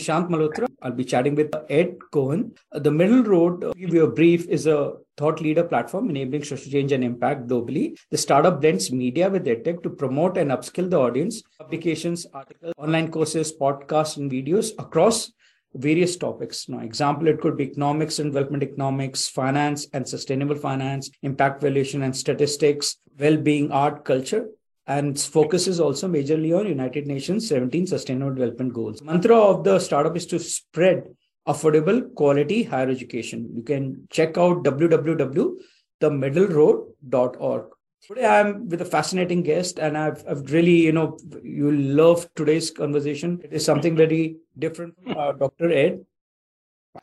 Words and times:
Shant 0.00 0.28
Malhotra. 0.30 0.66
I'll 0.82 0.92
be 0.92 1.04
chatting 1.04 1.34
with 1.34 1.54
Ed 1.68 1.96
Cohen. 2.10 2.54
The 2.72 2.90
Middle 2.90 3.22
Road, 3.22 3.60
to 3.60 3.72
give 3.74 3.94
you 3.94 4.04
a 4.04 4.10
brief, 4.10 4.48
is 4.48 4.66
a 4.66 4.94
thought 5.16 5.40
leader 5.40 5.64
platform 5.64 6.10
enabling 6.10 6.44
social 6.44 6.70
change 6.70 6.92
and 6.92 7.04
impact 7.04 7.46
globally. 7.46 7.96
The 8.10 8.18
startup 8.18 8.60
blends 8.60 8.90
media 8.90 9.30
with 9.30 9.44
edtech 9.46 9.82
to 9.84 9.90
promote 9.90 10.36
and 10.36 10.50
upskill 10.50 10.90
the 10.90 10.98
audience. 10.98 11.42
Publications, 11.58 12.26
articles, 12.34 12.74
online 12.78 13.10
courses, 13.10 13.52
podcasts, 13.52 14.16
and 14.16 14.30
videos 14.30 14.72
across 14.78 15.32
various 15.74 16.16
topics. 16.16 16.68
Now, 16.68 16.80
example, 16.80 17.28
it 17.28 17.40
could 17.40 17.56
be 17.56 17.64
economics 17.64 18.18
and 18.18 18.32
development 18.32 18.62
economics, 18.62 19.28
finance 19.28 19.86
and 19.92 20.06
sustainable 20.06 20.56
finance, 20.56 21.10
impact 21.22 21.62
valuation 21.62 22.02
and 22.02 22.14
statistics, 22.14 22.96
well-being, 23.18 23.70
art, 23.70 24.04
culture, 24.04 24.46
and 24.86 25.18
focus 25.18 25.66
is 25.68 25.80
also 25.80 26.06
majorly 26.08 26.58
on 26.58 26.66
United 26.66 27.06
Nations 27.06 27.48
17 27.48 27.86
Sustainable 27.86 28.34
Development 28.34 28.72
Goals. 28.72 29.02
Mantra 29.02 29.38
of 29.38 29.62
the 29.64 29.78
startup 29.78 30.16
is 30.16 30.24
to 30.26 30.38
spread 30.38 31.04
affordable 31.46 32.14
quality 32.14 32.62
higher 32.64 32.88
education. 32.88 33.50
You 33.54 33.62
can 33.62 34.08
check 34.10 34.38
out 34.38 34.64
www.themiddleroad.org. 34.64 37.64
Today 38.04 38.26
I'm 38.26 38.68
with 38.68 38.80
a 38.80 38.84
fascinating 38.84 39.44
guest, 39.44 39.78
and 39.78 39.96
I've, 39.96 40.24
I've 40.28 40.50
really, 40.50 40.74
you 40.74 40.90
know, 40.90 41.16
you 41.44 41.70
love 41.70 42.28
today's 42.34 42.72
conversation. 42.72 43.40
It 43.44 43.52
is 43.52 43.64
something 43.64 43.96
very 43.96 44.38
different 44.58 45.00
from 45.00 45.16
uh, 45.16 45.30
Dr. 45.32 45.70
Ed. 45.70 46.04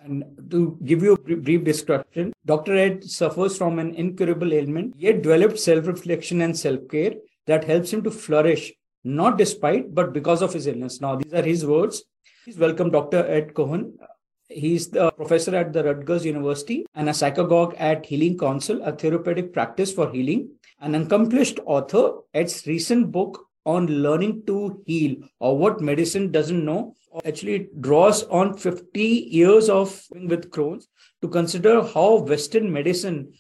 And 0.02 0.26
to 0.52 0.78
give 0.84 1.02
you 1.02 1.14
a 1.14 1.18
brief 1.18 1.64
description, 1.64 2.34
Dr. 2.46 2.76
Ed 2.76 3.06
suffers 3.06 3.58
from 3.58 3.80
an 3.80 3.96
incurable 3.96 4.54
ailment, 4.54 4.94
yet 4.98 5.24
developed 5.24 5.58
self 5.58 5.88
reflection 5.88 6.42
and 6.42 6.56
self 6.56 6.88
care 6.92 7.14
that 7.50 7.64
helps 7.64 7.92
him 7.92 8.04
to 8.04 8.12
flourish, 8.12 8.72
not 9.04 9.38
despite, 9.38 9.94
but 9.94 10.14
because 10.14 10.42
of 10.42 10.54
his 10.54 10.68
illness. 10.68 11.02
Now, 11.02 11.16
these 11.16 11.34
are 11.34 11.42
his 11.42 11.66
words. 11.66 12.04
Please 12.44 12.58
welcome 12.58 12.92
Dr. 12.92 13.26
Ed 13.28 13.54
Cohen. 13.54 13.98
He's 14.48 14.88
the 14.90 15.12
professor 15.12 15.56
at 15.56 15.74
the 15.74 15.84
Rutgers 15.84 16.26
University 16.26 16.86
and 16.96 17.10
a 17.10 17.12
psychagogue 17.12 17.76
at 17.78 18.06
Healing 18.06 18.38
Council, 18.38 18.82
a 18.84 18.92
therapeutic 18.92 19.54
practice 19.54 19.92
for 19.92 20.12
healing. 20.12 20.50
An 20.80 20.96
accomplished 20.96 21.60
author, 21.66 22.20
Ed's 22.34 22.66
recent 22.66 23.12
book 23.12 23.46
on 23.66 23.88
learning 23.88 24.44
to 24.48 24.82
heal 24.86 25.18
or 25.40 25.58
what 25.58 25.82
medicine 25.82 26.32
doesn't 26.32 26.64
know 26.64 26.96
actually 27.26 27.68
draws 27.80 28.24
on 28.24 28.56
50 28.58 29.02
years 29.02 29.70
of 29.70 30.02
with 30.12 30.50
Crohn's 30.50 30.88
to 31.22 31.28
consider 31.28 31.84
how 31.84 32.20
Western 32.20 32.72
medicine 32.72 33.34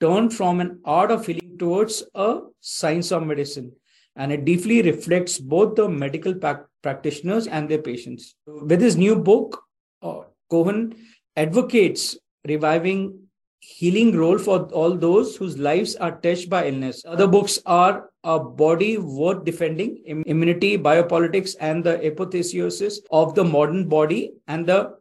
turned 0.00 0.32
from 0.32 0.60
an 0.60 0.80
art 0.84 1.10
of 1.10 1.26
healing 1.26 1.45
towards 1.58 2.02
a 2.14 2.40
science 2.60 3.12
of 3.12 3.26
medicine. 3.26 3.72
And 4.16 4.32
it 4.32 4.44
deeply 4.44 4.82
reflects 4.82 5.38
both 5.38 5.74
the 5.76 5.88
medical 5.88 6.34
practitioners 6.82 7.46
and 7.46 7.68
their 7.68 7.82
patients. 7.82 8.34
With 8.46 8.80
his 8.80 8.96
new 8.96 9.16
book, 9.16 9.62
uh, 10.02 10.20
Cohen 10.50 10.96
advocates 11.36 12.16
reviving 12.46 13.26
healing 13.60 14.16
role 14.16 14.38
for 14.38 14.62
all 14.72 14.96
those 14.96 15.36
whose 15.36 15.58
lives 15.58 15.96
are 15.96 16.20
touched 16.20 16.48
by 16.48 16.68
illness. 16.68 17.02
Other 17.04 17.26
books 17.26 17.58
are 17.66 18.10
A 18.22 18.38
Body 18.38 18.96
Worth 18.96 19.44
Defending, 19.44 20.02
Immunity, 20.06 20.78
Biopolitics, 20.78 21.56
and 21.60 21.82
the 21.82 22.06
Apotheosis 22.06 23.00
of 23.10 23.34
the 23.34 23.44
Modern 23.44 23.88
Body, 23.88 24.34
and 24.46 24.66
the 24.66 24.94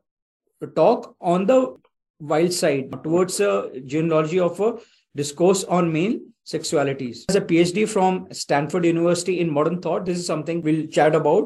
talk 0.75 1.15
on 1.21 1.45
the 1.45 1.75
Wilde 2.19 2.53
side 2.53 2.91
towards 3.03 3.39
a 3.39 3.69
genealogy 3.85 4.39
of 4.39 4.59
a 4.59 4.77
discourse 5.15 5.63
on 5.65 5.93
male 5.93 6.17
sexualities. 6.45 7.25
As 7.29 7.35
a 7.35 7.41
PhD 7.41 7.87
from 7.87 8.27
Stanford 8.31 8.85
University 8.85 9.39
in 9.39 9.49
modern 9.49 9.81
thought, 9.81 10.05
this 10.05 10.17
is 10.17 10.27
something 10.27 10.61
we'll 10.61 10.87
chat 10.87 11.15
about. 11.15 11.45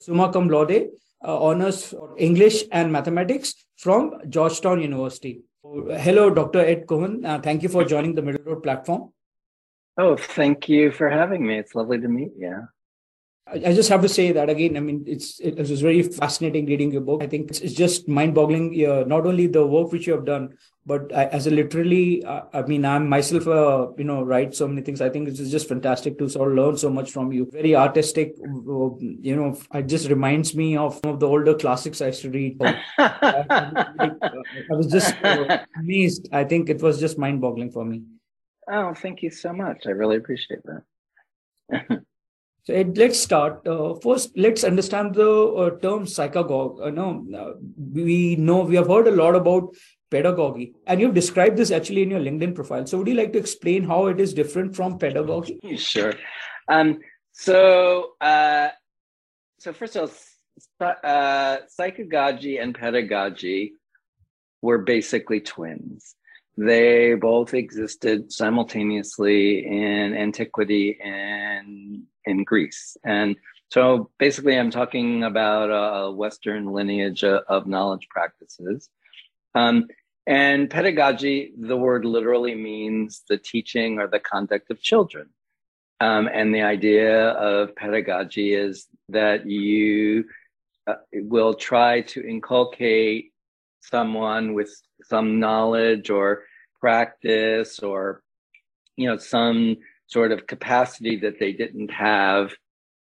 Summa 0.00 0.32
cum 0.32 0.48
laude, 0.48 0.88
uh, 1.24 1.38
honors 1.42 1.94
English 2.18 2.64
and 2.72 2.92
mathematics 2.92 3.54
from 3.76 4.12
Georgetown 4.28 4.80
University. 4.80 5.42
Hello, 5.62 6.30
Dr. 6.30 6.60
Ed 6.60 6.86
Cohen. 6.86 7.24
Uh, 7.24 7.40
thank 7.40 7.62
you 7.62 7.68
for 7.68 7.84
joining 7.84 8.14
the 8.14 8.22
Middle 8.22 8.44
Road 8.44 8.62
platform. 8.62 9.12
Oh, 9.98 10.16
thank 10.16 10.68
you 10.68 10.90
for 10.90 11.08
having 11.08 11.46
me. 11.46 11.58
It's 11.58 11.74
lovely 11.74 12.00
to 12.00 12.08
meet 12.08 12.32
you. 12.38 12.68
I 13.48 13.72
just 13.72 13.88
have 13.90 14.02
to 14.02 14.08
say 14.08 14.32
that 14.32 14.50
again. 14.50 14.76
I 14.76 14.80
mean, 14.80 15.04
it's 15.06 15.38
it, 15.38 15.56
was 15.56 15.80
very 15.80 16.02
fascinating 16.02 16.66
reading 16.66 16.90
your 16.90 17.00
book. 17.00 17.22
I 17.22 17.28
think 17.28 17.50
it's, 17.50 17.60
it's 17.60 17.74
just 17.74 18.08
mind-boggling. 18.08 18.74
Uh, 18.84 19.04
not 19.06 19.24
only 19.24 19.46
the 19.46 19.64
work 19.64 19.92
which 19.92 20.08
you 20.08 20.14
have 20.14 20.24
done, 20.24 20.58
but 20.86 21.12
I, 21.12 21.24
as 21.24 21.48
a 21.48 21.50
literally, 21.50 22.24
uh, 22.24 22.42
I 22.52 22.62
mean, 22.62 22.84
I'm 22.84 23.08
myself, 23.08 23.48
uh, 23.48 23.88
you 23.98 24.04
know, 24.04 24.22
write 24.22 24.54
so 24.54 24.68
many 24.68 24.82
things. 24.82 25.00
I 25.00 25.10
think 25.10 25.26
it's 25.28 25.38
just 25.50 25.68
fantastic 25.68 26.16
to 26.18 26.28
sort 26.28 26.52
of 26.52 26.56
learn 26.56 26.76
so 26.76 26.88
much 26.88 27.10
from 27.10 27.32
you. 27.32 27.48
Very 27.50 27.74
artistic. 27.74 28.36
You 28.38 29.36
know, 29.36 29.58
it 29.74 29.88
just 29.88 30.08
reminds 30.08 30.54
me 30.54 30.76
of 30.76 31.00
some 31.02 31.14
of 31.14 31.20
the 31.20 31.26
older 31.26 31.54
classics 31.54 32.00
I 32.00 32.06
used 32.06 32.22
to 32.22 32.30
read. 32.30 32.56
I 32.98 34.04
was 34.70 34.86
just 34.86 35.16
uh, 35.24 35.64
amazed. 35.76 36.28
I 36.32 36.44
think 36.44 36.70
it 36.70 36.80
was 36.80 37.00
just 37.00 37.18
mind-boggling 37.18 37.72
for 37.72 37.84
me. 37.84 38.04
Oh, 38.70 38.94
thank 38.94 39.24
you 39.24 39.30
so 39.30 39.52
much. 39.52 39.86
I 39.86 39.90
really 39.90 40.16
appreciate 40.16 40.60
that. 40.64 42.02
So 42.66 42.72
it, 42.72 42.98
let's 42.98 43.20
start. 43.20 43.64
Uh, 43.64 43.94
first, 43.94 44.36
let's 44.36 44.64
understand 44.64 45.14
the 45.14 45.30
uh, 45.30 45.70
term 45.78 46.04
psychagogue. 46.04 46.84
Uh, 46.84 46.90
no, 46.90 47.24
uh, 47.32 47.52
we 47.92 48.34
know 48.34 48.62
we 48.62 48.74
have 48.74 48.88
heard 48.88 49.06
a 49.06 49.12
lot 49.12 49.36
about 49.36 49.72
pedagogy, 50.10 50.74
and 50.86 51.00
you've 51.00 51.14
described 51.14 51.56
this 51.56 51.70
actually 51.70 52.02
in 52.02 52.10
your 52.10 52.20
LinkedIn 52.20 52.54
profile. 52.54 52.86
So, 52.86 52.98
would 52.98 53.08
you 53.08 53.14
like 53.14 53.32
to 53.32 53.38
explain 53.38 53.84
how 53.84 54.06
it 54.06 54.20
is 54.20 54.34
different 54.34 54.76
from 54.76 54.98
pedagogy? 54.98 55.58
Sure. 55.76 56.14
Um, 56.68 57.00
so, 57.32 58.12
uh, 58.20 58.68
so 59.58 59.72
first 59.72 59.96
of 59.96 60.10
all, 60.80 60.94
uh, 61.02 61.58
psychagogy 61.78 62.62
and 62.62 62.74
pedagogy 62.74 63.74
were 64.62 64.78
basically 64.78 65.40
twins. 65.40 66.14
They 66.56 67.14
both 67.14 67.52
existed 67.52 68.32
simultaneously 68.32 69.66
in 69.66 70.16
antiquity 70.16 70.98
and 71.02 72.04
in 72.24 72.44
Greece. 72.44 72.96
And 73.04 73.36
so 73.68 74.10
basically, 74.18 74.58
I'm 74.58 74.70
talking 74.70 75.24
about 75.24 75.66
a 75.66 76.12
Western 76.12 76.72
lineage 76.72 77.24
of 77.24 77.66
knowledge 77.66 78.08
practices. 78.08 78.88
Um, 79.56 79.88
and 80.26 80.68
pedagogy, 80.68 81.52
the 81.58 81.76
word 81.76 82.04
literally 82.04 82.54
means 82.54 83.22
the 83.28 83.38
teaching 83.38 83.98
or 83.98 84.06
the 84.06 84.20
conduct 84.20 84.70
of 84.70 84.82
children. 84.82 85.30
Um, 85.98 86.28
and 86.30 86.54
the 86.54 86.60
idea 86.60 87.30
of 87.30 87.74
pedagogy 87.74 88.52
is 88.52 88.86
that 89.08 89.46
you 89.46 90.26
uh, 90.86 90.96
will 91.14 91.54
try 91.54 92.02
to 92.02 92.20
inculcate 92.28 93.32
someone 93.80 94.52
with 94.52 94.70
some 95.04 95.40
knowledge 95.40 96.10
or 96.10 96.42
practice 96.80 97.78
or 97.78 98.22
you 98.96 99.08
know 99.08 99.16
some 99.16 99.76
sort 100.06 100.32
of 100.32 100.46
capacity 100.46 101.16
that 101.16 101.38
they 101.38 101.52
didn't 101.52 101.90
have 101.90 102.52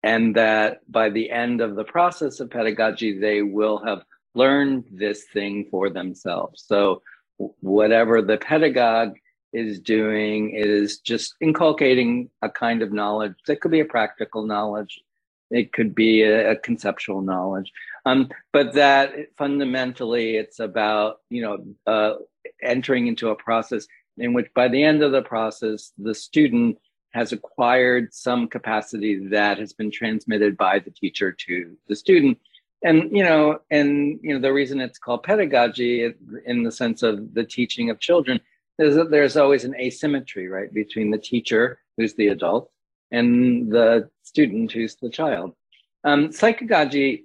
and 0.02 0.36
that 0.36 0.80
by 0.92 1.10
the 1.10 1.32
end 1.32 1.62
of 1.62 1.76
the 1.76 1.84
process 1.84 2.40
of 2.40 2.50
pedagogy 2.50 3.18
they 3.18 3.42
will 3.42 3.78
have 3.86 4.04
learned 4.36 4.86
this 4.92 5.26
thing 5.34 5.68
for 5.70 5.90
themselves. 5.90 6.64
So 6.66 7.02
whatever 7.38 8.22
the 8.22 8.38
pedagogue 8.38 9.16
is 9.52 9.80
doing 9.80 10.52
is 10.56 11.00
just 11.00 11.36
inculcating 11.40 12.30
a 12.42 12.50
kind 12.50 12.82
of 12.82 12.92
knowledge 12.92 13.36
that 13.48 13.62
could 13.62 13.72
be 13.72 13.80
a 13.80 13.86
practical 13.86 14.46
knowledge. 14.46 15.00
It 15.52 15.72
could 15.72 15.94
be 15.94 16.24
a, 16.24 16.52
a 16.52 16.56
conceptual 16.56 17.22
knowledge. 17.22 17.72
Um, 18.06 18.30
but 18.52 18.74
that 18.74 19.14
fundamentally 19.38 20.36
it's 20.36 20.60
about 20.60 21.18
you 21.30 21.42
know 21.44 21.66
uh, 21.86 22.16
entering 22.62 23.08
into 23.08 23.30
a 23.30 23.36
process 23.36 23.86
in 24.18 24.34
which 24.34 24.48
by 24.56 24.68
the 24.68 24.84
end 24.84 25.04
of 25.04 25.12
the 25.12 25.22
process 25.22 25.92
the 25.98 26.16
student 26.16 26.78
has 27.14 27.32
acquired 27.32 28.12
some 28.12 28.48
capacity 28.48 29.28
that 29.28 29.60
has 29.60 29.72
been 29.72 29.92
transmitted 29.92 30.58
by 30.58 30.80
the 30.80 30.90
teacher 30.90 31.32
to 31.32 31.78
the 31.88 31.96
student 31.96 32.40
and 32.84 33.16
you 33.16 33.24
know 33.24 33.60
and 33.72 34.20
you 34.22 34.34
know 34.34 34.40
the 34.40 34.54
reason 34.54 34.80
it's 34.80 35.00
called 35.00 35.24
pedagogy 35.24 36.14
in 36.46 36.64
the 36.64 36.72
sense 36.72 37.04
of 37.04 37.34
the 37.34 37.44
teaching 37.44 37.90
of 37.90 38.00
children 38.00 38.40
is 38.80 38.96
that 38.96 39.12
there's 39.12 39.38
always 39.38 39.64
an 39.64 39.76
asymmetry 39.76 40.48
right 40.48 40.74
between 40.74 41.12
the 41.12 41.18
teacher 41.18 41.80
who's 41.98 42.14
the 42.16 42.28
adult 42.28 42.70
and 43.12 43.72
the 43.72 44.10
student 44.24 44.72
who's 44.72 44.96
the 44.96 45.10
child 45.10 45.54
um, 46.04 46.30
psychagogy 46.30 47.24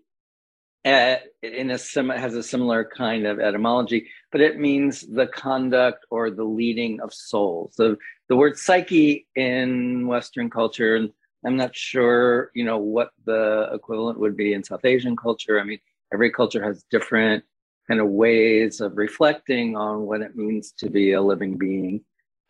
uh, 0.84 1.16
in 1.42 1.70
a 1.70 1.78
sim- 1.78 2.08
has 2.08 2.34
a 2.34 2.42
similar 2.42 2.84
kind 2.84 3.26
of 3.26 3.40
etymology, 3.40 4.08
but 4.30 4.40
it 4.40 4.58
means 4.58 5.02
the 5.02 5.26
conduct 5.26 6.06
or 6.10 6.30
the 6.30 6.44
leading 6.44 7.00
of 7.00 7.12
souls. 7.12 7.74
So 7.74 7.96
the 8.28 8.36
word 8.36 8.56
psyche 8.56 9.26
in 9.34 10.06
Western 10.06 10.48
culture, 10.48 10.96
and 10.96 11.10
I'm 11.48 11.56
not 11.56 11.74
sure, 11.74 12.50
you 12.54 12.62
know, 12.62 12.76
what 12.76 13.08
the 13.24 13.70
equivalent 13.72 14.20
would 14.20 14.36
be 14.36 14.52
in 14.52 14.62
South 14.62 14.84
Asian 14.84 15.16
culture. 15.16 15.58
I 15.58 15.64
mean, 15.64 15.78
every 16.12 16.30
culture 16.30 16.62
has 16.62 16.84
different 16.90 17.42
kind 17.88 18.00
of 18.00 18.08
ways 18.08 18.82
of 18.82 18.98
reflecting 18.98 19.74
on 19.74 20.02
what 20.02 20.20
it 20.20 20.36
means 20.36 20.72
to 20.72 20.90
be 20.90 21.12
a 21.12 21.22
living 21.22 21.56
being. 21.56 22.02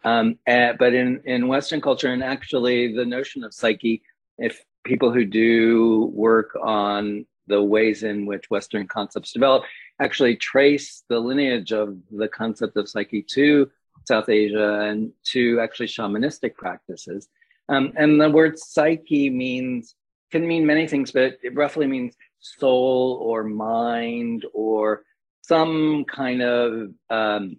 Um, 0.05 0.41
and, 0.49 0.77
but 0.79 0.95
in, 0.95 1.23
in 1.27 1.47
Western 1.47 1.81
culture, 1.81 2.13
and 2.13 2.25
actually 2.25 2.93
the 2.93 3.05
notion 3.05 3.45
of 3.45 3.55
psyche, 3.55 4.03
if 4.37 4.65
people 4.83 5.13
who 5.13 5.25
do 5.25 6.11
work 6.13 6.57
on 6.61 7.25
the 7.47 7.63
ways 7.63 8.03
in 8.03 8.27
which 8.27 8.51
Western 8.51 8.89
concepts 8.89 9.31
develop 9.31 9.63
actually 10.01 10.35
trace 10.35 11.05
the 11.09 11.21
lineage 11.21 11.71
of 11.73 11.97
the 12.11 12.27
concept 12.27 12.77
of 12.77 12.89
psyche 12.89 13.23
to 13.23 13.71
South 14.09 14.29
Asia 14.29 14.81
and 14.81 15.13
to 15.27 15.61
actually 15.61 15.87
shamanistic 15.87 16.57
practices. 16.57 17.29
Um, 17.69 17.93
and 17.97 18.21
the 18.21 18.31
word 18.31 18.59
psyche 18.59 19.31
means 19.31 19.95
can 20.31 20.47
mean 20.47 20.67
many 20.67 20.87
things, 20.87 21.11
but 21.11 21.39
it 21.43 21.55
roughly 21.55 21.87
means 21.87 22.15
soul 22.39 23.19
or 23.23 23.45
mind 23.45 24.45
or 24.53 25.03
some 25.43 26.05
kind 26.05 26.43
of 26.43 26.91
um, 27.09 27.59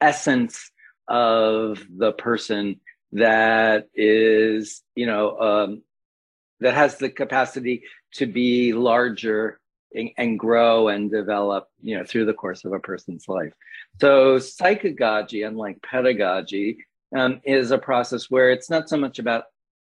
essence 0.00 0.70
of 1.08 1.82
the 1.96 2.12
person 2.12 2.80
that 3.12 3.88
is, 3.94 4.82
you 4.94 5.06
know, 5.06 5.38
um, 5.38 5.82
that 6.60 6.74
has 6.74 6.98
the 6.98 7.10
capacity 7.10 7.82
to 8.14 8.26
be 8.26 8.72
larger 8.72 9.58
and, 9.94 10.10
and, 10.16 10.38
grow 10.38 10.88
and 10.88 11.10
develop, 11.10 11.68
you 11.82 11.96
know, 11.96 12.04
through 12.04 12.24
the 12.24 12.32
course 12.32 12.64
of 12.64 12.72
a 12.72 12.78
person's 12.78 13.28
life. 13.28 13.52
So 14.00 14.36
psychagogy, 14.36 15.46
unlike 15.46 15.82
pedagogy, 15.82 16.78
um, 17.14 17.40
is 17.44 17.70
a 17.70 17.78
process 17.78 18.30
where 18.30 18.50
it's 18.50 18.70
not 18.70 18.88
so 18.88 18.96
much 18.96 19.18
about 19.18 19.44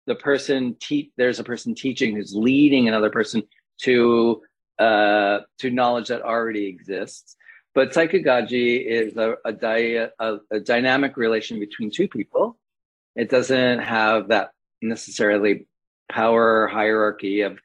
the 0.06 0.14
person 0.14 0.76
te- 0.80 1.12
there's 1.16 1.40
a 1.40 1.44
person 1.44 1.74
teaching 1.74 2.14
who's 2.14 2.34
leading 2.34 2.88
another 2.88 3.10
person 3.10 3.42
to 3.80 4.42
uh, 4.78 5.40
to 5.58 5.70
knowledge 5.70 6.08
that 6.08 6.22
already 6.22 6.66
exists. 6.66 7.36
But 7.74 7.92
psychagogy 7.92 8.84
is 8.84 9.16
a, 9.16 9.36
a, 9.44 9.52
di- 9.52 10.08
a, 10.18 10.38
a 10.50 10.60
dynamic 10.60 11.16
relation 11.16 11.58
between 11.58 11.90
two 11.90 12.08
people. 12.08 12.56
It 13.16 13.30
doesn't 13.30 13.80
have 13.80 14.28
that 14.28 14.50
necessarily 14.82 15.66
power 16.10 16.66
hierarchy 16.68 17.40
of 17.42 17.58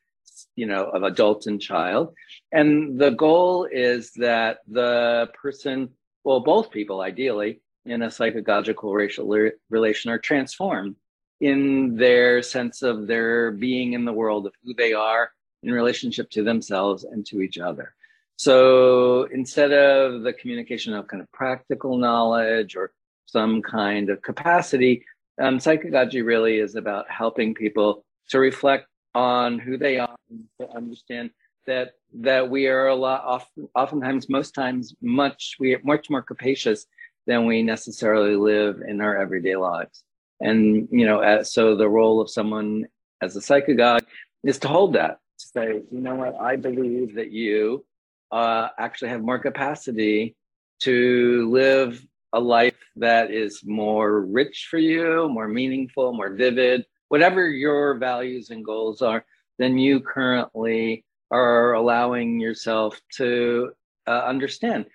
you 0.56 0.66
know 0.66 0.86
of 0.86 1.04
adult 1.04 1.48
and 1.48 1.62
child 1.62 2.14
and 2.52 3.00
the 3.00 3.12
goal 3.12 3.68
is 3.70 4.12
that 4.14 4.60
the 4.68 5.30
person 5.42 5.90
well 6.24 6.40
both 6.40 6.72
people 6.72 7.02
ideally 7.02 7.62
in 7.86 8.04
a 8.04 8.08
psychagogical 8.08 8.94
racial 8.94 9.52
relation 9.70 10.12
are 10.12 10.20
transformed 10.20 10.96
in 11.42 11.96
their 11.96 12.42
sense 12.42 12.82
of 12.82 13.08
their 13.08 13.52
being 13.52 13.94
in 13.94 14.06
the 14.06 14.14
world 14.14 14.46
of 14.46 14.54
who 14.64 14.74
they 14.74 14.94
are 14.94 15.32
in 15.64 15.72
relationship 15.72 16.30
to 16.30 16.44
themselves 16.44 17.04
and 17.04 17.26
to 17.26 17.42
each 17.42 17.58
other. 17.58 17.94
So 18.36 19.24
instead 19.34 19.72
of 19.74 20.24
the 20.24 20.34
communication 20.34 20.94
of 20.94 21.08
kind 21.08 21.22
of 21.22 21.32
practical 21.32 21.98
knowledge 21.98 22.76
or 22.76 22.92
some 23.26 23.62
kind 23.62 24.10
of 24.10 24.22
capacity 24.22 25.06
um, 25.40 25.58
psychagogy 25.58 26.26
really 26.26 26.60
is 26.60 26.76
about 26.76 27.10
helping 27.10 27.54
people 27.54 28.04
to 28.30 28.40
reflect 28.40 28.88
on 29.16 29.58
who 29.58 29.78
they 29.78 29.98
are, 29.98 30.16
and 30.30 30.44
to 30.60 30.70
understand 30.76 31.32
that 31.66 31.94
that 32.14 32.50
we 32.50 32.68
are 32.68 32.88
a 32.88 32.96
lot 32.96 33.24
often, 33.26 33.68
oftentimes, 33.76 34.30
most 34.30 34.52
times, 34.52 34.94
much 35.02 35.56
we 35.60 35.74
are 35.74 35.82
much 35.84 36.10
more 36.10 36.22
capacious 36.22 36.86
than 37.30 37.46
we 37.46 37.62
necessarily 37.62 38.36
live 38.36 38.82
in 38.86 39.02
our 39.02 39.16
everyday 39.16 39.56
lives. 39.56 40.04
And 40.42 40.88
you 40.92 41.06
know, 41.06 41.20
as, 41.20 41.54
so 41.54 41.76
the 41.76 41.88
role 41.88 42.20
of 42.22 42.30
someone 42.30 42.88
as 43.22 43.38
a 43.38 43.40
psychagogue 43.40 44.06
is 44.44 44.58
to 44.60 44.68
hold 44.68 44.94
that, 44.94 45.20
to 45.40 45.48
say, 45.48 45.68
you 45.92 46.02
know 46.02 46.16
what, 46.16 46.36
I 46.42 46.56
believe 46.56 47.14
that 47.16 47.32
you 47.32 47.86
uh, 48.32 48.70
actually 48.80 49.10
have 49.10 49.22
more 49.22 49.38
capacity 49.38 50.36
to 50.82 51.48
live 51.52 52.04
a 52.34 52.40
life 52.40 52.82
that 52.96 53.30
is 53.30 53.62
more 53.64 54.22
rich 54.22 54.68
for 54.72 54.80
you, 54.80 55.30
more 55.30 55.48
meaningful, 55.48 56.14
more 56.14 56.34
vivid, 56.34 56.84
whatever 57.10 57.48
your 57.50 58.00
values 58.00 58.50
and 58.50 58.66
goals 58.66 59.04
are, 59.04 59.24
than 59.60 59.78
you 59.78 60.00
currently 60.00 61.06
are 61.30 61.74
allowing 61.74 62.40
yourself 62.40 63.00
to 63.18 63.72
uh, 64.08 64.24
understand. 64.26 64.86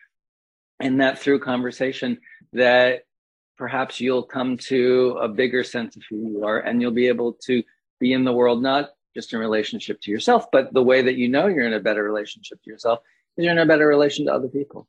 And 0.80 1.00
that 1.00 1.18
through 1.18 1.40
conversation, 1.40 2.18
that 2.52 3.04
perhaps 3.56 4.00
you'll 4.00 4.24
come 4.24 4.56
to 4.56 5.18
a 5.20 5.28
bigger 5.28 5.62
sense 5.64 5.96
of 5.96 6.02
who 6.10 6.28
you 6.28 6.44
are 6.44 6.58
and 6.58 6.80
you'll 6.80 6.90
be 6.90 7.08
able 7.08 7.34
to 7.44 7.62
be 8.00 8.12
in 8.12 8.24
the 8.24 8.32
world, 8.32 8.62
not 8.62 8.90
just 9.14 9.32
in 9.32 9.38
relationship 9.38 10.00
to 10.02 10.10
yourself, 10.10 10.50
but 10.50 10.72
the 10.74 10.82
way 10.82 11.02
that 11.02 11.14
you 11.14 11.28
know 11.28 11.46
you're 11.46 11.66
in 11.66 11.74
a 11.74 11.80
better 11.80 12.02
relationship 12.02 12.60
to 12.62 12.70
yourself 12.70 12.98
is 13.36 13.44
you're 13.44 13.52
in 13.52 13.58
a 13.58 13.66
better 13.66 13.86
relation 13.86 14.26
to 14.26 14.32
other 14.32 14.48
people, 14.48 14.88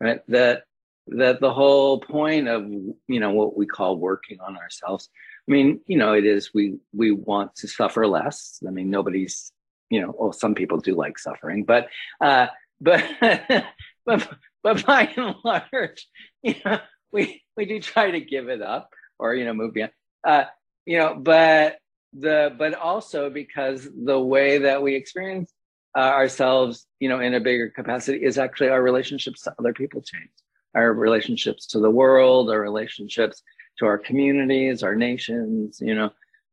right? 0.00 0.20
That 0.28 0.64
that 1.08 1.40
the 1.40 1.52
whole 1.52 2.00
point 2.00 2.48
of 2.48 2.66
you 2.66 3.20
know 3.20 3.30
what 3.30 3.56
we 3.56 3.66
call 3.66 3.96
working 3.96 4.40
on 4.40 4.56
ourselves 4.56 5.08
I 5.48 5.52
mean, 5.52 5.80
you 5.86 5.96
know, 5.96 6.12
it 6.12 6.26
is 6.26 6.52
we 6.52 6.78
we 6.92 7.12
want 7.12 7.54
to 7.56 7.68
suffer 7.68 8.06
less. 8.06 8.60
I 8.66 8.70
mean, 8.70 8.90
nobody's, 8.90 9.52
you 9.90 10.00
know, 10.00 10.14
well, 10.16 10.32
some 10.32 10.54
people 10.54 10.78
do 10.78 10.94
like 10.94 11.18
suffering, 11.18 11.64
but 11.64 11.88
uh, 12.20 12.48
but 12.80 13.04
but 14.06 14.28
but 14.62 14.84
by 14.84 15.10
and 15.16 15.34
large, 15.44 16.06
you 16.42 16.54
know, 16.64 16.80
we 17.12 17.42
we 17.56 17.64
do 17.64 17.80
try 17.80 18.10
to 18.10 18.20
give 18.20 18.48
it 18.48 18.62
up 18.62 18.90
or 19.18 19.34
you 19.34 19.44
know 19.44 19.54
move 19.54 19.74
beyond. 19.74 19.92
Uh, 20.26 20.44
you 20.84 20.98
know, 20.98 21.14
but 21.14 21.78
the 22.12 22.54
but 22.58 22.74
also 22.74 23.30
because 23.30 23.88
the 24.04 24.18
way 24.18 24.58
that 24.58 24.82
we 24.82 24.94
experience 24.94 25.52
uh, 25.96 26.00
ourselves, 26.00 26.86
you 27.00 27.08
know, 27.08 27.20
in 27.20 27.34
a 27.34 27.40
bigger 27.40 27.70
capacity 27.70 28.22
is 28.22 28.38
actually 28.38 28.68
our 28.68 28.82
relationships 28.82 29.42
to 29.42 29.54
other 29.58 29.72
people 29.72 30.02
change, 30.02 30.30
our 30.74 30.92
relationships 30.92 31.66
to 31.66 31.80
the 31.80 31.90
world, 31.90 32.50
our 32.50 32.60
relationships 32.60 33.42
to 33.78 33.86
our 33.86 33.98
communities, 33.98 34.82
our 34.82 34.94
nations, 34.94 35.78
you 35.80 35.94
know. 35.94 36.10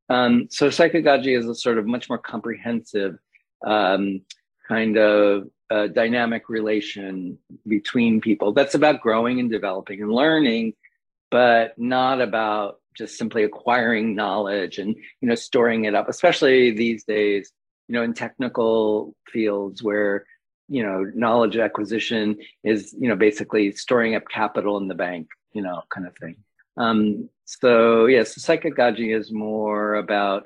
Um, 0.10 0.48
so 0.50 0.68
psychagogy 0.68 1.38
is 1.38 1.48
a 1.48 1.56
sort 1.56 1.78
of 1.78 1.86
much 1.86 2.10
more 2.10 2.18
comprehensive 2.18 3.18
um, 3.66 4.22
kind 4.68 4.98
of 4.98 5.48
uh, 5.74 5.88
dynamic 5.88 6.50
relation 6.50 7.38
between 7.68 8.22
people. 8.22 8.54
That's 8.54 8.76
about 8.76 9.02
growing 9.02 9.40
and 9.40 9.50
developing 9.50 10.02
and 10.02 10.12
learning, 10.12 10.74
but 11.32 11.78
not 11.78 12.22
about 12.22 12.80
just 12.96 13.18
simply 13.18 13.44
acquiring 13.44 14.16
knowledge 14.16 14.78
and 14.78 14.96
you 15.20 15.28
know 15.28 15.34
storing 15.34 15.86
it 15.86 15.96
up 15.96 16.08
especially 16.08 16.70
these 16.70 17.04
days 17.06 17.52
you 17.88 17.94
know 17.96 18.04
in 18.04 18.14
technical 18.14 19.16
fields 19.32 19.82
where 19.82 20.26
you 20.68 20.84
know 20.84 21.04
knowledge 21.16 21.58
acquisition 21.58 22.38
is 22.64 22.96
you 23.00 23.10
know 23.10 23.16
basically 23.16 23.72
storing 23.72 24.14
up 24.14 24.22
capital 24.32 24.78
in 24.78 24.88
the 24.88 24.94
bank 24.94 25.28
you 25.54 25.62
know 25.62 25.82
kind 25.90 26.06
of 26.06 26.16
thing. 26.18 26.36
Um, 26.78 27.30
so 27.46 28.08
yes, 28.08 28.36
psychagogy 28.36 29.16
is 29.18 29.32
more 29.32 29.96
about 29.96 30.46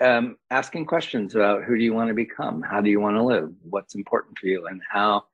um, 0.00 0.36
asking 0.50 0.86
questions 0.86 1.34
about 1.34 1.64
who 1.64 1.76
do 1.76 1.84
you 1.84 1.92
want 1.92 2.08
to 2.08 2.14
become, 2.14 2.62
how 2.62 2.80
do 2.80 2.90
you 2.90 3.00
want 3.00 3.16
to 3.16 3.22
live, 3.22 3.52
what's 3.62 3.94
important 3.94 4.38
for 4.38 4.46
you, 4.46 4.66
and 4.66 4.80
how 4.88 5.24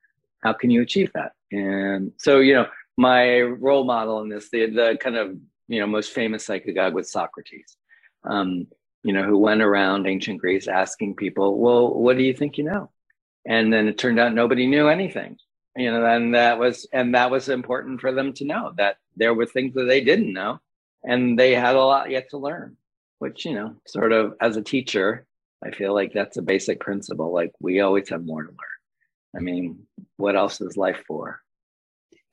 how 0.43 0.53
can 0.53 0.71
you 0.71 0.83
achieve 0.83 1.11
that. 1.15 1.33
And 1.53 2.12
so 2.19 2.41
you 2.41 2.55
know, 2.55 2.67
my 2.97 3.41
role 3.41 3.85
model 3.85 4.21
in 4.23 4.29
this, 4.29 4.50
the 4.50 4.67
the 4.67 4.99
kind 5.00 5.17
of 5.17 5.37
you 5.69 5.81
know 5.81 5.87
most 5.87 6.12
famous 6.12 6.47
psychagogue 6.47 6.93
was 6.93 7.11
Socrates. 7.11 7.76
Um, 8.25 8.67
you 9.03 9.12
know, 9.12 9.23
who 9.23 9.38
went 9.38 9.62
around 9.62 10.07
ancient 10.07 10.41
Greece 10.41 10.67
asking 10.67 11.15
people, 11.15 11.59
well, 11.59 11.95
what 11.95 12.17
do 12.17 12.25
you 12.25 12.35
think 12.35 12.59
you 12.59 12.65
know? 12.65 12.91
And 13.47 13.73
then 13.73 13.87
it 13.87 13.99
turned 13.99 14.19
out 14.19 14.35
nobody 14.35 14.67
knew 14.67 14.88
anything 14.88 15.38
you 15.76 15.91
know 15.91 16.05
and 16.05 16.35
that 16.35 16.59
was 16.59 16.88
and 16.93 17.15
that 17.15 17.31
was 17.31 17.49
important 17.49 18.00
for 18.00 18.12
them 18.12 18.33
to 18.33 18.45
know 18.45 18.73
that 18.76 18.97
there 19.17 19.35
were 19.35 19.47
things 19.47 19.75
that 19.75 19.85
they 19.85 20.00
didn't 20.00 20.33
know 20.33 20.59
and 21.05 21.38
they 21.38 21.55
had 21.55 21.76
a 21.76 21.85
lot 21.85 22.11
yet 22.11 22.31
to 22.31 22.38
learn 22.38 22.76
which 23.18 23.44
you 23.44 23.54
know 23.54 23.75
sort 23.87 24.12
of 24.12 24.35
as 24.40 24.56
a 24.56 24.62
teacher 24.62 25.26
i 25.64 25.70
feel 25.70 25.94
like 25.94 26.12
that's 26.12 26.37
a 26.37 26.42
basic 26.42 26.80
principle 26.80 27.32
like 27.32 27.52
we 27.61 27.80
always 27.80 28.08
have 28.08 28.25
more 28.25 28.42
to 28.42 28.49
learn. 28.50 28.76
I 29.37 29.40
mean 29.40 29.87
what 30.16 30.37
else 30.37 30.61
is 30.61 30.76
life 30.76 31.02
for? 31.06 31.40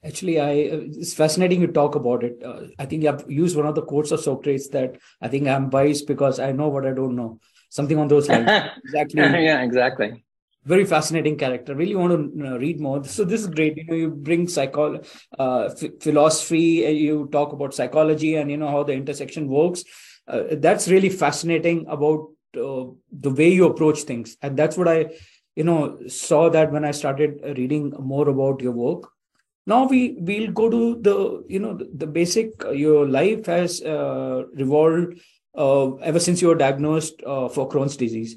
Actually 0.06 0.40
i 0.40 0.52
it's 0.52 1.14
fascinating 1.14 1.62
you 1.62 1.68
talk 1.68 1.96
about 1.96 2.24
it. 2.24 2.42
Uh, 2.44 2.62
i 2.78 2.86
think 2.86 3.06
i've 3.06 3.24
used 3.30 3.56
one 3.56 3.66
of 3.66 3.76
the 3.76 3.82
quotes 3.92 4.12
of 4.12 4.20
socrates 4.20 4.70
that 4.70 4.98
i 5.22 5.28
think 5.28 5.48
i'm 5.48 5.70
biased 5.70 6.08
because 6.08 6.40
i 6.40 6.52
know 6.52 6.68
what 6.70 6.86
i 6.86 6.92
don't 6.92 7.16
know. 7.16 7.40
Something 7.70 7.98
on 7.98 8.08
those 8.08 8.30
lines. 8.30 8.50
Exactly. 8.86 9.22
Yeah 9.50 9.62
exactly. 9.64 10.26
Very 10.66 10.86
fascinating 10.86 11.38
character. 11.38 11.76
Really 11.76 11.96
want 11.96 12.12
to 12.14 12.48
uh, 12.48 12.58
read 12.58 12.80
more. 12.80 13.04
So 13.04 13.26
this 13.26 13.42
is 13.42 13.48
great. 13.48 13.76
You 13.78 13.86
know 13.86 13.96
you 13.96 14.10
bring 14.12 14.48
psycho 14.48 15.02
uh, 15.38 15.64
f- 15.82 15.96
philosophy 16.00 16.86
uh, 16.86 16.90
you 16.90 17.28
talk 17.32 17.52
about 17.52 17.74
psychology 17.74 18.36
and 18.36 18.50
you 18.52 18.58
know 18.58 18.70
how 18.76 18.84
the 18.84 18.94
intersection 18.94 19.48
works 19.50 19.84
uh, 20.28 20.44
that's 20.52 20.88
really 20.88 21.10
fascinating 21.10 21.86
about 21.88 22.30
uh, 22.58 22.86
the 23.12 23.30
way 23.30 23.50
you 23.50 23.66
approach 23.66 24.04
things. 24.04 24.38
And 24.42 24.58
that's 24.58 24.78
what 24.78 24.88
i 24.88 25.08
you 25.56 25.64
know 25.64 26.00
saw 26.08 26.50
that 26.50 26.72
when 26.72 26.84
i 26.84 26.90
started 26.90 27.40
reading 27.58 27.94
more 28.00 28.30
about 28.30 28.62
your 28.62 28.72
work. 28.72 29.10
Now 29.66 29.86
we 29.88 30.18
we'll 30.20 30.52
go 30.52 30.70
to 30.70 30.96
the 31.02 31.46
you 31.48 31.60
know 31.60 31.76
the, 31.76 31.90
the 31.94 32.08
basic 32.08 32.66
uh, 32.66 32.72
your 32.72 33.08
life 33.08 33.46
has 33.46 33.82
revolved 33.84 35.20
ever 35.56 36.20
since 36.20 36.42
you 36.42 36.48
were 36.48 36.56
diagnosed 36.56 37.22
for 37.22 37.70
crohn's 37.70 37.96
disease. 37.96 38.36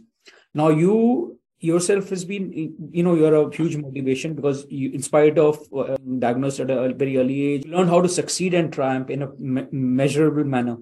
Now 0.54 0.68
you 0.68 1.38
yourself 1.58 2.10
has 2.10 2.24
been 2.24 2.52
you 2.92 3.02
know 3.02 3.14
you're 3.14 3.34
a 3.34 3.54
huge 3.54 3.76
motivation 3.76 4.34
because 4.34 4.66
you, 4.68 4.90
in 4.90 5.02
spite 5.02 5.38
of 5.38 5.58
uh, 5.74 5.96
diagnosed 6.18 6.60
at 6.60 6.70
a 6.70 6.92
very 6.92 7.16
early 7.16 7.40
age 7.42 7.64
you 7.64 7.72
learn 7.72 7.88
how 7.88 8.00
to 8.00 8.08
succeed 8.08 8.52
and 8.52 8.72
triumph 8.72 9.08
in 9.08 9.22
a 9.22 9.28
me- 9.38 9.66
measurable 9.72 10.44
manner 10.44 10.76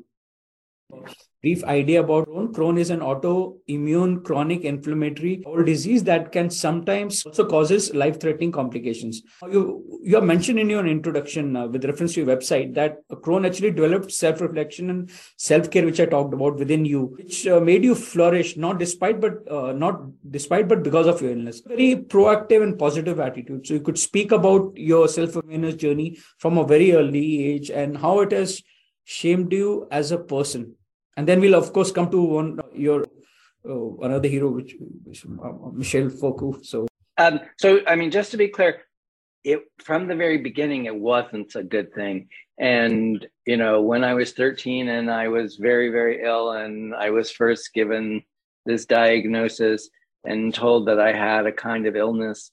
brief 1.44 1.62
idea 1.64 2.00
about 2.00 2.26
Crohn. 2.26 2.52
Crohn 2.54 2.78
is 2.78 2.90
an 2.90 3.00
autoimmune 3.00 4.24
chronic 4.24 4.62
inflammatory 4.64 5.44
disease 5.64 6.02
that 6.04 6.32
can 6.32 6.48
sometimes 6.48 7.24
also 7.26 7.46
causes 7.46 7.94
life-threatening 7.94 8.50
complications. 8.50 9.22
You 9.42 10.00
you 10.02 10.14
have 10.14 10.24
mentioned 10.24 10.58
in 10.58 10.70
your 10.70 10.86
introduction 10.86 11.56
uh, 11.56 11.66
with 11.66 11.84
reference 11.84 12.14
to 12.14 12.20
your 12.22 12.34
website 12.34 12.74
that 12.74 12.96
Crohn 13.10 13.46
actually 13.46 13.72
developed 13.72 14.10
self-reflection 14.12 14.90
and 14.90 15.10
self-care, 15.36 15.84
which 15.84 16.00
I 16.00 16.06
talked 16.06 16.34
about 16.34 16.56
within 16.56 16.84
you, 16.84 17.04
which 17.18 17.46
uh, 17.46 17.60
made 17.60 17.84
you 17.84 17.94
flourish 17.94 18.56
not 18.56 18.78
despite 18.78 19.20
but 19.20 19.50
uh, 19.50 19.72
not 19.72 20.00
despite 20.30 20.68
but 20.68 20.82
because 20.82 21.06
of 21.06 21.20
your 21.20 21.32
illness. 21.32 21.60
Very 21.66 21.96
proactive 21.96 22.62
and 22.62 22.78
positive 22.78 23.20
attitude. 23.20 23.66
So 23.66 23.74
you 23.74 23.80
could 23.80 23.98
speak 23.98 24.32
about 24.32 24.72
your 24.76 25.08
self-awareness 25.08 25.74
journey 25.74 26.18
from 26.38 26.56
a 26.58 26.66
very 26.66 26.92
early 26.92 27.44
age 27.44 27.70
and 27.70 27.98
how 27.98 28.20
it 28.20 28.32
has 28.32 28.62
shaped 29.04 29.52
you 29.52 29.86
as 29.90 30.12
a 30.12 30.18
person. 30.18 30.74
And 31.16 31.28
then 31.28 31.40
we'll 31.40 31.54
of 31.54 31.72
course 31.72 31.92
come 31.92 32.10
to 32.10 32.22
one 32.22 32.60
your 32.74 33.04
uh, 33.68 33.96
another 34.02 34.28
hero 34.28 34.50
which, 34.50 34.74
which 35.04 35.24
uh, 35.24 35.52
michel 35.72 36.10
foucault. 36.10 36.62
So 36.62 36.86
um, 37.18 37.40
so 37.58 37.80
i 37.86 37.94
mean 37.94 38.10
just 38.10 38.30
to 38.32 38.36
be 38.36 38.48
clear 38.48 38.82
it 39.44 39.60
from 39.82 40.08
the 40.08 40.16
very 40.16 40.38
beginning 40.38 40.86
it 40.86 40.96
wasn't 40.96 41.54
a 41.54 41.62
good 41.62 41.94
thing. 41.94 42.28
And 42.58 43.26
you 43.46 43.56
know 43.56 43.82
when 43.82 44.04
i 44.04 44.14
was 44.14 44.32
13 44.32 44.88
and 44.88 45.10
i 45.10 45.28
was 45.28 45.56
very 45.56 45.90
very 45.90 46.22
ill 46.22 46.52
and 46.52 46.94
i 46.94 47.10
was 47.10 47.30
first 47.30 47.72
given 47.74 48.22
this 48.64 48.86
diagnosis 48.86 49.90
and 50.24 50.54
told 50.54 50.88
that 50.88 51.00
i 51.00 51.12
had 51.12 51.46
a 51.46 51.52
kind 51.52 51.86
of 51.86 51.96
illness 51.96 52.50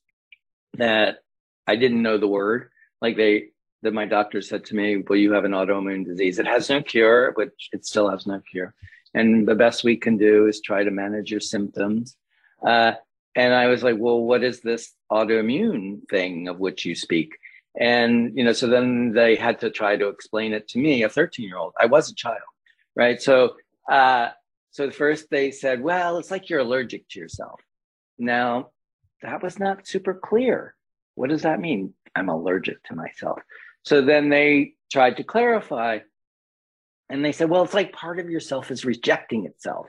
that 0.73 1.19
i 1.67 1.75
didn't 1.75 2.01
know 2.01 2.17
the 2.17 2.27
word 2.27 2.69
like 3.01 3.15
they 3.15 3.50
that 3.81 3.93
my 3.93 4.05
doctor 4.05 4.41
said 4.41 4.65
to 4.65 4.75
me, 4.75 4.97
Well, 4.97 5.17
you 5.17 5.33
have 5.33 5.45
an 5.45 5.51
autoimmune 5.51 6.05
disease. 6.05 6.39
It 6.39 6.47
has 6.47 6.69
no 6.69 6.81
cure, 6.81 7.31
which 7.33 7.69
it 7.73 7.85
still 7.85 8.09
has 8.09 8.25
no 8.27 8.41
cure. 8.51 8.73
And 9.13 9.47
the 9.47 9.55
best 9.55 9.83
we 9.83 9.97
can 9.97 10.17
do 10.17 10.47
is 10.47 10.61
try 10.61 10.83
to 10.83 10.91
manage 10.91 11.31
your 11.31 11.39
symptoms. 11.39 12.15
Uh, 12.65 12.93
and 13.35 13.53
I 13.53 13.67
was 13.67 13.83
like, 13.83 13.95
Well, 13.97 14.21
what 14.21 14.43
is 14.43 14.61
this 14.61 14.93
autoimmune 15.11 16.07
thing 16.09 16.47
of 16.47 16.59
which 16.59 16.85
you 16.85 16.95
speak? 16.95 17.37
And, 17.79 18.37
you 18.37 18.43
know, 18.43 18.53
so 18.53 18.67
then 18.67 19.13
they 19.13 19.35
had 19.35 19.59
to 19.61 19.69
try 19.69 19.95
to 19.95 20.09
explain 20.09 20.53
it 20.53 20.67
to 20.69 20.79
me, 20.79 21.03
a 21.03 21.09
13 21.09 21.47
year 21.47 21.57
old. 21.57 21.73
I 21.79 21.85
was 21.85 22.11
a 22.11 22.15
child, 22.15 22.39
right? 22.95 23.21
So, 23.21 23.55
uh, 23.89 24.29
so 24.71 24.91
first 24.91 25.29
they 25.29 25.51
said, 25.51 25.81
Well, 25.81 26.17
it's 26.17 26.31
like 26.31 26.49
you're 26.49 26.59
allergic 26.59 27.07
to 27.09 27.19
yourself. 27.19 27.61
Now, 28.17 28.69
that 29.21 29.41
was 29.41 29.59
not 29.59 29.87
super 29.87 30.13
clear. 30.13 30.75
What 31.15 31.29
does 31.29 31.43
that 31.43 31.59
mean? 31.59 31.93
I'm 32.15 32.29
allergic 32.29 32.83
to 32.85 32.95
myself. 32.95 33.39
So 33.83 34.01
then 34.01 34.29
they 34.29 34.73
tried 34.91 35.17
to 35.17 35.23
clarify 35.23 35.99
and 37.09 37.25
they 37.25 37.31
said, 37.31 37.49
well, 37.49 37.63
it's 37.63 37.73
like 37.73 37.91
part 37.93 38.19
of 38.19 38.29
yourself 38.29 38.71
is 38.71 38.85
rejecting 38.85 39.45
itself. 39.45 39.87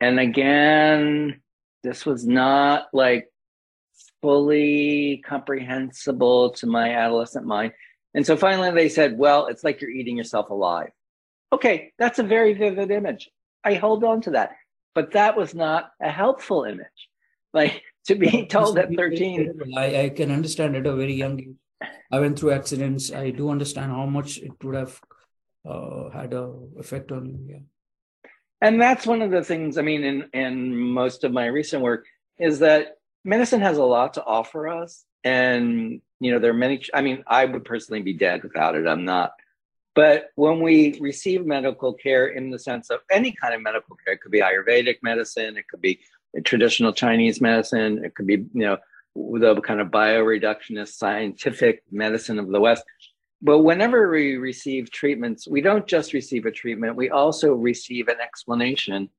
And 0.00 0.18
again, 0.18 1.40
this 1.82 2.04
was 2.04 2.26
not 2.26 2.88
like 2.92 3.28
fully 4.20 5.22
comprehensible 5.24 6.50
to 6.50 6.66
my 6.66 6.94
adolescent 6.94 7.46
mind. 7.46 7.72
And 8.14 8.26
so 8.26 8.36
finally 8.36 8.70
they 8.70 8.88
said, 8.88 9.16
well, 9.16 9.46
it's 9.46 9.64
like 9.64 9.80
you're 9.80 9.90
eating 9.90 10.16
yourself 10.16 10.50
alive. 10.50 10.90
Okay, 11.52 11.92
that's 11.98 12.18
a 12.18 12.24
very 12.24 12.54
vivid 12.54 12.90
image. 12.90 13.30
I 13.62 13.74
hold 13.74 14.02
on 14.04 14.20
to 14.22 14.30
that. 14.32 14.52
But 14.94 15.12
that 15.12 15.36
was 15.36 15.54
not 15.54 15.90
a 16.00 16.10
helpful 16.10 16.64
image. 16.64 16.86
Like 17.54 17.82
to 18.06 18.14
be 18.14 18.46
told 18.46 18.78
at 18.78 18.92
13. 18.94 19.60
I, 19.76 20.04
I 20.04 20.08
can 20.08 20.30
understand 20.30 20.76
at 20.76 20.86
a 20.86 20.96
very 20.96 21.14
young 21.14 21.38
age 21.38 21.56
I 22.10 22.20
went 22.20 22.38
through 22.38 22.52
accidents. 22.52 23.12
I 23.12 23.30
do 23.30 23.50
understand 23.50 23.92
how 23.92 24.06
much 24.06 24.38
it 24.38 24.52
would 24.62 24.74
have 24.74 25.00
uh, 25.68 26.10
had 26.10 26.32
a 26.34 26.52
effect 26.78 27.12
on 27.12 27.26
you. 27.26 27.46
Yeah. 27.48 28.30
And 28.60 28.80
that's 28.80 29.06
one 29.06 29.22
of 29.22 29.30
the 29.30 29.42
things. 29.42 29.76
I 29.76 29.82
mean, 29.82 30.04
in 30.04 30.28
in 30.32 30.76
most 30.76 31.24
of 31.24 31.32
my 31.32 31.46
recent 31.46 31.82
work, 31.82 32.06
is 32.38 32.60
that 32.60 32.98
medicine 33.24 33.60
has 33.60 33.78
a 33.78 33.84
lot 33.84 34.14
to 34.14 34.24
offer 34.24 34.68
us, 34.68 35.04
and 35.24 36.00
you 36.20 36.30
know, 36.30 36.38
there 36.38 36.52
are 36.52 36.54
many. 36.54 36.82
I 36.94 37.02
mean, 37.02 37.24
I 37.26 37.44
would 37.44 37.64
personally 37.64 38.02
be 38.02 38.12
dead 38.14 38.42
without 38.44 38.76
it. 38.76 38.86
I'm 38.86 39.04
not. 39.04 39.32
But 39.94 40.30
when 40.36 40.60
we 40.60 40.98
receive 41.00 41.44
medical 41.44 41.92
care 41.92 42.28
in 42.28 42.50
the 42.50 42.58
sense 42.58 42.88
of 42.88 43.00
any 43.10 43.32
kind 43.32 43.54
of 43.54 43.62
medical 43.62 43.96
care, 43.96 44.14
it 44.14 44.20
could 44.22 44.32
be 44.32 44.40
Ayurvedic 44.40 44.98
medicine, 45.02 45.56
it 45.56 45.68
could 45.68 45.82
be 45.82 46.00
traditional 46.44 46.92
Chinese 46.92 47.40
medicine, 47.40 48.02
it 48.04 48.14
could 48.14 48.26
be, 48.26 48.46
you 48.54 48.64
know, 48.66 48.78
the 49.14 49.60
kind 49.60 49.80
of 49.80 49.88
bioreductionist 49.88 50.94
scientific 50.94 51.82
medicine 51.90 52.38
of 52.38 52.48
the 52.48 52.60
West. 52.60 52.84
But 53.40 53.60
whenever 53.60 54.10
we 54.10 54.36
receive 54.36 54.90
treatments, 54.90 55.48
we 55.48 55.60
don't 55.60 55.86
just 55.86 56.12
receive 56.12 56.46
a 56.46 56.50
treatment, 56.50 56.96
we 56.96 57.10
also 57.10 57.52
receive 57.52 58.08
an 58.08 58.20
explanation 58.20 59.10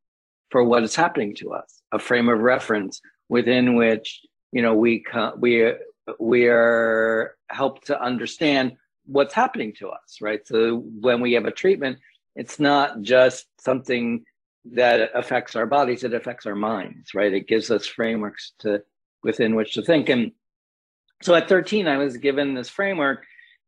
for 0.49 0.63
what 0.63 0.83
is 0.83 0.95
happening 0.95 1.35
to 1.35 1.53
us, 1.53 1.81
a 1.91 1.99
frame 1.99 2.29
of 2.29 2.39
reference 2.39 3.01
within 3.29 3.75
which 3.75 4.21
you 4.51 4.61
know 4.61 4.75
we 4.75 5.03
we 5.39 5.73
we 6.19 6.47
are 6.47 7.35
helped 7.49 7.87
to 7.87 8.01
understand 8.01 8.73
what's 9.05 9.33
happening 9.33 9.73
to 9.79 9.89
us, 9.89 10.19
right? 10.21 10.45
So 10.45 10.77
when 10.77 11.21
we 11.21 11.33
have 11.33 11.45
a 11.45 11.51
treatment, 11.51 11.99
it's 12.35 12.59
not 12.59 13.01
just 13.01 13.45
something 13.59 14.23
that 14.71 15.09
affects 15.13 15.55
our 15.55 15.65
bodies, 15.65 16.03
it 16.03 16.13
affects 16.13 16.45
our 16.45 16.55
minds, 16.55 17.13
right? 17.13 17.33
It 17.33 17.47
gives 17.47 17.69
us 17.69 17.85
frameworks 17.85 18.53
to 18.59 18.81
within 19.23 19.55
which 19.55 19.73
to 19.73 19.81
think. 19.81 20.09
And 20.09 20.31
so 21.21 21.33
at 21.35 21.49
13, 21.49 21.87
I 21.87 21.97
was 21.97 22.17
given 22.17 22.53
this 22.53 22.69
framework, 22.69 23.25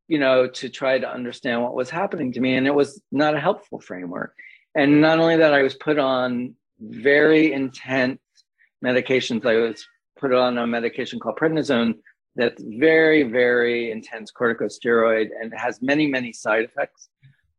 you 0.07 0.19
know, 0.19 0.47
to 0.47 0.69
try 0.69 0.99
to 0.99 1.09
understand 1.09 1.63
what 1.63 1.73
was 1.73 1.89
happening 1.89 2.31
to 2.33 2.39
me. 2.39 2.55
And 2.55 2.67
it 2.67 2.75
was 2.75 3.01
not 3.11 3.35
a 3.35 3.39
helpful 3.39 3.79
framework. 3.79 4.35
And 4.75 5.01
not 5.01 5.19
only 5.19 5.37
that, 5.37 5.53
I 5.53 5.63
was 5.63 5.73
put 5.73 5.97
on 5.97 6.55
very 6.79 7.53
intense 7.53 8.19
medications. 8.83 9.45
I 9.45 9.55
was 9.55 9.87
put 10.19 10.33
on 10.33 10.57
a 10.57 10.67
medication 10.67 11.19
called 11.19 11.37
prednisone 11.37 11.95
that's 12.35 12.61
very, 12.61 13.23
very 13.23 13.91
intense 13.91 14.31
corticosteroid 14.31 15.29
and 15.39 15.53
has 15.55 15.81
many, 15.81 16.07
many 16.07 16.33
side 16.33 16.65
effects, 16.65 17.07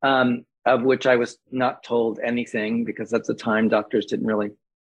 um, 0.02 0.44
of 0.66 0.82
which 0.82 1.06
I 1.06 1.16
was 1.16 1.38
not 1.50 1.82
told 1.82 2.18
anything 2.22 2.84
because 2.84 3.14
at 3.14 3.24
the 3.24 3.34
time 3.34 3.68
doctors 3.68 4.06
didn't 4.06 4.26
really 4.26 4.50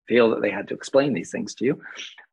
feel 0.08 0.30
that 0.32 0.42
they 0.42 0.52
had 0.52 0.68
to 0.68 0.74
explain 0.74 1.14
these 1.14 1.32
things 1.32 1.56
to 1.56 1.66
you. 1.66 1.82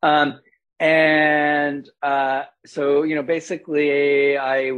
Um, 0.03 0.39
and 0.79 1.89
uh, 2.03 2.43
so 2.65 3.03
you 3.03 3.15
know 3.15 3.23
basically 3.23 4.37
i 4.37 4.71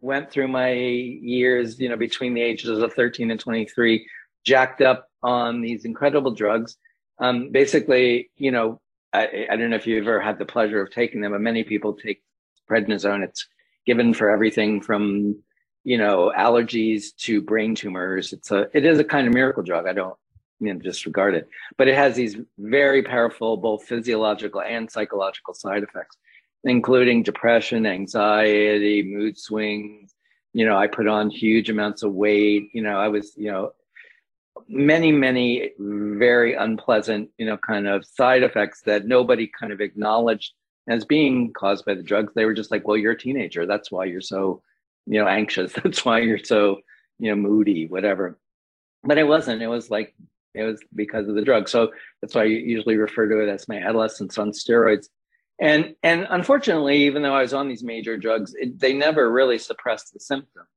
went 0.00 0.30
through 0.30 0.48
my 0.48 0.72
years 0.72 1.80
you 1.80 1.88
know 1.88 1.96
between 1.96 2.34
the 2.34 2.40
ages 2.40 2.78
of 2.78 2.92
13 2.92 3.30
and 3.30 3.40
23 3.40 4.06
jacked 4.44 4.80
up 4.80 5.08
on 5.22 5.60
these 5.60 5.84
incredible 5.84 6.30
drugs. 6.30 6.76
Um, 7.18 7.50
basically 7.50 8.30
you 8.36 8.50
know 8.50 8.80
I, 9.12 9.46
I 9.50 9.56
don't 9.56 9.70
know 9.70 9.76
if 9.76 9.86
you've 9.86 10.06
ever 10.06 10.20
had 10.20 10.38
the 10.38 10.44
pleasure 10.44 10.80
of 10.80 10.90
taking 10.90 11.20
them 11.20 11.32
but 11.32 11.40
many 11.40 11.64
people 11.64 11.94
take 11.94 12.22
prednisone. 12.70 13.24
It's 13.24 13.46
given 13.86 14.14
for 14.14 14.30
everything 14.30 14.80
from 14.80 15.42
you 15.82 15.98
know 15.98 16.32
allergies 16.36 17.14
to 17.24 17.40
brain 17.40 17.74
tumors. 17.74 18.32
It's 18.32 18.50
a 18.50 18.68
it 18.72 18.84
is 18.84 18.98
a 18.98 19.04
kind 19.04 19.26
of 19.26 19.34
miracle 19.34 19.62
drug. 19.62 19.88
I 19.88 19.92
don't 19.92 20.14
you 20.60 20.72
know, 20.72 20.80
disregard 20.80 21.34
it. 21.34 21.48
But 21.76 21.88
it 21.88 21.94
has 21.94 22.16
these 22.16 22.36
very 22.58 23.02
powerful, 23.02 23.56
both 23.56 23.84
physiological 23.84 24.60
and 24.60 24.90
psychological 24.90 25.54
side 25.54 25.82
effects, 25.82 26.16
including 26.64 27.22
depression, 27.22 27.86
anxiety, 27.86 29.02
mood 29.02 29.38
swings. 29.38 30.14
You 30.52 30.66
know, 30.66 30.76
I 30.76 30.86
put 30.86 31.06
on 31.06 31.30
huge 31.30 31.70
amounts 31.70 32.02
of 32.02 32.12
weight. 32.12 32.70
You 32.72 32.82
know, 32.82 32.98
I 32.98 33.08
was, 33.08 33.32
you 33.36 33.50
know, 33.50 33.72
many, 34.68 35.12
many 35.12 35.70
very 35.78 36.54
unpleasant, 36.54 37.30
you 37.38 37.46
know, 37.46 37.56
kind 37.56 37.86
of 37.86 38.04
side 38.04 38.42
effects 38.42 38.82
that 38.82 39.06
nobody 39.06 39.50
kind 39.58 39.72
of 39.72 39.80
acknowledged 39.80 40.52
as 40.88 41.04
being 41.04 41.52
caused 41.52 41.84
by 41.84 41.94
the 41.94 42.02
drugs. 42.02 42.32
They 42.34 42.44
were 42.44 42.54
just 42.54 42.70
like, 42.70 42.86
well, 42.86 42.96
you're 42.96 43.12
a 43.12 43.18
teenager. 43.18 43.66
That's 43.66 43.92
why 43.92 44.06
you're 44.06 44.20
so, 44.20 44.62
you 45.06 45.20
know, 45.20 45.28
anxious. 45.28 45.72
That's 45.82 46.04
why 46.04 46.20
you're 46.20 46.42
so, 46.42 46.80
you 47.18 47.30
know, 47.30 47.36
moody, 47.36 47.86
whatever. 47.86 48.38
But 49.04 49.18
it 49.18 49.28
wasn't. 49.28 49.62
It 49.62 49.68
was 49.68 49.90
like 49.90 50.14
it 50.58 50.64
was 50.64 50.80
because 50.94 51.28
of 51.28 51.34
the 51.34 51.42
drug. 51.42 51.68
So 51.68 51.92
that's 52.20 52.34
why 52.34 52.42
I 52.42 52.46
usually 52.46 52.96
refer 52.96 53.28
to 53.28 53.40
it 53.40 53.48
as 53.48 53.68
my 53.68 53.78
adolescence 53.78 54.38
on 54.38 54.52
steroids. 54.52 55.08
And 55.60 55.96
and 56.02 56.26
unfortunately, 56.30 57.04
even 57.04 57.22
though 57.22 57.34
I 57.34 57.42
was 57.42 57.54
on 57.54 57.68
these 57.68 57.82
major 57.82 58.16
drugs, 58.16 58.54
it, 58.54 58.78
they 58.78 58.92
never 58.92 59.30
really 59.30 59.58
suppressed 59.58 60.12
the 60.12 60.20
symptoms, 60.20 60.68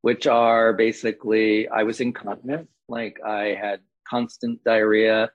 which 0.00 0.26
are 0.26 0.72
basically 0.72 1.68
I 1.68 1.84
was 1.84 2.00
incontinent, 2.00 2.68
like 2.88 3.20
I 3.24 3.56
had 3.60 3.80
constant 4.08 4.64
diarrhea, 4.64 5.30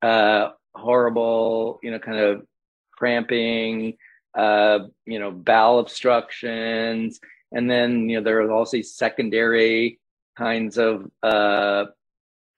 uh, 0.00 0.50
horrible, 0.74 1.80
you 1.82 1.90
know, 1.90 1.98
kind 1.98 2.18
of 2.18 2.46
cramping, 2.92 3.98
uh, 4.34 4.80
you 5.04 5.18
know, 5.18 5.30
bowel 5.30 5.78
obstructions, 5.78 7.20
and 7.52 7.70
then 7.70 8.08
you 8.08 8.16
know 8.16 8.24
there 8.24 8.40
are 8.40 8.52
also 8.52 8.78
these 8.78 8.94
secondary 8.94 10.00
kinds 10.36 10.78
of 10.78 11.10
uh, 11.22 11.86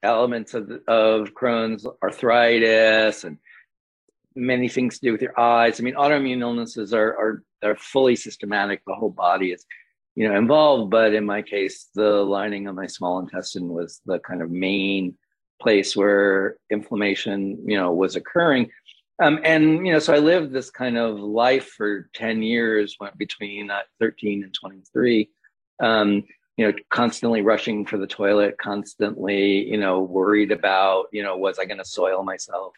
elements 0.02 0.54
of, 0.54 0.70
of 0.88 1.34
Crohn's 1.34 1.86
arthritis 2.02 3.24
and 3.24 3.38
many 4.34 4.68
things 4.68 4.98
to 4.98 5.06
do 5.06 5.12
with 5.12 5.22
your 5.22 5.38
eyes. 5.38 5.78
I 5.78 5.82
mean, 5.82 5.94
autoimmune 5.94 6.40
illnesses 6.40 6.92
are, 6.92 7.10
are, 7.10 7.42
are 7.62 7.76
fully 7.76 8.16
systematic. 8.16 8.82
The 8.86 8.94
whole 8.94 9.10
body 9.10 9.52
is 9.52 9.64
you 10.14 10.28
know, 10.28 10.36
involved. 10.36 10.90
But 10.90 11.14
in 11.14 11.24
my 11.24 11.42
case, 11.42 11.88
the 11.94 12.22
lining 12.22 12.66
of 12.66 12.74
my 12.74 12.86
small 12.86 13.18
intestine 13.18 13.68
was 13.68 14.00
the 14.06 14.18
kind 14.18 14.42
of 14.42 14.50
main 14.50 15.16
place 15.60 15.96
where 15.96 16.56
inflammation, 16.70 17.64
you 17.66 17.76
know, 17.76 17.92
was 17.92 18.16
occurring. 18.16 18.70
Um, 19.22 19.40
and 19.44 19.86
you 19.86 19.92
know, 19.92 19.98
so 19.98 20.12
I 20.12 20.18
lived 20.18 20.52
this 20.52 20.70
kind 20.70 20.98
of 20.98 21.18
life 21.18 21.68
for 21.68 22.10
ten 22.14 22.42
years, 22.42 22.96
went 22.98 23.16
between 23.16 23.70
uh, 23.70 23.80
thirteen 24.00 24.42
and 24.42 24.52
twenty-three. 24.52 25.30
Um, 25.80 26.24
you 26.56 26.66
know, 26.66 26.72
constantly 26.90 27.42
rushing 27.42 27.86
for 27.86 27.98
the 27.98 28.06
toilet, 28.06 28.58
constantly, 28.58 29.66
you 29.68 29.78
know, 29.78 30.00
worried 30.00 30.52
about, 30.52 31.06
you 31.12 31.22
know, 31.22 31.36
was 31.36 31.58
I 31.58 31.64
going 31.64 31.78
to 31.78 31.84
soil 31.84 32.22
myself? 32.22 32.74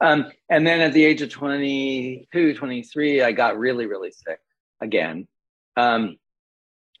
Um, 0.00 0.30
and 0.48 0.66
then 0.66 0.80
at 0.80 0.92
the 0.92 1.04
age 1.04 1.20
of 1.20 1.30
22, 1.30 2.54
23, 2.54 3.22
I 3.22 3.32
got 3.32 3.58
really, 3.58 3.86
really 3.86 4.12
sick 4.12 4.38
again. 4.80 5.26
Um, 5.76 6.16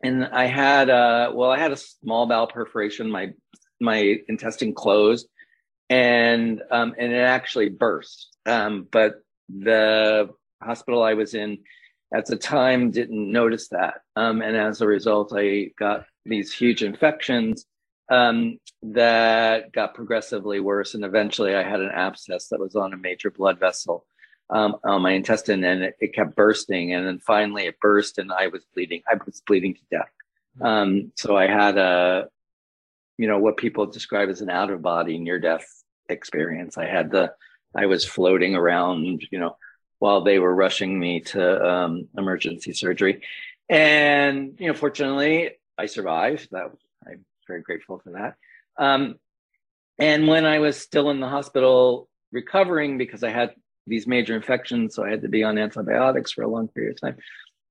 and 0.02 0.26
I 0.26 0.46
had, 0.46 0.90
a, 0.90 1.30
well, 1.32 1.50
I 1.50 1.58
had 1.58 1.72
a 1.72 1.76
small 1.76 2.26
bowel 2.26 2.46
perforation. 2.48 3.10
My, 3.10 3.32
my 3.80 4.18
intestine 4.28 4.74
closed 4.74 5.28
and, 5.88 6.60
um, 6.70 6.94
and 6.98 7.12
it 7.12 7.20
actually 7.20 7.68
burst. 7.68 8.36
Um, 8.46 8.86
but 8.90 9.22
the 9.48 10.30
hospital 10.62 11.02
I 11.02 11.14
was 11.14 11.34
in 11.34 11.58
at 12.12 12.26
the 12.26 12.36
time 12.36 12.90
didn't 12.90 13.30
notice 13.30 13.68
that. 13.68 14.02
Um, 14.16 14.42
and 14.42 14.56
as 14.56 14.80
a 14.80 14.86
result, 14.86 15.32
I 15.34 15.70
got 15.78 16.06
these 16.24 16.52
huge 16.52 16.82
infections 16.82 17.66
um, 18.10 18.58
that 18.82 19.72
got 19.72 19.94
progressively 19.94 20.60
worse. 20.60 20.94
And 20.94 21.04
eventually 21.04 21.54
I 21.54 21.62
had 21.62 21.80
an 21.80 21.90
abscess 21.90 22.48
that 22.48 22.60
was 22.60 22.74
on 22.74 22.92
a 22.92 22.96
major 22.96 23.30
blood 23.30 23.60
vessel 23.60 24.04
um, 24.50 24.76
on 24.84 25.02
my 25.02 25.12
intestine 25.12 25.62
and 25.62 25.84
it, 25.84 25.96
it, 26.00 26.12
kept 26.12 26.34
bursting. 26.34 26.92
And 26.92 27.06
then 27.06 27.20
finally 27.20 27.66
it 27.66 27.78
burst 27.80 28.18
and 28.18 28.32
I 28.32 28.48
was 28.48 28.64
bleeding. 28.74 29.02
I 29.08 29.14
was 29.24 29.40
bleeding 29.46 29.74
to 29.74 29.80
death. 29.90 30.10
Um, 30.60 31.12
so 31.16 31.36
I 31.36 31.46
had 31.46 31.78
a, 31.78 32.28
you 33.16 33.28
know, 33.28 33.38
what 33.38 33.56
people 33.56 33.86
describe 33.86 34.28
as 34.28 34.40
an 34.40 34.50
out 34.50 34.70
of 34.70 34.82
body 34.82 35.18
near 35.18 35.38
death 35.38 35.66
experience. 36.08 36.76
I 36.76 36.86
had 36.86 37.12
the, 37.12 37.32
I 37.76 37.86
was 37.86 38.04
floating 38.04 38.56
around, 38.56 39.22
you 39.30 39.38
know, 39.38 39.56
while 40.00 40.22
they 40.22 40.38
were 40.38 40.54
rushing 40.54 40.98
me 40.98 41.20
to 41.20 41.64
um, 41.64 42.08
emergency 42.18 42.72
surgery. 42.72 43.22
And, 43.68 44.56
you 44.58 44.66
know, 44.66 44.74
fortunately, 44.74 45.52
I 45.78 45.86
survived. 45.86 46.48
That 46.50 46.72
I'm 47.06 47.24
very 47.46 47.62
grateful 47.62 48.00
for 48.02 48.10
that. 48.12 48.34
Um, 48.82 49.16
and 49.98 50.26
when 50.26 50.46
I 50.46 50.58
was 50.58 50.76
still 50.76 51.10
in 51.10 51.20
the 51.20 51.28
hospital 51.28 52.08
recovering 52.32 52.98
because 52.98 53.22
I 53.22 53.30
had 53.30 53.54
these 53.86 54.06
major 54.06 54.34
infections, 54.34 54.94
so 54.94 55.04
I 55.04 55.10
had 55.10 55.22
to 55.22 55.28
be 55.28 55.44
on 55.44 55.58
antibiotics 55.58 56.32
for 56.32 56.42
a 56.42 56.48
long 56.48 56.68
period 56.68 56.94
of 56.94 57.00
time, 57.00 57.18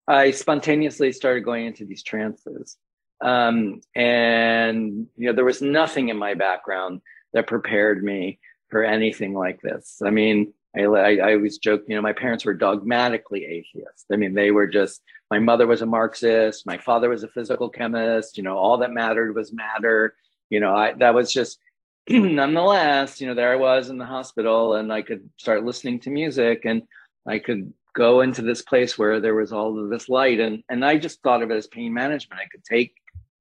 I 0.07 0.31
spontaneously 0.31 1.11
started 1.11 1.41
going 1.41 1.65
into 1.65 1.85
these 1.85 2.03
trances. 2.03 2.77
Um, 3.21 3.81
and, 3.95 5.07
you 5.17 5.27
know, 5.27 5.33
there 5.33 5.45
was 5.45 5.61
nothing 5.61 6.09
in 6.09 6.17
my 6.17 6.35
background 6.35 7.01
that 7.33 7.47
prepared 7.47 8.03
me 8.03 8.39
for 8.69 8.83
anything 8.83 9.33
like 9.33 9.61
this. 9.61 10.01
I 10.05 10.11
mean, 10.11 10.53
I, 10.77 10.81
I, 10.81 11.15
I 11.15 11.33
always 11.33 11.57
joke, 11.57 11.83
you 11.87 11.95
know, 11.95 12.01
my 12.01 12.13
parents 12.13 12.45
were 12.45 12.53
dogmatically 12.53 13.45
atheist. 13.45 14.05
I 14.11 14.15
mean, 14.15 14.33
they 14.33 14.51
were 14.51 14.67
just, 14.67 15.01
my 15.31 15.39
mother 15.39 15.67
was 15.67 15.81
a 15.81 15.85
Marxist, 15.85 16.65
my 16.65 16.77
father 16.77 17.09
was 17.09 17.23
a 17.23 17.27
physical 17.27 17.69
chemist, 17.69 18.37
you 18.37 18.43
know, 18.43 18.57
all 18.57 18.77
that 18.77 18.91
mattered 18.91 19.35
was 19.35 19.53
matter. 19.53 20.15
You 20.49 20.59
know, 20.59 20.75
I, 20.75 20.93
that 20.93 21.13
was 21.13 21.31
just, 21.33 21.59
nonetheless, 22.09 23.19
you 23.19 23.27
know, 23.27 23.33
there 23.33 23.51
I 23.51 23.55
was 23.55 23.89
in 23.89 23.97
the 23.97 24.05
hospital 24.05 24.75
and 24.75 24.91
I 24.93 25.01
could 25.01 25.29
start 25.37 25.65
listening 25.65 25.99
to 26.01 26.09
music 26.09 26.65
and 26.65 26.83
I 27.27 27.39
could 27.39 27.73
go 27.95 28.21
into 28.21 28.41
this 28.41 28.61
place 28.61 28.97
where 28.97 29.19
there 29.19 29.35
was 29.35 29.51
all 29.51 29.77
of 29.77 29.89
this 29.89 30.09
light. 30.09 30.39
And, 30.39 30.63
and 30.69 30.85
I 30.85 30.97
just 30.97 31.21
thought 31.21 31.43
of 31.43 31.51
it 31.51 31.57
as 31.57 31.67
pain 31.67 31.93
management. 31.93 32.41
I 32.41 32.47
could 32.47 32.63
take 32.63 32.93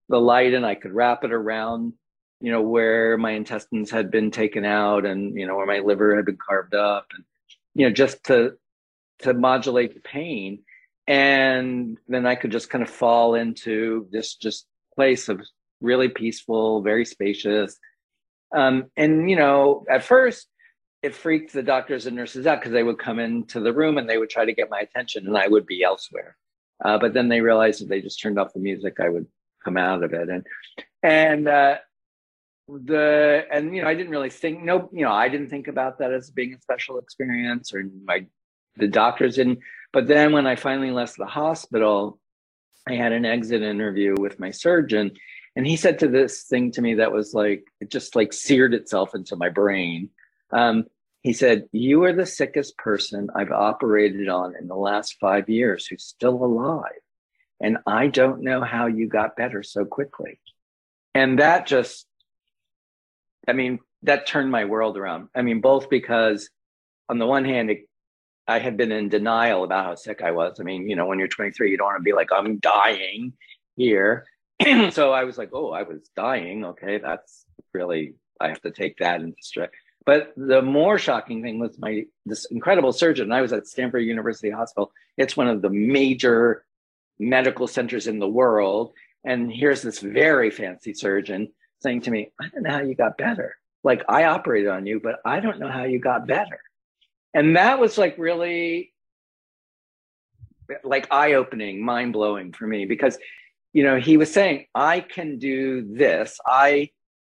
the 0.08 0.20
light 0.20 0.54
and 0.54 0.64
I 0.64 0.74
could 0.74 0.92
wrap 0.92 1.24
it 1.24 1.32
around 1.32 1.92
you 2.40 2.52
know, 2.52 2.62
where 2.62 3.18
my 3.18 3.32
intestines 3.32 3.90
had 3.90 4.10
been 4.10 4.30
taken 4.30 4.64
out 4.64 5.04
and, 5.04 5.36
you 5.36 5.46
know, 5.46 5.56
where 5.56 5.66
my 5.66 5.80
liver 5.80 6.14
had 6.16 6.24
been 6.24 6.38
carved 6.38 6.74
up 6.74 7.06
and, 7.14 7.24
you 7.74 7.86
know, 7.86 7.92
just 7.92 8.24
to, 8.24 8.54
to 9.20 9.34
modulate 9.34 9.94
the 9.94 10.00
pain. 10.00 10.60
And 11.06 11.98
then 12.06 12.26
I 12.26 12.34
could 12.34 12.52
just 12.52 12.70
kind 12.70 12.82
of 12.82 12.90
fall 12.90 13.34
into 13.34 14.06
this 14.12 14.34
just 14.34 14.66
place 14.94 15.28
of 15.28 15.40
really 15.80 16.08
peaceful, 16.08 16.82
very 16.82 17.04
spacious. 17.04 17.76
Um, 18.54 18.86
and, 18.96 19.28
you 19.28 19.36
know, 19.36 19.84
at 19.90 20.04
first 20.04 20.48
it 21.02 21.14
freaked 21.14 21.52
the 21.52 21.62
doctors 21.62 22.06
and 22.06 22.16
nurses 22.16 22.46
out 22.46 22.60
because 22.60 22.72
they 22.72 22.82
would 22.82 22.98
come 22.98 23.18
into 23.18 23.60
the 23.60 23.72
room 23.72 23.98
and 23.98 24.08
they 24.08 24.18
would 24.18 24.30
try 24.30 24.44
to 24.44 24.52
get 24.52 24.70
my 24.70 24.80
attention 24.80 25.26
and 25.26 25.36
I 25.36 25.46
would 25.46 25.66
be 25.66 25.82
elsewhere. 25.82 26.36
Uh, 26.84 26.98
but 26.98 27.14
then 27.14 27.28
they 27.28 27.40
realized 27.40 27.82
if 27.82 27.88
they 27.88 28.00
just 28.00 28.20
turned 28.20 28.38
off 28.38 28.52
the 28.52 28.60
music, 28.60 28.96
I 29.00 29.08
would 29.08 29.26
come 29.64 29.76
out 29.76 30.02
of 30.02 30.12
it. 30.12 30.28
And, 30.28 30.46
and, 31.02 31.48
uh, 31.48 31.78
the 32.68 33.46
and 33.50 33.74
you 33.74 33.82
know 33.82 33.88
i 33.88 33.94
didn't 33.94 34.10
really 34.10 34.30
think 34.30 34.62
no 34.62 34.88
you 34.92 35.04
know 35.04 35.12
i 35.12 35.28
didn't 35.28 35.48
think 35.48 35.68
about 35.68 35.98
that 35.98 36.12
as 36.12 36.30
being 36.30 36.54
a 36.54 36.60
special 36.60 36.98
experience 36.98 37.72
or 37.72 37.84
my 38.04 38.26
the 38.76 38.86
doctors 38.86 39.36
didn't. 39.36 39.58
But 39.92 40.06
then 40.06 40.32
when 40.32 40.46
i 40.46 40.54
finally 40.54 40.90
left 40.90 41.16
the 41.16 41.26
hospital 41.26 42.18
i 42.86 42.94
had 42.94 43.12
an 43.12 43.24
exit 43.24 43.62
interview 43.62 44.14
with 44.18 44.38
my 44.38 44.50
surgeon 44.50 45.12
and 45.56 45.66
he 45.66 45.76
said 45.76 45.98
to 46.00 46.08
this 46.08 46.42
thing 46.42 46.70
to 46.72 46.82
me 46.82 46.94
that 46.94 47.12
was 47.12 47.32
like 47.32 47.64
it 47.80 47.90
just 47.90 48.14
like 48.14 48.32
seared 48.32 48.74
itself 48.74 49.14
into 49.14 49.34
my 49.34 49.48
brain. 49.48 50.10
Um, 50.52 50.84
he 51.22 51.32
said 51.32 51.68
you 51.72 52.04
are 52.04 52.12
the 52.12 52.26
sickest 52.26 52.76
person 52.76 53.28
i've 53.34 53.50
operated 53.50 54.28
on 54.28 54.54
in 54.56 54.68
the 54.68 54.76
last 54.76 55.16
five 55.20 55.48
years 55.48 55.86
who's 55.86 56.04
still 56.04 56.44
alive 56.44 57.02
and 57.60 57.78
i 57.86 58.06
don't 58.06 58.42
know 58.42 58.62
how 58.62 58.86
you 58.86 59.08
got 59.08 59.36
better 59.36 59.62
so 59.62 59.84
quickly. 59.84 60.38
And 61.14 61.38
that 61.40 61.66
just 61.66 62.07
I 63.48 63.54
mean, 63.54 63.80
that 64.02 64.26
turned 64.26 64.50
my 64.50 64.66
world 64.66 64.96
around. 64.96 65.28
I 65.34 65.42
mean, 65.42 65.60
both 65.60 65.90
because 65.90 66.48
on 67.08 67.18
the 67.18 67.26
one 67.26 67.44
hand, 67.44 67.70
it, 67.70 67.88
I 68.46 68.58
had 68.58 68.76
been 68.76 68.92
in 68.92 69.08
denial 69.08 69.64
about 69.64 69.84
how 69.84 69.94
sick 69.94 70.22
I 70.22 70.30
was. 70.30 70.60
I 70.60 70.62
mean, 70.62 70.88
you 70.88 70.96
know, 70.96 71.06
when 71.06 71.18
you're 71.18 71.28
23, 71.28 71.70
you 71.70 71.76
don't 71.76 71.86
want 71.86 71.98
to 71.98 72.02
be 72.02 72.12
like, 72.12 72.28
I'm 72.32 72.58
dying 72.58 73.32
here. 73.76 74.26
so 74.90 75.12
I 75.12 75.24
was 75.24 75.38
like, 75.38 75.50
oh, 75.52 75.70
I 75.70 75.82
was 75.82 76.10
dying. 76.14 76.64
Okay, 76.64 76.98
that's 76.98 77.46
really, 77.72 78.14
I 78.40 78.48
have 78.48 78.60
to 78.62 78.70
take 78.70 78.98
that 78.98 79.20
into 79.20 79.36
stress. 79.40 79.70
But 80.04 80.32
the 80.36 80.62
more 80.62 80.98
shocking 80.98 81.42
thing 81.42 81.58
was 81.58 81.78
my 81.78 82.04
this 82.24 82.46
incredible 82.46 82.92
surgeon. 82.92 83.30
I 83.32 83.42
was 83.42 83.52
at 83.52 83.66
Stanford 83.66 84.04
University 84.04 84.50
Hospital. 84.50 84.90
It's 85.18 85.36
one 85.36 85.48
of 85.48 85.60
the 85.60 85.68
major 85.68 86.64
medical 87.18 87.66
centers 87.66 88.06
in 88.06 88.18
the 88.18 88.28
world. 88.28 88.92
And 89.24 89.52
here's 89.52 89.82
this 89.82 89.98
very 89.98 90.50
fancy 90.50 90.94
surgeon 90.94 91.48
saying 91.80 92.02
to 92.02 92.10
me, 92.10 92.30
I 92.40 92.48
don't 92.48 92.62
know 92.62 92.70
how 92.70 92.82
you 92.82 92.94
got 92.94 93.18
better. 93.18 93.56
Like 93.84 94.04
I 94.08 94.24
operated 94.24 94.68
on 94.68 94.86
you, 94.86 95.00
but 95.00 95.16
I 95.24 95.40
don't 95.40 95.58
know 95.58 95.70
how 95.70 95.84
you 95.84 95.98
got 95.98 96.26
better. 96.26 96.60
And 97.34 97.56
that 97.56 97.78
was 97.78 97.96
like 97.98 98.16
really 98.18 98.92
like 100.84 101.06
eye 101.10 101.34
opening, 101.34 101.84
mind 101.84 102.12
blowing 102.12 102.52
for 102.52 102.66
me 102.66 102.84
because, 102.84 103.18
you 103.72 103.84
know, 103.84 103.98
he 103.98 104.16
was 104.16 104.32
saying, 104.32 104.66
I 104.74 105.00
can 105.00 105.38
do 105.38 105.94
this. 105.94 106.38
I 106.46 106.90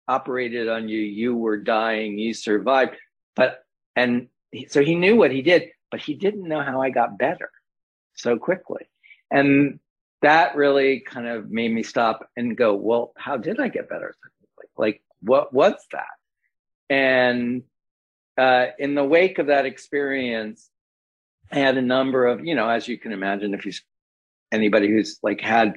operated 0.07 0.69
on 0.69 0.87
you. 0.87 0.99
You 0.99 1.35
were 1.35 1.57
dying. 1.57 2.17
You 2.17 2.33
survived. 2.33 2.95
But, 3.35 3.63
and 3.95 4.27
so 4.69 4.83
he 4.83 4.95
knew 4.95 5.15
what 5.15 5.31
he 5.31 5.41
did, 5.41 5.69
but 5.91 5.99
he 5.99 6.13
didn't 6.13 6.47
know 6.47 6.61
how 6.61 6.81
I 6.81 6.89
got 6.89 7.17
better 7.17 7.49
so 8.13 8.37
quickly. 8.37 8.85
And 9.31 9.79
that 10.21 10.55
really 10.55 11.01
kind 11.01 11.27
of 11.27 11.49
made 11.49 11.73
me 11.73 11.83
stop 11.83 12.29
and 12.37 12.55
go, 12.55 12.75
well, 12.75 13.13
how 13.17 13.37
did 13.37 13.59
I 13.59 13.67
get 13.67 13.89
better? 13.89 14.15
Like, 14.77 15.01
what 15.21 15.53
was 15.53 15.75
that? 15.91 16.05
And 16.89 17.63
uh, 18.37 18.67
in 18.77 18.95
the 18.95 19.03
wake 19.03 19.39
of 19.39 19.47
that 19.47 19.65
experience, 19.65 20.69
I 21.51 21.59
had 21.59 21.77
a 21.77 21.81
number 21.81 22.25
of, 22.25 22.45
you 22.45 22.55
know, 22.55 22.69
as 22.69 22.87
you 22.87 22.97
can 22.97 23.11
imagine, 23.11 23.53
if 23.53 23.65
you 23.65 23.71
anybody 24.51 24.87
who's 24.87 25.19
like 25.23 25.41
had 25.41 25.75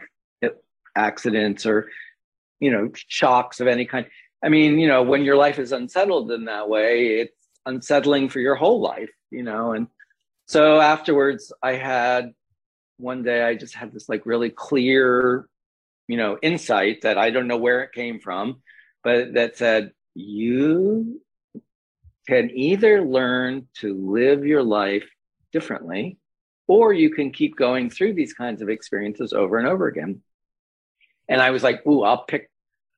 accidents 0.94 1.66
or, 1.66 1.90
you 2.61 2.70
know, 2.70 2.90
shocks 2.94 3.61
of 3.61 3.68
any 3.68 3.84
kind. 3.84 4.06
I 4.44 4.48
mean, 4.48 4.78
you 4.78 4.88
know, 4.88 5.02
when 5.02 5.24
your 5.24 5.37
life 5.37 5.58
is 5.58 5.72
unsettled 5.72 6.30
in 6.30 6.44
that 6.46 6.68
way, 6.68 7.20
it's 7.20 7.48
unsettling 7.66 8.28
for 8.28 8.40
your 8.40 8.54
whole 8.54 8.80
life, 8.80 9.11
you 9.30 9.42
know. 9.42 9.72
And 9.72 9.88
so 10.46 10.80
afterwards, 10.80 11.52
I 11.62 11.72
had 11.72 12.32
one 12.98 13.22
day, 13.22 13.42
I 13.42 13.54
just 13.54 13.74
had 13.74 13.92
this 13.92 14.08
like 14.08 14.26
really 14.26 14.50
clear, 14.50 15.48
you 16.08 16.16
know, 16.16 16.38
insight 16.42 17.02
that 17.02 17.18
I 17.18 17.30
don't 17.30 17.48
know 17.48 17.56
where 17.56 17.82
it 17.82 17.92
came 17.92 18.20
from 18.20 18.62
but 19.09 19.33
that 19.33 19.57
said, 19.57 19.92
you 20.14 21.23
can 22.27 22.51
either 22.51 23.03
learn 23.03 23.66
to 23.77 23.94
live 23.94 24.44
your 24.44 24.62
life 24.62 25.09
differently, 25.51 26.18
or 26.66 26.92
you 26.92 27.09
can 27.09 27.31
keep 27.31 27.57
going 27.57 27.88
through 27.88 28.12
these 28.12 28.35
kinds 28.35 28.61
of 28.61 28.68
experiences 28.68 29.33
over 29.33 29.57
and 29.57 29.66
over 29.66 29.87
again. 29.87 30.21
And 31.27 31.40
I 31.40 31.53
was 31.53 31.62
like, 31.62 31.87
ooh, 31.87 32.03
I'll 32.03 32.25
pick 32.25 32.51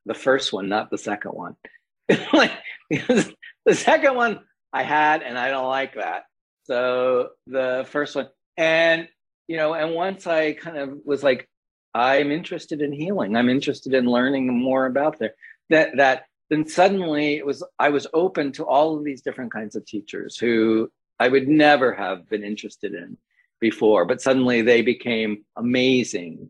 the 0.04 0.14
first 0.14 0.52
one, 0.52 0.68
not 0.68 0.90
the 0.90 0.98
second 0.98 1.30
one. 1.30 1.54
like 2.32 2.50
the 2.90 3.34
second 3.72 4.16
one 4.16 4.40
I 4.72 4.82
had, 4.82 5.22
and 5.22 5.38
I 5.38 5.50
don't 5.50 5.68
like 5.68 5.94
that. 5.94 6.24
So 6.64 7.28
the 7.46 7.86
first 7.88 8.16
one, 8.16 8.30
and 8.56 9.06
you 9.46 9.58
know, 9.58 9.74
and 9.74 9.94
once 9.94 10.26
I 10.26 10.54
kind 10.54 10.76
of 10.76 10.98
was 11.04 11.22
like, 11.22 11.48
I'm 11.94 12.32
interested 12.32 12.82
in 12.82 12.90
healing. 12.90 13.36
I'm 13.36 13.48
interested 13.48 13.94
in 13.94 14.06
learning 14.06 14.52
more 14.52 14.86
about 14.86 15.20
there. 15.20 15.34
That 15.70 15.96
that 15.96 16.24
then 16.50 16.66
suddenly 16.66 17.36
it 17.36 17.46
was 17.46 17.64
I 17.78 17.88
was 17.88 18.06
open 18.12 18.52
to 18.52 18.66
all 18.66 18.96
of 18.96 19.04
these 19.04 19.22
different 19.22 19.52
kinds 19.52 19.76
of 19.76 19.86
teachers 19.86 20.36
who 20.36 20.90
I 21.18 21.28
would 21.28 21.48
never 21.48 21.94
have 21.94 22.28
been 22.28 22.44
interested 22.44 22.94
in 22.94 23.16
before, 23.60 24.04
but 24.04 24.20
suddenly 24.20 24.62
they 24.62 24.82
became 24.82 25.44
amazing, 25.56 26.48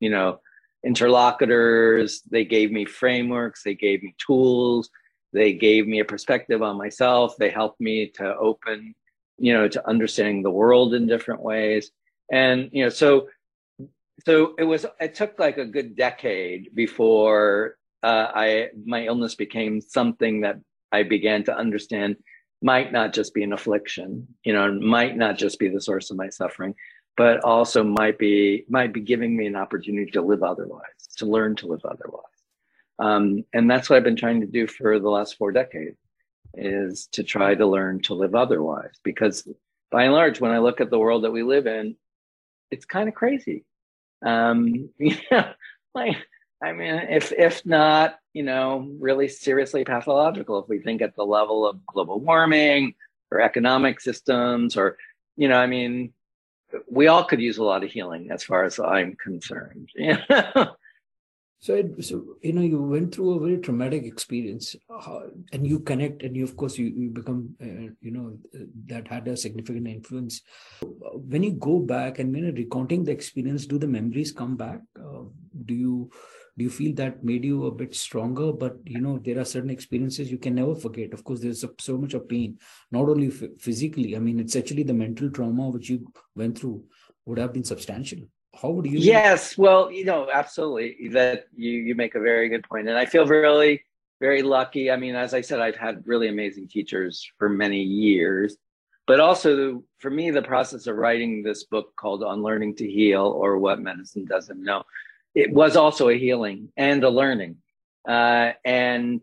you 0.00 0.10
know, 0.10 0.40
interlocutors. 0.84 2.22
They 2.30 2.44
gave 2.44 2.70
me 2.70 2.84
frameworks, 2.84 3.62
they 3.62 3.74
gave 3.74 4.02
me 4.02 4.14
tools, 4.18 4.90
they 5.32 5.54
gave 5.54 5.86
me 5.86 6.00
a 6.00 6.04
perspective 6.04 6.62
on 6.62 6.76
myself. 6.76 7.36
They 7.36 7.50
helped 7.50 7.80
me 7.80 8.08
to 8.16 8.36
open, 8.36 8.94
you 9.38 9.54
know, 9.54 9.68
to 9.68 9.88
understanding 9.88 10.42
the 10.42 10.50
world 10.50 10.94
in 10.94 11.06
different 11.06 11.42
ways. 11.42 11.90
And, 12.30 12.68
you 12.72 12.84
know, 12.84 12.90
so 12.90 13.28
so 14.26 14.54
it 14.58 14.64
was 14.64 14.84
it 15.00 15.14
took 15.14 15.38
like 15.38 15.58
a 15.58 15.64
good 15.64 15.96
decade 15.96 16.74
before 16.74 17.77
uh, 18.02 18.26
I 18.34 18.68
my 18.84 19.04
illness 19.04 19.34
became 19.34 19.80
something 19.80 20.42
that 20.42 20.58
I 20.92 21.02
began 21.02 21.44
to 21.44 21.56
understand 21.56 22.16
might 22.62 22.92
not 22.92 23.12
just 23.12 23.34
be 23.34 23.44
an 23.44 23.52
affliction, 23.52 24.26
you 24.42 24.52
know, 24.52 24.72
might 24.72 25.16
not 25.16 25.38
just 25.38 25.58
be 25.58 25.68
the 25.68 25.80
source 25.80 26.10
of 26.10 26.16
my 26.16 26.28
suffering, 26.28 26.74
but 27.16 27.44
also 27.44 27.84
might 27.84 28.18
be 28.18 28.64
might 28.68 28.92
be 28.92 29.00
giving 29.00 29.36
me 29.36 29.46
an 29.46 29.56
opportunity 29.56 30.10
to 30.12 30.22
live 30.22 30.42
otherwise, 30.42 31.08
to 31.16 31.26
learn 31.26 31.56
to 31.56 31.66
live 31.66 31.84
otherwise. 31.84 32.24
Um, 32.98 33.44
and 33.52 33.70
that's 33.70 33.88
what 33.88 33.96
I've 33.96 34.04
been 34.04 34.16
trying 34.16 34.40
to 34.40 34.46
do 34.46 34.66
for 34.66 34.98
the 34.98 35.10
last 35.10 35.36
four 35.36 35.52
decades 35.52 35.98
is 36.54 37.08
to 37.12 37.22
try 37.22 37.54
to 37.54 37.66
learn 37.66 38.00
to 38.02 38.14
live 38.14 38.34
otherwise. 38.34 38.94
Because 39.04 39.46
by 39.90 40.04
and 40.04 40.12
large, 40.12 40.40
when 40.40 40.50
I 40.50 40.58
look 40.58 40.80
at 40.80 40.90
the 40.90 40.98
world 40.98 41.24
that 41.24 41.30
we 41.30 41.42
live 41.42 41.66
in, 41.66 41.96
it's 42.70 42.84
kind 42.84 43.08
of 43.08 43.14
crazy. 43.14 43.64
Um, 44.24 44.90
you 44.98 45.16
know, 45.30 45.52
like 45.94 46.16
I 46.62 46.72
mean, 46.72 46.94
if 46.94 47.32
if 47.32 47.64
not, 47.64 48.18
you 48.32 48.42
know, 48.42 48.88
really 48.98 49.28
seriously 49.28 49.84
pathological, 49.84 50.58
if 50.58 50.68
we 50.68 50.80
think 50.80 51.02
at 51.02 51.14
the 51.14 51.24
level 51.24 51.66
of 51.66 51.84
global 51.86 52.20
warming 52.20 52.94
or 53.30 53.40
economic 53.40 54.00
systems, 54.00 54.76
or 54.76 54.96
you 55.36 55.48
know, 55.48 55.56
I 55.56 55.66
mean, 55.66 56.12
we 56.90 57.06
all 57.06 57.24
could 57.24 57.40
use 57.40 57.58
a 57.58 57.64
lot 57.64 57.84
of 57.84 57.90
healing, 57.90 58.30
as 58.32 58.42
far 58.42 58.64
as 58.64 58.78
I'm 58.78 59.16
concerned. 59.16 59.90
You 59.96 60.18
know? 60.28 60.76
So, 61.60 61.82
so 62.00 62.36
you 62.40 62.52
know, 62.52 62.62
you 62.62 62.80
went 62.80 63.12
through 63.12 63.34
a 63.34 63.40
very 63.40 63.58
traumatic 63.58 64.04
experience, 64.04 64.76
uh, 64.88 65.22
and 65.52 65.66
you 65.66 65.80
connect, 65.80 66.22
and 66.22 66.36
you, 66.36 66.44
of 66.44 66.56
course, 66.56 66.78
you, 66.78 66.86
you 66.86 67.10
become, 67.10 67.56
uh, 67.60 67.90
you 68.00 68.12
know, 68.12 68.38
that 68.86 69.08
had 69.08 69.26
a 69.26 69.36
significant 69.36 69.88
influence. 69.88 70.42
When 70.80 71.42
you 71.42 71.52
go 71.52 71.80
back 71.80 72.20
and 72.20 72.34
you 72.36 72.42
know, 72.42 72.52
recounting 72.52 73.02
the 73.02 73.10
experience, 73.10 73.66
do 73.66 73.76
the 73.76 73.88
memories 73.88 74.30
come 74.30 74.56
back? 74.56 74.80
Uh, 74.96 75.24
do 75.64 75.74
you 75.74 76.10
do 76.58 76.64
you 76.64 76.70
feel 76.70 76.94
that 76.96 77.24
made 77.24 77.44
you 77.44 77.66
a 77.66 77.70
bit 77.70 77.94
stronger? 77.94 78.52
But 78.52 78.78
you 78.84 79.00
know, 79.00 79.18
there 79.18 79.38
are 79.38 79.44
certain 79.44 79.70
experiences 79.70 80.30
you 80.30 80.38
can 80.38 80.56
never 80.56 80.74
forget. 80.74 81.14
Of 81.14 81.24
course, 81.24 81.40
there's 81.40 81.64
so 81.78 81.96
much 81.96 82.14
of 82.14 82.28
pain, 82.28 82.58
not 82.90 83.08
only 83.08 83.30
physically. 83.30 84.16
I 84.16 84.18
mean, 84.18 84.40
it's 84.40 84.56
actually 84.56 84.82
the 84.82 84.92
mental 84.94 85.30
trauma 85.30 85.68
which 85.70 85.88
you 85.88 86.12
went 86.34 86.58
through 86.58 86.84
would 87.24 87.38
have 87.38 87.52
been 87.52 87.64
substantial 87.64 88.18
how 88.60 88.70
would 88.70 88.86
you 88.86 88.98
yes 88.98 89.56
well 89.58 89.90
you 89.92 90.04
know 90.04 90.28
absolutely 90.32 91.08
that 91.08 91.46
you 91.54 91.72
you 91.72 91.94
make 91.94 92.14
a 92.14 92.20
very 92.20 92.48
good 92.48 92.64
point 92.64 92.88
and 92.88 92.98
i 92.98 93.04
feel 93.04 93.26
really 93.26 93.82
very 94.20 94.42
lucky 94.42 94.90
i 94.90 94.96
mean 94.96 95.14
as 95.14 95.34
i 95.34 95.40
said 95.40 95.60
i've 95.60 95.76
had 95.76 96.02
really 96.06 96.28
amazing 96.28 96.66
teachers 96.66 97.30
for 97.38 97.48
many 97.48 97.82
years 97.82 98.56
but 99.06 99.20
also 99.20 99.82
for 99.98 100.10
me 100.10 100.30
the 100.30 100.42
process 100.42 100.86
of 100.86 100.96
writing 100.96 101.42
this 101.42 101.64
book 101.64 101.94
called 101.96 102.24
on 102.24 102.42
learning 102.42 102.74
to 102.74 102.88
heal 102.88 103.26
or 103.26 103.58
what 103.58 103.80
medicine 103.80 104.24
doesn't 104.24 104.62
know 104.62 104.82
it 105.38 105.52
was 105.52 105.76
also 105.76 106.08
a 106.08 106.18
healing 106.18 106.68
and 106.76 107.04
a 107.04 107.10
learning 107.10 107.56
uh, 108.08 108.52
and 108.64 109.20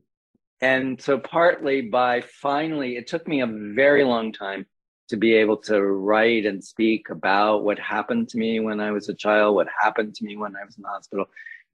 and 0.62 1.02
so 1.02 1.18
partly 1.18 1.82
by 1.82 2.22
finally 2.22 2.96
it 2.98 3.08
took 3.08 3.28
me 3.28 3.42
a 3.42 3.48
very 3.48 4.04
long 4.04 4.32
time 4.32 4.66
to 5.10 5.18
be 5.18 5.34
able 5.34 5.58
to 5.58 5.82
write 5.82 6.46
and 6.46 6.64
speak 6.64 7.10
about 7.10 7.64
what 7.64 7.78
happened 7.78 8.30
to 8.30 8.38
me 8.38 8.60
when 8.60 8.80
I 8.80 8.92
was 8.92 9.08
a 9.08 9.14
child, 9.14 9.56
what 9.56 9.68
happened 9.80 10.16
to 10.16 10.26
me 10.26 10.36
when 10.36 10.56
I 10.56 10.66
was 10.66 10.78
in 10.78 10.82
the 10.82 10.90
hospital, 10.90 11.26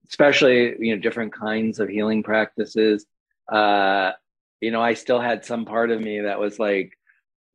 especially 0.08 0.76
you 0.80 0.96
know 0.96 1.02
different 1.02 1.34
kinds 1.34 1.80
of 1.80 1.90
healing 1.90 2.24
practices. 2.24 3.06
Uh, 3.48 4.12
you 4.60 4.72
know, 4.72 4.82
I 4.82 4.94
still 4.94 5.20
had 5.20 5.46
some 5.46 5.66
part 5.66 5.92
of 5.92 6.02
me 6.02 6.22
that 6.22 6.40
was 6.40 6.60
like, 6.60 6.92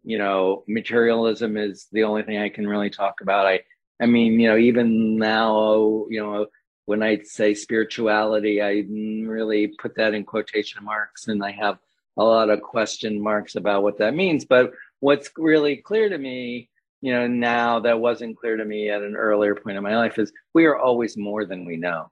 you 0.02 0.18
know, 0.18 0.64
materialism 0.66 1.56
is 1.56 1.86
the 1.92 2.04
only 2.04 2.22
thing 2.22 2.38
I 2.38 2.48
can 2.48 2.66
really 2.66 2.90
talk 2.90 3.20
about. 3.20 3.46
I, 3.46 3.60
I 4.00 4.06
mean, 4.06 4.40
you 4.40 4.48
know, 4.48 4.56
even 4.56 5.16
now, 5.16 6.06
you 6.10 6.20
know, 6.20 6.46
when 6.86 7.02
I 7.02 7.20
say 7.22 7.54
spirituality, 7.54 8.62
I 8.62 8.84
really 8.90 9.68
put 9.68 9.96
that 9.96 10.14
in 10.14 10.24
quotation 10.24 10.84
marks, 10.84 11.28
and 11.28 11.44
I 11.44 11.50
have 11.52 11.78
a 12.16 12.24
lot 12.24 12.48
of 12.48 12.62
question 12.62 13.20
marks 13.20 13.56
about 13.56 13.82
what 13.82 13.98
that 13.98 14.14
means. 14.14 14.44
But 14.44 14.72
what's 15.00 15.30
really 15.36 15.76
clear 15.76 16.08
to 16.08 16.18
me 16.18 16.70
you 17.00 17.12
know 17.12 17.26
now 17.26 17.80
that 17.80 18.00
wasn't 18.00 18.36
clear 18.36 18.56
to 18.56 18.64
me 18.64 18.90
at 18.90 19.02
an 19.02 19.16
earlier 19.16 19.54
point 19.54 19.76
in 19.76 19.82
my 19.82 19.96
life 19.96 20.18
is 20.18 20.32
we 20.54 20.64
are 20.64 20.76
always 20.76 21.16
more 21.16 21.44
than 21.44 21.64
we 21.64 21.76
know 21.76 22.10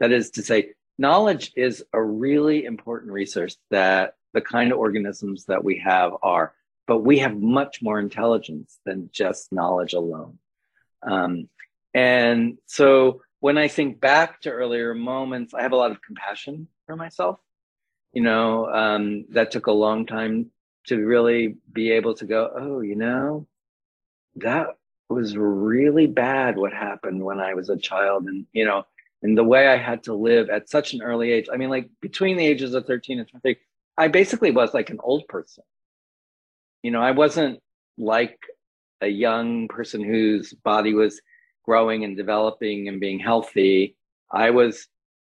that 0.00 0.12
is 0.12 0.30
to 0.30 0.42
say 0.42 0.70
knowledge 0.98 1.52
is 1.56 1.84
a 1.92 2.02
really 2.02 2.64
important 2.64 3.12
resource 3.12 3.56
that 3.70 4.14
the 4.34 4.40
kind 4.40 4.72
of 4.72 4.78
organisms 4.78 5.46
that 5.46 5.64
we 5.64 5.78
have 5.78 6.12
are 6.22 6.52
but 6.86 6.98
we 6.98 7.18
have 7.18 7.36
much 7.36 7.82
more 7.82 7.98
intelligence 7.98 8.78
than 8.84 9.10
just 9.12 9.52
knowledge 9.52 9.94
alone 9.94 10.38
um, 11.02 11.48
and 11.94 12.58
so 12.66 13.22
when 13.46 13.58
i 13.58 13.68
think 13.68 14.00
back 14.00 14.40
to 14.40 14.50
earlier 14.50 14.94
moments 14.94 15.54
i 15.54 15.62
have 15.62 15.72
a 15.72 15.80
lot 15.82 15.90
of 15.90 16.02
compassion 16.02 16.68
for 16.86 16.96
myself 16.96 17.38
you 18.12 18.22
know 18.22 18.66
um, 18.80 19.24
that 19.30 19.50
took 19.50 19.66
a 19.66 19.80
long 19.86 20.06
time 20.06 20.50
to 20.86 21.04
really 21.04 21.56
be 21.72 21.90
able 21.92 22.14
to 22.14 22.24
go, 22.24 22.50
oh, 22.56 22.80
you 22.80 22.94
know, 22.96 23.46
that 24.36 24.68
was 25.08 25.36
really 25.36 26.06
bad 26.06 26.56
what 26.56 26.72
happened 26.72 27.22
when 27.22 27.40
I 27.40 27.54
was 27.54 27.68
a 27.68 27.76
child. 27.76 28.24
And, 28.24 28.46
you 28.52 28.64
know, 28.64 28.84
and 29.22 29.36
the 29.36 29.44
way 29.44 29.68
I 29.68 29.76
had 29.76 30.04
to 30.04 30.14
live 30.14 30.48
at 30.48 30.68
such 30.68 30.94
an 30.94 31.02
early 31.02 31.32
age. 31.32 31.48
I 31.52 31.56
mean, 31.56 31.70
like 31.70 31.90
between 32.00 32.36
the 32.36 32.46
ages 32.46 32.74
of 32.74 32.86
13 32.86 33.18
and 33.18 33.28
20, 33.28 33.58
I 33.98 34.08
basically 34.08 34.50
was 34.50 34.74
like 34.74 34.90
an 34.90 35.00
old 35.02 35.26
person. 35.28 35.64
You 36.82 36.92
know, 36.92 37.02
I 37.02 37.10
wasn't 37.10 37.60
like 37.98 38.38
a 39.00 39.08
young 39.08 39.68
person 39.68 40.02
whose 40.02 40.52
body 40.52 40.94
was 40.94 41.20
growing 41.66 42.04
and 42.04 42.16
developing 42.16 42.88
and 42.88 43.00
being 43.00 43.18
healthy. 43.18 43.96
I 44.30 44.50
was 44.50 44.86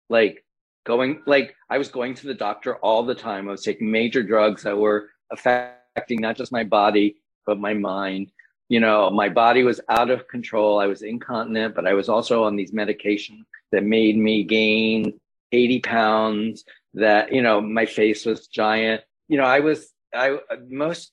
like 0.08 0.44
going, 0.84 1.22
like, 1.26 1.54
I 1.68 1.78
was 1.78 1.88
going 1.88 2.14
to 2.14 2.26
the 2.26 2.34
doctor 2.34 2.76
all 2.76 3.02
the 3.02 3.14
time. 3.14 3.48
I 3.48 3.52
was 3.52 3.62
taking 3.62 3.90
major 3.90 4.22
drugs 4.22 4.62
that 4.62 4.76
were 4.76 5.10
affecting 5.30 6.20
not 6.20 6.36
just 6.36 6.52
my 6.52 6.64
body, 6.64 7.16
but 7.46 7.58
my 7.58 7.74
mind. 7.74 8.30
You 8.68 8.80
know, 8.80 9.10
my 9.10 9.28
body 9.28 9.62
was 9.62 9.80
out 9.88 10.10
of 10.10 10.28
control. 10.28 10.80
I 10.80 10.86
was 10.86 11.02
incontinent, 11.02 11.74
but 11.74 11.86
I 11.86 11.94
was 11.94 12.08
also 12.08 12.44
on 12.44 12.56
these 12.56 12.72
medications 12.72 13.44
that 13.72 13.84
made 13.84 14.16
me 14.16 14.44
gain 14.44 15.18
80 15.52 15.80
pounds, 15.80 16.64
that, 16.94 17.32
you 17.32 17.42
know, 17.42 17.60
my 17.60 17.86
face 17.86 18.24
was 18.24 18.48
giant. 18.48 19.02
You 19.28 19.38
know, 19.38 19.44
I 19.44 19.60
was, 19.60 19.92
I, 20.14 20.38
most, 20.68 21.12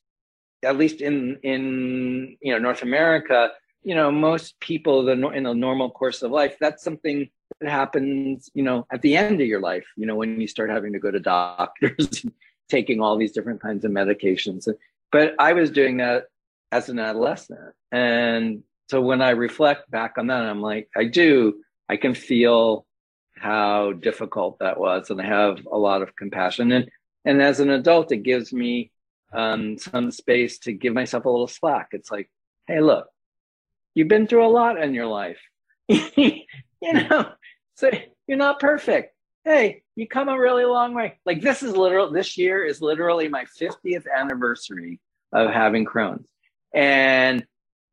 at 0.64 0.78
least 0.78 1.02
in, 1.02 1.38
in, 1.44 2.38
you 2.42 2.54
know, 2.54 2.60
North 2.60 2.82
America, 2.82 3.52
you 3.84 3.96
know, 3.96 4.12
most 4.12 4.60
people 4.60 5.04
the, 5.04 5.14
in 5.30 5.46
a 5.46 5.54
normal 5.54 5.90
course 5.90 6.22
of 6.22 6.32
life, 6.32 6.56
that's 6.60 6.84
something 6.84 7.30
that 7.60 7.70
happens, 7.70 8.50
you 8.54 8.64
know, 8.64 8.86
at 8.92 9.02
the 9.02 9.16
end 9.16 9.42
of 9.42 9.48
your 9.48 9.60
life, 9.60 9.86
you 9.98 10.06
know, 10.06 10.16
when 10.16 10.40
you 10.40 10.48
start 10.48 10.70
having 10.70 10.94
to 10.94 11.00
go 11.00 11.12
to 11.12 11.20
doctors 11.20 12.26
taking 12.70 13.02
all 13.02 13.18
these 13.18 13.32
different 13.32 13.62
kinds 13.62 13.86
of 13.86 13.92
medications. 13.92 14.68
But 15.12 15.36
I 15.38 15.54
was 15.54 15.70
doing 15.70 15.98
that 15.98 16.26
as 16.72 16.90
an 16.90 17.00
adolescent. 17.00 17.74
And 17.92 18.64
so 18.90 19.02
when 19.02 19.22
I 19.22 19.32
reflect 19.32 19.92
back 19.92 20.18
on 20.18 20.28
that, 20.28 20.44
I'm 20.44 20.62
like, 20.62 20.90
I 20.96 21.06
do, 21.06 21.62
I 21.90 21.98
can 21.98 22.16
feel 22.16 22.86
how 23.36 23.94
difficult 23.94 24.60
that 24.60 24.80
was. 24.80 25.10
And 25.10 25.22
I 25.22 25.26
have 25.26 25.60
a 25.72 25.78
lot 25.78 26.02
of 26.02 26.16
compassion. 26.16 26.72
And, 26.72 26.90
and 27.26 27.42
as 27.42 27.60
an 27.60 27.70
adult, 27.70 28.12
it 28.12 28.24
gives 28.24 28.54
me 28.54 28.92
um, 29.34 29.78
some 29.78 30.12
space 30.12 30.60
to 30.60 30.74
give 30.74 30.94
myself 30.94 31.26
a 31.26 31.30
little 31.30 31.48
slack. 31.48 31.90
It's 31.92 32.12
like, 32.12 32.30
hey, 32.68 32.80
look, 32.80 33.08
you've 33.96 34.08
been 34.08 34.28
through 34.28 34.46
a 34.46 34.50
lot 34.50 34.82
in 34.82 34.94
your 34.94 35.08
life. 35.08 35.40
you 35.88 36.42
hmm. 36.84 36.98
know, 36.98 37.32
so 37.76 37.90
you're 38.28 38.38
not 38.38 38.60
perfect 38.60 39.14
hey, 39.44 39.84
you 39.96 40.08
come 40.08 40.30
a 40.30 40.40
really 40.40 40.66
long 40.66 40.94
way. 40.94 41.20
Like 41.26 41.42
this 41.42 41.64
is 41.64 41.76
literal, 41.76 42.12
this 42.12 42.38
year 42.38 42.64
is 42.64 42.82
literally 42.82 43.28
my 43.28 43.46
50th 43.60 44.06
anniversary 44.14 45.00
of 45.34 45.52
having 45.52 45.86
Crohn's. 45.86 46.26
And 46.74 47.46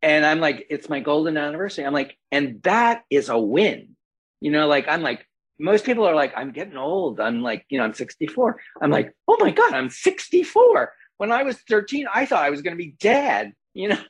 and 0.02 0.24
I'm 0.24 0.40
like, 0.40 0.66
it's 0.70 0.88
my 0.88 1.00
golden 1.00 1.36
anniversary. 1.36 1.84
I'm 1.84 1.92
like, 1.92 2.16
and 2.32 2.62
that 2.62 3.02
is 3.10 3.28
a 3.28 3.38
win. 3.38 3.96
You 4.40 4.50
know, 4.50 4.66
like 4.66 4.88
I'm 4.88 5.02
like, 5.02 5.26
most 5.58 5.84
people 5.84 6.06
are 6.06 6.14
like, 6.14 6.32
I'm 6.36 6.52
getting 6.52 6.78
old. 6.78 7.20
I'm 7.20 7.42
like, 7.42 7.66
you 7.68 7.76
know, 7.76 7.84
I'm 7.84 7.92
64. 7.92 8.58
I'm 8.80 8.90
like, 8.90 9.12
oh 9.28 9.36
my 9.38 9.50
God, 9.50 9.74
I'm 9.74 9.90
64. 9.90 10.92
When 11.18 11.30
I 11.30 11.42
was 11.42 11.58
13, 11.68 12.06
I 12.14 12.24
thought 12.24 12.44
I 12.44 12.50
was 12.50 12.62
gonna 12.62 12.76
be 12.76 12.94
dead, 12.98 13.52
you 13.74 13.88
know. 13.88 14.00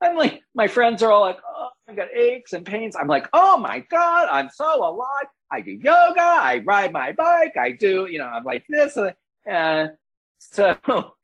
I'm 0.00 0.16
like, 0.16 0.42
my 0.54 0.66
friends 0.66 1.02
are 1.02 1.10
all 1.10 1.20
like, 1.20 1.38
oh, 1.46 1.68
I've 1.88 1.96
got 1.96 2.08
aches 2.14 2.52
and 2.52 2.64
pains. 2.64 2.96
I'm 2.96 3.08
like, 3.08 3.28
oh 3.32 3.58
my 3.58 3.80
God, 3.90 4.28
I'm 4.30 4.48
so 4.48 4.88
alive. 4.88 5.26
I 5.50 5.60
do 5.60 5.72
yoga, 5.72 6.20
I 6.20 6.62
ride 6.64 6.92
my 6.92 7.12
bike, 7.12 7.56
I 7.56 7.72
do, 7.72 8.06
you 8.08 8.18
know, 8.18 8.26
I'm 8.26 8.44
like 8.44 8.64
this. 8.68 8.96
Uh, 8.96 9.88
so 10.38 10.76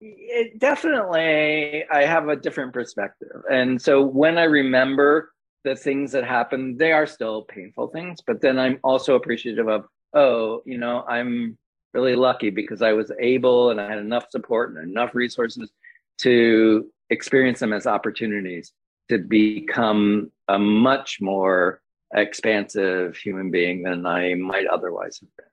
it 0.00 0.58
definitely, 0.58 1.84
I 1.88 2.04
have 2.04 2.28
a 2.28 2.36
different 2.36 2.72
perspective. 2.72 3.42
And 3.50 3.80
so 3.80 4.02
when 4.02 4.36
I 4.36 4.44
remember 4.44 5.32
the 5.64 5.76
things 5.76 6.12
that 6.12 6.24
happened, 6.24 6.78
they 6.78 6.92
are 6.92 7.06
still 7.06 7.42
painful 7.42 7.88
things, 7.88 8.20
but 8.26 8.40
then 8.40 8.58
I'm 8.58 8.80
also 8.82 9.14
appreciative 9.14 9.68
of, 9.68 9.84
oh, 10.12 10.62
you 10.64 10.78
know, 10.78 11.04
I'm 11.08 11.56
really 11.94 12.16
lucky 12.16 12.50
because 12.50 12.82
I 12.82 12.92
was 12.92 13.12
able 13.18 13.70
and 13.70 13.80
I 13.80 13.88
had 13.88 13.98
enough 13.98 14.26
support 14.30 14.74
and 14.74 14.78
enough 14.78 15.14
resources 15.14 15.70
to 16.18 16.86
experience 17.10 17.60
them 17.60 17.72
as 17.72 17.86
opportunities 17.86 18.72
to 19.08 19.18
become 19.18 20.30
a 20.48 20.58
much 20.58 21.20
more 21.20 21.80
expansive 22.14 23.16
human 23.16 23.50
being 23.50 23.82
than 23.82 24.06
I 24.06 24.34
might 24.34 24.66
otherwise 24.66 25.20
have 25.20 25.28
been. 25.36 25.46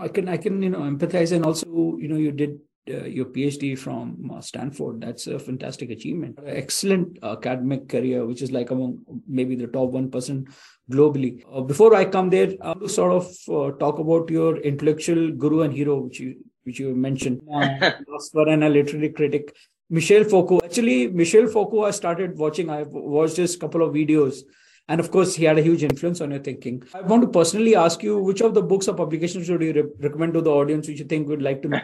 I 0.00 0.08
can 0.08 0.28
I 0.28 0.36
can 0.36 0.62
you 0.62 0.70
know 0.70 0.80
empathize 0.80 1.32
and 1.32 1.44
also 1.44 1.96
you 1.98 2.08
know 2.08 2.16
you 2.16 2.32
did 2.32 2.58
uh, 2.88 3.04
your 3.04 3.26
PhD 3.26 3.78
from 3.78 4.30
uh, 4.32 4.40
Stanford. 4.40 5.00
That's 5.00 5.26
a 5.26 5.38
fantastic 5.38 5.90
achievement. 5.90 6.38
Excellent 6.44 7.18
academic 7.22 7.88
career, 7.88 8.24
which 8.26 8.42
is 8.42 8.52
like 8.52 8.70
among 8.70 9.00
maybe 9.26 9.56
the 9.56 9.66
top 9.66 9.90
one 9.90 10.10
percent 10.10 10.48
globally. 10.90 11.42
Uh, 11.52 11.62
before 11.62 11.94
I 11.94 12.04
come 12.04 12.30
there, 12.30 12.54
I 12.60 12.74
to 12.74 12.88
sort 12.88 13.12
of 13.12 13.26
uh, 13.48 13.76
talk 13.78 13.98
about 13.98 14.30
your 14.30 14.58
intellectual 14.58 15.32
guru 15.32 15.62
and 15.62 15.72
hero, 15.72 16.00
which 16.00 16.20
you 16.20 16.36
which 16.66 16.80
you 16.80 16.94
mentioned, 16.94 17.40
philosopher 18.04 18.48
and 18.48 18.64
a 18.64 18.68
literary 18.68 19.10
critic, 19.10 19.54
Michel 19.88 20.24
Foucault. 20.24 20.62
Actually, 20.64 21.08
Michel 21.08 21.46
Foucault, 21.46 21.84
I 21.84 21.90
started 21.92 22.36
watching. 22.36 22.68
I 22.70 22.82
watched 22.82 23.36
his 23.36 23.56
couple 23.56 23.82
of 23.82 23.94
videos. 23.94 24.40
And 24.88 25.00
of 25.00 25.10
course, 25.10 25.34
he 25.34 25.44
had 25.44 25.58
a 25.58 25.62
huge 25.62 25.82
influence 25.82 26.20
on 26.20 26.30
your 26.30 26.40
thinking. 26.40 26.82
I 26.94 27.00
want 27.02 27.22
to 27.22 27.28
personally 27.28 27.74
ask 27.74 28.02
you, 28.02 28.18
which 28.18 28.40
of 28.40 28.54
the 28.54 28.62
books 28.62 28.86
or 28.86 28.94
publications 28.94 29.48
would 29.48 29.60
you 29.60 29.72
re- 29.72 29.90
recommend 30.00 30.34
to 30.34 30.40
the 30.40 30.50
audience 30.50 30.86
which 30.86 31.00
you 31.00 31.04
think 31.04 31.28
would 31.28 31.42
like 31.42 31.62
to 31.62 31.68
know? 31.68 31.80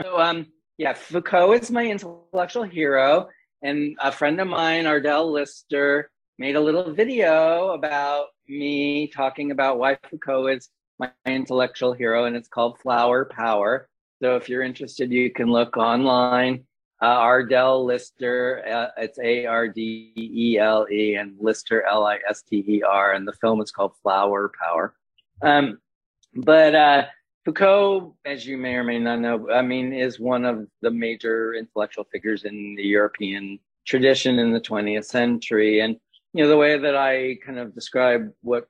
so, 0.00 0.18
um, 0.20 0.46
yeah, 0.76 0.92
Foucault 0.92 1.52
is 1.52 1.70
my 1.70 1.86
intellectual 1.86 2.64
hero. 2.64 3.28
And 3.62 3.96
a 4.00 4.10
friend 4.10 4.40
of 4.40 4.48
mine, 4.48 4.84
Ardele 4.84 5.30
Lister, 5.30 6.10
made 6.38 6.56
a 6.56 6.60
little 6.60 6.92
video 6.92 7.70
about 7.70 8.26
me 8.48 9.06
talking 9.06 9.52
about 9.52 9.78
why 9.78 9.96
Foucault 10.10 10.48
is 10.48 10.68
my 10.98 11.10
intellectual 11.26 11.92
hero, 11.92 12.24
and 12.24 12.36
it's 12.36 12.48
called 12.48 12.80
Flower 12.80 13.24
Power. 13.24 13.88
So 14.22 14.36
if 14.36 14.48
you're 14.48 14.62
interested, 14.62 15.10
you 15.10 15.32
can 15.32 15.48
look 15.48 15.76
online 15.76 16.64
uh, 17.00 17.18
Ardele 17.18 17.84
Lister, 17.84 18.62
uh, 18.64 19.02
it's 19.02 19.18
A 19.18 19.46
R 19.46 19.66
D 19.66 20.12
E 20.14 20.58
L 20.60 20.86
E, 20.88 21.16
and 21.16 21.34
Lister 21.40 21.82
L 21.82 22.06
I 22.06 22.20
S 22.30 22.42
T 22.42 22.64
E 22.68 22.82
R, 22.88 23.14
and 23.14 23.26
the 23.26 23.32
film 23.32 23.60
is 23.60 23.72
called 23.72 23.94
Flower 24.00 24.52
Power. 24.62 24.94
Um, 25.42 25.78
but 26.36 26.72
uh, 26.72 27.06
Foucault, 27.44 28.14
as 28.24 28.46
you 28.46 28.56
may 28.56 28.76
or 28.76 28.84
may 28.84 29.00
not 29.00 29.18
know, 29.18 29.50
I 29.50 29.62
mean, 29.62 29.92
is 29.92 30.20
one 30.20 30.44
of 30.44 30.68
the 30.82 30.92
major 30.92 31.54
intellectual 31.54 32.04
figures 32.04 32.44
in 32.44 32.76
the 32.76 32.84
European 32.84 33.58
tradition 33.84 34.38
in 34.38 34.52
the 34.52 34.60
20th 34.60 35.06
century. 35.06 35.80
And, 35.80 35.96
you 36.32 36.44
know, 36.44 36.48
the 36.48 36.56
way 36.56 36.78
that 36.78 36.94
I 36.94 37.38
kind 37.44 37.58
of 37.58 37.74
describe 37.74 38.30
what 38.42 38.68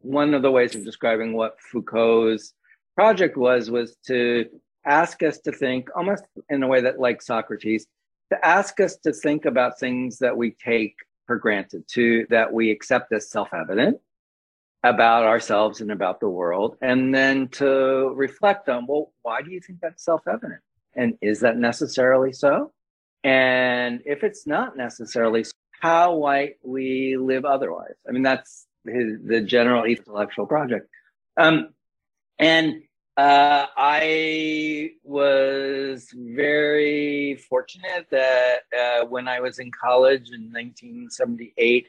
one 0.00 0.34
of 0.34 0.42
the 0.42 0.50
ways 0.50 0.74
of 0.74 0.84
describing 0.84 1.34
what 1.34 1.60
Foucault's 1.60 2.54
project 2.96 3.36
was, 3.36 3.70
was 3.70 3.96
to 4.06 4.48
ask 4.84 5.22
us 5.22 5.38
to 5.40 5.52
think 5.52 5.88
almost 5.96 6.24
in 6.48 6.62
a 6.62 6.66
way 6.68 6.80
that 6.82 7.00
like 7.00 7.22
Socrates, 7.22 7.86
to 8.30 8.46
ask 8.46 8.80
us 8.80 8.96
to 8.96 9.12
think 9.12 9.44
about 9.44 9.78
things 9.78 10.18
that 10.18 10.36
we 10.36 10.52
take 10.52 10.96
for 11.26 11.38
granted, 11.38 11.86
to 11.88 12.26
that 12.30 12.52
we 12.52 12.70
accept 12.70 13.12
as 13.12 13.30
self-evident 13.30 13.98
about 14.82 15.24
ourselves 15.24 15.80
and 15.80 15.90
about 15.90 16.20
the 16.20 16.28
world, 16.28 16.76
and 16.82 17.14
then 17.14 17.48
to 17.48 18.12
reflect 18.14 18.68
on, 18.68 18.86
well, 18.86 19.12
why 19.22 19.40
do 19.40 19.50
you 19.50 19.60
think 19.60 19.80
that's 19.80 20.04
self-evident? 20.04 20.60
And 20.94 21.16
is 21.22 21.40
that 21.40 21.56
necessarily 21.56 22.32
so? 22.32 22.72
And 23.22 24.02
if 24.04 24.22
it's 24.22 24.46
not 24.46 24.76
necessarily 24.76 25.44
so, 25.44 25.52
how 25.80 26.20
might 26.20 26.56
we 26.62 27.16
live 27.16 27.46
otherwise? 27.46 27.94
I 28.06 28.12
mean, 28.12 28.22
that's 28.22 28.66
his, 28.86 29.18
the 29.24 29.40
general 29.40 29.84
intellectual 29.84 30.46
project. 30.46 30.88
Um, 31.38 31.70
and 32.38 32.82
uh, 33.16 33.66
I 33.76 34.92
was 35.04 36.08
very 36.12 37.36
fortunate 37.48 38.06
that 38.10 38.62
uh, 38.76 39.06
when 39.06 39.28
I 39.28 39.38
was 39.38 39.60
in 39.60 39.70
college 39.70 40.30
in 40.30 40.50
1978, 40.52 41.86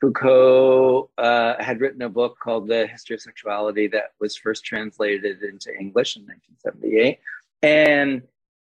Foucault 0.00 1.10
uh, 1.18 1.62
had 1.62 1.80
written 1.80 2.02
a 2.02 2.08
book 2.08 2.38
called 2.42 2.68
The 2.68 2.86
History 2.86 3.14
of 3.14 3.20
Sexuality 3.20 3.88
that 3.88 4.12
was 4.20 4.36
first 4.36 4.64
translated 4.64 5.42
into 5.42 5.76
English 5.76 6.16
in 6.16 6.22
1978. 6.22 7.18
And 7.62 8.22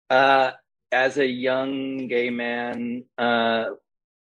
uh, 0.10 0.52
as 0.92 1.18
a 1.18 1.26
young 1.26 2.08
gay 2.08 2.32
man, 2.32 3.04
uh, 3.20 3.66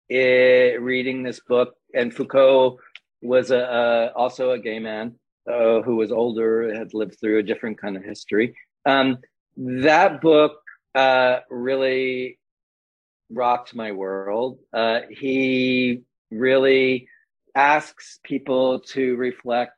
it, 0.09 0.79
reading 0.79 1.23
this 1.23 1.39
book, 1.39 1.75
and 1.95 2.13
Foucault 2.13 2.79
was 3.23 3.49
a, 3.49 4.13
also 4.15 4.51
a 4.51 4.59
gay 4.59 4.79
man 4.79 5.15
uh, 5.49 5.82
who 5.82 5.95
was 5.95 6.12
older, 6.12 6.73
had 6.73 6.93
lived 6.93 7.19
through 7.19 7.39
a 7.39 7.43
different 7.43 7.79
kind 7.79 7.97
of 7.97 8.03
history. 8.03 8.56
Um, 8.86 9.17
that 9.58 10.21
book 10.21 10.60
uh, 10.95 11.39
really 11.49 12.39
rocked 13.29 13.75
my 13.75 13.91
world. 13.91 14.60
Uh, 14.71 15.01
he 15.10 16.01
really 16.32 17.08
asks 17.56 18.19
people 18.23 18.79
to 18.79 19.15
reflect 19.15 19.73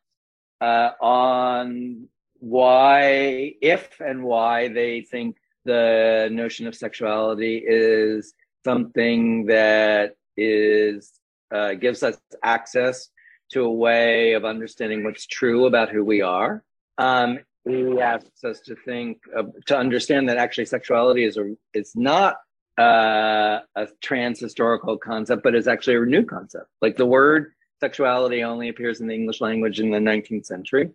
uh, 0.62 0.92
on 1.02 2.08
why, 2.40 3.54
if 3.62 4.00
and 4.00 4.24
why 4.24 4.68
they 4.68 5.02
think 5.02 5.38
the 5.66 6.30
notion 6.32 6.68
of 6.68 6.76
sexuality 6.76 7.64
is 7.66 8.34
something 8.64 9.46
that 9.46 10.16
is 10.38 11.12
uh, 11.52 11.74
gives 11.74 12.04
us 12.04 12.18
access 12.44 13.10
to 13.52 13.64
a 13.64 13.72
way 13.72 14.34
of 14.34 14.46
understanding 14.46 15.04
what's 15.04 15.26
true 15.26 15.66
about 15.66 15.90
who 15.90 16.04
we 16.04 16.22
are. 16.22 16.64
Um, 16.98 17.40
he 17.68 18.00
asks 18.00 18.44
us 18.44 18.60
to 18.62 18.76
think, 18.76 19.22
to 19.66 19.78
understand 19.78 20.30
that 20.30 20.38
actually 20.38 20.66
sexuality 20.66 21.24
is 21.24 21.38
a 21.38 21.56
is 21.74 21.96
not 21.96 22.38
uh, 22.78 23.60
a 23.76 23.88
trans 24.02 24.40
historical 24.40 24.98
concept, 24.98 25.44
but 25.44 25.56
is 25.56 25.68
actually 25.68 25.96
a 25.96 26.02
new 26.02 26.24
concept. 26.26 26.68
Like 26.82 26.96
the 26.96 27.06
word 27.06 27.54
sexuality 27.80 28.44
only 28.44 28.70
appears 28.70 29.02
in 29.02 29.08
the 29.08 29.16
English 29.16 29.42
language 29.42 29.80
in 29.80 29.92
the 29.92 30.00
19th 30.00 30.46
century. 30.46 30.92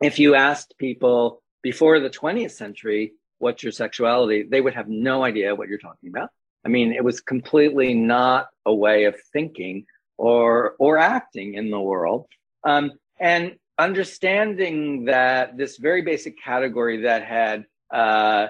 If 0.00 0.18
you 0.18 0.34
asked 0.34 0.74
people 0.78 1.42
before 1.62 1.98
the 2.00 2.10
20th 2.10 2.52
century, 2.52 3.14
what's 3.38 3.62
your 3.62 3.72
sexuality, 3.72 4.44
they 4.44 4.60
would 4.60 4.74
have 4.74 4.88
no 4.88 5.24
idea 5.24 5.54
what 5.54 5.68
you're 5.68 5.78
talking 5.78 6.08
about. 6.08 6.30
I 6.64 6.68
mean, 6.68 6.92
it 6.92 7.04
was 7.04 7.20
completely 7.20 7.94
not 7.94 8.48
a 8.66 8.74
way 8.74 9.04
of 9.04 9.16
thinking 9.32 9.86
or 10.18 10.74
or 10.78 10.98
acting 10.98 11.54
in 11.54 11.70
the 11.70 11.80
world. 11.80 12.26
Um, 12.64 12.92
and 13.18 13.56
understanding 13.78 15.04
that 15.04 15.56
this 15.56 15.78
very 15.78 16.02
basic 16.02 16.42
category 16.42 17.02
that 17.02 17.24
had 17.24 17.64
uh, 17.92 18.48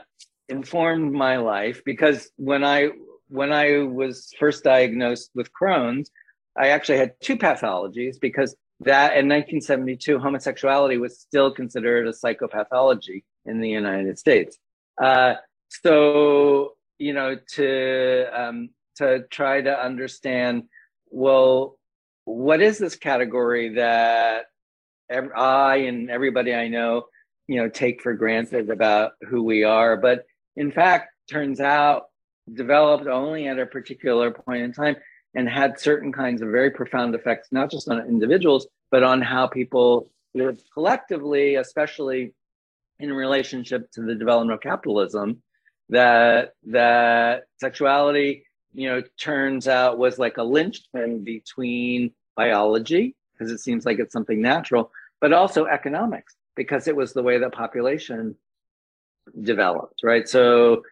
informed 0.48 1.12
my 1.12 1.36
life 1.36 1.82
because 1.84 2.30
when 2.36 2.64
i 2.64 2.88
when 3.28 3.52
i 3.52 3.78
was 3.82 4.32
first 4.38 4.64
diagnosed 4.64 5.30
with 5.34 5.50
crohn's 5.52 6.10
i 6.56 6.68
actually 6.68 6.96
had 6.96 7.12
two 7.20 7.36
pathologies 7.36 8.18
because 8.18 8.56
that 8.80 9.16
in 9.18 9.28
1972 9.28 10.18
homosexuality 10.18 10.96
was 10.96 11.20
still 11.20 11.52
considered 11.52 12.08
a 12.08 12.12
psychopathology 12.12 13.24
in 13.44 13.60
the 13.60 13.68
united 13.68 14.18
states. 14.18 14.56
Uh, 15.00 15.34
so 15.68 16.74
you 16.98 17.12
know 17.12 17.36
to 17.54 18.26
um, 18.32 18.70
to 18.96 19.24
try 19.30 19.60
to 19.60 19.84
understand 19.84 20.64
well, 21.10 21.78
what 22.24 22.60
is 22.60 22.78
this 22.78 22.96
category 22.96 23.74
that 23.74 24.46
I 25.10 25.76
and 25.76 26.10
everybody 26.10 26.54
I 26.54 26.68
know, 26.68 27.06
you 27.46 27.56
know, 27.56 27.68
take 27.68 28.02
for 28.02 28.14
granted 28.14 28.70
about 28.70 29.12
who 29.28 29.42
we 29.42 29.64
are, 29.64 29.96
but 29.96 30.26
in 30.56 30.70
fact, 30.70 31.10
turns 31.30 31.60
out 31.60 32.04
developed 32.54 33.06
only 33.06 33.46
at 33.48 33.58
a 33.58 33.66
particular 33.66 34.30
point 34.30 34.62
in 34.62 34.72
time 34.72 34.96
and 35.34 35.48
had 35.48 35.78
certain 35.78 36.12
kinds 36.12 36.42
of 36.42 36.48
very 36.48 36.70
profound 36.70 37.14
effects, 37.14 37.48
not 37.52 37.70
just 37.70 37.88
on 37.88 38.06
individuals, 38.06 38.66
but 38.90 39.02
on 39.02 39.20
how 39.20 39.46
people 39.46 40.10
live 40.34 40.60
collectively, 40.72 41.56
especially 41.56 42.34
in 42.98 43.12
relationship 43.12 43.90
to 43.92 44.02
the 44.02 44.14
development 44.14 44.54
of 44.54 44.60
capitalism. 44.60 45.42
That 45.90 46.52
that 46.66 47.44
sexuality 47.58 48.44
you 48.72 48.88
know, 48.88 49.02
turns 49.18 49.68
out 49.68 49.98
was 49.98 50.18
like 50.18 50.36
a 50.36 50.42
linchpin 50.42 51.24
between 51.24 52.12
biology, 52.36 53.16
because 53.32 53.52
it 53.52 53.58
seems 53.58 53.86
like 53.86 53.98
it's 53.98 54.12
something 54.12 54.40
natural, 54.40 54.90
but 55.20 55.32
also 55.32 55.66
economics, 55.66 56.36
because 56.56 56.88
it 56.88 56.96
was 56.96 57.12
the 57.12 57.22
way 57.22 57.38
that 57.38 57.52
population 57.52 58.36
developed, 59.42 60.00
right? 60.02 60.28
So, 60.28 60.82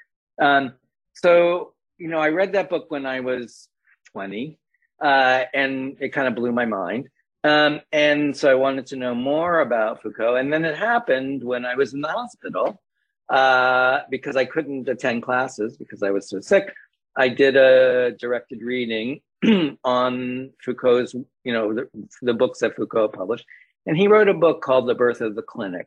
um, 0.40 0.74
so 1.14 1.72
you 1.98 2.08
know, 2.08 2.18
I 2.18 2.28
read 2.28 2.52
that 2.52 2.68
book 2.68 2.90
when 2.90 3.06
I 3.06 3.20
was 3.20 3.68
20, 4.12 4.58
uh, 5.02 5.44
and 5.54 5.96
it 6.00 6.10
kind 6.10 6.28
of 6.28 6.34
blew 6.34 6.52
my 6.52 6.66
mind. 6.66 7.08
Um, 7.44 7.80
and 7.92 8.36
so 8.36 8.50
I 8.50 8.54
wanted 8.54 8.86
to 8.86 8.96
know 8.96 9.14
more 9.14 9.60
about 9.60 10.02
Foucault. 10.02 10.36
And 10.36 10.52
then 10.52 10.64
it 10.64 10.76
happened 10.76 11.44
when 11.44 11.64
I 11.64 11.76
was 11.76 11.94
in 11.94 12.00
the 12.00 12.08
hospital 12.08 12.82
uh, 13.28 14.00
because 14.10 14.36
I 14.36 14.44
couldn't 14.44 14.88
attend 14.88 15.22
classes 15.22 15.76
because 15.76 16.02
I 16.02 16.10
was 16.10 16.28
so 16.28 16.40
sick. 16.40 16.74
I 17.16 17.28
did 17.28 17.56
a 17.56 18.12
directed 18.12 18.62
reading 18.62 19.20
on 19.84 20.50
Foucault's, 20.62 21.14
you 21.44 21.52
know, 21.52 21.74
the, 21.74 21.88
the, 22.22 22.34
books 22.34 22.60
that 22.60 22.76
Foucault 22.76 23.08
published. 23.08 23.44
And 23.86 23.96
he 23.96 24.08
wrote 24.08 24.28
a 24.28 24.34
book 24.34 24.62
called 24.62 24.88
The 24.88 24.94
Birth 24.94 25.20
of 25.20 25.34
the 25.34 25.42
Clinic. 25.42 25.86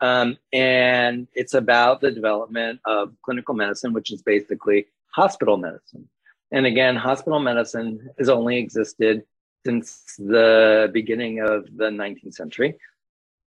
Um, 0.00 0.36
and 0.52 1.28
it's 1.34 1.54
about 1.54 2.00
the 2.00 2.10
development 2.10 2.80
of 2.84 3.14
clinical 3.22 3.54
medicine, 3.54 3.92
which 3.92 4.12
is 4.12 4.22
basically 4.22 4.86
hospital 5.14 5.56
medicine. 5.56 6.08
And 6.50 6.66
again, 6.66 6.96
hospital 6.96 7.38
medicine 7.38 8.10
has 8.18 8.28
only 8.28 8.58
existed 8.58 9.22
since 9.64 10.14
the 10.18 10.90
beginning 10.92 11.40
of 11.40 11.64
the 11.76 11.86
19th 11.86 12.34
century. 12.34 12.76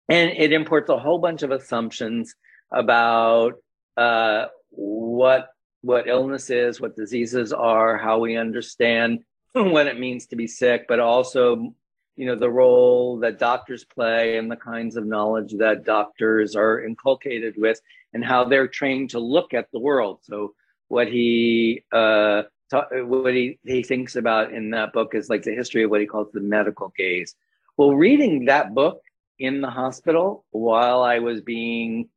And 0.08 0.30
it 0.30 0.52
imports 0.52 0.88
a 0.88 0.98
whole 0.98 1.18
bunch 1.18 1.42
of 1.42 1.50
assumptions 1.50 2.34
about 2.72 3.54
uh, 3.96 4.46
what 4.70 5.50
what 5.82 6.08
illness 6.08 6.50
is, 6.50 6.80
what 6.80 6.96
diseases 6.96 7.52
are, 7.52 7.96
how 7.96 8.18
we 8.18 8.36
understand 8.36 9.24
what 9.52 9.86
it 9.86 9.98
means 9.98 10.26
to 10.26 10.36
be 10.36 10.46
sick, 10.46 10.86
but 10.88 11.00
also 11.00 11.74
you 12.16 12.26
know 12.26 12.34
the 12.34 12.50
role 12.50 13.18
that 13.20 13.38
doctors 13.38 13.84
play 13.84 14.38
and 14.38 14.50
the 14.50 14.56
kinds 14.56 14.96
of 14.96 15.06
knowledge 15.06 15.54
that 15.58 15.84
doctors 15.84 16.56
are 16.56 16.84
inculcated 16.84 17.54
with 17.56 17.80
and 18.12 18.24
how 18.24 18.42
they're 18.42 18.66
trained 18.66 19.10
to 19.10 19.20
look 19.20 19.54
at 19.54 19.70
the 19.70 19.78
world 19.78 20.18
so 20.22 20.52
what 20.88 21.06
he 21.06 21.84
uh, 21.92 22.42
what 22.70 23.34
he, 23.34 23.58
he 23.64 23.82
thinks 23.82 24.16
about 24.16 24.52
in 24.52 24.70
that 24.70 24.92
book 24.92 25.14
is 25.14 25.28
like 25.28 25.42
the 25.42 25.54
history 25.54 25.84
of 25.84 25.90
what 25.90 26.00
he 26.00 26.06
calls 26.06 26.28
the 26.32 26.40
medical 26.40 26.92
gaze. 26.96 27.34
Well, 27.76 27.94
reading 27.94 28.46
that 28.46 28.74
book 28.74 29.00
in 29.38 29.60
the 29.60 29.70
hospital 29.70 30.44
while 30.50 31.02
I 31.02 31.20
was 31.20 31.40
being 31.40 32.08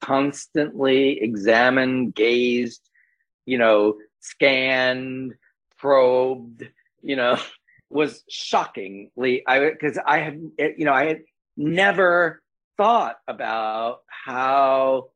constantly 0.00 1.22
examined, 1.22 2.14
gazed, 2.14 2.88
you 3.44 3.58
know, 3.58 3.96
scanned, 4.20 5.34
probed, 5.78 6.68
you 7.02 7.16
know, 7.16 7.38
was 7.88 8.24
shockingly 8.28 9.46
I 9.46 9.70
because 9.70 9.98
I 10.04 10.18
had 10.18 10.40
you 10.58 10.84
know 10.84 10.92
I 10.92 11.06
had 11.06 11.20
never 11.56 12.42
thought 12.76 13.16
about 13.28 14.00
how 14.08 15.10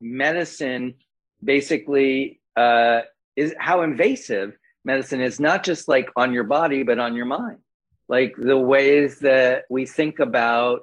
medicine 0.00 0.94
basically 1.42 2.40
uh, 2.56 3.02
is 3.36 3.54
how 3.58 3.82
invasive 3.82 4.56
medicine 4.84 5.20
is 5.20 5.38
not 5.38 5.62
just 5.62 5.88
like 5.88 6.10
on 6.16 6.32
your 6.32 6.44
body 6.44 6.82
but 6.82 6.98
on 6.98 7.14
your 7.14 7.26
mind. 7.26 7.58
Like 8.08 8.34
the 8.36 8.58
ways 8.58 9.20
that 9.20 9.64
we 9.70 9.86
think 9.86 10.18
about 10.18 10.82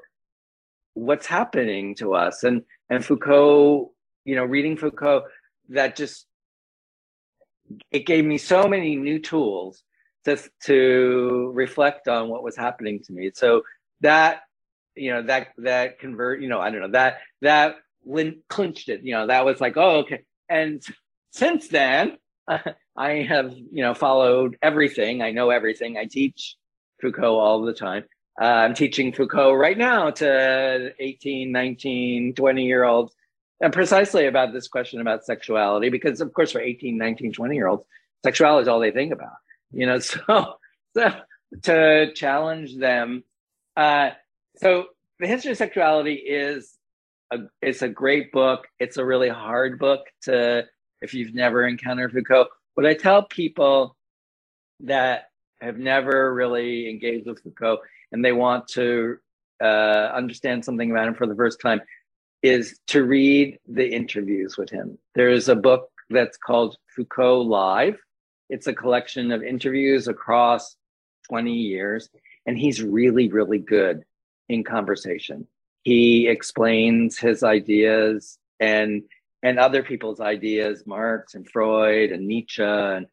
what's 0.99 1.25
happening 1.27 1.95
to 1.95 2.13
us 2.13 2.43
and 2.43 2.61
and 2.89 3.05
foucault 3.05 3.91
you 4.25 4.35
know 4.35 4.43
reading 4.43 4.75
foucault 4.75 5.23
that 5.69 5.95
just 5.95 6.25
it 7.91 8.05
gave 8.05 8.25
me 8.25 8.37
so 8.37 8.67
many 8.67 8.95
new 8.95 9.19
tools 9.19 9.83
to 10.25 10.37
to 10.63 11.51
reflect 11.53 12.07
on 12.07 12.27
what 12.27 12.43
was 12.43 12.57
happening 12.57 12.99
to 13.01 13.13
me 13.13 13.31
so 13.33 13.61
that 14.01 14.41
you 14.95 15.11
know 15.11 15.21
that 15.21 15.49
that 15.57 15.99
convert 15.99 16.41
you 16.41 16.49
know 16.49 16.59
i 16.59 16.69
don't 16.69 16.81
know 16.81 16.91
that 16.91 17.19
that 17.41 17.75
clinched 18.49 18.89
it 18.89 19.01
you 19.03 19.13
know 19.13 19.27
that 19.27 19.45
was 19.45 19.61
like 19.61 19.77
oh 19.77 19.99
okay 19.99 20.21
and 20.49 20.83
since 21.31 21.67
then 21.67 22.17
I 22.99 23.25
have, 23.29 23.53
you 23.53 23.81
know, 23.81 23.93
followed 23.93 24.57
everything. 24.61 25.21
I 25.21 25.31
know 25.31 25.51
everything. 25.51 25.97
I 25.97 26.05
teach 26.05 26.57
Foucault 27.01 27.37
all 27.39 27.61
the 27.61 27.73
time. 27.73 28.03
Uh, 28.41 28.45
I'm 28.45 28.73
teaching 28.73 29.11
Foucault 29.11 29.53
right 29.53 29.77
now 29.77 30.09
to 30.11 30.93
18, 30.99 31.51
19, 31.51 32.33
20 32.33 32.65
year 32.65 32.83
olds, 32.83 33.13
and 33.61 33.73
precisely 33.73 34.27
about 34.27 34.53
this 34.53 34.67
question 34.67 35.01
about 35.01 35.25
sexuality, 35.25 35.89
because 35.89 36.21
of 36.21 36.33
course, 36.33 36.51
for 36.51 36.61
18, 36.61 36.97
19, 36.97 37.33
20 37.33 37.55
year 37.55 37.67
olds, 37.67 37.83
sexuality 38.23 38.63
is 38.63 38.67
all 38.67 38.79
they 38.79 38.91
think 38.91 39.11
about, 39.11 39.33
you 39.71 39.85
know, 39.85 39.99
so, 39.99 40.57
so 40.95 41.11
to 41.63 42.13
challenge 42.13 42.77
them. 42.77 43.23
Uh, 43.75 44.11
so 44.57 44.85
the 45.19 45.27
history 45.27 45.51
of 45.51 45.57
sexuality 45.57 46.13
is 46.13 46.77
a, 47.31 47.39
it's 47.61 47.81
a 47.81 47.89
great 47.89 48.31
book. 48.31 48.67
It's 48.79 48.97
a 48.97 49.05
really 49.05 49.29
hard 49.29 49.79
book 49.79 50.01
to 50.23 50.65
if 51.01 51.13
you've 51.13 51.33
never 51.33 51.65
encountered 51.65 52.11
Foucault. 52.11 52.47
What 52.75 52.85
I 52.85 52.93
tell 52.93 53.23
people 53.23 53.95
that 54.81 55.29
have 55.61 55.77
never 55.77 56.33
really 56.33 56.89
engaged 56.89 57.27
with 57.27 57.41
Foucault 57.41 57.79
and 58.11 58.23
they 58.23 58.31
want 58.31 58.67
to 58.69 59.17
uh, 59.61 60.11
understand 60.13 60.63
something 60.63 60.91
about 60.91 61.07
him 61.07 61.15
for 61.15 61.27
the 61.27 61.35
first 61.35 61.59
time 61.61 61.81
is 62.41 62.79
to 62.87 63.03
read 63.03 63.59
the 63.67 63.87
interviews 63.87 64.57
with 64.57 64.69
him. 64.69 64.97
There 65.15 65.29
is 65.29 65.49
a 65.49 65.55
book 65.55 65.89
that's 66.09 66.37
called 66.37 66.77
Foucault 66.95 67.41
Live. 67.41 67.99
It's 68.49 68.67
a 68.67 68.73
collection 68.73 69.31
of 69.31 69.43
interviews 69.43 70.07
across 70.07 70.75
20 71.29 71.53
years, 71.53 72.09
and 72.45 72.57
he's 72.57 72.81
really, 72.81 73.29
really 73.29 73.59
good 73.59 74.03
in 74.47 74.63
conversation. 74.63 75.47
He 75.83 76.27
explains 76.27 77.17
his 77.17 77.43
ideas 77.43 78.37
and 78.59 79.03
and 79.41 79.57
other 79.57 79.83
people's 79.83 80.19
ideas, 80.19 80.83
Marx 80.85 81.33
and 81.33 81.49
Freud 81.49 82.11
and 82.11 82.27
Nietzsche, 82.27 82.61
and 82.61 83.07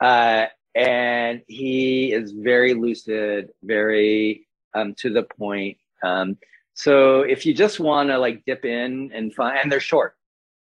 uh, 0.00 0.46
and 0.74 1.42
he 1.46 2.12
is 2.12 2.32
very 2.32 2.74
lucid, 2.74 3.50
very 3.62 4.46
um, 4.74 4.94
to 4.98 5.10
the 5.10 5.22
point. 5.22 5.78
Um, 6.02 6.38
so 6.74 7.20
if 7.20 7.44
you 7.44 7.54
just 7.54 7.78
want 7.80 8.08
to 8.08 8.18
like 8.18 8.44
dip 8.46 8.64
in 8.64 9.10
and 9.12 9.34
find, 9.34 9.58
and 9.58 9.70
they're 9.70 9.80
short, 9.80 10.14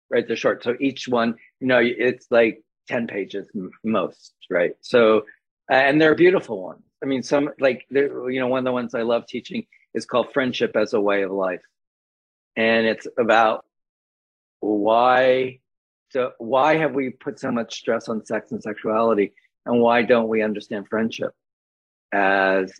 right? 0.09 0.25
They're 0.25 0.37
short. 0.37 0.63
So 0.63 0.75
each 0.79 1.07
one, 1.07 1.35
you 1.59 1.67
know, 1.67 1.81
it's 1.81 2.27
like 2.31 2.63
ten 2.87 3.07
pages 3.07 3.49
most, 3.83 4.33
right? 4.49 4.73
So 4.81 5.25
and 5.69 6.01
they're 6.01 6.15
beautiful 6.15 6.63
ones. 6.63 6.83
I 7.03 7.05
mean, 7.05 7.23
some 7.23 7.49
like 7.59 7.85
you 7.89 8.39
know, 8.39 8.47
one 8.47 8.59
of 8.59 8.65
the 8.65 8.71
ones 8.71 8.95
I 8.95 9.01
love 9.01 9.27
teaching 9.27 9.65
is 9.93 10.05
called 10.05 10.33
"Friendship 10.33 10.75
as 10.75 10.93
a 10.93 11.01
Way 11.01 11.23
of 11.23 11.31
Life," 11.31 11.61
and 12.55 12.87
it's 12.87 13.07
about 13.19 13.65
why 14.59 15.59
so 16.09 16.31
why 16.37 16.77
have 16.77 16.93
we 16.93 17.09
put 17.09 17.39
so 17.39 17.51
much 17.51 17.77
stress 17.77 18.07
on 18.07 18.25
sex 18.25 18.51
and 18.51 18.63
sexuality 18.63 19.33
and 19.67 19.81
why 19.81 20.01
don't 20.01 20.27
we 20.27 20.41
understand 20.41 20.87
friendship 20.87 21.33
as 22.11 22.71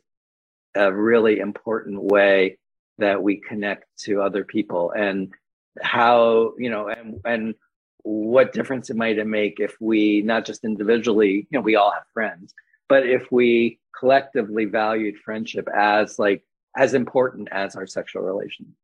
a 0.76 0.92
really 0.92 1.40
important 1.40 2.02
way 2.02 2.58
that 2.98 3.22
we 3.22 3.38
connect 3.38 3.86
to 3.98 4.22
other 4.22 4.44
people 4.44 4.92
and 4.92 5.34
how 5.82 6.54
you 6.58 6.70
know 6.70 6.88
and 6.88 7.22
and 7.26 7.56
what 8.04 8.54
difference 8.54 8.90
it 8.90 8.96
might 8.96 9.24
make 9.28 9.60
if 9.60 9.76
we 9.80 10.22
not 10.22 10.46
just 10.46 10.64
individually 10.64 11.48
you 11.50 11.60
know 11.60 11.62
we 11.62 11.76
all 11.76 11.92
have 11.92 12.04
friends 12.14 12.54
but 12.90 13.06
if 13.06 13.32
we 13.32 13.80
collectively 13.98 14.66
valued 14.66 15.18
friendship 15.18 15.68
as 15.76 16.18
like 16.18 16.44
as 16.76 16.94
important 16.94 17.48
as 17.52 17.76
our 17.76 17.86
sexual 17.86 18.24
relations 18.24 18.76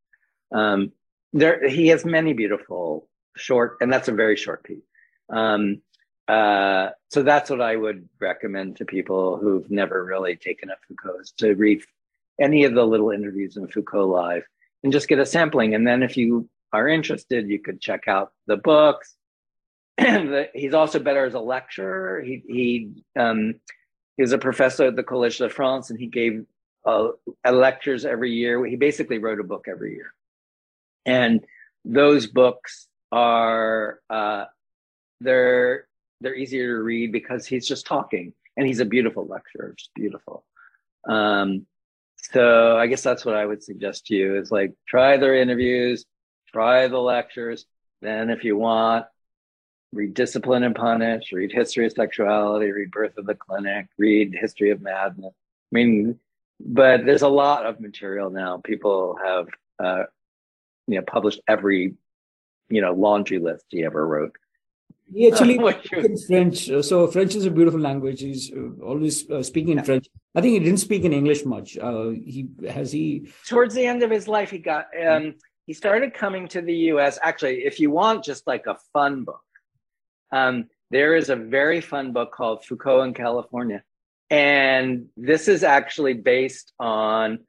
um 0.52 0.92
there 1.32 1.68
he 1.68 1.88
has 1.88 2.06
many 2.06 2.34
beautiful 2.34 3.08
short, 3.36 3.78
and 3.82 3.92
that's 3.92 4.08
a 4.08 4.14
very 4.14 4.36
short 4.36 4.64
piece. 4.64 4.84
Um, 5.30 5.82
uh, 6.28 6.90
so 7.10 7.24
that's 7.24 7.50
what 7.50 7.62
I 7.62 7.76
would 7.76 8.08
recommend 8.20 8.78
to 8.78 8.86
people 8.86 9.38
who've 9.38 9.70
never 9.70 10.04
really 10.04 10.36
taken 10.36 10.70
up 10.72 10.80
Foucault's 10.88 11.32
to 11.34 11.54
read 11.54 11.82
any 12.40 12.64
of 12.64 12.74
the 12.74 12.86
little 12.86 13.12
interviews 13.12 13.58
in 13.58 13.68
Foucault 13.68 14.08
Live 14.08 14.44
and 14.84 14.94
just 14.94 15.08
get 15.08 15.20
a 15.20 15.26
sampling. 15.26 15.76
And 15.76 15.86
then 15.86 16.02
if 16.02 16.18
you 16.18 16.50
are 16.72 16.88
interested, 16.88 17.50
you 17.50 17.60
could 17.60 17.82
check 17.82 18.08
out 18.08 18.32
the 18.48 18.58
books. 18.58 19.16
he's 20.54 20.74
also 20.74 21.00
better 21.00 21.26
as 21.26 21.34
a 21.34 21.40
lecturer. 21.40 22.22
He 22.22 22.44
he 22.48 23.04
um, 23.20 23.56
he 24.18 24.24
was 24.24 24.32
a 24.32 24.38
professor 24.38 24.86
at 24.86 24.96
the 24.96 25.04
Collège 25.04 25.38
de 25.38 25.50
France, 25.50 25.90
and 25.90 26.00
he 26.00 26.08
gave 26.08 26.46
uh, 26.86 27.10
lectures 27.50 28.06
every 28.06 28.32
year. 28.32 28.64
He 28.66 28.76
basically 28.76 29.18
wrote 29.20 29.40
a 29.40 29.44
book 29.44 29.66
every 29.70 29.94
year. 29.94 30.14
And 31.06 31.46
those 31.86 32.28
books 32.28 32.88
are 33.12 34.00
uh, 34.10 34.46
they're 35.20 35.88
they're 36.24 36.36
easier 36.36 36.78
to 36.78 36.84
read 36.84 37.12
because 37.12 37.46
he's 37.46 37.68
just 37.68 37.86
talking 37.86 38.34
and 38.58 38.66
he's 38.66 38.80
a 38.80 38.86
beautiful 38.86 39.28
lecturer, 39.28 39.74
just 39.78 39.94
beautiful. 39.94 40.46
Um, 41.08 41.66
so 42.32 42.78
I 42.78 42.88
guess 42.88 43.02
that's 43.02 43.26
what 43.26 43.36
I 43.36 43.46
would 43.46 43.62
suggest 43.62 44.08
to 44.08 44.16
you 44.16 44.38
is 44.38 44.52
like 44.52 44.74
try 44.88 45.18
their 45.18 45.36
interviews, 45.36 46.06
try 46.52 46.88
the 46.88 47.00
lectures. 47.00 47.66
Then 48.02 48.30
if 48.30 48.44
you 48.44 48.58
want, 48.58 49.06
read 49.92 50.14
Discipline 50.14 50.64
and 50.64 50.76
Punish, 50.76 51.32
read 51.34 51.52
History 51.52 51.86
of 51.86 51.92
Sexuality, 51.92 52.72
read 52.72 52.92
Birth 52.92 53.18
of 53.18 53.26
the 53.26 53.36
Clinic, 53.36 53.88
read 53.98 54.34
History 54.34 54.72
of 54.72 54.82
Madness. 54.82 55.34
I 55.34 55.74
mean, 55.74 56.20
but 56.60 57.06
there's 57.06 57.22
a 57.22 57.28
lot 57.28 57.66
of 57.66 57.82
material 57.82 58.30
now. 58.30 58.62
People 58.64 59.18
have 59.24 59.48
uh, 59.84 60.04
you 60.88 60.96
know 60.96 61.04
published 61.06 61.42
every 61.48 61.96
you 62.70 62.82
know 62.82 62.94
laundry 62.94 63.40
list 63.40 63.66
he 63.70 63.84
ever 63.84 64.06
wrote 64.08 64.36
He 65.14 65.32
actually 65.32 65.56
in 65.92 66.18
French. 66.18 66.70
So 66.82 67.08
French 67.08 67.36
is 67.36 67.46
a 67.46 67.52
beautiful 67.52 67.80
language. 67.80 68.22
He's 68.22 68.52
uh, 68.52 68.84
always 68.84 69.30
uh, 69.30 69.44
speaking 69.44 69.78
in 69.78 69.84
French. 69.84 70.08
I 70.36 70.42
think 70.42 70.54
he 70.54 70.60
didn't 70.60 70.80
speak 70.80 71.04
in 71.04 71.14
English 71.14 71.46
much. 71.46 71.78
Uh, 71.78 72.10
he 72.10 72.48
has 72.68 72.92
he. 72.92 73.30
Towards 73.48 73.76
the 73.76 73.86
end 73.86 74.02
of 74.04 74.10
his 74.10 74.28
life, 74.28 74.50
he 74.50 74.58
got. 74.58 74.88
Um, 75.08 75.36
he 75.66 75.74
started 75.74 76.14
coming 76.14 76.48
to 76.50 76.62
the 76.62 76.74
U.S. 76.94 77.20
Actually, 77.22 77.64
if 77.64 77.80
you 77.80 77.92
want 77.92 78.24
just 78.24 78.48
like 78.48 78.66
a 78.68 78.78
fun 78.92 79.24
book, 79.24 79.44
um, 80.32 80.66
there 80.90 81.16
is 81.16 81.30
a 81.30 81.36
very 81.36 81.80
fun 81.80 82.12
book 82.12 82.32
called 82.32 82.66
Foucault 82.66 83.04
in 83.04 83.14
California, 83.14 83.84
and 84.30 85.08
this 85.16 85.48
is 85.48 85.64
actually 85.64 86.16
based 86.16 86.74
on. 86.80 87.40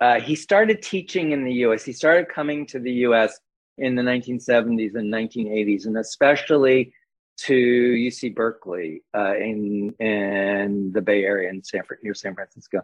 Uh, 0.00 0.20
he 0.20 0.34
started 0.34 0.82
teaching 0.82 1.30
in 1.30 1.44
the 1.44 1.52
U.S. 1.66 1.84
He 1.84 1.92
started 1.92 2.28
coming 2.28 2.66
to 2.66 2.80
the 2.80 2.92
U.S. 3.08 3.38
in 3.78 3.94
the 3.94 4.02
1970s 4.02 4.96
and 4.96 5.12
1980s, 5.12 5.86
and 5.86 5.96
especially 5.96 6.92
to 7.36 7.54
UC 7.54 8.34
Berkeley 8.34 9.02
uh, 9.16 9.36
in 9.36 9.94
in 9.98 10.92
the 10.92 11.02
Bay 11.02 11.24
Area 11.24 11.50
in 11.50 11.62
San 11.62 11.82
near 12.02 12.14
San 12.14 12.34
Francisco, 12.34 12.82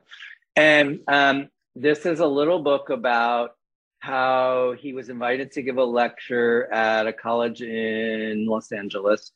and 0.56 1.00
um, 1.08 1.48
this 1.74 2.06
is 2.06 2.20
a 2.20 2.26
little 2.26 2.62
book 2.62 2.90
about 2.90 3.56
how 4.00 4.74
he 4.78 4.92
was 4.92 5.08
invited 5.08 5.52
to 5.52 5.62
give 5.62 5.76
a 5.76 5.84
lecture 5.84 6.72
at 6.72 7.06
a 7.06 7.12
college 7.12 7.62
in 7.62 8.46
Los 8.46 8.72
Angeles 8.72 9.32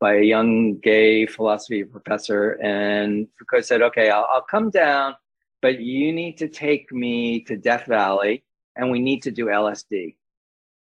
by 0.00 0.14
a 0.14 0.22
young 0.22 0.78
gay 0.78 1.26
philosophy 1.26 1.84
professor, 1.84 2.52
and 2.62 3.28
Foucault 3.38 3.62
said, 3.62 3.82
"Okay, 3.82 4.10
I'll, 4.10 4.26
I'll 4.30 4.42
come 4.42 4.70
down, 4.70 5.14
but 5.62 5.80
you 5.80 6.12
need 6.12 6.38
to 6.38 6.48
take 6.48 6.92
me 6.92 7.40
to 7.44 7.56
Death 7.56 7.86
Valley, 7.86 8.44
and 8.74 8.90
we 8.90 8.98
need 8.98 9.22
to 9.22 9.30
do 9.30 9.46
LSD." 9.46 10.16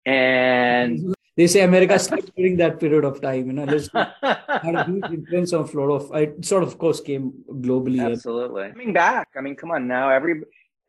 And 0.05 1.13
they 1.37 1.45
say 1.45 1.61
America 1.61 1.97
started 1.99 2.33
during 2.35 2.57
that 2.57 2.79
period 2.79 3.05
of 3.05 3.21
time. 3.21 3.45
You 3.45 3.53
know, 3.53 3.65
had 3.67 4.75
a 4.75 4.83
huge 4.85 5.05
influence 5.11 5.53
on 5.53 5.69
a 5.69 5.79
lot 5.79 5.95
of. 5.95 6.15
It 6.15 6.43
sort 6.43 6.63
of, 6.63 6.69
of 6.69 6.77
course, 6.79 6.99
came 6.99 7.31
globally. 7.49 8.03
Absolutely, 8.11 8.71
coming 8.71 8.91
back. 8.91 9.29
I 9.37 9.41
mean, 9.41 9.55
come 9.55 9.71
on 9.71 9.87
now, 9.87 10.09
every 10.09 10.41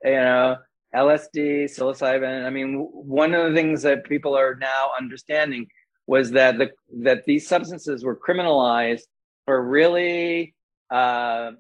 you 0.05 0.11
know. 0.11 0.57
LSD, 0.95 1.65
psilocybin. 1.65 2.47
I 2.47 2.49
mean, 2.49 2.79
one 2.91 3.35
of 3.35 3.47
the 3.47 3.55
things 3.55 3.83
that 3.83 4.05
people 4.05 4.35
are 4.35 4.55
now 4.55 4.91
understanding 4.99 5.67
was 6.07 6.31
that 6.31 6.57
the 6.57 6.71
that 7.03 7.27
these 7.27 7.47
substances 7.47 8.03
were 8.03 8.17
criminalized 8.17 9.03
for 9.45 9.63
really, 9.63 10.55
uh, 10.91 11.51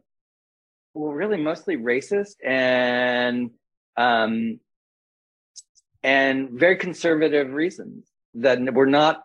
well, 0.94 1.12
really 1.12 1.36
mostly 1.36 1.76
racist 1.76 2.36
and 2.42 3.50
um, 3.98 4.58
and 6.02 6.48
very 6.52 6.76
conservative 6.76 7.52
reasons 7.52 8.07
that 8.42 8.60
we're 8.72 8.86
not, 8.86 9.24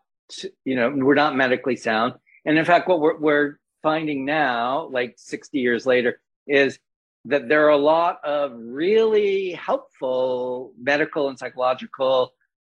you 0.65 0.75
know, 0.75 0.89
we're 0.89 1.15
not 1.15 1.35
medically 1.35 1.75
sound. 1.75 2.13
And 2.45 2.57
in 2.57 2.65
fact, 2.65 2.87
what 2.87 2.99
we're, 2.99 3.17
we're 3.19 3.59
finding 3.81 4.25
now, 4.25 4.87
like 4.91 5.15
60 5.17 5.59
years 5.59 5.85
later, 5.85 6.19
is 6.47 6.79
that 7.25 7.47
there 7.47 7.65
are 7.65 7.69
a 7.69 7.77
lot 7.77 8.19
of 8.23 8.51
really 8.55 9.51
helpful 9.53 10.73
medical 10.77 11.29
and 11.29 11.39
psychological 11.39 12.33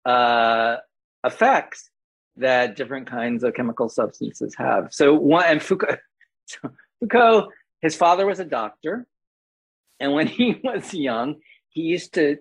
uh, 0.04 0.76
effects 1.24 1.90
that 2.36 2.76
different 2.76 3.08
kinds 3.08 3.42
of 3.42 3.54
chemical 3.54 3.88
substances 3.88 4.54
have. 4.56 4.88
So 4.90 5.14
one 5.14 5.44
and 5.46 5.62
Foucault, 5.62 5.96
Foucault, 7.00 7.48
his 7.80 7.96
father 7.96 8.26
was 8.26 8.40
a 8.40 8.44
doctor, 8.44 9.06
and 10.00 10.12
when 10.12 10.26
he 10.26 10.60
was 10.64 10.92
young, 10.92 11.36
he 11.70 11.82
used 11.82 12.14
to 12.14 12.38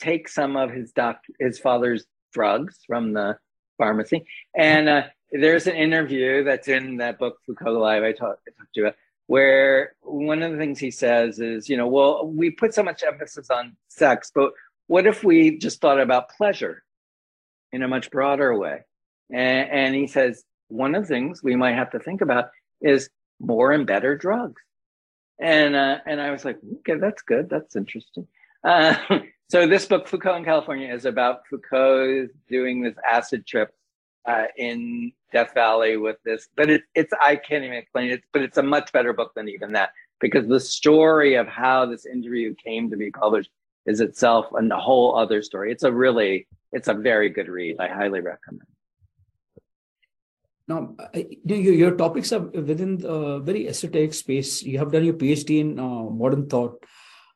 take 0.00 0.28
some 0.28 0.56
of 0.56 0.70
his 0.70 0.92
doc 0.92 1.20
his 1.38 1.58
father's 1.58 2.06
drugs 2.32 2.78
from 2.86 3.12
the 3.12 3.38
pharmacy. 3.78 4.24
And 4.56 4.88
uh, 4.88 5.02
there's 5.30 5.66
an 5.66 5.76
interview 5.76 6.44
that's 6.44 6.68
in 6.68 6.98
that 6.98 7.18
book, 7.18 7.38
Foucault 7.46 7.78
Live, 7.78 8.02
I 8.02 8.12
talked, 8.12 8.42
I 8.48 8.50
talked 8.58 8.74
to 8.74 8.80
you 8.80 8.86
about, 8.86 8.96
where 9.26 9.94
one 10.02 10.42
of 10.42 10.52
the 10.52 10.58
things 10.58 10.78
he 10.78 10.90
says 10.90 11.38
is, 11.38 11.68
you 11.68 11.76
know, 11.76 11.86
well, 11.86 12.26
we 12.26 12.50
put 12.50 12.74
so 12.74 12.82
much 12.82 13.02
emphasis 13.02 13.50
on 13.50 13.76
sex, 13.88 14.30
but 14.34 14.52
what 14.88 15.06
if 15.06 15.24
we 15.24 15.58
just 15.58 15.80
thought 15.80 16.00
about 16.00 16.30
pleasure 16.30 16.82
in 17.72 17.82
a 17.82 17.88
much 17.88 18.10
broader 18.10 18.56
way? 18.56 18.80
And, 19.30 19.70
and 19.70 19.94
he 19.94 20.06
says, 20.06 20.44
one 20.68 20.94
of 20.94 21.02
the 21.02 21.08
things 21.08 21.42
we 21.42 21.56
might 21.56 21.76
have 21.76 21.90
to 21.90 21.98
think 21.98 22.20
about 22.20 22.50
is 22.80 23.10
more 23.40 23.72
and 23.72 23.86
better 23.86 24.16
drugs. 24.16 24.60
And 25.40 25.74
uh, 25.74 25.98
and 26.06 26.20
I 26.20 26.30
was 26.30 26.44
like, 26.44 26.58
okay, 26.78 26.98
that's 26.98 27.22
good. 27.22 27.50
That's 27.50 27.74
interesting. 27.74 28.28
Uh, 28.62 28.96
so 29.48 29.66
this 29.66 29.86
book, 29.86 30.08
Foucault 30.08 30.36
in 30.36 30.44
California, 30.44 30.92
is 30.92 31.04
about 31.04 31.46
Foucault 31.48 32.28
doing 32.48 32.82
this 32.82 32.94
acid 33.08 33.46
trip 33.46 33.74
uh, 34.26 34.44
in 34.56 35.12
Death 35.32 35.52
Valley 35.54 35.96
with 35.96 36.16
this. 36.24 36.48
But 36.56 36.70
it, 36.70 36.82
it's 36.94 37.12
I 37.20 37.36
can't 37.36 37.64
even 37.64 37.76
explain 37.76 38.10
it. 38.10 38.22
But 38.32 38.42
it's 38.42 38.58
a 38.58 38.62
much 38.62 38.92
better 38.92 39.12
book 39.12 39.32
than 39.34 39.48
even 39.48 39.72
that 39.72 39.90
because 40.20 40.46
the 40.46 40.60
story 40.60 41.34
of 41.34 41.46
how 41.48 41.86
this 41.86 42.06
interview 42.06 42.54
came 42.54 42.90
to 42.90 42.96
be 42.96 43.10
published 43.10 43.50
is 43.86 44.00
itself 44.00 44.46
a 44.54 44.78
whole 44.78 45.16
other 45.16 45.42
story. 45.42 45.72
It's 45.72 45.82
a 45.82 45.92
really, 45.92 46.46
it's 46.70 46.88
a 46.88 46.94
very 46.94 47.28
good 47.28 47.48
read. 47.48 47.76
I 47.80 47.88
highly 47.88 48.20
recommend. 48.20 48.68
Now, 50.68 50.94
your, 51.44 51.74
your 51.74 51.96
topics 51.96 52.32
are 52.32 52.38
within 52.40 52.98
the 52.98 53.40
very 53.40 53.68
esoteric 53.68 54.14
space. 54.14 54.62
You 54.62 54.78
have 54.78 54.92
done 54.92 55.04
your 55.04 55.14
PhD 55.14 55.60
in 55.60 55.78
uh, 55.78 56.04
modern 56.04 56.48
thought 56.48 56.84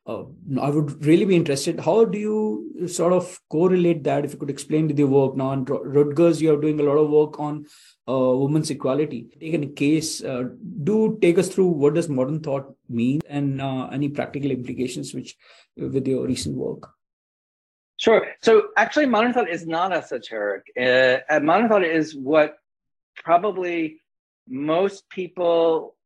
uh, 0.07 0.23
I 0.61 0.69
would 0.69 1.05
really 1.05 1.25
be 1.25 1.35
interested. 1.35 1.81
How 1.81 2.05
do 2.05 2.17
you 2.17 2.87
sort 2.87 3.11
of 3.11 3.39
correlate 3.49 4.05
that? 4.05 4.23
If 4.23 4.33
you 4.33 4.39
could 4.39 4.49
explain 4.49 4.87
with 4.87 4.97
your 4.97 5.09
work 5.09 5.35
now, 5.35 5.47
on 5.47 5.65
Rutgers, 5.65 6.41
you 6.41 6.53
are 6.53 6.61
doing 6.61 6.79
a 6.79 6.83
lot 6.83 6.95
of 6.95 7.09
work 7.09 7.37
on 7.39 7.65
uh, 8.07 8.37
women's 8.37 8.69
equality. 8.69 9.27
Take 9.37 9.53
a 9.55 9.67
case. 9.67 10.23
Uh, 10.23 10.45
do 10.83 11.19
take 11.21 11.37
us 11.37 11.49
through 11.49 11.67
what 11.67 11.95
does 11.95 12.07
modern 12.07 12.39
thought 12.39 12.73
mean 12.87 13.19
and 13.27 13.61
uh, 13.61 13.87
any 13.87 14.07
practical 14.07 14.49
implications 14.49 15.13
which 15.13 15.35
with 15.75 16.07
your 16.07 16.25
recent 16.25 16.55
work. 16.55 16.89
Sure. 17.97 18.27
So 18.41 18.69
actually, 18.77 19.07
modern 19.07 19.33
thought 19.33 19.49
is 19.49 19.67
not 19.67 19.91
esoteric. 19.91 20.63
Uh, 20.79 21.39
modern 21.41 21.67
thought 21.67 21.83
is 21.83 22.15
what 22.15 22.57
probably 23.15 23.99
most 24.47 25.09
people 25.09 25.97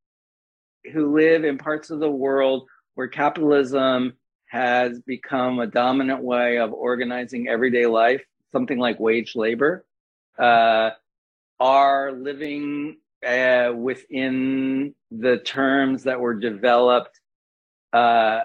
who 0.92 1.16
live 1.16 1.44
in 1.44 1.60
parts 1.60 1.92
of 1.92 2.00
the 2.00 2.10
world 2.10 2.68
where 2.96 3.08
capitalism 3.08 4.14
has 4.48 5.00
become 5.02 5.60
a 5.60 5.68
dominant 5.68 6.22
way 6.22 6.58
of 6.58 6.74
organizing 6.74 7.48
everyday 7.48 7.86
life, 7.86 8.22
something 8.52 8.78
like 8.78 9.00
wage 9.00 9.36
labor, 9.36 9.86
uh, 10.38 10.90
are 11.60 12.12
living 12.12 12.98
uh, 13.26 13.72
within 13.76 14.94
the 15.12 15.38
terms 15.38 16.04
that 16.04 16.20
were 16.20 16.34
developed 16.34 17.20
uh, 17.94 18.42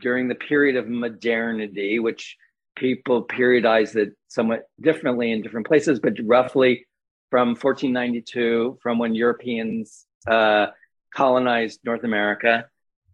during 0.00 0.26
the 0.26 0.34
period 0.34 0.76
of 0.76 0.88
modernity, 0.88 1.98
which 1.98 2.36
people 2.74 3.24
periodize 3.24 3.94
it 3.94 4.14
somewhat 4.28 4.64
differently 4.80 5.30
in 5.32 5.42
different 5.42 5.66
places, 5.66 6.00
but 6.00 6.14
roughly 6.24 6.86
from 7.30 7.48
1492, 7.48 8.78
from 8.82 8.98
when 8.98 9.14
Europeans 9.14 10.06
uh, 10.26 10.66
colonized 11.14 11.80
North 11.84 12.04
America 12.04 12.66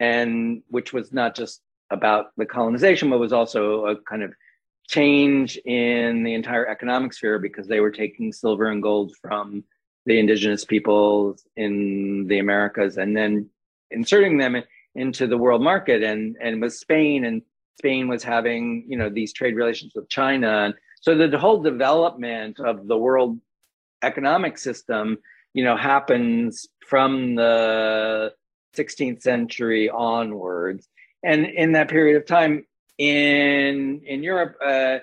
and 0.03 0.65
which 0.69 0.93
was 0.93 1.13
not 1.13 1.37
just 1.37 1.63
about 1.91 2.33
the 2.37 2.45
colonization, 2.45 3.09
but 3.09 3.21
was 3.21 3.33
also 3.33 3.87
a 3.87 3.97
kind 3.97 4.25
of 4.25 4.35
change 4.89 5.57
in 5.59 6.25
the 6.25 6.35
entire 6.35 6.67
economic 6.67 7.13
sphere 7.13 7.39
because 7.39 7.69
they 7.69 7.79
were 7.79 7.93
taking 7.93 8.33
silver 8.33 8.67
and 8.67 8.83
gold 8.83 9.15
from 9.23 9.63
the 10.05 10.19
indigenous 10.19 10.65
peoples 10.65 11.47
in 11.55 12.27
the 12.27 12.41
Americas 12.41 12.97
and 12.97 13.17
then 13.17 13.49
inserting 13.93 14.39
them 14.39 14.61
into 14.97 15.29
the 15.29 15.39
world 15.39 15.63
market. 15.63 16.03
And 16.03 16.37
and 16.43 16.61
with 16.61 16.75
Spain 16.75 17.25
and 17.25 17.41
Spain 17.79 18.09
was 18.09 18.25
having 18.25 18.85
you 18.89 18.99
know 18.99 19.09
these 19.09 19.33
trade 19.33 19.55
relations 19.55 19.93
with 19.95 20.09
China. 20.09 20.65
And 20.65 20.75
so 21.01 21.15
the 21.15 21.39
whole 21.39 21.63
development 21.63 22.59
of 22.59 22.89
the 22.89 22.99
world 22.99 23.39
economic 24.03 24.59
system 24.59 25.19
you 25.55 25.63
know 25.63 25.77
happens 25.77 26.67
from 26.81 27.37
the 27.37 28.33
16th 28.77 29.23
century 29.23 29.91
onwards. 29.91 30.89
And 31.23 31.47
in 31.47 31.73
that 31.73 31.89
period 31.89 32.17
of 32.17 32.27
time 32.27 32.67
in 32.99 34.03
in 34.05 34.23
Europe, 34.23 34.57
uh, 34.65 34.99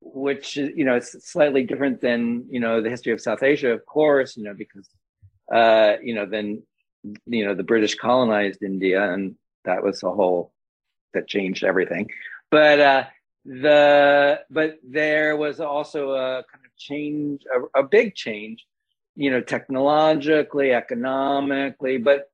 which 0.00 0.56
you 0.56 0.84
know 0.84 0.96
is 0.96 1.16
slightly 1.20 1.64
different 1.64 2.00
than 2.00 2.46
you 2.50 2.60
know 2.60 2.80
the 2.80 2.90
history 2.90 3.12
of 3.12 3.20
South 3.20 3.42
Asia, 3.42 3.72
of 3.72 3.84
course, 3.86 4.36
you 4.36 4.44
know 4.44 4.54
because 4.54 4.88
uh, 5.52 5.94
you 6.02 6.14
know 6.14 6.26
then 6.26 6.62
you 7.26 7.44
know 7.44 7.54
the 7.54 7.62
British 7.62 7.94
colonized 7.94 8.62
India, 8.62 9.12
and 9.12 9.36
that 9.64 9.82
was 9.82 10.02
a 10.02 10.10
whole 10.10 10.52
that 11.12 11.28
changed 11.28 11.64
everything. 11.64 12.08
But 12.50 12.80
uh, 12.80 13.04
the 13.44 14.40
but 14.50 14.78
there 14.82 15.36
was 15.36 15.60
also 15.60 16.12
a 16.12 16.44
kind 16.50 16.64
of 16.64 16.76
change, 16.76 17.42
a, 17.54 17.80
a 17.80 17.82
big 17.82 18.14
change, 18.14 18.66
you 19.16 19.30
know, 19.30 19.40
technologically, 19.40 20.72
economically, 20.72 21.98
but 21.98 22.29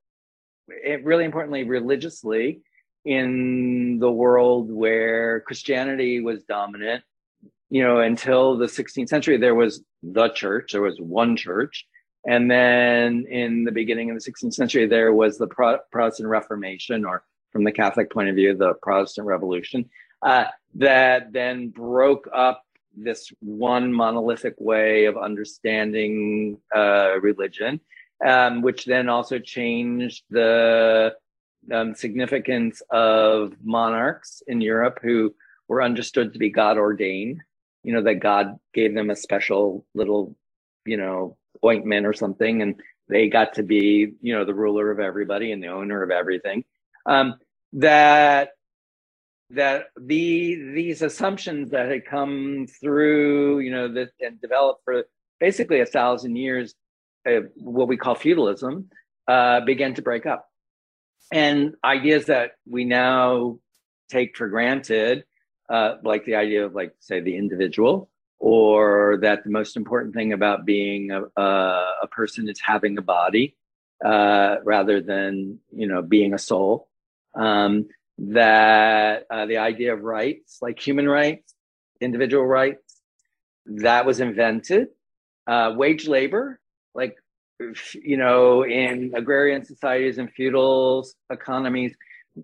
really 1.02 1.24
importantly, 1.24 1.64
religiously 1.64 2.60
in 3.04 3.98
the 4.00 4.10
world 4.10 4.70
where 4.70 5.40
Christianity 5.40 6.20
was 6.20 6.42
dominant. 6.44 7.04
You 7.70 7.82
know, 7.82 7.98
until 8.00 8.56
the 8.56 8.66
16th 8.66 9.08
century, 9.08 9.36
there 9.38 9.54
was 9.54 9.82
the 10.02 10.28
church, 10.30 10.72
there 10.72 10.82
was 10.82 10.98
one 11.00 11.36
church, 11.36 11.86
And 12.28 12.50
then 12.50 13.26
in 13.28 13.64
the 13.64 13.72
beginning 13.72 14.10
of 14.10 14.16
the 14.18 14.30
16th 14.30 14.54
century, 14.54 14.86
there 14.86 15.12
was 15.12 15.38
the 15.38 15.46
Pro- 15.46 15.78
Protestant 15.92 16.28
Reformation, 16.28 17.04
or 17.04 17.24
from 17.52 17.64
the 17.64 17.72
Catholic 17.72 18.10
point 18.12 18.28
of 18.28 18.34
view, 18.34 18.54
the 18.54 18.74
Protestant 18.82 19.26
Revolution, 19.26 19.88
uh, 20.22 20.46
that 20.74 21.32
then 21.32 21.68
broke 21.68 22.28
up 22.34 22.62
this 22.96 23.30
one 23.40 23.92
monolithic 23.92 24.54
way 24.58 25.04
of 25.04 25.16
understanding 25.16 26.58
uh, 26.74 27.20
religion, 27.20 27.80
um, 28.24 28.62
which 28.62 28.84
then 28.84 29.08
also 29.08 29.38
changed 29.38 30.24
the 30.30 31.14
um, 31.72 31.94
significance 31.94 32.82
of 32.90 33.54
monarchs 33.62 34.42
in 34.46 34.60
Europe 34.60 34.98
who 35.02 35.34
were 35.68 35.82
understood 35.82 36.32
to 36.32 36.38
be 36.38 36.50
God 36.50 36.78
ordained. 36.78 37.40
You 37.82 37.92
know, 37.92 38.02
that 38.02 38.16
God 38.16 38.58
gave 38.74 38.94
them 38.94 39.10
a 39.10 39.16
special 39.16 39.86
little, 39.94 40.36
you 40.84 40.96
know, 40.96 41.36
ointment 41.64 42.06
or 42.06 42.12
something, 42.12 42.62
and 42.62 42.80
they 43.08 43.28
got 43.28 43.54
to 43.54 43.62
be, 43.62 44.12
you 44.20 44.32
know, 44.34 44.44
the 44.44 44.54
ruler 44.54 44.90
of 44.90 44.98
everybody 44.98 45.52
and 45.52 45.62
the 45.62 45.68
owner 45.68 46.02
of 46.02 46.10
everything. 46.10 46.64
Um, 47.04 47.36
that 47.74 48.50
that 49.50 49.86
the 50.00 50.72
these 50.74 51.02
assumptions 51.02 51.70
that 51.70 51.88
had 51.88 52.06
come 52.06 52.66
through, 52.80 53.60
you 53.60 53.70
know, 53.70 53.92
that 53.92 54.10
and 54.20 54.40
developed 54.40 54.82
for 54.84 55.04
basically 55.38 55.80
a 55.80 55.86
thousand 55.86 56.36
years, 56.36 56.74
uh, 57.26 57.40
what 57.56 57.88
we 57.88 57.96
call 57.96 58.14
feudalism, 58.14 58.90
uh, 59.28 59.60
began 59.60 59.94
to 59.94 60.02
break 60.02 60.26
up, 60.26 60.48
and 61.32 61.74
ideas 61.84 62.26
that 62.26 62.52
we 62.68 62.84
now 62.84 63.58
take 64.08 64.36
for 64.36 64.48
granted, 64.48 65.24
uh, 65.68 65.96
like 66.04 66.24
the 66.24 66.36
idea 66.36 66.64
of 66.64 66.74
like 66.74 66.94
say 67.00 67.20
the 67.20 67.36
individual, 67.36 68.08
or 68.38 69.18
that 69.22 69.44
the 69.44 69.50
most 69.50 69.76
important 69.76 70.14
thing 70.14 70.32
about 70.32 70.64
being 70.64 71.10
a, 71.10 71.22
a, 71.40 72.06
person 72.10 72.48
is 72.48 72.60
having 72.60 72.96
a 72.98 73.02
body 73.02 73.56
uh, 74.04 74.56
rather 74.64 75.00
than 75.00 75.58
you 75.72 75.86
know 75.86 76.02
being 76.02 76.34
a 76.34 76.38
soul. 76.38 76.88
Um, 77.34 77.88
that 78.18 79.26
uh, 79.30 79.46
the 79.46 79.58
idea 79.58 79.92
of 79.92 80.02
rights, 80.02 80.58
like 80.62 80.78
human 80.80 81.08
rights, 81.08 81.54
individual 82.00 82.46
rights, 82.46 83.00
that 83.66 84.06
was 84.06 84.20
invented. 84.20 84.88
Uh, 85.46 85.74
wage 85.76 86.08
labor, 86.08 86.58
like 86.96 87.16
you 87.94 88.16
know, 88.16 88.64
in 88.64 89.12
agrarian 89.14 89.64
societies 89.64 90.18
and 90.18 90.30
feudal 90.32 91.06
economies, 91.30 91.94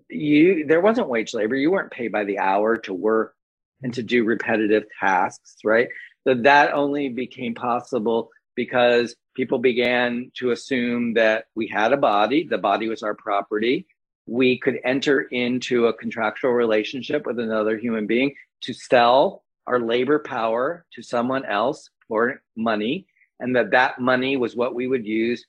you 0.09 0.65
there 0.65 0.81
wasn't 0.81 1.09
wage 1.09 1.33
labor. 1.33 1.55
You 1.55 1.71
weren't 1.71 1.91
paid 1.91 2.11
by 2.11 2.23
the 2.23 2.39
hour 2.39 2.77
to 2.77 2.93
work 2.93 3.35
and 3.83 3.93
to 3.93 4.03
do 4.03 4.23
repetitive 4.23 4.85
tasks, 4.99 5.57
right? 5.63 5.87
So 6.25 6.35
that 6.35 6.73
only 6.73 7.09
became 7.09 7.53
possible 7.53 8.29
because 8.55 9.15
people 9.35 9.59
began 9.59 10.31
to 10.35 10.51
assume 10.51 11.15
that 11.15 11.45
we 11.55 11.67
had 11.67 11.91
a 11.91 11.97
body, 11.97 12.47
the 12.49 12.57
body 12.57 12.87
was 12.87 13.03
our 13.03 13.13
property, 13.13 13.85
we 14.25 14.57
could 14.57 14.79
enter 14.85 15.21
into 15.21 15.87
a 15.87 15.93
contractual 15.93 16.51
relationship 16.51 17.25
with 17.25 17.39
another 17.39 17.77
human 17.77 18.07
being 18.07 18.33
to 18.61 18.73
sell 18.73 19.43
our 19.67 19.79
labor 19.79 20.19
power 20.19 20.85
to 20.93 21.01
someone 21.01 21.45
else 21.45 21.89
for 22.07 22.41
money 22.55 23.05
and 23.43 23.55
that 23.55 23.71
that 23.71 23.99
money 23.99 24.37
was 24.37 24.55
what 24.55 24.73
we 24.73 24.87
would 24.87 25.05
use 25.05 25.45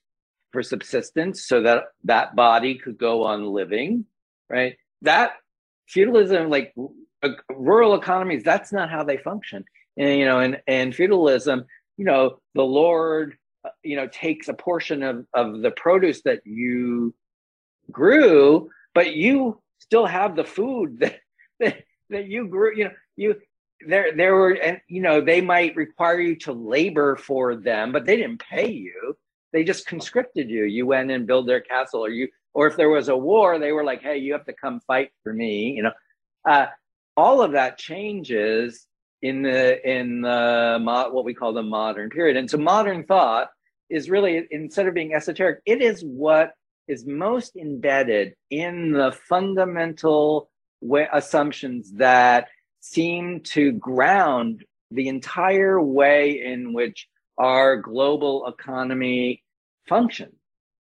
for 0.53 0.63
subsistence 0.63 1.47
so 1.47 1.63
that 1.63 1.85
that 2.05 2.37
body 2.37 2.75
could 2.77 2.99
go 2.99 3.25
on 3.25 3.47
living 3.47 4.05
right? 4.51 4.77
That 5.03 5.33
feudalism 5.89 6.51
like 6.51 6.75
uh, 7.23 7.31
rural 7.51 7.95
economies 7.95 8.43
that's 8.43 8.73
not 8.73 8.91
how 8.91 9.05
they 9.05 9.17
function. 9.17 9.65
And 9.97 10.19
you 10.19 10.25
know 10.25 10.41
and 10.41 10.61
and 10.67 10.95
feudalism 10.95 11.65
you 11.97 12.05
know 12.05 12.39
the 12.55 12.65
lord 12.65 13.37
uh, 13.65 13.71
you 13.83 13.97
know 13.97 14.09
takes 14.09 14.49
a 14.49 14.55
portion 14.55 15.03
of 15.03 15.27
of 15.33 15.63
the 15.63 15.71
produce 15.71 16.23
that 16.23 16.41
you 16.45 17.15
grew, 17.91 18.71
but 18.95 19.15
you 19.15 19.61
still 19.79 20.07
have 20.07 20.37
the 20.37 20.45
food 20.45 20.99
that, 21.01 21.21
that, 21.61 21.85
that 22.11 22.27
you 22.27 22.47
grew, 22.49 22.77
you 22.77 22.85
know, 22.85 22.91
you, 23.17 23.37
there, 23.87 24.17
there 24.17 24.35
were, 24.35 24.53
and 24.53 24.81
you 24.89 25.03
know, 25.03 25.21
they 25.21 25.41
might 25.41 25.77
require 25.77 26.21
you 26.21 26.37
to 26.37 26.53
labor 26.53 27.17
for 27.17 27.57
them, 27.57 27.93
but 27.93 28.07
they 28.07 28.17
didn't 28.17 28.41
pay 28.41 28.71
you. 28.71 29.17
They 29.53 29.65
just 29.65 29.87
conscripted 29.87 30.51
you. 30.51 30.65
You 30.65 30.87
went 30.87 31.11
and 31.11 31.27
build 31.27 31.49
their 31.49 31.61
castle, 31.61 32.05
or 32.05 32.11
you, 32.11 32.29
or 32.55 32.67
if 32.67 32.77
there 32.77 32.91
was 32.91 33.09
a 33.09 33.17
war, 33.17 33.59
they 33.59 33.73
were 33.73 33.85
like, 33.85 34.03
"Hey, 34.03 34.19
you 34.19 34.33
have 34.33 34.47
to 34.47 34.53
come 34.53 34.81
fight 34.81 35.11
for 35.23 35.33
me." 35.33 35.73
You 35.73 35.85
know, 35.85 35.93
uh, 36.49 36.67
all 37.17 37.43
of 37.43 37.53
that 37.53 37.79
changes 37.79 38.87
in 39.23 39.43
the 39.43 39.89
in 39.89 40.23
the 40.23 40.79
what 41.13 41.25
we 41.25 41.35
call 41.35 41.53
the 41.53 41.63
modern 41.63 42.11
period. 42.11 42.37
And 42.37 42.51
so, 42.51 42.59
modern 42.59 43.05
thought 43.05 43.49
is 43.91 44.11
really 44.11 44.47
instead 44.51 44.87
of 44.87 44.95
being 44.95 45.15
esoteric, 45.15 45.61
it 45.67 45.81
is 45.81 46.03
what 46.03 46.53
is 46.89 47.07
most 47.07 47.57
embedded 47.57 48.35
in 48.51 48.93
the 48.93 49.13
fundamental 49.13 50.51
way, 50.81 51.09
assumptions 51.13 51.93
that 51.93 52.49
seem 52.85 53.41
to 53.41 53.73
ground 53.73 54.63
the 54.91 55.09
entire 55.09 55.81
way 55.81 56.43
in 56.45 56.75
which 56.75 57.09
our 57.39 57.79
global 57.79 58.47
economy 58.47 59.43
functions. 59.89 60.35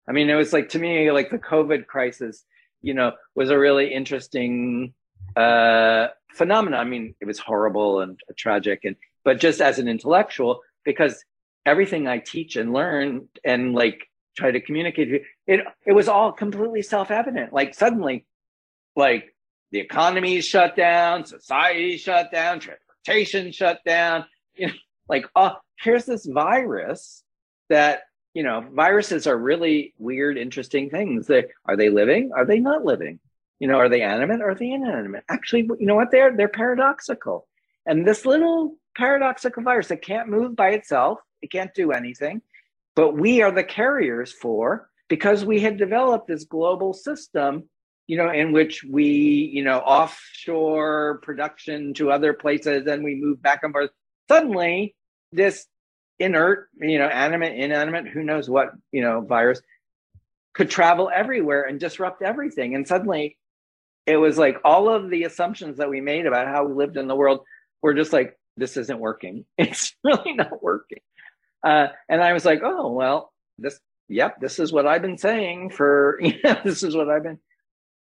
I 0.10 0.12
mean, 0.12 0.28
it 0.30 0.34
was 0.36 0.52
like 0.52 0.70
to 0.70 0.80
me, 0.80 1.12
like 1.12 1.30
the 1.30 1.38
COVID 1.38 1.86
crisis, 1.86 2.43
you 2.82 2.95
know, 2.95 3.12
was 3.36 3.52
a 3.52 3.58
really 3.58 3.93
interesting 3.93 4.95
uh, 5.36 6.08
phenomenon. 6.34 6.80
I 6.80 6.86
mean, 6.86 7.14
it 7.22 7.26
was 7.26 7.38
horrible 7.38 8.02
and 8.02 8.20
tragic, 8.36 8.80
and 8.84 8.95
but 9.24 9.39
just 9.39 9.62
as 9.62 9.78
an 9.78 9.88
intellectual, 9.88 10.62
because 10.84 11.24
everything 11.68 12.08
I 12.08 12.18
teach 12.18 12.56
and 12.56 12.74
learn 12.74 13.30
and 13.45 13.74
like 13.76 14.08
try 14.36 14.49
to 14.49 14.60
communicate 14.62 15.22
it 15.45 15.60
it 15.86 15.91
was 15.91 16.08
all 16.08 16.32
completely 16.32 16.82
self-evident 16.82 17.52
like 17.52 17.76
suddenly 17.76 18.26
like 18.95 19.36
the 19.72 19.80
economy 19.80 20.38
is 20.38 20.46
shut 20.46 20.76
down 20.76 21.26
society 21.26 21.98
shut 21.98 22.32
down 22.32 22.60
transportation 22.60 23.52
shut 23.52 23.80
down. 23.86 24.26
You 24.56 24.68
know 24.68 24.74
like 25.10 25.26
oh 25.36 25.56
here's 25.82 26.06
this 26.06 26.26
virus 26.26 27.24
that 27.70 28.04
you 28.34 28.44
know 28.44 28.66
viruses 28.74 29.28
are 29.28 29.38
really 29.38 29.94
weird 29.98 30.38
interesting 30.38 30.90
things. 30.90 31.28
They 31.28 31.46
are 31.66 31.78
they 31.78 31.90
living? 31.90 32.32
Are 32.36 32.46
they 32.46 32.60
not 32.60 32.86
living? 32.86 33.20
You 33.60 33.68
know 33.68 33.78
are 33.78 33.90
they 33.90 34.02
animate? 34.02 34.42
Are 34.42 34.56
they 34.56 34.72
inanimate? 34.72 35.24
Actually 35.30 35.70
you 35.80 35.86
know 35.86 35.96
what? 35.96 36.12
They're 36.12 36.36
they're 36.36 36.48
paradoxical. 36.48 37.48
And 37.86 38.06
this 38.06 38.26
little 38.26 38.76
paradoxical 38.96 39.64
virus 39.64 39.88
that 39.88 40.02
can't 40.02 40.30
move 40.30 40.56
by 40.56 40.70
itself 40.72 41.20
it 41.42 41.52
can't 41.52 41.74
do 41.74 41.92
anything 41.92 42.42
but 42.96 43.18
we 43.18 43.42
are 43.42 43.52
the 43.52 43.64
carriers 43.64 44.32
for 44.34 44.90
because 45.08 45.46
we 45.46 45.60
had 45.60 45.78
developed 45.78 46.28
this 46.28 46.44
global 46.44 46.94
system 46.94 47.70
you 48.12 48.18
know 48.18 48.30
in 48.30 48.51
which 48.51 48.84
we 48.84 49.05
you 49.53 49.64
know 49.64 49.80
offshore 49.80 51.22
production 51.24 51.93
to 51.93 52.12
other 52.12 52.34
places 52.34 52.86
and 52.86 53.05
we 53.05 53.16
move 53.16 53.41
back 53.41 53.62
and 53.64 53.72
forth. 53.72 53.89
Suddenly 54.28 54.93
this 55.32 55.66
inert 56.20 56.68
you 56.78 56.99
know 56.99 57.07
animate 57.07 57.57
inanimate 57.57 58.09
who 58.09 58.22
knows 58.22 58.49
what 58.49 58.72
you 58.91 59.01
know 59.01 59.22
virus 59.22 59.62
could 60.53 60.70
travel 60.70 61.09
everywhere 61.14 61.64
and 61.64 61.80
disrupt 61.80 62.22
everything. 62.22 62.76
And 62.76 62.86
suddenly 62.86 63.38
it 64.05 64.18
was 64.18 64.38
like 64.38 64.57
all 64.66 64.89
of 64.89 65.09
the 65.09 65.24
assumptions 65.24 65.78
that 65.78 65.89
we 65.89 66.01
made 66.01 66.26
about 66.26 66.47
how 66.47 66.66
we 66.66 66.74
lived 66.74 66.97
in 66.97 67.07
the 67.07 67.16
world 67.16 67.45
were 67.82 67.93
just 67.93 68.12
like 68.12 68.38
this 68.57 68.76
isn't 68.76 68.99
working. 68.99 69.45
It's 69.57 69.95
really 70.03 70.34
not 70.34 70.62
working. 70.62 70.99
Uh, 71.64 71.88
and 72.09 72.22
I 72.22 72.34
was 72.34 72.43
like, 72.43 72.59
oh, 72.62 72.91
well, 72.91 73.32
this, 73.57 73.80
yep, 74.09 74.41
this 74.41 74.59
is 74.59 74.74
what 74.74 74.86
I've 74.86 75.01
been 75.01 75.18
saying 75.18 75.70
for, 75.70 76.20
you 76.22 76.34
know, 76.43 76.57
this 76.66 76.84
is 76.84 76.93
what 76.93 77.09
I've 77.09 77.24
been. 77.24 77.39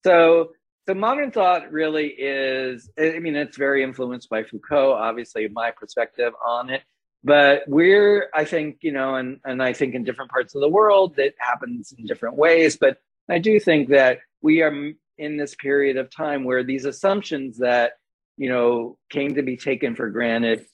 So, 0.05 0.53
so 0.86 0.94
modern 0.94 1.30
thought 1.30 1.70
really 1.70 2.09
is, 2.09 2.90
I 2.98 3.18
mean, 3.18 3.36
it's 3.36 3.57
very 3.57 3.82
influenced 3.82 4.28
by 4.28 4.42
Foucault, 4.42 4.94
obviously, 4.94 5.48
my 5.48 5.70
perspective 5.70 6.32
on 6.44 6.70
it. 6.70 6.82
But 7.24 7.62
we're, 7.68 8.28
I 8.34 8.44
think, 8.44 8.78
you 8.80 8.90
know, 8.90 9.14
and, 9.14 9.38
and 9.44 9.62
I 9.62 9.72
think 9.72 9.94
in 9.94 10.03
different 10.03 10.32
parts 10.32 10.57
of 10.57 10.61
the 10.61 10.68
world 10.68 11.14
that 11.16 11.34
happens 11.38 11.94
in 11.96 12.05
different 12.05 12.36
ways. 12.36 12.76
But 12.76 12.98
I 13.28 13.38
do 13.38 13.61
think 13.61 13.90
that 13.90 14.18
we 14.40 14.62
are 14.62 14.92
in 15.18 15.36
this 15.36 15.55
period 15.55 15.96
of 15.96 16.11
time 16.11 16.42
where 16.42 16.64
these 16.64 16.84
assumptions 16.84 17.59
that, 17.59 17.92
you 18.36 18.48
know, 18.48 18.98
came 19.09 19.36
to 19.36 19.42
be 19.42 19.57
taken 19.57 19.94
for 19.94 20.11
granted 20.11 20.66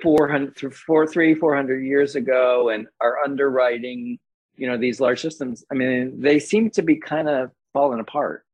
400 0.00 0.56
through 0.56 0.70
four, 0.70 1.06
three, 1.06 1.34
400 1.34 1.84
years 1.84 2.14
ago 2.14 2.68
and 2.68 2.86
are 3.00 3.18
underwriting, 3.24 4.18
you 4.54 4.68
know, 4.68 4.78
these 4.78 5.00
large 5.00 5.20
systems. 5.20 5.64
I 5.70 5.74
mean, 5.74 6.20
they 6.20 6.38
seem 6.38 6.70
to 6.70 6.82
be 6.82 6.96
kind 6.96 7.28
of 7.28 7.50
falling 7.72 8.00
apart. 8.00 8.44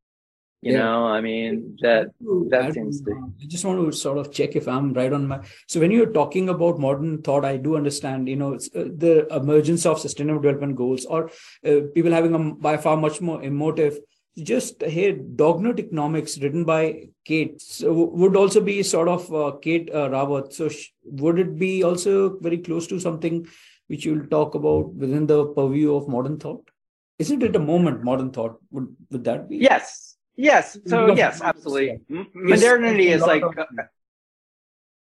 You 0.60 0.72
yeah. 0.72 0.78
know, 0.78 1.06
I 1.06 1.20
mean, 1.20 1.78
that 1.82 2.10
that 2.50 2.74
seems 2.74 3.00
to. 3.02 3.32
I 3.40 3.46
just 3.46 3.64
want 3.64 3.78
to 3.78 3.96
sort 3.96 4.18
of 4.18 4.32
check 4.32 4.56
if 4.56 4.66
I'm 4.66 4.92
right 4.92 5.12
on 5.12 5.28
my. 5.28 5.40
So 5.68 5.78
when 5.78 5.92
you're 5.92 6.12
talking 6.12 6.48
about 6.48 6.80
modern 6.80 7.22
thought, 7.22 7.44
I 7.44 7.58
do 7.58 7.76
understand, 7.76 8.28
you 8.28 8.34
know, 8.34 8.54
uh, 8.54 8.58
the 8.74 9.28
emergence 9.30 9.86
of 9.86 10.00
sustainable 10.00 10.40
development 10.40 10.74
goals 10.74 11.04
or 11.04 11.30
uh, 11.64 11.82
people 11.94 12.10
having 12.10 12.34
a 12.34 12.38
by 12.38 12.76
far 12.76 12.96
much 12.96 13.20
more 13.20 13.40
emotive 13.40 14.00
just 14.42 14.82
here 14.82 15.14
doughnut 15.14 15.80
economics 15.80 16.38
written 16.38 16.64
by 16.64 17.08
kate 17.24 17.60
so 17.60 17.92
would 17.92 18.36
also 18.36 18.60
be 18.60 18.84
sort 18.84 19.08
of 19.08 19.34
uh, 19.34 19.50
kate 19.60 19.90
uh, 19.92 20.08
raworth 20.10 20.52
so 20.52 20.68
sh- 20.68 20.92
would 21.02 21.40
it 21.40 21.58
be 21.58 21.82
also 21.82 22.38
very 22.38 22.58
close 22.58 22.86
to 22.86 23.00
something 23.00 23.44
which 23.88 24.04
you'll 24.04 24.26
talk 24.26 24.54
about 24.54 24.94
within 24.94 25.26
the 25.26 25.46
purview 25.46 25.94
of 25.94 26.08
modern 26.08 26.38
thought? 26.38 26.70
Isn't 27.18 27.42
it 27.42 27.56
a 27.56 27.58
moment 27.58 28.04
modern 28.04 28.30
thought? 28.30 28.58
Would 28.70 28.94
would 29.10 29.24
that 29.24 29.48
be? 29.48 29.56
Yes. 29.56 30.16
Yes. 30.36 30.78
So 30.86 31.14
yes, 31.14 31.40
absolutely. 31.42 32.00
Modernity 32.34 33.08
is 33.08 33.22
like 33.22 33.42
uh, 33.42 33.64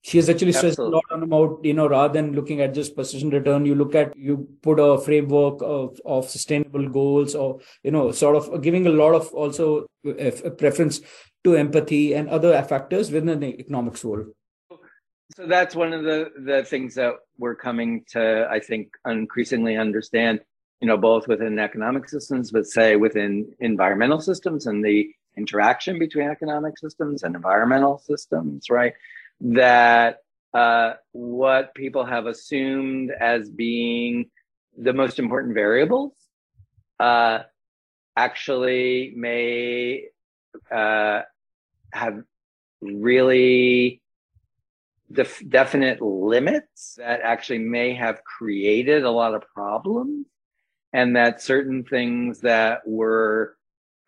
she 0.07 0.19
has 0.19 0.31
actually 0.31 0.53
stressed 0.53 0.79
Absolutely. 0.79 0.93
a 0.93 0.97
lot 0.97 1.05
on 1.11 1.23
about 1.25 1.65
you 1.65 1.75
know 1.75 1.89
rather 1.89 2.15
than 2.15 2.33
looking 2.33 2.61
at 2.61 2.73
just 2.73 2.95
persistent 2.95 3.33
return 3.33 3.67
you 3.67 3.75
look 3.75 3.95
at 3.97 4.17
you 4.17 4.49
put 4.63 4.79
a 4.79 4.99
framework 4.99 5.61
of, 5.63 6.01
of 6.05 6.31
sustainable 6.31 6.89
goals 6.89 7.35
or 7.35 7.59
you 7.83 7.91
know 7.91 8.13
sort 8.13 8.37
of 8.37 8.63
giving 8.63 8.87
a 8.87 8.91
lot 8.91 9.15
of 9.15 9.27
also 9.35 9.87
a, 10.05 10.29
a 10.45 10.51
preference 10.51 11.01
to 11.43 11.57
empathy 11.57 12.15
and 12.15 12.29
other 12.29 12.63
factors 12.63 13.11
within 13.11 13.41
the 13.41 13.53
economics 13.59 14.05
world 14.05 14.29
so 15.35 15.47
that's 15.49 15.75
one 15.75 15.93
of 15.93 16.05
the 16.05 16.31
the 16.45 16.63
things 16.65 16.95
that 16.95 17.15
we're 17.37 17.57
coming 17.57 18.05
to 18.07 18.47
i 18.49 18.61
think 18.61 18.89
increasingly 19.07 19.77
understand 19.77 20.41
you 20.81 20.87
know 20.87 20.97
both 20.97 21.27
within 21.29 21.59
economic 21.59 22.09
systems 22.09 22.51
but 22.51 22.67
say 22.67 22.97
within 22.97 23.51
environmental 23.61 24.21
systems 24.21 24.67
and 24.67 24.85
the 24.85 25.09
interaction 25.37 25.99
between 25.99 26.29
economic 26.29 26.79
systems 26.79 27.23
and 27.23 27.35
environmental 27.35 27.99
systems 27.99 28.71
right? 28.71 28.95
That 29.41 30.19
uh, 30.55 30.95
what 31.13 31.75
people 31.75 32.05
have 32.05 32.27
assumed 32.27 33.11
as 33.21 33.51
being 33.51 34.31
the 34.79 34.93
most 34.93 35.19
important 35.19 35.55
variables 35.55 36.13
uh, 36.99 37.41
actually 38.17 39.13
may 39.15 40.05
uh, 40.71 41.23
have 41.93 42.23
really 42.81 44.01
def- 45.13 45.43
definite 45.47 46.01
limits 46.01 46.95
that 46.97 47.21
actually 47.21 47.59
may 47.59 47.95
have 47.95 48.23
created 48.25 49.05
a 49.05 49.11
lot 49.11 49.35
of 49.35 49.43
problems 49.55 50.27
and 50.93 51.17
that 51.17 51.43
certain 51.43 51.85
things 51.85 52.41
that 52.41 52.81
were 52.87 53.57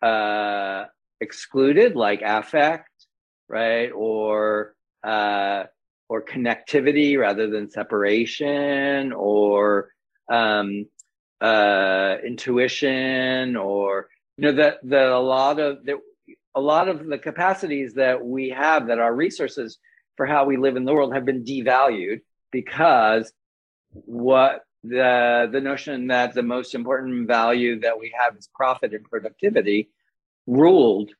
uh, 0.01 0.85
excluded 1.21 1.95
like 1.95 2.21
affect 2.21 2.89
right 3.47 3.89
or 3.89 4.75
uh, 5.03 5.63
or 6.07 6.23
connectivity 6.23 7.17
rather 7.17 7.49
than 7.49 7.69
separation 7.69 9.13
or 9.13 9.91
um, 10.31 10.85
uh, 11.41 12.15
intuition 12.25 13.55
or 13.55 14.09
you 14.37 14.45
know 14.45 14.53
that 14.53 14.77
that 14.83 15.09
a 15.09 15.19
lot 15.19 15.59
of 15.59 15.83
that 15.85 15.97
a 16.55 16.61
lot 16.61 16.89
of 16.89 17.05
the 17.05 17.17
capacities 17.17 17.93
that 17.93 18.23
we 18.25 18.49
have 18.49 18.87
that 18.87 18.99
our 18.99 19.13
resources 19.13 19.77
for 20.17 20.25
how 20.25 20.45
we 20.45 20.57
live 20.57 20.75
in 20.75 20.85
the 20.85 20.93
world 20.93 21.13
have 21.13 21.25
been 21.25 21.43
devalued 21.43 22.21
because 22.51 23.31
what 23.91 24.63
the 24.83 25.49
the 25.51 25.61
notion 25.61 26.07
that 26.07 26.33
the 26.33 26.43
most 26.43 26.73
important 26.73 27.27
value 27.27 27.79
that 27.81 27.99
we 27.99 28.13
have 28.17 28.37
is 28.37 28.49
profit 28.53 28.93
and 28.93 29.03
productivity 29.03 29.89
ruled 30.47 31.11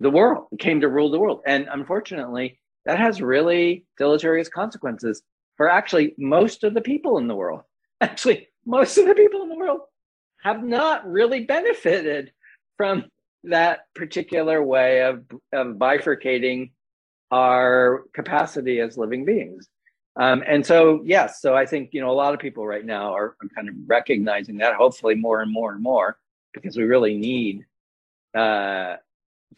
the 0.00 0.10
world 0.10 0.46
came 0.58 0.80
to 0.80 0.88
rule 0.88 1.10
the 1.10 1.18
world 1.18 1.40
and 1.46 1.68
unfortunately 1.70 2.58
that 2.84 2.98
has 2.98 3.20
really 3.20 3.84
deleterious 3.98 4.48
consequences 4.48 5.22
for 5.58 5.68
actually 5.68 6.14
most 6.16 6.64
of 6.64 6.72
the 6.72 6.80
people 6.80 7.18
in 7.18 7.26
the 7.28 7.34
world. 7.34 7.62
Actually, 8.00 8.48
most 8.64 8.96
of 8.96 9.06
the 9.06 9.14
people 9.14 9.42
in 9.42 9.50
the 9.50 9.56
world 9.56 9.80
have 10.42 10.64
not 10.64 11.06
really 11.06 11.44
benefited 11.44 12.32
from 12.76 13.04
that 13.44 13.80
particular 13.94 14.62
way 14.62 15.02
of, 15.02 15.24
of 15.52 15.76
bifurcating 15.76 16.70
our 17.30 18.04
capacity 18.14 18.80
as 18.80 18.96
living 18.96 19.24
beings. 19.24 19.68
Um, 20.18 20.42
and 20.46 20.66
so, 20.66 21.00
yes, 21.04 21.40
so 21.40 21.54
I 21.54 21.64
think, 21.64 21.90
you 21.92 22.00
know, 22.00 22.10
a 22.10 22.12
lot 22.12 22.34
of 22.34 22.40
people 22.40 22.66
right 22.66 22.84
now 22.84 23.14
are, 23.14 23.36
are 23.40 23.48
kind 23.54 23.68
of 23.68 23.74
recognizing 23.86 24.58
that, 24.58 24.74
hopefully 24.74 25.14
more 25.14 25.42
and 25.42 25.52
more 25.52 25.72
and 25.72 25.80
more, 25.80 26.18
because 26.52 26.76
we 26.76 26.82
really 26.82 27.16
need 27.16 27.64
uh, 28.34 28.96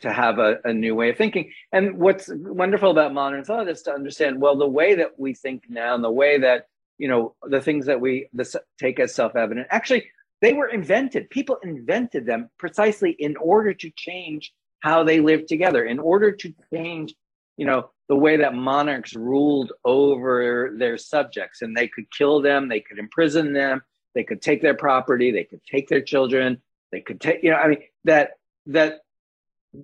to 0.01 0.13
have 0.13 0.39
a, 0.39 0.59
a, 0.65 0.73
new 0.73 0.95
way 0.95 1.11
of 1.11 1.17
thinking. 1.17 1.51
And 1.73 1.99
what's 1.99 2.31
wonderful 2.31 2.91
about 2.91 3.15
modern 3.15 3.43
thought 3.43 3.69
is 3.69 3.83
to 3.83 3.93
understand, 3.93 4.41
well, 4.41 4.57
the 4.57 4.69
way 4.69 4.95
that 4.95 5.19
we 5.19 5.35
think 5.35 5.65
now 5.69 5.95
and 5.95 6.05
the 6.05 6.11
way 6.11 6.39
that, 6.39 6.67
you 6.99 7.09
know, 7.09 7.35
the 7.43 7.61
things 7.61 7.87
that 7.87 8.01
we 8.01 8.29
this, 8.33 8.55
take 8.79 9.01
as 9.01 9.15
self-evident, 9.15 9.67
actually, 9.71 10.05
they 10.43 10.53
were 10.53 10.69
invented. 10.69 11.31
People 11.31 11.57
invented 11.63 12.27
them 12.27 12.51
precisely 12.59 13.13
in 13.13 13.37
order 13.37 13.75
to 13.75 13.91
change 13.97 14.53
how 14.81 15.05
they 15.05 15.21
live 15.21 15.47
together, 15.47 15.85
in 15.85 15.99
order 15.99 16.33
to 16.33 16.55
change, 16.73 17.15
you 17.57 17.67
know, 17.67 17.91
the 18.09 18.17
way 18.17 18.37
that 18.39 18.55
monarchs 18.55 19.15
ruled 19.15 19.73
over 19.85 20.75
their 20.77 20.99
subjects 20.99 21.63
and 21.63 21.77
they 21.77 21.89
could 21.89 22.11
kill 22.11 22.41
them, 22.41 22.69
they 22.69 22.81
could 22.81 22.99
imprison 22.99 23.53
them, 23.53 23.83
they 24.15 24.25
could 24.25 24.43
take 24.43 24.63
their 24.63 24.75
property, 24.75 25.31
they 25.31 25.45
could 25.45 25.61
take 25.65 25.89
their 25.89 26.01
children, 26.01 26.61
they 26.91 27.01
could 27.01 27.21
take, 27.21 27.43
you 27.43 27.51
know, 27.51 27.57
I 27.57 27.69
mean, 27.69 27.83
that, 28.05 28.33
that 28.67 29.01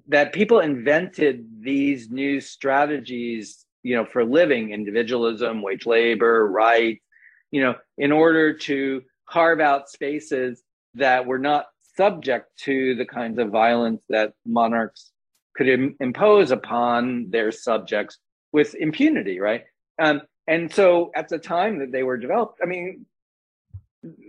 that 0.09 0.33
people 0.33 0.61
invented 0.61 1.47
these 1.61 2.11
new 2.11 2.41
strategies, 2.41 3.65
you 3.83 3.95
know, 3.95 4.05
for 4.05 4.25
living, 4.25 4.73
individualism, 4.73 5.63
wage 5.63 5.87
labor, 5.87 6.47
rights, 6.49 7.05
you 7.51 7.63
know, 7.63 7.75
in 7.99 8.13
order 8.13 8.53
to 8.53 9.03
carve 9.29 9.61
out 9.61 9.89
spaces 9.89 10.63
that 10.95 11.27
were 11.27 11.39
not 11.39 11.67
subject 11.97 12.51
to 12.59 12.95
the 12.97 13.07
kinds 13.07 13.39
of 13.39 13.51
violence 13.51 14.05
that 14.09 14.33
monarchs 14.45 15.13
could 15.57 15.69
Im- 15.69 15.97
impose 16.01 16.51
upon 16.51 17.31
their 17.31 17.51
subjects 17.53 18.19
with 18.53 18.75
impunity, 18.75 19.41
right? 19.41 19.65
Um, 19.99 20.23
and 20.47 20.73
so 20.73 21.11
at 21.15 21.29
the 21.29 21.39
time 21.39 21.79
that 21.81 21.93
they 21.93 22.03
were 22.03 22.17
developed, 22.17 22.61
I 22.63 22.67
mean, 22.67 23.07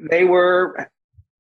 they 0.09 0.23
were, 0.23 0.89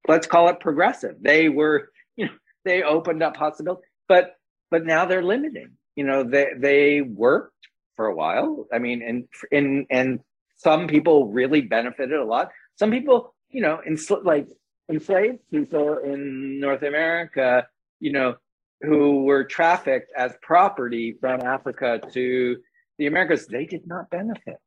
let's 0.07 0.27
call 0.27 0.49
it 0.49 0.59
progressive. 0.59 1.15
They 1.19 1.49
were, 1.49 1.89
you 2.15 2.25
know, 2.25 2.33
they 2.65 2.83
opened 2.83 3.23
up 3.23 3.35
possibilities 3.35 3.83
but 4.07 4.35
but 4.69 4.85
now 4.85 5.05
they're 5.05 5.23
limiting. 5.23 5.71
You 5.95 6.05
know, 6.05 6.23
they 6.23 6.47
they 6.57 7.01
worked 7.01 7.67
for 7.95 8.07
a 8.07 8.15
while. 8.15 8.67
I 8.73 8.79
mean, 8.79 9.01
and 9.01 9.27
and 9.51 9.85
and 9.89 10.19
some 10.57 10.87
people 10.87 11.27
really 11.27 11.61
benefited 11.61 12.17
a 12.17 12.25
lot. 12.25 12.51
Some 12.77 12.91
people, 12.91 13.33
you 13.49 13.61
know, 13.61 13.79
in 13.85 13.97
like 14.23 14.47
enslaved 14.89 15.39
people 15.51 15.97
in 15.97 16.59
North 16.59 16.83
America, 16.83 17.67
you 17.99 18.11
know, 18.11 18.35
who 18.81 19.23
were 19.23 19.43
trafficked 19.43 20.11
as 20.15 20.33
property 20.41 21.15
from 21.19 21.41
Africa 21.41 22.01
to 22.13 22.57
the 22.97 23.07
Americas, 23.07 23.47
they 23.47 23.65
did 23.65 23.87
not 23.87 24.09
benefit 24.09 24.57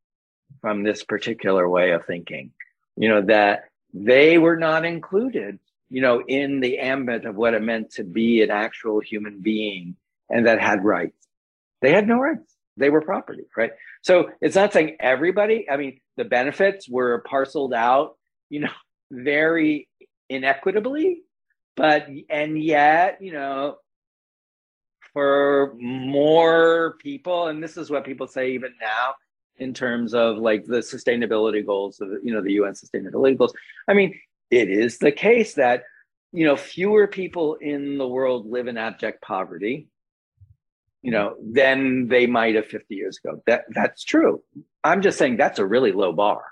from 0.59 0.83
this 0.83 1.03
particular 1.03 1.67
way 1.67 1.91
of 1.91 2.05
thinking. 2.05 2.51
You 2.97 3.09
know, 3.09 3.21
that 3.23 3.65
they 3.93 4.37
were 4.37 4.57
not 4.57 4.85
included 4.85 5.59
you 5.91 6.01
know, 6.01 6.23
in 6.25 6.61
the 6.61 6.79
ambit 6.79 7.25
of 7.25 7.35
what 7.35 7.53
it 7.53 7.61
meant 7.61 7.91
to 7.91 8.05
be 8.05 8.41
an 8.41 8.49
actual 8.49 9.01
human 9.01 9.41
being 9.41 9.97
and 10.29 10.47
that 10.47 10.61
had 10.61 10.85
rights. 10.85 11.27
They 11.81 11.91
had 11.91 12.07
no 12.07 12.17
rights. 12.17 12.55
They 12.77 12.89
were 12.89 13.01
property, 13.01 13.43
right? 13.57 13.71
So 14.01 14.29
it's 14.39 14.55
not 14.55 14.71
saying 14.71 14.95
everybody, 15.01 15.69
I 15.69 15.75
mean, 15.75 15.99
the 16.15 16.23
benefits 16.23 16.87
were 16.87 17.21
parceled 17.29 17.73
out, 17.73 18.15
you 18.49 18.61
know, 18.61 18.69
very 19.11 19.89
inequitably, 20.29 21.23
but, 21.75 22.07
and 22.29 22.61
yet, 22.63 23.17
you 23.19 23.33
know, 23.33 23.75
for 25.13 25.73
more 25.77 26.95
people, 26.99 27.47
and 27.47 27.63
this 27.63 27.77
is 27.77 27.89
what 27.89 28.05
people 28.05 28.27
say 28.27 28.51
even 28.51 28.73
now 28.79 29.13
in 29.57 29.73
terms 29.73 30.13
of 30.13 30.37
like 30.37 30.65
the 30.65 30.77
sustainability 30.77 31.65
goals 31.65 31.99
of, 32.01 32.09
you 32.23 32.33
know, 32.33 32.41
the 32.41 32.53
UN 32.53 32.73
sustainability 32.73 33.37
goals. 33.37 33.53
I 33.87 33.93
mean, 33.93 34.19
it 34.49 34.69
is 34.69 34.97
the 34.97 35.11
case 35.11 35.55
that 35.55 35.83
you 36.33 36.45
know 36.45 36.55
fewer 36.55 37.07
people 37.07 37.55
in 37.55 37.97
the 37.97 38.07
world 38.07 38.49
live 38.49 38.67
in 38.67 38.77
abject 38.77 39.21
poverty 39.21 39.87
you 41.01 41.11
know 41.11 41.35
than 41.41 42.07
they 42.07 42.27
might 42.27 42.55
have 42.55 42.67
50 42.67 42.95
years 42.95 43.19
ago. 43.23 43.41
That 43.47 43.63
that's 43.69 44.03
true. 44.03 44.43
I'm 44.83 45.01
just 45.01 45.17
saying 45.17 45.37
that's 45.37 45.59
a 45.59 45.65
really 45.65 45.91
low 45.91 46.13
bar. 46.13 46.43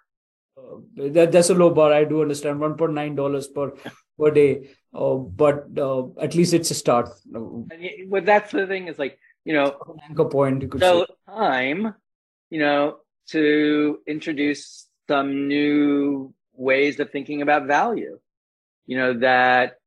Uh, 0.57 0.77
that, 1.11 1.31
that's 1.31 1.49
a 1.49 1.53
low 1.53 1.69
bar. 1.69 1.93
I 1.93 2.03
do 2.03 2.21
understand. 2.21 2.59
1.9 2.59 3.15
dollars 3.15 3.47
per 3.47 3.73
per 4.17 4.31
day 4.31 4.69
uh, 4.93 5.15
but 5.15 5.67
uh, 5.77 6.07
at 6.19 6.35
least 6.35 6.53
it's 6.53 6.71
a 6.71 6.75
start 6.75 7.09
and, 7.33 7.69
well 8.07 8.23
that's 8.23 8.51
the 8.51 8.65
thing 8.67 8.87
is 8.87 8.97
like 8.97 9.19
you 9.45 9.53
know 9.53 9.77
anchor 10.07 10.25
point 10.25 10.61
you 10.61 10.67
could 10.67 10.81
so 10.81 11.05
say. 11.05 11.33
time 11.33 11.93
you 12.49 12.59
know 12.59 12.97
to 13.29 13.99
introduce 14.07 14.87
some 15.07 15.47
new 15.47 16.33
ways 16.53 16.99
of 16.99 17.09
thinking 17.09 17.41
about 17.41 17.65
value, 17.65 18.19
you 18.85 18.97
know, 18.97 19.13
that 19.19 19.77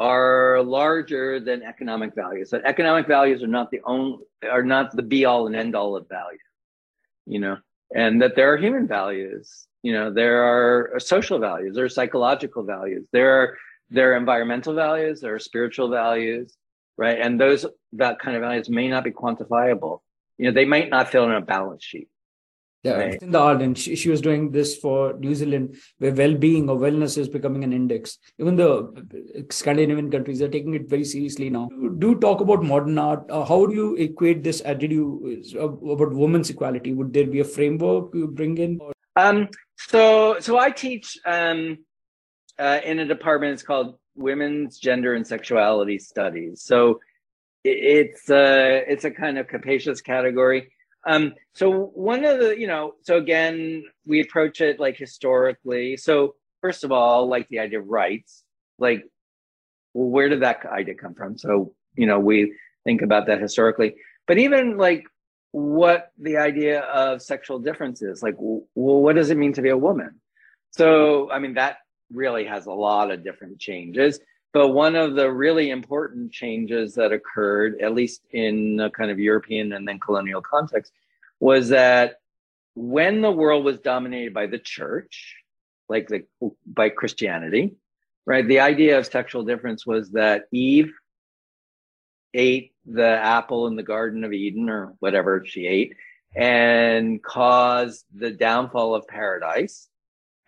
are 0.00 0.62
larger 0.62 1.38
than 1.38 1.62
economic 1.62 2.14
values. 2.14 2.50
That 2.50 2.64
economic 2.64 3.06
values 3.06 3.42
are 3.42 3.54
not 3.58 3.70
the 3.70 3.80
only, 3.84 4.18
are 4.50 4.64
not 4.64 4.96
the 4.96 5.02
be 5.02 5.24
all 5.24 5.46
and 5.46 5.54
end 5.54 5.76
all 5.76 5.96
of 5.96 6.08
value, 6.08 6.38
you 7.26 7.38
know, 7.38 7.58
and 7.94 8.20
that 8.22 8.34
there 8.34 8.52
are 8.52 8.56
human 8.56 8.88
values, 8.88 9.66
you 9.82 9.92
know, 9.92 10.12
there 10.12 10.42
are 10.42 10.98
social 10.98 11.38
values, 11.38 11.76
there 11.76 11.84
are 11.84 11.90
psychological 12.00 12.64
values, 12.64 13.06
there 13.12 13.30
are, 13.40 13.58
there 13.92 14.12
are 14.12 14.16
environmental 14.16 14.74
values, 14.74 15.20
there 15.20 15.34
are 15.34 15.38
spiritual 15.50 15.88
values, 15.90 16.56
right? 16.96 17.18
And 17.20 17.40
those, 17.40 17.66
that 17.92 18.18
kind 18.18 18.36
of 18.36 18.42
values 18.42 18.68
may 18.68 18.88
not 18.88 19.04
be 19.04 19.10
quantifiable. 19.10 20.00
You 20.38 20.46
know, 20.46 20.54
they 20.58 20.64
might 20.64 20.88
not 20.90 21.10
fit 21.10 21.22
in 21.22 21.30
a 21.30 21.40
balance 21.40 21.84
sheet, 21.84 22.08
Yeah, 22.82 22.94
right. 22.94 23.22
in 23.22 23.30
the 23.30 23.38
art, 23.38 23.60
and 23.62 23.76
she, 23.76 23.94
she 23.94 24.08
was 24.08 24.20
doing 24.20 24.50
this 24.50 24.76
for 24.76 25.12
New 25.24 25.34
Zealand, 25.34 25.76
where 25.98 26.14
well-being 26.20 26.70
or 26.70 26.76
wellness 26.76 27.18
is 27.18 27.28
becoming 27.28 27.64
an 27.64 27.72
index. 27.72 28.18
Even 28.40 28.56
the 28.56 29.46
Scandinavian 29.50 30.10
countries 30.10 30.40
are 30.42 30.48
taking 30.48 30.74
it 30.74 30.88
very 30.88 31.04
seriously 31.04 31.50
now. 31.50 31.68
Do 31.98 32.14
talk 32.18 32.40
about 32.40 32.64
modern 32.64 32.98
art. 32.98 33.30
Uh, 33.30 33.44
how 33.44 33.66
do 33.66 33.74
you 33.74 33.94
equate 33.96 34.42
this 34.42 34.62
attitude 34.64 35.44
uh, 35.54 35.68
about 35.68 36.12
women's 36.24 36.50
equality? 36.50 36.92
Would 36.94 37.12
there 37.12 37.26
be 37.26 37.40
a 37.40 37.44
framework 37.44 38.14
you 38.14 38.26
bring 38.26 38.58
in? 38.58 38.80
Um, 39.16 39.48
so, 39.76 40.40
so 40.40 40.58
I 40.58 40.70
teach 40.70 41.18
um, 41.26 41.78
uh, 42.58 42.80
in 42.84 42.98
a 42.98 43.04
department. 43.04 43.54
It's 43.54 43.62
called 43.62 43.98
Women's 44.14 44.78
Gender 44.78 45.14
and 45.14 45.26
Sexuality 45.26 45.98
Studies. 45.98 46.62
So 46.62 47.00
it's 47.64 48.28
a 48.30 48.36
uh, 48.36 48.80
it's 48.88 49.04
a 49.04 49.10
kind 49.10 49.38
of 49.38 49.46
capacious 49.46 50.00
category 50.00 50.72
um, 51.04 51.34
so 51.54 51.86
one 51.94 52.24
of 52.24 52.38
the, 52.38 52.58
you 52.58 52.66
know, 52.66 52.94
so 53.02 53.16
again, 53.16 53.84
we 54.06 54.20
approach 54.20 54.60
it 54.60 54.78
like 54.78 54.96
historically. 54.96 55.96
So 55.96 56.36
first 56.60 56.84
of 56.84 56.92
all, 56.92 57.28
like 57.28 57.48
the 57.48 57.58
idea 57.58 57.80
of 57.80 57.88
rights, 57.88 58.44
like, 58.78 59.04
well, 59.94 60.08
where 60.08 60.28
did 60.28 60.42
that 60.42 60.64
idea 60.66 60.94
come 60.94 61.14
from? 61.14 61.36
So, 61.36 61.74
you 61.96 62.06
know, 62.06 62.18
we 62.18 62.54
think 62.84 63.02
about 63.02 63.26
that 63.26 63.40
historically, 63.40 63.96
but 64.26 64.38
even 64.38 64.76
like 64.76 65.04
what 65.50 66.12
the 66.18 66.36
idea 66.36 66.80
of 66.80 67.20
sexual 67.20 67.58
difference 67.58 68.00
is, 68.00 68.22
like, 68.22 68.36
well, 68.38 68.62
what 68.74 69.16
does 69.16 69.30
it 69.30 69.36
mean 69.36 69.52
to 69.54 69.62
be 69.62 69.68
a 69.68 69.76
woman? 69.76 70.20
So, 70.70 71.30
I 71.30 71.38
mean, 71.38 71.54
that 71.54 71.78
really 72.12 72.44
has 72.44 72.66
a 72.66 72.72
lot 72.72 73.10
of 73.10 73.24
different 73.24 73.58
changes. 73.58 74.20
But 74.52 74.68
one 74.68 74.96
of 74.96 75.14
the 75.14 75.30
really 75.30 75.70
important 75.70 76.30
changes 76.30 76.94
that 76.94 77.12
occurred, 77.12 77.80
at 77.80 77.94
least 77.94 78.22
in 78.32 78.78
a 78.80 78.90
kind 78.90 79.10
of 79.10 79.18
European 79.18 79.72
and 79.72 79.88
then 79.88 79.98
colonial 79.98 80.42
context, 80.42 80.92
was 81.40 81.70
that 81.70 82.20
when 82.74 83.22
the 83.22 83.30
world 83.30 83.64
was 83.64 83.78
dominated 83.78 84.34
by 84.34 84.46
the 84.46 84.58
church, 84.58 85.36
like 85.88 86.08
the 86.08 86.24
by 86.66 86.90
Christianity, 86.90 87.76
right? 88.26 88.46
The 88.46 88.60
idea 88.60 88.98
of 88.98 89.06
sexual 89.06 89.44
difference 89.44 89.86
was 89.86 90.10
that 90.12 90.44
Eve 90.52 90.92
ate 92.34 92.72
the 92.86 93.06
apple 93.06 93.66
in 93.66 93.76
the 93.76 93.82
Garden 93.82 94.24
of 94.24 94.32
Eden 94.32 94.68
or 94.68 94.94
whatever 95.00 95.44
she 95.44 95.66
ate 95.66 95.96
and 96.34 97.22
caused 97.22 98.04
the 98.14 98.30
downfall 98.30 98.94
of 98.94 99.06
paradise. 99.06 99.88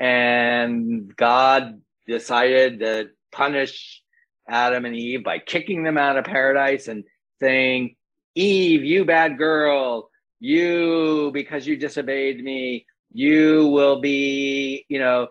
And 0.04 1.16
God 1.16 1.80
decided 2.06 2.80
to 2.80 3.08
punish 3.32 4.02
Adam 4.46 4.84
and 4.84 4.94
Eve 4.94 5.24
by 5.24 5.38
kicking 5.38 5.82
them 5.82 5.96
out 5.96 6.18
of 6.18 6.26
paradise 6.26 6.88
and 6.88 7.04
saying, 7.40 7.96
Eve, 8.34 8.84
you 8.84 9.06
bad 9.06 9.38
girl, 9.38 10.10
you, 10.40 11.30
because 11.32 11.66
you 11.66 11.78
disobeyed 11.78 12.44
me, 12.44 12.84
you 13.14 13.68
will 13.68 14.02
be, 14.02 14.84
you 14.90 14.98
know, 14.98 15.28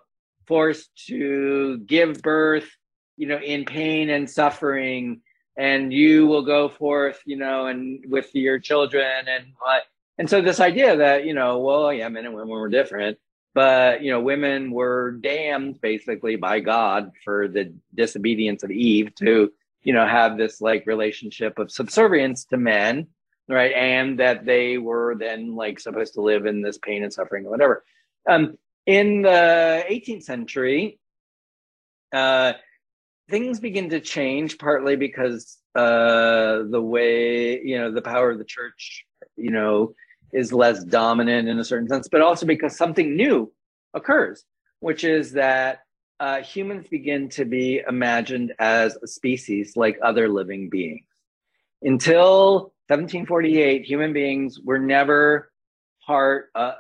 forced 0.48 0.90
to 1.06 1.78
give 1.86 2.24
birth, 2.24 2.68
you 3.16 3.28
know, 3.28 3.38
in 3.38 3.66
pain 3.66 4.10
and 4.10 4.28
suffering, 4.28 5.22
and 5.56 5.94
you 5.94 6.26
will 6.26 6.46
go 6.46 6.68
forth, 6.68 7.22
you 7.28 7.38
know, 7.38 7.68
and 7.68 8.04
with 8.08 8.34
your 8.34 8.58
children 8.58 9.28
and 9.28 9.54
what. 9.60 9.84
And 10.18 10.28
so 10.28 10.42
this 10.42 10.60
idea 10.60 10.98
that, 10.98 11.26
you 11.26 11.36
know, 11.36 11.60
well, 11.60 11.94
yeah, 11.94 12.10
men 12.10 12.26
and 12.26 12.34
women 12.34 12.50
were 12.50 12.70
different, 12.70 13.20
but 13.54 14.02
you 14.02 14.12
know 14.12 14.20
women 14.20 14.72
were 14.72 15.12
damned 15.12 15.80
basically 15.82 16.36
by 16.36 16.60
god 16.60 17.12
for 17.24 17.48
the 17.48 17.74
disobedience 17.94 18.64
of 18.64 18.72
eve 18.72 19.14
to 19.16 19.52
you 19.84 19.94
know 19.94 20.06
have 20.08 20.38
this 20.38 20.62
like 20.62 20.86
relationship 20.86 21.60
of 21.60 21.72
subservience 21.72 22.46
to 22.46 22.58
men 22.58 23.08
right? 23.50 23.74
And 23.74 24.20
that 24.20 24.46
they 24.46 24.78
were 24.78 25.16
then 25.16 25.56
like 25.56 25.80
supposed 25.80 26.14
to 26.16 26.22
live 26.22 26.46
in 26.46 26.62
this 26.62 26.78
pain 26.78 27.04
and 27.04 27.14
suffering 27.14 27.46
or 27.46 27.50
whatever. 27.50 27.84
Um 28.28 28.58
in 28.86 29.22
the 29.22 29.86
18th 29.90 30.24
century 30.24 31.00
uh 32.14 32.54
things 33.30 33.62
begin 33.62 33.90
to 33.90 34.02
change 34.02 34.58
partly 34.58 34.98
because 34.98 35.58
uh 35.74 36.64
the 36.70 36.82
way 36.82 37.62
you 37.62 37.78
know 37.78 37.92
the 37.92 38.02
power 38.02 38.32
of 38.32 38.40
the 38.40 38.44
church 38.44 39.06
you 39.38 39.52
know 39.52 39.94
is 40.34 40.52
less 40.52 40.84
dominant 40.84 41.48
in 41.48 41.60
a 41.60 41.64
certain 41.64 41.88
sense, 41.88 42.08
but 42.08 42.22
also 42.22 42.46
because 42.46 42.76
something 42.76 43.16
new 43.16 43.52
occurs, 43.94 44.44
which 44.80 45.04
is 45.04 45.32
that 45.34 45.80
uh, 46.20 46.42
humans 46.42 46.88
begin 46.88 47.30
to 47.30 47.46
be 47.46 47.82
imagined 47.88 48.54
as 48.60 48.96
a 48.98 49.08
species 49.08 49.76
like 49.76 49.98
other 50.02 50.28
living 50.28 50.70
beings. 50.70 51.06
Until 51.82 52.74
1748, 52.88 53.84
human 53.84 54.14
beings 54.14 54.60
were 54.60 54.80
never 54.80 55.52
part, 56.06 56.50
uh, 56.56 56.74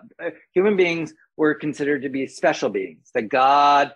human 0.53 0.75
beings 0.75 1.13
were 1.37 1.55
considered 1.55 2.03
to 2.03 2.09
be 2.09 2.27
special 2.27 2.69
beings, 2.69 3.09
that 3.13 3.29
God, 3.29 3.93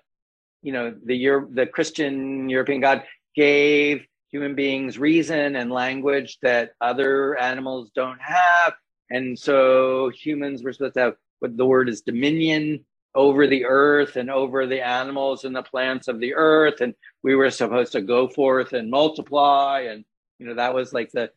you 0.62 0.74
know, 0.74 0.93
the, 1.05 1.47
the 1.51 1.66
Christian 1.66 2.49
European 2.49 2.82
God 2.82 3.03
gave 3.36 4.05
human 4.30 4.55
beings 4.55 4.97
reason 4.97 5.55
and 5.55 5.72
language 5.72 6.38
that 6.41 6.72
other 6.82 7.38
animals 7.38 7.91
don't 7.95 8.22
have 8.22 8.74
and 9.10 9.38
so 9.38 10.10
humans 10.10 10.64
were 10.64 10.74
supposed 10.74 10.95
to 10.95 11.01
have 11.01 11.16
what 11.39 11.55
the 11.58 11.66
word 11.66 11.89
is 11.89 12.01
dominion 12.01 12.86
over 13.16 13.47
the 13.47 13.66
earth 13.66 14.16
and 14.16 14.30
over 14.30 14.68
the 14.68 14.86
animals 14.86 15.43
and 15.43 15.55
the 15.55 15.64
plants 15.64 16.08
of 16.08 16.20
the 16.20 16.34
earth. 16.36 16.82
And 16.82 16.93
we 17.24 17.36
were 17.36 17.49
supposed 17.49 17.93
to 17.93 18.01
go 18.01 18.28
forth 18.28 18.74
and 18.74 18.91
multiply. 18.91 19.88
And, 19.89 20.05
you 20.39 20.47
know, 20.47 20.55
that 20.55 20.74
was 20.74 20.93
like 20.93 21.12
the, 21.12 21.32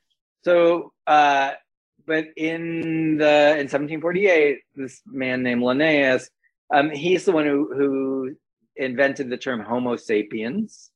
so, 0.44 0.92
uh, 1.06 1.52
but 2.06 2.26
in 2.36 3.18
the, 3.18 3.52
in 3.52 3.68
1748, 3.68 4.58
this 4.76 5.00
man 5.06 5.42
named 5.42 5.62
Linnaeus, 5.62 6.28
um, 6.74 6.90
he's 6.90 7.24
the 7.24 7.32
one 7.32 7.46
who, 7.46 7.72
who 7.74 8.36
invented 8.76 9.30
the 9.30 9.36
term 9.36 9.60
Homo 9.60 9.96
sapiens. 9.96 10.90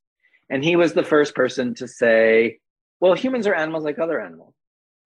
And 0.50 0.64
he 0.64 0.76
was 0.76 0.92
the 0.92 1.04
first 1.04 1.34
person 1.34 1.74
to 1.76 1.88
say, 1.88 2.58
well, 3.00 3.14
humans 3.14 3.46
are 3.46 3.54
animals 3.54 3.84
like 3.84 3.98
other 3.98 4.20
animals 4.20 4.53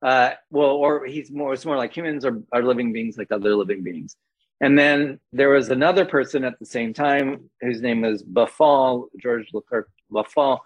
uh, 0.03 0.30
well, 0.51 0.70
or 0.70 1.07
he's 1.07 1.30
more, 1.30 1.53
it's 1.53 1.66
more 1.66 1.76
like 1.76 1.96
humans 1.96 2.24
are, 2.24 2.40
are 2.53 2.62
living 2.62 2.92
beings 2.92 3.18
like 3.18 3.32
other 3.32 3.55
living 3.55 3.82
beings. 3.82 4.16
And 4.61 4.78
then 4.78 5.20
there 5.32 5.51
was 5.51 5.70
another 5.70 6.05
person 6.05 6.44
at 6.44 6.59
the 6.59 6.66
same 6.66 6.92
time 6.92 7.49
whose 7.61 7.80
name 7.80 8.03
was 8.03 8.22
Buffon, 8.22 9.07
George 9.20 9.49
Leclerc 9.53 9.88
Buffon, 10.11 10.59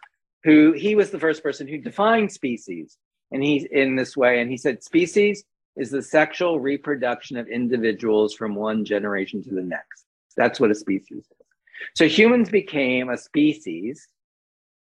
who 0.44 0.72
he 0.72 0.94
was 0.94 1.10
the 1.10 1.18
first 1.18 1.42
person 1.42 1.68
who 1.68 1.78
defined 1.78 2.32
species. 2.32 2.96
And 3.30 3.42
he's 3.42 3.64
in 3.64 3.96
this 3.96 4.16
way, 4.16 4.40
and 4.40 4.50
he 4.50 4.58
said, 4.58 4.82
species 4.82 5.44
is 5.76 5.90
the 5.90 6.02
sexual 6.02 6.60
reproduction 6.60 7.38
of 7.38 7.48
individuals 7.48 8.34
from 8.34 8.54
one 8.54 8.84
generation 8.84 9.42
to 9.44 9.54
the 9.54 9.62
next. 9.62 10.04
That's 10.36 10.60
what 10.60 10.70
a 10.70 10.74
species 10.74 11.24
is. 11.26 11.46
So 11.94 12.06
humans 12.06 12.50
became 12.50 13.08
a 13.08 13.16
species, 13.16 14.06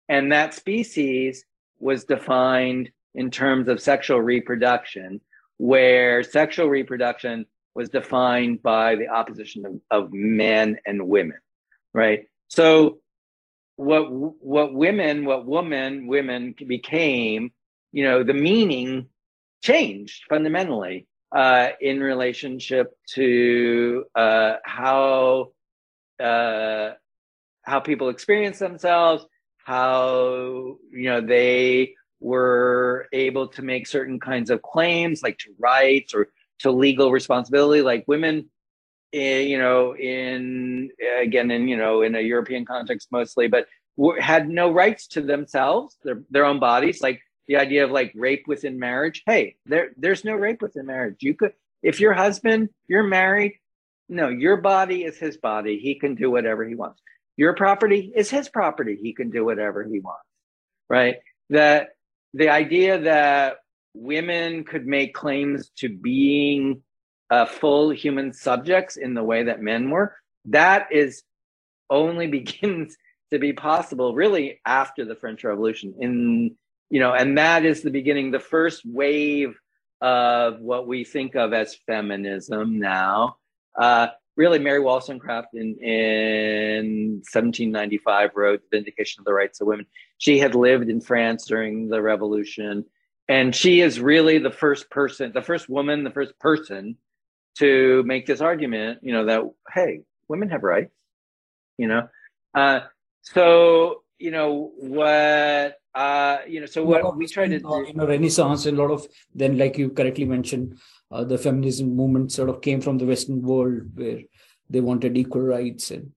and 0.09 0.31
that 0.31 0.53
species 0.53 1.45
was 1.79 2.03
defined 2.03 2.91
in 3.15 3.31
terms 3.31 3.67
of 3.67 3.81
sexual 3.81 4.21
reproduction, 4.21 5.21
where 5.57 6.23
sexual 6.23 6.67
reproduction 6.67 7.45
was 7.73 7.89
defined 7.89 8.61
by 8.61 8.95
the 8.95 9.07
opposition 9.07 9.65
of, 9.65 9.81
of 9.91 10.13
men 10.13 10.77
and 10.85 11.07
women, 11.07 11.37
right? 11.93 12.27
So 12.47 12.99
what 13.75 14.11
what 14.11 14.73
women, 14.73 15.25
what 15.25 15.45
woman, 15.45 16.07
women 16.07 16.55
became, 16.67 17.51
you 17.91 18.03
know, 18.03 18.23
the 18.23 18.33
meaning 18.33 19.07
changed 19.61 20.23
fundamentally 20.29 21.07
uh, 21.35 21.69
in 21.81 21.99
relationship 21.99 22.93
to 23.15 24.05
uh, 24.15 24.55
how 24.63 25.51
uh, 26.19 26.91
how 27.63 27.79
people 27.81 28.09
experience 28.09 28.59
themselves, 28.59 29.25
how 29.57 30.77
you 30.91 31.09
know 31.09 31.21
they 31.21 31.95
were 32.19 33.07
able 33.13 33.47
to 33.49 33.61
make 33.61 33.87
certain 33.87 34.19
kinds 34.19 34.49
of 34.49 34.61
claims, 34.61 35.21
like 35.21 35.37
to 35.39 35.53
rights 35.59 36.13
or 36.13 36.29
to 36.59 36.71
legal 36.71 37.11
responsibility, 37.11 37.81
like 37.81 38.05
women. 38.07 38.49
Eh, 39.13 39.41
you 39.41 39.57
know, 39.57 39.95
in 39.95 40.89
again, 41.21 41.49
in 41.51 41.67
you 41.67 41.77
know, 41.77 42.01
in 42.01 42.15
a 42.15 42.21
European 42.21 42.65
context 42.65 43.07
mostly, 43.11 43.47
but 43.47 43.67
had 44.19 44.49
no 44.49 44.71
rights 44.71 45.07
to 45.07 45.21
themselves, 45.21 45.97
their 46.03 46.21
their 46.29 46.45
own 46.45 46.59
bodies. 46.59 47.01
Like 47.01 47.21
the 47.47 47.57
idea 47.57 47.83
of 47.83 47.91
like 47.91 48.11
rape 48.15 48.45
within 48.47 48.79
marriage. 48.79 49.23
Hey, 49.25 49.55
there 49.65 49.91
there's 49.97 50.25
no 50.25 50.33
rape 50.33 50.61
within 50.61 50.85
marriage. 50.85 51.17
You 51.19 51.33
could, 51.33 51.53
if 51.83 51.99
your 51.99 52.13
husband, 52.13 52.69
you're 52.87 53.03
married. 53.03 53.53
No, 54.09 54.29
your 54.29 54.57
body 54.57 55.03
is 55.03 55.17
his 55.17 55.37
body. 55.37 55.79
He 55.79 55.95
can 55.95 56.15
do 56.15 56.29
whatever 56.29 56.67
he 56.67 56.75
wants. 56.75 57.01
Your 57.37 57.53
property 57.53 58.11
is 58.15 58.29
his 58.29 58.49
property. 58.49 58.97
He 59.01 59.13
can 59.13 59.29
do 59.29 59.43
whatever 59.43 59.83
he 59.83 59.99
wants. 59.99 60.23
Right. 60.89 61.17
That 61.49 61.94
the 62.35 62.49
idea 62.49 62.99
that 62.99 63.57
women 63.93 64.65
could 64.65 64.85
make 64.85 65.13
claims 65.13 65.71
to 65.77 65.89
being 65.89 66.83
uh, 67.29 67.45
full 67.45 67.89
human 67.91 68.33
subjects 68.33 68.97
in 68.97 69.13
the 69.13 69.23
way 69.23 69.43
that 69.43 69.61
men 69.61 69.89
were, 69.89 70.15
that 70.45 70.87
is 70.91 71.23
only 71.89 72.27
begins 72.39 72.95
to 73.31 73.39
be 73.39 73.53
possible 73.53 74.13
really 74.13 74.59
after 74.65 75.05
the 75.05 75.15
French 75.15 75.43
Revolution. 75.43 75.95
In 75.99 76.55
you 76.89 76.99
know, 76.99 77.13
and 77.13 77.37
that 77.37 77.65
is 77.65 77.81
the 77.81 77.89
beginning, 77.89 78.29
the 78.29 78.39
first 78.39 78.83
wave 78.85 79.57
of 80.01 80.59
what 80.59 80.87
we 80.87 81.03
think 81.03 81.35
of 81.35 81.53
as 81.53 81.75
feminism 81.87 82.79
now. 82.79 83.37
Uh, 83.79 84.07
really, 84.35 84.59
Mary 84.59 84.79
Wollstonecraft 84.79 85.53
in, 85.53 85.75
in 85.77 87.21
1795 87.31 88.31
wrote 88.35 88.61
Vindication 88.71 89.21
of 89.21 89.25
the 89.25 89.33
Rights 89.33 89.61
of 89.61 89.67
Women. 89.67 89.85
She 90.17 90.39
had 90.39 90.55
lived 90.55 90.89
in 90.89 91.01
France 91.01 91.45
during 91.45 91.87
the 91.87 92.01
Revolution, 92.01 92.85
and 93.27 93.55
she 93.55 93.81
is 93.81 93.99
really 93.99 94.37
the 94.37 94.51
first 94.51 94.89
person, 94.89 95.31
the 95.33 95.41
first 95.41 95.69
woman, 95.69 96.03
the 96.03 96.11
first 96.11 96.37
person 96.39 96.97
to 97.59 98.03
make 98.05 98.25
this 98.25 98.41
argument, 98.41 98.99
you 99.01 99.13
know, 99.13 99.25
that, 99.25 99.41
hey, 99.73 100.01
women 100.27 100.49
have 100.49 100.63
rights, 100.63 100.93
you 101.77 101.87
know? 101.87 102.07
Uh, 102.53 102.81
so, 103.21 104.03
you 104.19 104.31
know, 104.31 104.71
what 104.77 105.77
uh, 105.95 106.39
you 106.45 106.59
know, 106.59 106.65
so 106.65 106.83
what 106.83 107.15
we 107.15 107.25
try 107.25 107.47
to 107.47 107.57
do, 107.57 107.85
you 107.87 107.93
know, 107.93 108.05
Renaissance, 108.05 108.65
a 108.65 108.71
lot 108.71 108.91
of 108.91 109.07
then, 109.33 109.57
like 109.57 109.77
you 109.77 109.89
correctly 109.89 110.25
mentioned, 110.25 110.77
uh, 111.15 111.23
the 111.23 111.37
feminism 111.37 111.95
movement 111.95 112.31
sort 112.31 112.49
of 112.49 112.61
came 112.61 112.81
from 112.81 112.97
the 112.97 113.05
Western 113.05 113.41
world 113.41 113.83
where 113.95 114.21
they 114.69 114.81
wanted 114.81 115.17
equal 115.17 115.41
rights 115.41 115.91
and. 115.91 116.11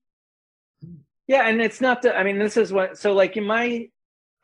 Yeah, 1.26 1.46
and 1.46 1.60
it's 1.60 1.80
not 1.80 2.00
the. 2.02 2.16
I 2.16 2.22
mean, 2.22 2.38
this 2.38 2.56
is 2.56 2.72
what. 2.72 2.96
So, 2.96 3.12
like 3.12 3.36
in 3.36 3.44
my, 3.44 3.88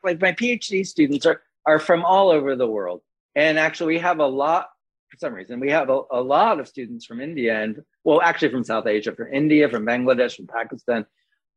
like 0.03 0.21
my 0.21 0.33
PhD 0.33 0.85
students 0.85 1.25
are 1.25 1.41
are 1.65 1.79
from 1.79 2.05
all 2.05 2.29
over 2.29 2.55
the 2.55 2.67
world, 2.67 3.01
and 3.33 3.57
actually 3.57 3.95
we 3.95 3.99
have 3.99 4.19
a 4.19 4.27
lot. 4.27 4.69
For 5.09 5.17
some 5.17 5.33
reason, 5.33 5.59
we 5.59 5.71
have 5.71 5.89
a, 5.89 6.01
a 6.11 6.21
lot 6.21 6.59
of 6.59 6.67
students 6.67 7.05
from 7.05 7.21
India 7.21 7.59
and 7.59 7.81
well, 8.03 8.21
actually 8.21 8.49
from 8.49 8.63
South 8.63 8.85
Asia, 8.85 9.15
from 9.15 9.33
India, 9.33 9.67
from 9.67 9.83
Bangladesh, 9.85 10.35
from 10.35 10.47
Pakistan. 10.47 11.05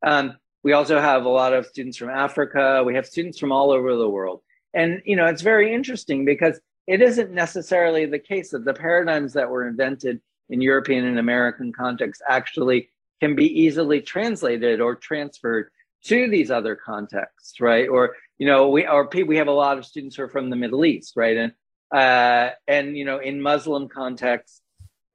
Um, 0.01 0.35
we 0.63 0.73
also 0.73 0.99
have 0.99 1.25
a 1.25 1.29
lot 1.29 1.53
of 1.53 1.65
students 1.67 1.97
from 1.97 2.09
Africa. 2.09 2.83
We 2.85 2.95
have 2.95 3.05
students 3.05 3.37
from 3.39 3.51
all 3.51 3.71
over 3.71 3.95
the 3.95 4.09
world. 4.09 4.41
And, 4.73 5.01
you 5.05 5.15
know, 5.15 5.25
it's 5.25 5.41
very 5.41 5.73
interesting 5.73 6.25
because 6.25 6.59
it 6.89 7.01
isn't 7.01 7.31
necessarily 7.31 8.05
the 8.05 8.19
case 8.19 8.51
that 8.51 8.65
the 8.65 8.73
paradigms 8.73 9.33
that 9.33 9.49
were 9.49 9.67
invented 9.67 10.19
in 10.49 10.61
European 10.61 11.05
and 11.05 11.19
American 11.19 11.71
contexts 11.71 12.23
actually 12.27 12.89
can 13.21 13.35
be 13.35 13.61
easily 13.61 14.01
translated 14.01 14.81
or 14.81 14.95
transferred 14.95 15.69
to 16.05 16.29
these 16.29 16.49
other 16.49 16.75
contexts, 16.75 17.59
right? 17.59 17.87
Or, 17.87 18.15
you 18.37 18.47
know, 18.47 18.69
we 18.69 18.87
or 18.87 19.09
we 19.25 19.37
have 19.37 19.47
a 19.47 19.51
lot 19.51 19.77
of 19.77 19.85
students 19.85 20.15
who 20.15 20.23
are 20.23 20.29
from 20.29 20.49
the 20.49 20.55
Middle 20.55 20.85
East, 20.85 21.13
right? 21.15 21.37
And 21.37 21.53
uh, 21.93 22.51
and 22.67 22.97
you 22.97 23.05
know, 23.05 23.19
in 23.19 23.41
Muslim 23.41 23.89
contexts, 23.89 24.61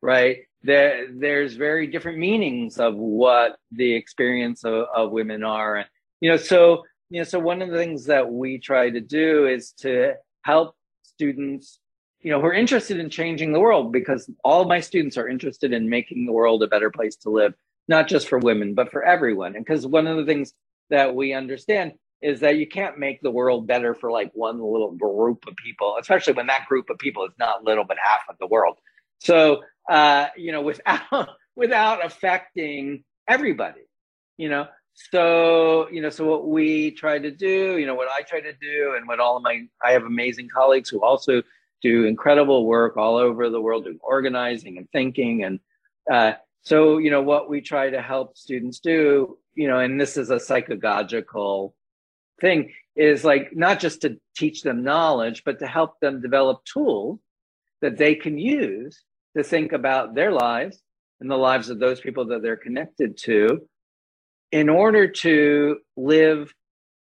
right? 0.02 0.38
there, 0.64 1.08
there's 1.12 1.54
very 1.54 1.86
different 1.86 2.18
meanings 2.18 2.78
of 2.78 2.96
what 2.96 3.58
the 3.70 3.94
experience 3.94 4.64
of, 4.64 4.86
of 4.94 5.12
women 5.12 5.44
are. 5.44 5.76
And, 5.76 5.88
you 6.20 6.30
know, 6.30 6.38
so, 6.38 6.84
you 7.10 7.20
know, 7.20 7.24
so 7.24 7.38
one 7.38 7.60
of 7.60 7.70
the 7.70 7.76
things 7.76 8.06
that 8.06 8.32
we 8.32 8.58
try 8.58 8.88
to 8.88 9.00
do 9.00 9.46
is 9.46 9.72
to 9.80 10.14
help 10.42 10.74
students, 11.14 11.78
you 12.20 12.30
know, 12.30 12.40
who 12.40 12.46
are 12.46 12.54
interested 12.54 12.98
in 12.98 13.10
changing 13.10 13.52
the 13.52 13.60
world 13.60 13.92
because 13.92 14.30
all 14.44 14.64
my 14.64 14.80
students 14.80 15.16
are 15.16 15.28
interested 15.28 15.72
in 15.72 15.88
making 15.88 16.26
the 16.26 16.32
world 16.32 16.62
a 16.62 16.66
better 16.66 16.90
place 16.90 17.16
to 17.16 17.30
live, 17.30 17.54
not 17.88 18.08
just 18.08 18.28
for 18.28 18.38
women, 18.38 18.74
but 18.74 18.90
for 18.90 19.04
everyone. 19.04 19.56
And 19.56 19.64
because 19.64 19.86
one 19.86 20.06
of 20.06 20.16
the 20.16 20.24
things 20.24 20.54
that 20.90 21.14
we 21.14 21.32
understand 21.32 21.92
is 22.22 22.40
that 22.40 22.56
you 22.56 22.66
can't 22.66 22.98
make 22.98 23.20
the 23.20 23.30
world 23.30 23.66
better 23.66 23.94
for 23.94 24.10
like 24.10 24.30
one 24.34 24.58
little 24.58 24.92
group 24.92 25.44
of 25.46 25.54
people, 25.56 25.96
especially 26.00 26.32
when 26.32 26.46
that 26.46 26.66
group 26.66 26.88
of 26.88 26.98
people 26.98 27.24
is 27.26 27.32
not 27.38 27.64
little, 27.64 27.84
but 27.84 27.98
half 28.02 28.22
of 28.28 28.36
the 28.38 28.46
world. 28.46 28.78
So 29.20 29.62
uh, 29.88 30.28
you 30.36 30.52
know, 30.52 30.62
without 30.72 31.28
without 31.56 32.04
affecting 32.04 33.04
everybody, 33.28 33.82
you 34.36 34.48
know. 34.48 34.66
So, 34.94 35.88
you 35.90 36.00
know, 36.00 36.08
so 36.08 36.24
what 36.24 36.46
we 36.46 36.92
try 36.92 37.18
to 37.18 37.30
do, 37.30 37.78
you 37.78 37.86
know, 37.86 37.96
what 37.96 38.08
I 38.08 38.22
try 38.22 38.40
to 38.40 38.52
do, 38.52 38.94
and 38.96 39.08
what 39.08 39.18
all 39.18 39.36
of 39.36 39.42
my, 39.42 39.66
I 39.82 39.90
have 39.90 40.04
amazing 40.04 40.48
colleagues 40.48 40.88
who 40.88 41.02
also 41.02 41.42
do 41.82 42.04
incredible 42.04 42.64
work 42.64 42.96
all 42.96 43.16
over 43.16 43.50
the 43.50 43.60
world, 43.60 43.84
doing 43.84 43.98
organizing 44.02 44.78
and 44.78 44.88
thinking. 44.90 45.42
And 45.42 45.60
uh, 46.10 46.34
so, 46.62 46.98
you 46.98 47.10
know, 47.10 47.22
what 47.22 47.50
we 47.50 47.60
try 47.60 47.90
to 47.90 48.00
help 48.00 48.36
students 48.38 48.78
do, 48.78 49.36
you 49.54 49.66
know, 49.66 49.80
and 49.80 50.00
this 50.00 50.16
is 50.16 50.30
a 50.30 50.36
psychagogical 50.36 51.72
thing, 52.40 52.72
is 52.94 53.24
like 53.24 53.54
not 53.54 53.80
just 53.80 54.02
to 54.02 54.18
teach 54.36 54.62
them 54.62 54.84
knowledge, 54.84 55.42
but 55.44 55.58
to 55.58 55.66
help 55.66 55.98
them 56.00 56.22
develop 56.22 56.64
tools 56.64 57.18
that 57.82 57.98
they 57.98 58.14
can 58.14 58.38
use 58.38 59.02
to 59.36 59.42
think 59.42 59.72
about 59.72 60.14
their 60.14 60.30
lives 60.30 60.80
and 61.20 61.28
the 61.28 61.36
lives 61.36 61.68
of 61.68 61.80
those 61.80 62.00
people 62.00 62.26
that 62.26 62.42
they're 62.42 62.56
connected 62.56 63.18
to 63.18 63.60
in 64.52 64.68
order 64.68 65.08
to 65.08 65.78
live 65.96 66.54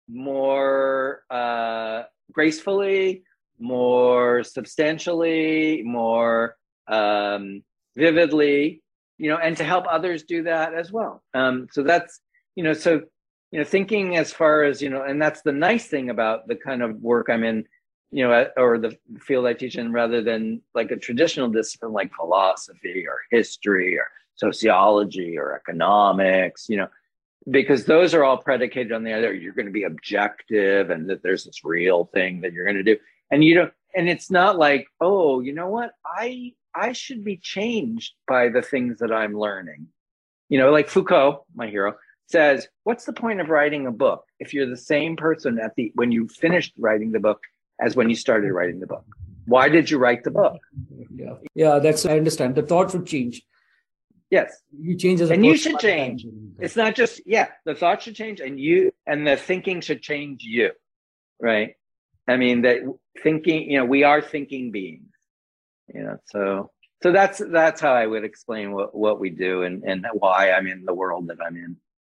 more 0.09 1.22
uh, 1.30 2.05
gracefully, 2.32 3.22
more 3.59 4.43
substantially, 4.43 5.82
more 5.84 6.57
um, 6.88 7.62
vividly, 7.97 8.82
you 9.18 9.30
know, 9.30 9.36
and 9.36 9.57
to 9.57 9.64
help 9.64 9.86
others 9.88 10.22
do 10.24 10.45
that 10.45 10.74
as 10.74 10.91
well. 10.91 11.22
Um, 11.34 11.68
so 11.70 11.82
that's, 11.82 12.20
you 12.57 12.64
know, 12.64 12.72
so, 12.72 13.03
you 13.51 13.59
know, 13.59 13.64
thinking 13.64 14.16
as 14.16 14.32
far 14.32 14.64
as, 14.64 14.80
you 14.80 14.91
know, 14.91 15.03
and 15.03 15.20
that's 15.20 15.43
the 15.43 15.53
nice 15.53 15.86
thing 15.86 16.11
about 16.11 16.47
the 16.49 16.57
kind 16.57 16.82
of 16.82 17.01
work 17.01 17.28
I'm 17.28 17.45
in 17.45 17.66
you 18.11 18.26
know, 18.26 18.47
or 18.57 18.78
the 18.78 18.97
field 19.20 19.47
I 19.47 19.53
teach 19.53 19.76
in 19.76 19.93
rather 19.93 20.22
than 20.22 20.62
like 20.74 20.91
a 20.91 20.97
traditional 20.97 21.49
discipline 21.49 21.93
like 21.93 22.12
philosophy 22.12 23.07
or 23.07 23.20
history 23.30 23.97
or 23.97 24.07
sociology 24.34 25.38
or 25.38 25.55
economics, 25.55 26.68
you 26.68 26.76
know, 26.76 26.88
because 27.49 27.84
those 27.84 28.14
are 28.14 28.24
all 28.24 28.36
predicated 28.36 28.93
on 28.93 29.05
the 29.05 29.12
idea 29.12 29.32
you're 29.32 29.55
going 29.55 29.66
to 29.66 29.72
be 29.72 29.84
objective 29.84 30.91
and 30.91 31.09
that 31.09 31.22
there's 31.22 31.45
this 31.45 31.64
real 31.64 32.07
thing 32.12 32.41
that 32.41 32.53
you're 32.53 32.64
going 32.64 32.76
to 32.76 32.82
do. 32.82 32.97
And 33.30 33.45
you 33.45 33.55
know, 33.55 33.70
and 33.95 34.09
it's 34.09 34.30
not 34.30 34.59
like, 34.59 34.86
oh, 35.01 35.41
you 35.41 35.53
know 35.53 35.68
what? 35.68 35.93
I 36.05 36.53
I 36.74 36.93
should 36.93 37.24
be 37.24 37.36
changed 37.36 38.14
by 38.28 38.49
the 38.49 38.62
things 38.62 38.99
that 38.99 39.12
I'm 39.12 39.38
learning. 39.38 39.88
You 40.49 40.59
know, 40.59 40.70
like 40.70 40.88
Foucault, 40.88 41.45
my 41.55 41.68
hero, 41.68 41.97
says, 42.26 42.68
what's 42.84 43.05
the 43.05 43.12
point 43.12 43.41
of 43.41 43.49
writing 43.49 43.86
a 43.86 43.93
book 43.93 44.24
if 44.38 44.53
you're 44.53 44.68
the 44.68 44.76
same 44.76 45.16
person 45.16 45.59
at 45.59 45.74
the 45.76 45.93
when 45.95 46.12
you 46.12 46.28
finished 46.28 46.72
writing 46.78 47.12
the 47.12 47.20
book 47.20 47.41
as 47.80 47.97
when 47.97 48.09
you 48.09 48.16
started 48.16 48.53
writing 48.53 48.80
the 48.80 48.86
book. 48.86 49.05
Why 49.47 49.68
did 49.68 49.91
you 49.91 49.99
write 49.99 50.22
the 50.22 50.30
book? 50.30 50.61
Yeah, 51.14 51.34
yeah, 51.55 51.78
that's 51.78 52.07
I 52.07 52.16
understand. 52.16 52.55
The 52.55 52.62
thought 52.62 52.93
should 52.93 53.07
change. 53.07 53.43
Yes, 54.31 54.62
you 54.78 54.97
change 54.97 55.20
as 55.20 55.31
a 55.31 55.35
and 55.35 55.45
you 55.45 55.57
should 55.57 55.81
change. 55.81 56.24
It's 56.61 56.76
not 56.76 56.95
just 56.95 57.20
yeah, 57.26 57.49
the 57.64 57.74
thought 57.74 58.03
should 58.03 58.14
change, 58.14 58.39
and 58.41 58.61
you 58.61 58.93
and 59.07 59.26
the 59.26 59.37
thinking 59.37 59.81
should 59.81 60.03
change 60.03 60.43
you, 60.45 60.70
right? 61.41 61.74
I 62.28 62.37
mean 62.37 62.62
that 62.62 62.78
thinking, 63.22 63.68
you 63.70 63.78
know, 63.78 63.85
we 63.85 64.05
are 64.05 64.22
thinking 64.22 64.70
beings, 64.70 65.12
you 65.93 66.05
know. 66.05 66.18
So 66.26 66.70
so 67.03 67.11
that's 67.11 67.43
that's 67.51 67.81
how 67.81 67.93
I 67.93 68.07
would 68.07 68.24
explain 68.24 68.70
what 68.70 68.95
what 68.95 69.18
we 69.18 69.31
do 69.31 69.62
and 69.62 69.83
and 69.83 70.07
why 70.12 70.53
I'm 70.53 70.68
in 70.68 70.85
the 70.85 70.95
world 70.95 71.26
that 71.28 71.39
I'm 71.45 71.57
in, 71.57 71.76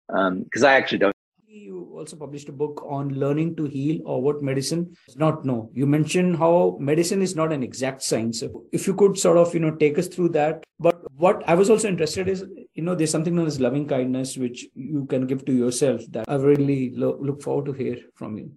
Um, 0.09 0.43
because 0.43 0.65
um, 0.65 0.71
I 0.71 0.75
actually 0.75 0.99
don't 0.99 1.15
you 1.47 1.93
also 1.95 2.17
published 2.17 2.49
a 2.49 2.53
book 2.53 2.85
on 2.89 3.09
learning 3.15 3.57
to 3.57 3.65
heal 3.65 4.01
or 4.05 4.23
what 4.23 4.43
medicine 4.43 4.97
does 5.07 5.17
not 5.17 5.45
know. 5.45 5.71
You 5.75 5.87
mentioned 5.87 6.37
how 6.37 6.77
medicine 6.81 7.23
is 7.23 7.35
not 7.35 7.53
an 7.53 7.63
exact 7.63 8.03
science. 8.03 8.43
If 8.73 8.87
you 8.87 8.95
could 8.95 9.19
sort 9.19 9.37
of, 9.37 9.53
you 9.53 9.61
know, 9.61 9.75
take 9.75 9.99
us 9.99 10.07
through 10.07 10.31
that. 10.31 10.63
But 10.79 11.00
what 11.21 11.43
I 11.47 11.55
was 11.55 11.69
also 11.69 11.89
interested 11.89 12.29
is, 12.29 12.45
you 12.75 12.83
know, 12.83 12.95
there's 12.95 13.11
something 13.11 13.35
known 13.35 13.47
as 13.47 13.61
loving 13.61 13.87
kindness, 13.87 14.37
which 14.37 14.67
you 14.75 15.05
can 15.05 15.27
give 15.27 15.45
to 15.45 15.53
yourself 15.53 16.03
that 16.11 16.29
I 16.29 16.37
really 16.37 16.93
lo- 16.95 17.19
look 17.21 17.43
forward 17.43 17.67
to 17.67 17.73
hear 17.73 17.99
from 18.15 18.39
you. 18.39 18.53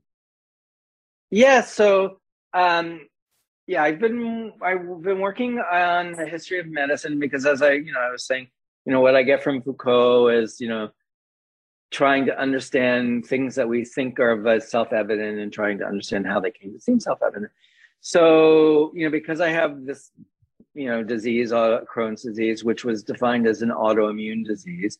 Yeah. 1.30 1.62
So, 1.62 2.20
um, 2.54 3.08
yeah, 3.68 3.84
I've 3.84 4.00
been 4.00 4.54
I've 4.62 5.02
been 5.02 5.20
working 5.20 5.60
on 5.60 6.14
the 6.14 6.26
history 6.26 6.60
of 6.60 6.68
medicine 6.68 7.20
because, 7.20 7.46
as 7.46 7.62
I 7.62 7.74
you 7.74 7.92
know, 7.92 8.00
I 8.00 8.12
was 8.12 8.26
saying, 8.26 8.48
you 8.86 8.94
know, 8.94 9.02
what 9.02 9.16
I 9.16 9.24
get 9.24 9.44
from 9.44 9.62
Foucault 9.62 10.30
is, 10.30 10.60
you 10.62 10.70
know, 10.70 10.90
trying 11.92 12.26
to 12.26 12.40
understand 12.40 13.26
things 13.26 13.56
that 13.56 13.70
we 13.70 13.86
think 13.86 14.20
are 14.20 14.32
of 14.32 14.64
self-evident 14.64 15.40
and 15.40 15.54
trying 15.54 15.78
to 15.80 15.86
understand 15.86 16.28
how 16.28 16.40
they 16.40 16.52
came 16.52 16.74
to 16.74 16.80
seem 16.80 17.00
self-evident. 17.00 17.52
So, 18.02 18.92
you 18.96 19.06
know, 19.06 19.12
because 19.12 19.40
I 19.40 19.50
have 19.50 19.86
this, 19.86 20.12
you 20.74 20.88
know, 20.88 21.04
disease, 21.04 21.52
uh, 21.52 21.82
Crohn's 21.92 22.24
disease, 22.24 22.64
which 22.64 22.84
was 22.84 23.04
defined 23.04 23.48
as 23.48 23.62
an 23.62 23.70
autoimmune 23.70 24.46
disease, 24.46 24.98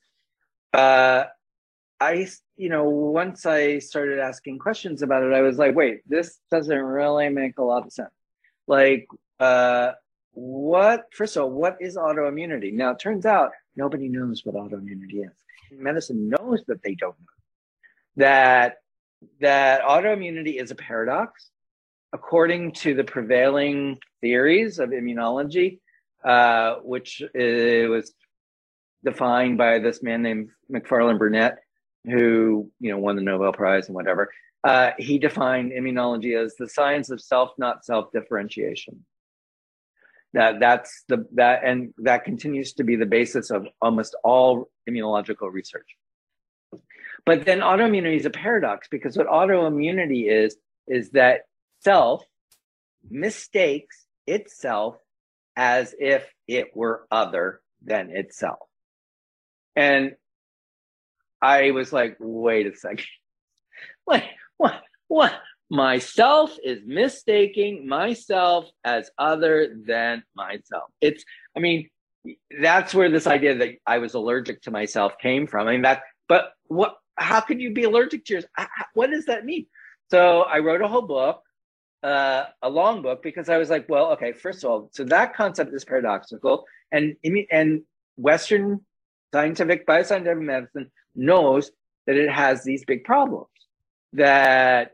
uh, 0.74 1.26
I, 2.00 2.28
you 2.58 2.70
know, 2.70 2.84
once 2.90 3.46
I 3.46 3.80
started 3.80 4.20
asking 4.20 4.60
questions 4.60 5.02
about 5.02 5.24
it, 5.24 5.34
I 5.34 5.42
was 5.42 5.58
like, 5.58 5.76
wait, 5.76 6.02
this 6.08 6.40
doesn't 6.52 6.78
really 6.78 7.30
make 7.30 7.58
a 7.58 7.64
lot 7.64 7.86
of 7.86 7.94
sense. 7.94 8.10
Like, 8.68 9.08
uh, 9.40 9.94
what, 10.32 11.06
first 11.14 11.38
of 11.38 11.44
all, 11.44 11.52
what 11.52 11.78
is 11.80 11.96
autoimmunity? 11.96 12.74
Now, 12.74 12.92
it 12.92 13.00
turns 13.00 13.26
out 13.26 13.52
nobody 13.76 14.10
knows 14.10 14.42
what 14.44 14.56
autoimmunity 14.56 15.26
is 15.26 15.44
medicine 15.80 16.30
knows 16.30 16.64
that 16.68 16.82
they 16.84 16.96
don't 16.96 17.16
know 17.20 17.26
that 18.16 18.78
that 19.40 19.82
autoimmunity 19.82 20.62
is 20.62 20.72
a 20.72 20.76
paradox 20.76 21.50
according 22.14 22.72
to 22.72 22.94
the 22.94 23.04
prevailing 23.04 23.98
theories 24.22 24.80
of 24.80 24.90
immunology 24.90 25.80
uh, 26.24 26.76
which 26.84 27.22
was 27.34 28.14
defined 29.04 29.58
by 29.58 29.80
this 29.80 30.02
man 30.02 30.22
named 30.22 30.50
macfarlane 30.70 31.18
burnet 31.18 31.56
who 32.06 32.72
you 32.80 32.92
know 32.92 32.98
won 32.98 33.16
the 33.16 33.22
nobel 33.22 33.52
prize 33.52 33.88
and 33.88 33.96
whatever 33.96 34.32
uh, 34.64 34.92
he 34.98 35.20
defined 35.20 35.74
immunology 35.74 36.42
as 36.42 36.56
the 36.56 36.70
science 36.70 37.10
of 37.10 37.20
self 37.20 37.52
not 37.58 37.84
self 37.84 38.12
differentiation 38.14 39.06
That 40.34 40.60
that's 40.60 41.04
the 41.10 41.28
that 41.34 41.64
and 41.64 41.94
that 42.00 42.24
continues 42.24 42.74
to 42.74 42.84
be 42.84 42.96
the 42.96 43.06
basis 43.06 43.52
of 43.52 43.68
almost 43.82 44.16
all 44.24 44.70
immunological 44.90 45.52
research. 45.52 45.90
But 47.26 47.46
then 47.46 47.60
autoimmunity 47.60 48.18
is 48.18 48.26
a 48.26 48.32
paradox 48.32 48.88
because 48.90 49.16
what 49.16 49.28
autoimmunity 49.28 50.32
is 50.32 50.58
is 50.88 51.12
that 51.12 51.42
self 51.84 52.24
mistakes 53.10 54.06
itself 54.28 54.96
as 55.56 55.94
if 56.00 56.26
it 56.48 56.76
were 56.76 57.06
other 57.12 57.62
than 57.84 58.10
itself. 58.10 58.60
And 59.76 60.16
I 61.42 61.72
was 61.72 61.92
like, 61.92 62.18
wait 62.20 62.68
a 62.68 62.76
second. 62.76 63.06
Like, 64.06 64.26
what? 64.58 64.82
What? 65.08 65.34
myself 65.74 66.56
is 66.64 66.80
mistaking 66.86 67.88
myself 67.88 68.70
as 68.84 69.10
other 69.18 69.76
than 69.88 70.24
myself. 70.36 70.90
It's, 71.02 71.26
I 71.58 71.62
mean, 71.62 71.90
that's 72.62 72.94
where 72.94 73.10
this 73.10 73.26
idea 73.26 73.58
that 73.58 73.70
I 73.86 73.98
was 73.98 74.14
allergic 74.14 74.62
to 74.64 74.72
myself 74.72 75.14
came 75.20 75.48
from. 75.48 75.68
I 75.68 75.72
mean, 75.72 75.82
that, 75.82 76.04
but 76.30 76.54
what, 76.68 76.98
how 77.18 77.42
can 77.42 77.60
you 77.60 77.74
be 77.74 77.84
allergic 77.84 78.24
to 78.26 78.34
yours? 78.34 78.46
What 78.94 79.10
does 79.10 79.26
that 79.26 79.46
mean? 79.46 79.66
So 80.12 80.42
I 80.42 80.60
wrote 80.60 80.82
a 80.82 80.88
whole 80.88 81.02
book, 81.02 81.42
uh, 82.04 82.46
a 82.62 82.70
long 82.70 83.02
book, 83.02 83.24
because 83.24 83.50
I 83.50 83.58
was 83.58 83.70
like, 83.70 83.88
well, 83.88 84.12
okay, 84.14 84.34
first 84.34 84.64
of 84.64 84.70
all, 84.70 84.90
so 84.92 85.04
that 85.06 85.36
concept 85.36 85.74
is 85.74 85.86
paradoxical, 85.86 86.66
and 86.92 87.16
and 87.52 87.82
Western 88.18 88.82
scientific 89.34 89.88
bioscientific 89.88 90.42
medicine 90.42 90.92
knows 91.16 91.72
that 92.06 92.18
it 92.18 92.30
has 92.30 92.64
these 92.64 92.84
big 92.86 93.04
problems. 93.04 93.48
That 94.14 94.92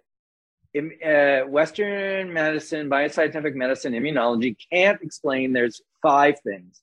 uh, 0.78 1.42
Western 1.48 2.32
medicine, 2.32 2.90
bioscientific 2.90 3.56
medicine, 3.56 3.94
immunology 3.94 4.56
can't 4.72 5.02
explain 5.02 5.52
there's 5.52 5.82
five 6.02 6.40
things. 6.42 6.82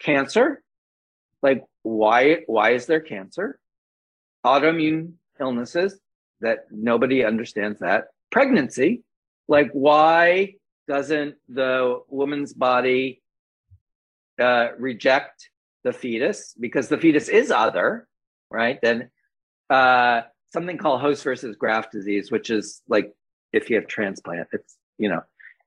Cancer, 0.00 0.62
like 1.40 1.64
why 1.82 2.40
why 2.46 2.72
is 2.72 2.86
there 2.86 3.00
cancer? 3.00 3.60
Autoimmune 4.44 5.12
illnesses 5.38 6.00
that 6.40 6.66
nobody 6.72 7.24
understands 7.24 7.78
that. 7.78 8.08
Pregnancy, 8.32 9.04
like 9.52 9.70
why 9.72 10.54
doesn't 10.88 11.34
the 11.46 12.00
woman's 12.08 12.54
body 12.54 13.22
uh, 14.40 14.68
reject 14.78 15.50
the 15.84 15.92
fetus 15.92 16.54
because 16.58 16.88
the 16.88 16.96
fetus 16.96 17.28
is 17.28 17.50
other, 17.50 18.08
right? 18.50 18.78
Then 18.82 19.10
uh, 19.68 20.22
something 20.54 20.78
called 20.78 21.02
host 21.02 21.22
versus 21.22 21.54
graft 21.56 21.92
disease, 21.92 22.30
which 22.30 22.48
is 22.48 22.80
like 22.88 23.12
if 23.52 23.68
you 23.68 23.76
have 23.76 23.86
transplant, 23.86 24.48
it's, 24.52 24.74
you 24.96 25.10
know, 25.10 25.20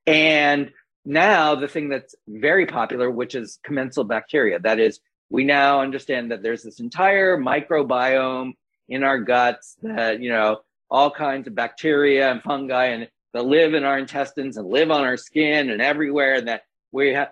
and 0.07 0.71
now 1.05 1.53
the 1.53 1.67
thing 1.67 1.87
that's 1.89 2.15
very 2.27 2.65
popular, 2.65 3.11
which 3.11 3.35
is 3.35 3.59
commensal 3.63 4.03
bacteria. 4.03 4.57
That 4.57 4.79
is, 4.79 4.99
we 5.29 5.43
now 5.43 5.81
understand 5.81 6.31
that 6.31 6.41
there's 6.41 6.63
this 6.63 6.79
entire 6.79 7.37
microbiome 7.37 8.53
in 8.89 9.03
our 9.03 9.19
guts 9.19 9.75
that, 9.83 10.21
you 10.21 10.29
know, 10.29 10.61
all 10.89 11.11
kinds 11.11 11.47
of 11.47 11.53
bacteria 11.53 12.31
and 12.31 12.41
fungi 12.41 12.85
and 12.85 13.09
that 13.35 13.45
live 13.45 13.73
in 13.73 13.83
our 13.83 13.99
intestines 13.99 14.55
and 14.55 14.65
live 14.65 14.89
on 14.89 15.03
our 15.03 15.17
skin 15.17 15.69
and 15.69 15.81
everywhere 15.81 16.35
and 16.35 16.47
that 16.47 16.61
we 16.93 17.13
have, 17.13 17.31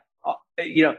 you 0.59 0.83
know, 0.83 0.97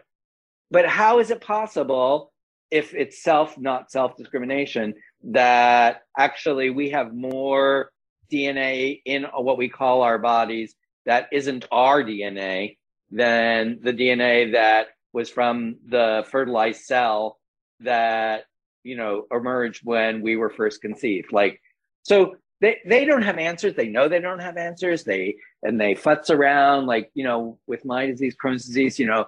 but 0.70 0.86
how 0.86 1.18
is 1.18 1.30
it 1.30 1.42
possible 1.42 2.32
if 2.70 2.94
it's 2.94 3.22
self, 3.22 3.58
not 3.58 3.92
self 3.92 4.16
discrimination, 4.16 4.94
that 5.24 6.00
actually 6.16 6.70
we 6.70 6.88
have 6.88 7.14
more 7.14 7.90
DNA 8.32 9.02
in 9.04 9.24
what 9.36 9.58
we 9.58 9.68
call 9.68 10.00
our 10.00 10.18
bodies 10.18 10.74
that 11.04 11.28
isn't 11.32 11.66
our 11.70 12.02
DNA 12.02 12.78
than 13.10 13.80
the 13.82 13.92
DNA 13.92 14.52
that 14.52 14.86
was 15.12 15.28
from 15.28 15.76
the 15.86 16.24
fertilized 16.30 16.80
cell 16.80 17.38
that 17.80 18.44
you 18.84 18.96
know 18.96 19.26
emerged 19.30 19.82
when 19.84 20.22
we 20.22 20.36
were 20.36 20.48
first 20.48 20.80
conceived? 20.80 21.30
Like 21.30 21.60
so 22.04 22.36
they 22.60 22.78
they 22.86 23.04
don't 23.04 23.22
have 23.22 23.38
answers 23.38 23.74
they 23.74 23.88
know 23.88 24.08
they 24.08 24.20
don't 24.20 24.40
have 24.40 24.56
answers 24.56 25.04
they 25.04 25.36
and 25.62 25.80
they 25.80 25.94
futz 25.94 26.30
around 26.30 26.86
like 26.86 27.10
you 27.14 27.24
know 27.24 27.58
with 27.66 27.84
my 27.84 28.06
disease 28.06 28.36
crohn's 28.42 28.64
disease 28.64 28.98
you 28.98 29.06
know 29.06 29.26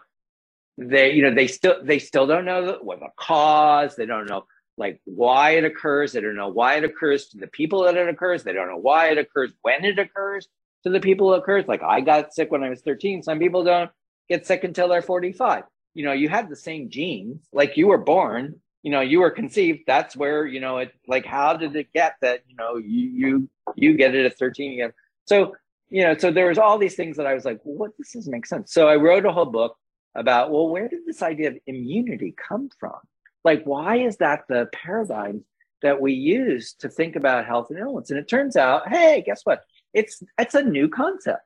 they 0.78 1.12
you 1.12 1.22
know 1.22 1.34
they 1.34 1.46
still 1.46 1.76
they 1.82 1.98
still 1.98 2.26
don't 2.26 2.44
know 2.44 2.78
what 2.82 3.00
the 3.00 3.08
cause 3.18 3.96
they 3.96 4.06
don't 4.06 4.26
know 4.26 4.44
like 4.78 5.00
why 5.04 5.50
it 5.52 5.64
occurs. 5.64 6.12
They 6.12 6.20
don't 6.20 6.36
know 6.36 6.48
why 6.48 6.76
it 6.76 6.84
occurs 6.84 7.28
to 7.28 7.38
the 7.38 7.46
people 7.46 7.84
that 7.84 7.96
it 7.96 8.08
occurs. 8.08 8.42
They 8.42 8.52
don't 8.52 8.68
know 8.68 8.76
why 8.76 9.10
it 9.10 9.18
occurs 9.18 9.52
when 9.62 9.84
it 9.84 9.98
occurs 9.98 10.48
to 10.84 10.90
the 10.90 11.00
people 11.00 11.34
it 11.34 11.38
occurs. 11.38 11.66
Like 11.66 11.82
I 11.82 12.00
got 12.00 12.34
sick 12.34 12.50
when 12.50 12.62
I 12.62 12.68
was 12.68 12.82
13. 12.82 13.22
Some 13.22 13.38
people 13.38 13.64
don't 13.64 13.90
get 14.28 14.46
sick 14.46 14.64
until 14.64 14.88
they're 14.88 15.02
45. 15.02 15.64
You 15.94 16.04
know, 16.04 16.12
you 16.12 16.28
have 16.28 16.50
the 16.50 16.56
same 16.56 16.90
genes, 16.90 17.48
like 17.52 17.76
you 17.76 17.86
were 17.86 17.98
born, 17.98 18.60
you 18.82 18.90
know, 18.90 19.00
you 19.00 19.20
were 19.20 19.30
conceived. 19.30 19.80
That's 19.86 20.16
where, 20.16 20.46
you 20.46 20.60
know, 20.60 20.78
it 20.78 20.92
like 21.06 21.26
how 21.26 21.56
did 21.56 21.74
it 21.76 21.92
get 21.92 22.16
that, 22.22 22.42
you 22.48 22.56
know, 22.56 22.76
you 22.76 23.00
you 23.00 23.48
you 23.74 23.96
get 23.96 24.14
it 24.14 24.26
at 24.26 24.38
13 24.38 24.74
again. 24.74 24.92
So, 25.26 25.56
you 25.88 26.02
know, 26.02 26.16
so 26.16 26.30
there 26.30 26.48
was 26.48 26.58
all 26.58 26.78
these 26.78 26.94
things 26.94 27.16
that 27.16 27.26
I 27.26 27.34
was 27.34 27.44
like, 27.44 27.60
well, 27.64 27.76
what 27.76 27.90
this 27.98 28.12
doesn't 28.12 28.30
make 28.30 28.46
sense. 28.46 28.72
So 28.72 28.88
I 28.88 28.96
wrote 28.96 29.26
a 29.26 29.32
whole 29.32 29.46
book 29.46 29.76
about, 30.14 30.50
well, 30.50 30.68
where 30.68 30.88
did 30.88 31.00
this 31.06 31.22
idea 31.22 31.50
of 31.50 31.58
immunity 31.66 32.34
come 32.36 32.70
from? 32.78 32.98
Like, 33.44 33.64
why 33.64 33.96
is 33.98 34.16
that 34.16 34.44
the 34.48 34.68
paradigm 34.72 35.44
that 35.82 36.00
we 36.00 36.12
use 36.14 36.74
to 36.80 36.88
think 36.88 37.16
about 37.16 37.46
health 37.46 37.68
and 37.70 37.78
illness? 37.78 38.10
And 38.10 38.18
it 38.18 38.28
turns 38.28 38.56
out, 38.56 38.88
hey, 38.88 39.22
guess 39.24 39.42
what? 39.44 39.62
It's 39.94 40.22
it's 40.38 40.54
a 40.54 40.62
new 40.62 40.88
concept. 40.88 41.42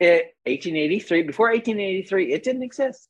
It, 0.00 0.34
1883, 0.44 1.22
before 1.22 1.48
1883, 1.48 2.32
it 2.32 2.42
didn't 2.42 2.64
exist. 2.64 3.08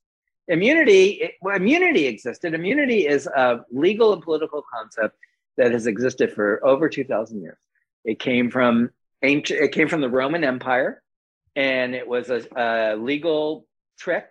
Immunity, 0.49 1.11
it, 1.11 1.33
well, 1.41 1.57
immunity 1.57 2.07
existed. 2.07 2.55
Immunity 2.55 3.07
is 3.07 3.27
a 3.27 3.65
legal 3.71 4.13
and 4.13 4.23
political 4.23 4.63
concept 4.63 5.17
that 5.57 5.73
has 5.73 5.87
existed 5.87 6.33
for 6.33 6.65
over 6.67 6.89
2,000 6.89 7.41
years. 7.41 7.59
It 8.05 8.19
came 8.19 8.51
from 8.51 8.91
ancient. 9.23 9.61
It 9.61 9.73
came 9.73 9.89
from 9.89 10.03
the 10.03 10.11
Roman 10.11 10.45
Empire, 10.45 11.03
and 11.57 11.95
it 11.95 12.07
was 12.07 12.29
a, 12.29 12.45
a 12.57 12.97
legal 12.97 13.67
trick 13.99 14.27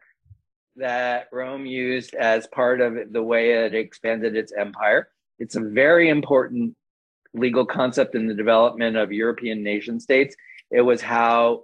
that 0.76 1.30
Rome 1.32 1.66
used 1.66 2.14
as 2.14 2.48
part 2.48 2.82
of 2.82 3.12
the 3.12 3.24
way 3.24 3.66
it 3.66 3.74
expanded 3.74 4.36
its 4.36 4.52
empire. 4.52 5.10
It's 5.40 5.56
a 5.56 5.62
very 5.62 6.10
important 6.10 6.76
legal 7.34 7.66
concept 7.66 8.16
in 8.16 8.28
the 8.28 8.34
development 8.34 8.98
of 8.98 9.12
European 9.12 9.64
nation 9.64 10.00
states. 10.00 10.36
It 10.72 10.82
was 10.82 11.02
how 11.02 11.64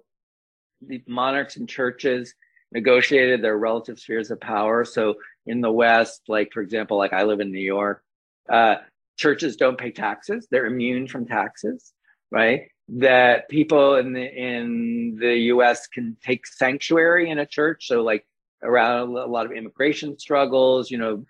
the 0.81 1.03
monarchs 1.07 1.57
and 1.57 1.67
churches 1.67 2.33
negotiated 2.71 3.41
their 3.41 3.57
relative 3.57 3.99
spheres 3.99 4.31
of 4.31 4.39
power. 4.39 4.85
So 4.85 5.15
in 5.45 5.61
the 5.61 5.71
West, 5.71 6.23
like 6.27 6.51
for 6.53 6.61
example, 6.61 6.97
like 6.97 7.13
I 7.13 7.23
live 7.23 7.39
in 7.39 7.51
New 7.51 7.59
York, 7.59 8.03
uh, 8.49 8.75
churches 9.17 9.55
don't 9.55 9.77
pay 9.77 9.91
taxes; 9.91 10.47
they're 10.51 10.65
immune 10.65 11.07
from 11.07 11.25
taxes, 11.25 11.93
right? 12.31 12.67
That 12.89 13.49
people 13.49 13.95
in 13.95 14.13
the 14.13 14.23
in 14.23 15.17
the 15.19 15.35
U.S. 15.53 15.87
can 15.87 16.17
take 16.23 16.45
sanctuary 16.47 17.29
in 17.29 17.39
a 17.39 17.45
church. 17.45 17.87
So 17.87 18.01
like 18.01 18.25
around 18.63 19.09
a 19.09 19.25
lot 19.25 19.45
of 19.45 19.51
immigration 19.51 20.17
struggles, 20.19 20.91
you 20.91 20.97
know, 20.97 21.25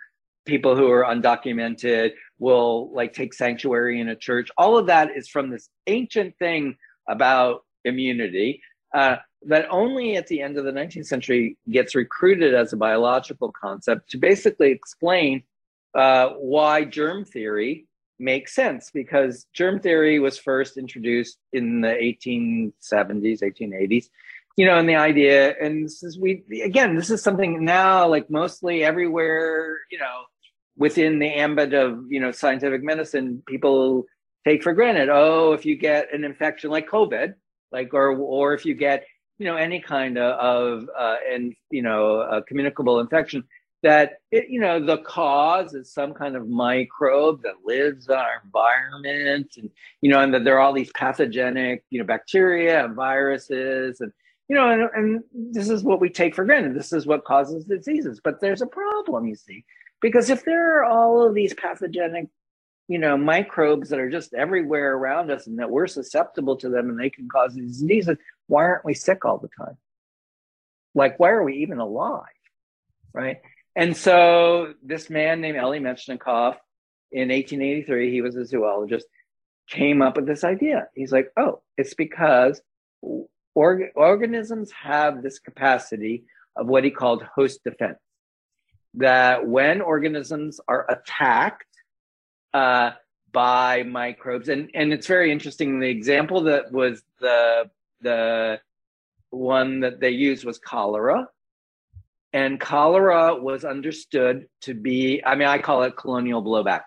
people 0.46 0.76
who 0.76 0.90
are 0.92 1.04
undocumented 1.04 2.12
will 2.40 2.92
like 2.94 3.14
take 3.14 3.34
sanctuary 3.34 4.00
in 4.02 4.10
a 4.10 4.16
church. 4.16 4.50
All 4.58 4.78
of 4.78 4.88
that 4.88 5.16
is 5.16 5.28
from 5.28 5.50
this 5.50 5.70
ancient 5.88 6.38
thing 6.38 6.76
about 7.08 7.66
immunity 7.86 8.62
uh, 8.94 9.18
that 9.44 9.68
only 9.70 10.18
at 10.18 10.28
the 10.28 10.42
end 10.42 10.58
of 10.58 10.66
the 10.66 10.72
19th 10.72 11.06
century 11.06 11.58
gets 11.70 11.96
recruited 11.96 12.54
as 12.54 12.74
a 12.74 12.78
biological 12.78 13.52
concept 13.52 14.10
to 14.12 14.18
basically 14.18 14.72
explain 14.72 15.44
uh, 15.96 16.30
why 16.30 16.84
germ 16.84 17.24
theory 17.24 17.86
makes 18.20 18.54
sense 18.54 18.92
because 18.92 19.48
germ 19.54 19.80
theory 19.80 20.20
was 20.20 20.38
first 20.38 20.78
introduced 20.78 21.38
in 21.54 21.80
the 21.80 21.88
1870s 21.88 23.42
1880s 23.42 24.10
you 24.60 24.66
know, 24.66 24.78
and 24.78 24.90
the 24.90 24.98
idea, 24.98 25.56
and 25.62 25.86
this 25.86 26.04
is 26.04 26.20
we 26.20 26.44
again, 26.62 26.98
this 26.98 27.10
is 27.10 27.24
something 27.24 27.64
now 27.64 28.10
like 28.10 28.30
mostly 28.30 28.84
everywhere, 28.84 29.78
you 29.90 29.98
know, 29.98 30.24
within 30.76 31.18
the 31.18 31.34
ambit 31.34 31.74
of 31.74 32.04
you 32.10 32.20
know 32.20 32.34
scientific 32.34 32.84
medicine, 32.84 33.42
people 33.48 34.04
take 34.46 34.62
for 34.62 34.74
granted. 34.74 35.08
Oh, 35.08 35.54
if 35.54 35.66
you 35.66 35.78
get 35.78 36.14
an 36.14 36.26
infection 36.26 36.72
like 36.72 36.90
COVID, 36.90 37.36
like 37.72 37.94
or 37.94 38.10
or 38.18 38.54
if 38.54 38.66
you 38.66 38.74
get 38.74 39.06
you 39.40 39.46
know 39.46 39.56
any 39.56 39.80
kind 39.80 40.18
of, 40.18 40.40
of 40.40 40.90
uh, 40.98 41.16
and 41.32 41.56
you 41.72 41.82
know 41.82 42.42
communicable 42.48 43.00
infection, 43.00 43.44
that 43.82 44.20
it, 44.32 44.50
you 44.50 44.60
know 44.60 44.84
the 44.84 45.00
cause 45.00 45.74
is 45.74 45.92
some 45.92 46.14
kind 46.14 46.36
of 46.36 46.48
microbe 46.48 47.42
that 47.42 47.56
lives 47.66 48.08
in 48.08 48.16
our 48.16 48.42
environment 48.44 49.54
and 49.58 49.70
you 50.02 50.12
know 50.12 50.20
and 50.20 50.34
that 50.34 50.44
there 50.44 50.58
are 50.58 50.60
all 50.60 50.74
these 50.74 50.92
pathogenic 50.92 51.84
you 51.90 52.00
know 52.00 52.06
bacteria 52.06 52.86
and 52.86 52.96
viruses 52.96 54.02
and 54.02 54.12
you 54.50 54.56
know, 54.56 54.70
and, 54.72 54.90
and 54.96 55.24
this 55.54 55.70
is 55.70 55.84
what 55.84 56.02
we 56.02 56.10
take 56.10 56.36
for 56.36 56.44
granted. 56.44 56.76
This 56.76 56.92
is 56.92 57.06
what 57.06 57.24
causes 57.24 57.66
diseases. 57.66 58.20
But 58.22 58.42
there's 58.42 58.64
a 58.64 58.68
problem, 58.68 59.28
you 59.28 59.36
see, 59.36 59.64
because 60.02 60.32
if 60.32 60.44
there 60.44 60.80
are 60.80 60.86
all 60.86 61.26
of 61.26 61.36
these 61.36 61.54
pathogenic, 61.54 62.28
you 62.88 62.98
know, 62.98 63.16
microbes 63.16 63.90
that 63.90 64.00
are 64.00 64.10
just 64.10 64.34
everywhere 64.34 64.96
around 64.96 65.30
us 65.30 65.46
and 65.46 65.60
that 65.60 65.70
we're 65.70 65.86
susceptible 65.86 66.56
to 66.56 66.70
them 66.70 66.90
and 66.90 67.00
they 67.00 67.12
can 67.12 67.30
cause 67.30 67.54
these 67.54 67.80
diseases, 67.80 68.18
why 68.50 68.66
aren't 68.66 68.86
we 68.86 68.94
sick 68.94 69.24
all 69.24 69.38
the 69.38 69.50
time? 69.58 69.78
Like, 70.96 71.20
why 71.20 71.30
are 71.30 71.44
we 71.44 71.58
even 71.58 71.78
alive? 71.78 72.26
Right. 73.14 73.38
And 73.76 73.96
so 73.96 74.74
this 74.84 75.10
man 75.10 75.40
named 75.40 75.58
Elie 75.58 75.80
Metchnikoff 75.80 76.58
in 77.12 77.30
1883, 77.30 78.12
he 78.12 78.22
was 78.22 78.36
a 78.36 78.46
zoologist, 78.46 79.08
came 79.70 80.02
up 80.02 80.16
with 80.16 80.26
this 80.26 80.44
idea. 80.44 80.88
He's 80.96 81.12
like, 81.12 81.32
oh, 81.38 81.62
it's 81.78 81.94
because 81.94 82.62
org- 83.54 83.92
organisms 83.96 84.72
have 84.72 85.22
this 85.22 85.40
capacity 85.40 86.24
of 86.56 86.68
what 86.68 86.84
he 86.84 86.92
called 86.92 87.24
host 87.24 87.64
defense. 87.64 88.00
That 88.96 89.48
when 89.48 89.82
organisms 89.82 90.60
are 90.68 90.86
attacked 90.90 91.66
uh, 92.54 92.92
by 93.32 93.84
microbes, 93.84 94.50
and, 94.50 94.72
and 94.74 94.92
it's 94.92 95.06
very 95.06 95.32
interesting. 95.32 95.80
The 95.80 95.90
example 95.90 96.42
that 96.46 96.72
was 96.72 97.04
the 97.20 97.70
the 98.02 98.60
one 99.30 99.82
that 99.82 100.00
they 100.00 100.12
used 100.12 100.46
was 100.46 100.60
cholera. 100.60 101.28
And 102.32 102.60
cholera 102.60 103.36
was 103.36 103.66
understood 103.66 104.48
to 104.62 104.74
be, 104.74 105.24
I 105.26 105.36
mean, 105.36 105.48
I 105.48 105.58
call 105.58 105.84
it 105.84 105.98
colonial 105.98 106.44
blowback. 106.44 106.84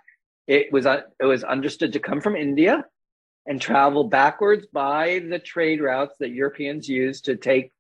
It 0.46 0.72
was, 0.72 0.86
uh, 0.86 1.02
it 1.20 1.24
was 1.24 1.42
understood 1.44 1.92
to 1.94 2.00
come 2.00 2.20
from 2.20 2.36
India 2.36 2.84
and 3.46 3.60
travel 3.60 4.04
backwards 4.04 4.66
by 4.72 5.20
the 5.28 5.38
trade 5.38 5.80
routes 5.80 6.16
that 6.20 6.30
Europeans 6.30 6.88
used 6.88 7.24
to 7.24 7.36
take, 7.36 7.72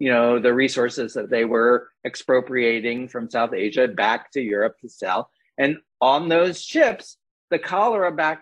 you 0.00 0.10
know, 0.10 0.40
the 0.40 0.52
resources 0.52 1.14
that 1.14 1.30
they 1.30 1.44
were 1.44 1.88
expropriating 2.04 3.08
from 3.08 3.30
South 3.30 3.52
Asia 3.52 3.86
back 3.86 4.32
to 4.32 4.40
Europe 4.40 4.76
to 4.80 4.88
sell. 4.88 5.30
And 5.56 5.78
on 6.00 6.28
those 6.28 6.60
ships, 6.60 7.16
the 7.50 7.60
cholera 7.60 8.38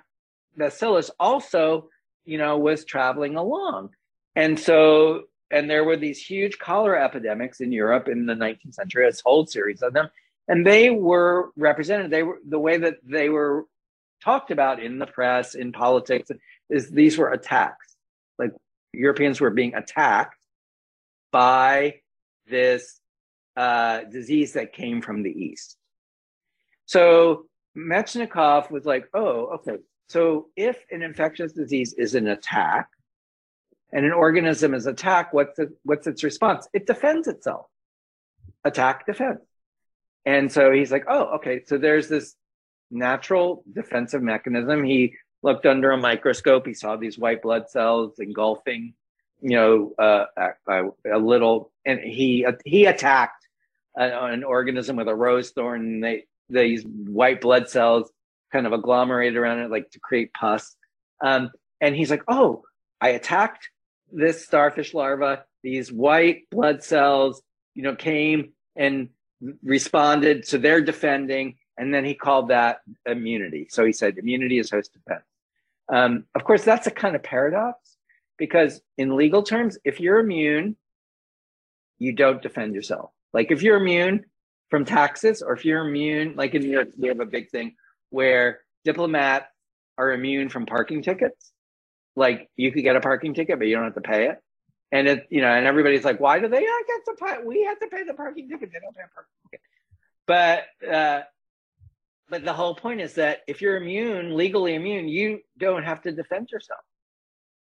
bacillus 0.56 1.10
also, 1.20 1.88
you 2.24 2.38
know, 2.38 2.56
was 2.56 2.86
traveling 2.86 3.36
along. 3.36 3.90
And 4.36 4.58
so, 4.58 5.24
and 5.50 5.68
there 5.68 5.84
were 5.84 5.96
these 5.96 6.18
huge 6.18 6.58
cholera 6.58 7.04
epidemics 7.04 7.60
in 7.60 7.72
Europe 7.72 8.08
in 8.08 8.26
the 8.26 8.34
19th 8.34 8.74
century, 8.74 9.06
a 9.06 9.12
whole 9.24 9.46
series 9.46 9.82
of 9.82 9.92
them. 9.92 10.08
And 10.48 10.66
they 10.66 10.90
were 10.90 11.50
represented, 11.56 12.10
they 12.10 12.22
were 12.22 12.38
the 12.46 12.58
way 12.58 12.78
that 12.78 12.96
they 13.04 13.28
were 13.28 13.66
talked 14.22 14.50
about 14.50 14.82
in 14.82 14.98
the 14.98 15.06
press, 15.06 15.54
in 15.54 15.72
politics, 15.72 16.30
is 16.70 16.90
these 16.90 17.18
were 17.18 17.30
attacks. 17.30 17.96
Like 18.38 18.52
Europeans 18.92 19.40
were 19.40 19.50
being 19.50 19.74
attacked 19.74 20.38
by 21.30 21.96
this 22.46 23.00
uh, 23.56 24.02
disease 24.10 24.54
that 24.54 24.72
came 24.72 25.02
from 25.02 25.22
the 25.22 25.30
East. 25.30 25.76
So 26.86 27.46
Metchnikoff 27.76 28.70
was 28.70 28.84
like, 28.84 29.08
oh, 29.14 29.46
okay. 29.54 29.76
So 30.08 30.48
if 30.56 30.84
an 30.90 31.02
infectious 31.02 31.52
disease 31.52 31.94
is 31.94 32.14
an 32.14 32.28
attack, 32.28 32.88
and 33.92 34.06
an 34.06 34.12
organism 34.12 34.74
is 34.74 34.86
attacked, 34.86 35.34
what's, 35.34 35.56
the, 35.56 35.74
what's 35.84 36.06
its 36.06 36.24
response? 36.24 36.68
It 36.72 36.86
defends 36.86 37.28
itself. 37.28 37.66
Attack, 38.64 39.06
defense. 39.06 39.40
And 40.24 40.50
so 40.50 40.70
he's 40.72 40.92
like, 40.92 41.04
oh, 41.08 41.36
okay. 41.36 41.62
So 41.66 41.78
there's 41.78 42.08
this 42.08 42.34
natural 42.90 43.64
defensive 43.70 44.22
mechanism. 44.22 44.84
He 44.84 45.14
looked 45.42 45.66
under 45.66 45.90
a 45.90 45.96
microscope. 45.96 46.66
He 46.66 46.74
saw 46.74 46.96
these 46.96 47.18
white 47.18 47.42
blood 47.42 47.68
cells 47.68 48.18
engulfing, 48.18 48.94
you 49.40 49.56
know, 49.56 49.92
uh, 49.98 50.26
a, 50.68 50.82
a, 51.12 51.18
little, 51.18 51.72
and 51.84 51.98
he 52.00 52.46
he 52.64 52.84
attacked 52.86 53.46
a, 53.96 54.26
an 54.26 54.44
organism 54.44 54.96
with 54.96 55.08
a 55.08 55.14
rose 55.14 55.50
thorn. 55.50 55.80
And 55.80 56.04
they 56.04 56.24
these 56.48 56.84
white 56.84 57.40
blood 57.40 57.68
cells 57.68 58.10
kind 58.52 58.66
of 58.66 58.72
agglomerated 58.72 59.36
around 59.36 59.60
it, 59.60 59.70
like 59.70 59.90
to 59.90 60.00
create 60.00 60.32
pus. 60.32 60.76
Um, 61.24 61.50
and 61.80 61.96
he's 61.96 62.10
like, 62.10 62.22
oh, 62.28 62.62
I 63.00 63.10
attacked 63.10 63.68
this 64.12 64.44
starfish 64.44 64.94
larva, 64.94 65.44
these 65.62 65.90
white 65.90 66.42
blood 66.50 66.82
cells, 66.82 67.42
you 67.74 67.82
know, 67.82 67.94
came 67.94 68.52
and 68.76 69.08
responded. 69.62 70.46
So 70.46 70.58
they're 70.58 70.80
defending. 70.80 71.56
And 71.78 71.92
then 71.92 72.04
he 72.04 72.14
called 72.14 72.48
that 72.48 72.78
immunity. 73.06 73.68
So 73.70 73.84
he 73.84 73.92
said 73.92 74.18
immunity 74.18 74.58
is 74.58 74.70
host 74.70 74.92
defense. 74.92 75.24
Um, 75.92 76.24
of 76.34 76.44
course, 76.44 76.64
that's 76.64 76.86
a 76.86 76.90
kind 76.90 77.16
of 77.16 77.22
paradox 77.22 77.96
because 78.38 78.80
in 78.98 79.16
legal 79.16 79.42
terms, 79.42 79.78
if 79.84 80.00
you're 80.00 80.18
immune, 80.18 80.76
you 81.98 82.12
don't 82.12 82.42
defend 82.42 82.74
yourself. 82.74 83.10
Like 83.32 83.50
if 83.50 83.62
you're 83.62 83.76
immune 83.76 84.24
from 84.70 84.84
taxes 84.84 85.42
or 85.42 85.54
if 85.54 85.64
you're 85.64 85.86
immune, 85.86 86.34
like 86.36 86.54
in 86.54 86.62
New 86.62 86.70
York, 86.70 86.88
we 86.98 87.08
have 87.08 87.20
a 87.20 87.26
big 87.26 87.50
thing 87.50 87.74
where 88.10 88.60
diplomats 88.84 89.46
are 89.98 90.12
immune 90.12 90.48
from 90.48 90.66
parking 90.66 91.02
tickets 91.02 91.51
like 92.16 92.50
you 92.56 92.72
could 92.72 92.82
get 92.82 92.96
a 92.96 93.00
parking 93.00 93.34
ticket, 93.34 93.58
but 93.58 93.66
you 93.66 93.74
don't 93.74 93.84
have 93.84 93.94
to 93.94 94.00
pay 94.00 94.28
it. 94.28 94.38
And 94.90 95.08
it, 95.08 95.26
you 95.30 95.40
know, 95.40 95.48
and 95.48 95.66
everybody's 95.66 96.04
like, 96.04 96.20
why 96.20 96.38
do 96.38 96.48
they 96.48 96.60
not 96.60 96.84
get 96.86 97.04
to 97.06 97.24
pay? 97.24 97.44
We 97.44 97.64
have 97.64 97.78
to 97.80 97.86
pay 97.88 98.04
the 98.04 98.14
parking 98.14 98.48
ticket. 98.48 98.70
They 98.72 98.78
don't 98.80 98.94
pay 98.94 99.02
a 99.02 99.14
parking 99.14 99.32
ticket. 99.50 99.60
But, 100.26 100.92
uh, 100.92 101.22
but 102.28 102.44
the 102.44 102.52
whole 102.52 102.74
point 102.74 103.00
is 103.00 103.14
that 103.14 103.40
if 103.48 103.62
you're 103.62 103.76
immune, 103.76 104.36
legally 104.36 104.74
immune, 104.74 105.08
you 105.08 105.40
don't 105.58 105.82
have 105.82 106.02
to 106.02 106.12
defend 106.12 106.50
yourself. 106.50 106.80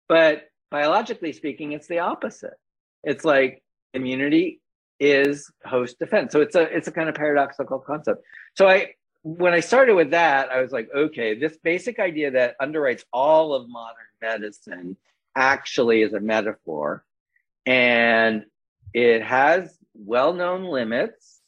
But 0.08 0.50
biologically 0.72 1.34
speaking, 1.34 1.74
it's 1.74 1.88
the 1.88 2.00
opposite. 2.00 2.56
It's 3.04 3.26
like 3.26 3.64
immunity 3.94 4.62
is 5.00 5.50
host 5.66 6.00
defense. 6.00 6.34
So 6.34 6.42
it's 6.42 6.56
a 6.56 6.64
it's 6.64 6.88
a 6.88 6.92
kind 6.92 7.10
of 7.10 7.16
paradoxical 7.16 7.80
concept. 7.80 8.22
So 8.56 8.68
I 8.68 8.94
when 9.24 9.54
I 9.54 9.60
started 9.60 9.96
with 9.96 10.12
that, 10.12 10.50
I 10.50 10.62
was 10.62 10.72
like, 10.72 10.90
okay, 10.96 11.38
this 11.38 11.58
basic 11.64 12.00
idea 12.00 12.32
that 12.32 12.56
underwrites 12.62 13.04
all 13.14 13.54
of 13.54 13.70
modern 13.70 13.96
medicine 14.22 14.98
actually 15.36 16.02
is 16.02 16.14
a 16.14 16.20
metaphor. 16.20 17.04
And 17.66 18.46
it 18.94 19.22
has 19.24 19.78
well 19.94 20.34
known 20.34 20.64
limits. 20.64 21.40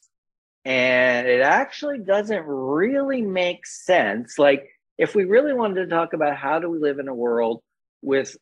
And 0.63 1.27
it 1.27 1.41
actually 1.41 1.99
doesn't 1.99 2.45
really 2.45 3.21
make 3.21 3.65
sense. 3.65 4.37
Like, 4.37 4.69
if 4.97 5.15
we 5.15 5.25
really 5.25 5.53
wanted 5.53 5.83
to 5.83 5.87
talk 5.87 6.13
about 6.13 6.37
how 6.37 6.59
do 6.59 6.69
we 6.69 6.77
live 6.77 6.99
in 6.99 7.07
a 7.07 7.15
world 7.15 7.63
with 8.03 8.37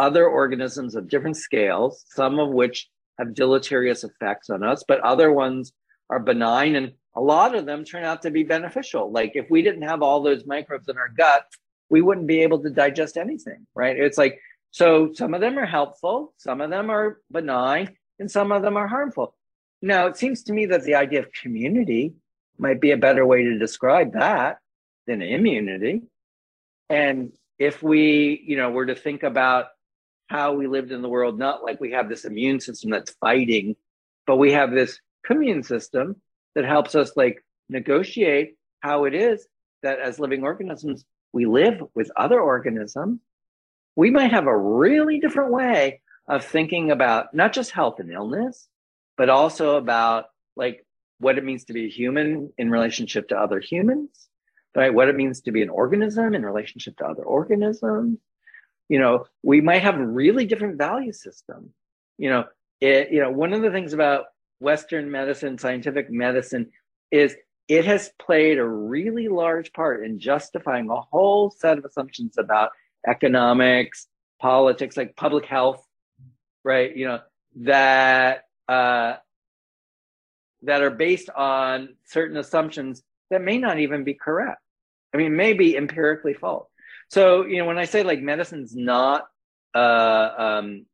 other 0.00 0.26
organisms 0.26 0.96
of 0.96 1.08
different 1.08 1.36
scales, 1.36 2.04
some 2.08 2.40
of 2.40 2.48
which 2.48 2.88
have 3.18 3.34
deleterious 3.34 4.02
effects 4.02 4.50
on 4.50 4.64
us, 4.64 4.82
but 4.88 4.98
other 5.00 5.30
ones 5.30 5.72
are 6.08 6.18
benign 6.18 6.74
and 6.74 6.92
a 7.14 7.20
lot 7.20 7.54
of 7.54 7.66
them 7.66 7.84
turn 7.84 8.04
out 8.04 8.22
to 8.22 8.30
be 8.30 8.42
beneficial. 8.42 9.12
Like 9.12 9.32
if 9.34 9.50
we 9.50 9.62
didn't 9.62 9.82
have 9.82 10.02
all 10.02 10.22
those 10.22 10.46
microbes 10.46 10.88
in 10.88 10.96
our 10.96 11.08
gut, 11.08 11.44
we 11.90 12.00
wouldn't 12.00 12.28
be 12.28 12.42
able 12.42 12.62
to 12.62 12.70
digest 12.70 13.16
anything, 13.16 13.66
right? 13.74 13.96
It's 13.96 14.16
like, 14.16 14.40
so 14.70 15.10
some 15.12 15.34
of 15.34 15.40
them 15.40 15.58
are 15.58 15.66
helpful, 15.66 16.32
some 16.38 16.60
of 16.60 16.70
them 16.70 16.88
are 16.88 17.18
benign, 17.30 17.96
and 18.18 18.30
some 18.30 18.52
of 18.52 18.62
them 18.62 18.76
are 18.76 18.86
harmful. 18.86 19.34
Now, 19.82 20.06
it 20.06 20.16
seems 20.16 20.44
to 20.44 20.52
me 20.52 20.66
that 20.66 20.84
the 20.84 20.94
idea 20.94 21.20
of 21.20 21.32
community 21.32 22.14
might 22.58 22.80
be 22.80 22.92
a 22.92 22.96
better 22.96 23.26
way 23.26 23.42
to 23.42 23.58
describe 23.58 24.12
that 24.12 24.58
than 25.06 25.20
immunity. 25.22 26.02
And 26.88 27.32
if 27.58 27.82
we, 27.82 28.42
you 28.46 28.56
know, 28.56 28.70
were 28.70 28.86
to 28.86 28.94
think 28.94 29.22
about 29.22 29.66
how 30.28 30.52
we 30.52 30.68
lived 30.68 30.92
in 30.92 31.02
the 31.02 31.08
world, 31.08 31.38
not 31.38 31.64
like 31.64 31.80
we 31.80 31.92
have 31.92 32.08
this 32.08 32.24
immune 32.24 32.60
system 32.60 32.90
that's 32.90 33.16
fighting, 33.20 33.74
but 34.26 34.36
we 34.36 34.52
have 34.52 34.70
this 34.70 35.00
commune 35.24 35.62
system 35.62 36.16
that 36.54 36.64
helps 36.64 36.94
us 36.94 37.16
like 37.16 37.44
negotiate 37.68 38.54
how 38.80 39.04
it 39.04 39.14
is 39.14 39.46
that 39.82 39.98
as 39.98 40.20
living 40.20 40.44
organisms 40.44 41.04
we 41.32 41.46
live 41.46 41.82
with 41.94 42.10
other 42.16 42.40
organisms 42.40 43.20
we 43.96 44.10
might 44.10 44.30
have 44.30 44.46
a 44.46 44.56
really 44.56 45.20
different 45.20 45.52
way 45.52 46.00
of 46.28 46.44
thinking 46.44 46.90
about 46.90 47.34
not 47.34 47.52
just 47.52 47.70
health 47.70 48.00
and 48.00 48.10
illness 48.12 48.68
but 49.16 49.28
also 49.28 49.76
about 49.76 50.26
like 50.56 50.84
what 51.18 51.38
it 51.38 51.44
means 51.44 51.64
to 51.64 51.72
be 51.72 51.84
a 51.86 51.90
human 51.90 52.52
in 52.56 52.70
relationship 52.70 53.28
to 53.28 53.36
other 53.36 53.60
humans 53.60 54.30
right? 54.74 54.94
What 54.94 55.08
it 55.08 55.16
means 55.16 55.40
to 55.42 55.52
be 55.52 55.62
an 55.62 55.68
organism 55.68 56.34
in 56.34 56.44
relationship 56.44 56.96
to 56.98 57.06
other 57.06 57.22
organisms. 57.22 58.18
You 58.88 58.98
know 58.98 59.26
we 59.42 59.60
might 59.60 59.82
have 59.82 59.98
a 59.98 60.06
really 60.06 60.46
different 60.46 60.78
value 60.78 61.12
system. 61.12 61.72
You 62.18 62.30
know 62.30 62.44
it 62.80 63.10
you 63.12 63.20
know 63.20 63.30
one 63.30 63.52
of 63.52 63.62
the 63.62 63.70
things 63.70 63.92
about 63.92 64.26
Western 64.58 65.10
medicine, 65.10 65.58
scientific 65.58 66.10
medicine, 66.10 66.70
is 67.10 67.34
it 67.70 67.84
has 67.84 68.10
played 68.18 68.58
a 68.58 68.66
really 68.66 69.28
large 69.28 69.72
part 69.72 70.04
in 70.04 70.18
justifying 70.18 70.90
a 70.90 71.00
whole 71.00 71.52
set 71.52 71.78
of 71.78 71.84
assumptions 71.84 72.36
about 72.36 72.72
economics, 73.06 74.08
politics, 74.40 74.96
like 74.96 75.14
public 75.14 75.46
health, 75.46 75.86
right? 76.64 76.94
You 76.96 77.06
know, 77.06 77.20
that 77.60 78.42
uh, 78.68 79.14
that 80.62 80.82
are 80.82 80.90
based 80.90 81.30
on 81.30 81.94
certain 82.06 82.36
assumptions 82.38 83.04
that 83.30 83.40
may 83.40 83.56
not 83.56 83.78
even 83.78 84.02
be 84.02 84.14
correct. 84.14 84.60
I 85.14 85.18
mean, 85.18 85.36
maybe 85.36 85.76
empirically 85.76 86.34
false. 86.34 86.68
So, 87.08 87.46
you 87.46 87.58
know, 87.58 87.66
when 87.66 87.78
I 87.78 87.84
say 87.84 88.02
like 88.02 88.20
medicine's 88.20 88.74
not 88.74 89.28
uh, 89.76 90.30
um, 90.36 90.86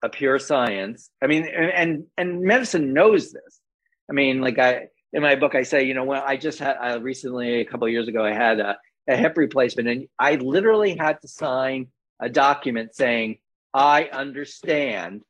a 0.00 0.08
pure 0.08 0.38
science. 0.38 1.10
I 1.20 1.26
mean, 1.26 1.44
and 1.44 2.04
and 2.16 2.42
medicine 2.42 2.92
knows 2.92 3.32
this. 3.32 3.60
I 4.08 4.12
mean, 4.12 4.40
like 4.40 4.60
I 4.60 4.86
in 5.12 5.22
my 5.22 5.34
book, 5.34 5.54
I 5.54 5.62
say, 5.62 5.84
you 5.84 5.94
know, 5.94 6.04
when 6.04 6.22
I 6.24 6.36
just 6.36 6.58
had 6.58 6.76
I 6.76 6.94
recently 6.96 7.60
a 7.60 7.64
couple 7.64 7.88
years 7.88 8.08
ago, 8.08 8.24
I 8.24 8.32
had 8.32 8.60
a, 8.60 8.78
a 9.08 9.16
hip 9.16 9.36
replacement, 9.36 9.88
and 9.88 10.08
I 10.18 10.36
literally 10.36 10.96
had 10.96 11.20
to 11.22 11.28
sign 11.28 11.88
a 12.20 12.28
document 12.28 12.94
saying 12.94 13.38
I 13.74 14.04
understand 14.04 15.22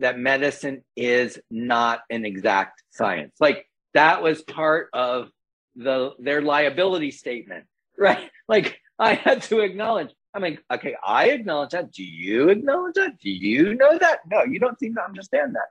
that 0.00 0.18
medicine 0.18 0.82
is 0.96 1.38
not 1.50 2.00
an 2.10 2.24
exact 2.24 2.82
science. 2.90 3.34
Like 3.38 3.66
that 3.94 4.22
was 4.22 4.42
part 4.42 4.88
of 4.92 5.30
the 5.76 6.12
their 6.18 6.42
liability 6.42 7.12
statement, 7.12 7.66
right? 7.98 8.30
Like 8.48 8.80
I 8.98 9.14
had 9.14 9.42
to 9.44 9.60
acknowledge. 9.60 10.10
I 10.34 10.38
mean, 10.38 10.58
okay, 10.72 10.96
I 11.06 11.28
acknowledge 11.28 11.70
that. 11.70 11.92
Do 11.92 12.02
you 12.02 12.48
acknowledge 12.48 12.94
that? 12.94 13.18
Do 13.18 13.30
you 13.30 13.74
know 13.74 13.98
that? 13.98 14.20
No, 14.30 14.44
you 14.44 14.58
don't 14.58 14.78
seem 14.78 14.94
to 14.94 15.04
understand 15.04 15.54
that. 15.54 15.68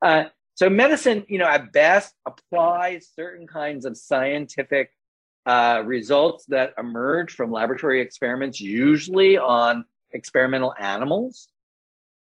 Uh, 0.00 0.28
so 0.58 0.68
medicine, 0.68 1.24
you 1.28 1.38
know, 1.38 1.46
at 1.46 1.72
best 1.72 2.12
applies 2.26 3.08
certain 3.14 3.46
kinds 3.46 3.84
of 3.84 3.96
scientific 3.96 4.90
uh, 5.46 5.84
results 5.86 6.46
that 6.46 6.74
emerge 6.76 7.32
from 7.32 7.52
laboratory 7.52 8.00
experiments, 8.00 8.60
usually 8.60 9.38
on 9.38 9.84
experimental 10.10 10.74
animals, 10.76 11.46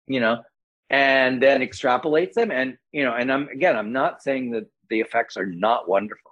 you 0.06 0.20
know, 0.20 0.40
and 0.88 1.42
then 1.42 1.60
extrapolates 1.60 2.32
them. 2.32 2.50
And, 2.50 2.78
you 2.92 3.04
know, 3.04 3.12
and 3.12 3.30
I'm, 3.30 3.48
again, 3.48 3.76
I'm 3.76 3.92
not 3.92 4.22
saying 4.22 4.52
that 4.52 4.70
the 4.88 5.00
effects 5.00 5.36
are 5.36 5.44
not 5.44 5.86
wonderful. 5.86 6.30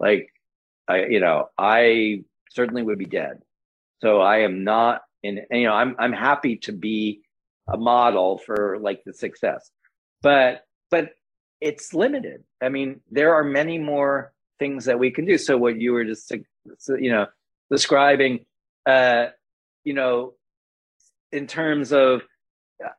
Like, 0.00 0.30
I, 0.88 1.04
you 1.04 1.20
know, 1.20 1.50
I 1.58 2.24
certainly 2.48 2.82
would 2.82 2.98
be 2.98 3.04
dead. 3.04 3.42
So 4.00 4.22
I 4.22 4.38
am 4.38 4.64
not 4.64 5.02
in, 5.22 5.42
you 5.50 5.64
know, 5.64 5.74
I'm, 5.74 5.96
I'm 5.98 6.14
happy 6.14 6.56
to 6.62 6.72
be 6.72 7.20
a 7.68 7.76
model 7.76 8.38
for 8.38 8.78
like 8.80 9.04
the 9.04 9.12
success, 9.12 9.70
but, 10.22 10.62
but 10.90 11.10
it's 11.60 11.94
limited. 11.94 12.44
I 12.62 12.68
mean, 12.68 13.00
there 13.10 13.34
are 13.34 13.44
many 13.44 13.78
more 13.78 14.32
things 14.58 14.84
that 14.86 14.98
we 14.98 15.10
can 15.10 15.24
do. 15.24 15.38
So 15.38 15.56
what 15.56 15.80
you 15.80 15.92
were 15.92 16.04
just, 16.04 16.30
you 16.88 17.10
know, 17.10 17.26
describing, 17.70 18.46
uh, 18.86 19.26
you 19.84 19.94
know, 19.94 20.34
in 21.32 21.46
terms 21.46 21.92
of, 21.92 22.22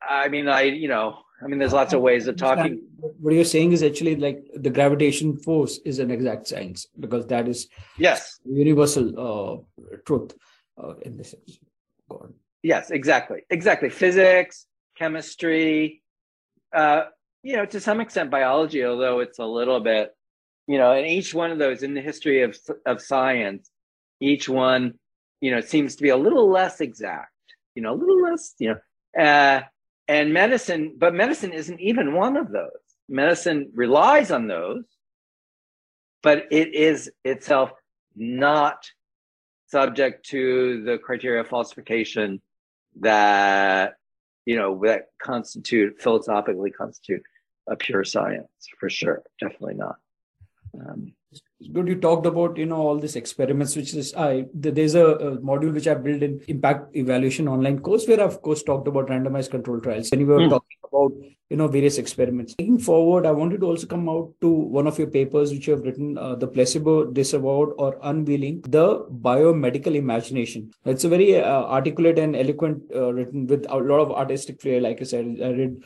I 0.02 0.28
mean, 0.28 0.48
I, 0.48 0.62
you 0.62 0.88
know, 0.88 1.18
I 1.42 1.46
mean, 1.46 1.58
there's 1.58 1.72
lots 1.72 1.92
of 1.92 2.00
ways 2.00 2.26
of 2.26 2.36
talking. 2.36 2.82
What 2.98 3.32
you're 3.32 3.44
saying 3.44 3.72
is 3.72 3.82
actually 3.82 4.16
like 4.16 4.44
the 4.54 4.70
gravitation 4.70 5.36
force 5.36 5.78
is 5.84 6.00
an 6.00 6.10
exact 6.10 6.48
science 6.48 6.86
because 6.98 7.26
that 7.26 7.46
is 7.46 7.68
yes 7.96 8.40
universal 8.44 9.06
uh, 9.16 9.94
truth 10.04 10.34
uh, 10.82 10.94
in 11.02 11.16
this. 11.16 11.34
God. 12.10 12.32
Yes, 12.62 12.90
exactly, 12.90 13.42
exactly. 13.50 13.88
Physics, 13.88 14.66
chemistry, 14.96 16.02
uh, 16.74 17.04
you 17.42 17.56
know, 17.56 17.66
to 17.66 17.80
some 17.80 18.00
extent 18.00 18.30
biology, 18.30 18.84
although 18.84 19.20
it's 19.20 19.38
a 19.38 19.44
little 19.44 19.80
bit, 19.80 20.14
you 20.66 20.78
know, 20.78 20.92
and 20.92 21.06
each 21.06 21.34
one 21.34 21.50
of 21.50 21.58
those 21.58 21.82
in 21.82 21.94
the 21.94 22.00
history 22.00 22.42
of 22.42 22.56
of 22.86 23.00
science, 23.00 23.70
each 24.20 24.48
one, 24.48 24.94
you 25.40 25.50
know, 25.50 25.60
seems 25.60 25.96
to 25.96 26.02
be 26.02 26.08
a 26.10 26.16
little 26.16 26.50
less 26.50 26.80
exact, 26.80 27.32
you 27.74 27.82
know, 27.82 27.92
a 27.92 27.96
little 27.96 28.22
less, 28.22 28.54
you 28.58 28.74
know, 28.74 29.22
uh, 29.22 29.62
and 30.08 30.32
medicine, 30.32 30.94
but 30.98 31.14
medicine 31.14 31.52
isn't 31.52 31.80
even 31.80 32.14
one 32.14 32.36
of 32.36 32.50
those. 32.50 32.70
Medicine 33.08 33.70
relies 33.74 34.30
on 34.30 34.48
those, 34.48 34.84
but 36.22 36.46
it 36.50 36.74
is 36.74 37.10
itself 37.24 37.72
not 38.16 38.84
subject 39.66 40.26
to 40.26 40.82
the 40.84 40.98
criteria 40.98 41.40
of 41.40 41.48
falsification 41.48 42.40
that 43.00 43.94
you 44.48 44.56
know 44.56 44.70
that 44.84 45.08
constitute 45.22 46.00
philosophically 46.00 46.70
constitute 46.70 47.22
a 47.68 47.76
pure 47.76 48.02
science 48.02 48.68
for 48.80 48.88
sure. 48.88 49.22
Definitely 49.40 49.74
not. 49.74 49.96
Um, 50.80 51.12
good 51.72 51.88
you 51.88 51.96
talked 52.00 52.24
about 52.24 52.56
you 52.56 52.66
know 52.70 52.76
all 52.76 52.98
these 52.98 53.16
experiments 53.16 53.74
which 53.76 53.92
is 54.00 54.14
i 54.14 54.46
there's 54.54 54.94
a, 54.94 55.06
a, 55.28 55.30
module 55.48 55.74
which 55.74 55.88
i 55.92 55.94
built 55.94 56.22
in 56.22 56.40
impact 56.46 56.96
evaluation 56.96 57.48
online 57.54 57.80
course 57.80 58.06
where 58.06 58.20
i've 58.22 58.36
of 58.36 58.40
course 58.42 58.62
talked 58.62 58.86
about 58.88 59.08
randomized 59.08 59.50
control 59.50 59.80
trials. 59.80 60.10
And 60.12 60.20
we 60.26 60.32
were 60.32 60.38
mm. 60.38 60.50
talking 60.50 60.78
about 60.84 61.12
you 61.50 61.56
know 61.56 61.66
various 61.66 61.98
experiments 61.98 62.54
taking 62.54 62.78
forward 62.78 63.26
i 63.26 63.30
wanted 63.30 63.60
to 63.60 63.66
also 63.66 63.86
come 63.86 64.08
out 64.08 64.28
to 64.40 64.50
one 64.78 64.86
of 64.86 64.98
your 64.98 65.06
papers 65.06 65.52
which 65.52 65.66
you 65.66 65.72
have 65.74 65.84
written 65.84 66.18
uh, 66.18 66.34
the 66.34 66.46
placebo 66.46 67.04
disavowed 67.04 67.72
or 67.78 67.98
unveiling 68.02 68.60
the 68.68 68.86
biomedical 69.28 69.94
imagination 69.94 70.70
it's 70.84 71.04
a 71.04 71.08
very 71.08 71.36
uh, 71.36 71.64
articulate 71.78 72.18
and 72.18 72.36
eloquent 72.36 72.82
uh, 72.94 73.12
written 73.12 73.46
with 73.46 73.66
a 73.70 73.76
lot 73.76 74.00
of 74.00 74.12
artistic 74.12 74.60
flair 74.60 74.80
like 74.80 75.00
i 75.00 75.04
said 75.04 75.36
i 75.42 75.50
read 75.60 75.82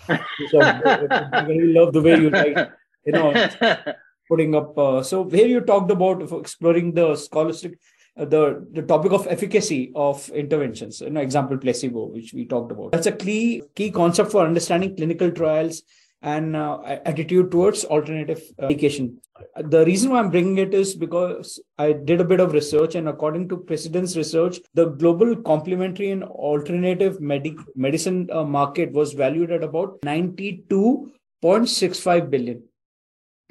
so 0.51 0.61
i 0.63 1.45
really 1.49 1.73
love 1.73 1.93
the 1.93 2.03
way 2.03 2.19
you 2.19 2.31
write 2.31 2.69
you 3.07 3.13
know 3.13 3.33
putting 4.33 4.55
up. 4.55 4.77
Uh, 4.79 5.03
so 5.03 5.29
here 5.29 5.47
you 5.47 5.61
talked 5.61 5.91
about 5.91 6.23
exploring 6.41 6.95
the 6.95 7.17
scholastic, 7.17 7.79
the 8.17 8.67
the 8.73 8.83
topic 8.83 9.13
of 9.13 9.27
efficacy 9.27 9.93
of 9.95 10.29
interventions. 10.31 11.01
You 11.01 11.11
know, 11.11 11.21
example 11.21 11.59
placebo, 11.59 12.07
which 12.07 12.33
we 12.35 12.45
talked 12.45 12.73
about. 12.73 12.93
That's 12.93 13.07
a 13.07 13.13
key 13.13 13.63
key 13.75 13.91
concept 13.91 14.33
for 14.33 14.45
understanding 14.45 14.97
clinical 14.97 15.31
trials 15.31 15.83
and 16.23 16.55
uh, 16.55 16.79
attitude 17.05 17.51
towards 17.51 17.85
alternative 17.85 18.41
uh, 18.59 18.63
medication. 18.63 19.19
The 19.57 19.85
reason 19.85 20.11
why 20.11 20.21
I'm 20.21 20.31
bringing 20.31 20.59
it 20.59 20.73
is 20.73 20.95
because 20.95 21.61
I 21.79 21.93
did 21.93 22.21
a 22.21 22.25
bit 22.25 22.39
of 22.39 22.53
research, 22.53 22.95
and 22.95 23.09
according 23.09 23.49
to 23.49 23.57
Precedence 23.57 24.17
Research, 24.17 24.61
the 24.75 24.91
global 24.91 25.35
complementary 25.35 26.13
and 26.13 26.23
alternative 26.23 27.21
medic- 27.21 27.59
medicine 27.75 28.29
uh, 28.33 28.45
market 28.45 28.93
was 28.93 29.15
valued 29.15 29.51
at 29.51 29.65
about 29.65 30.01
92.65 30.03 32.31
billion. 32.31 32.63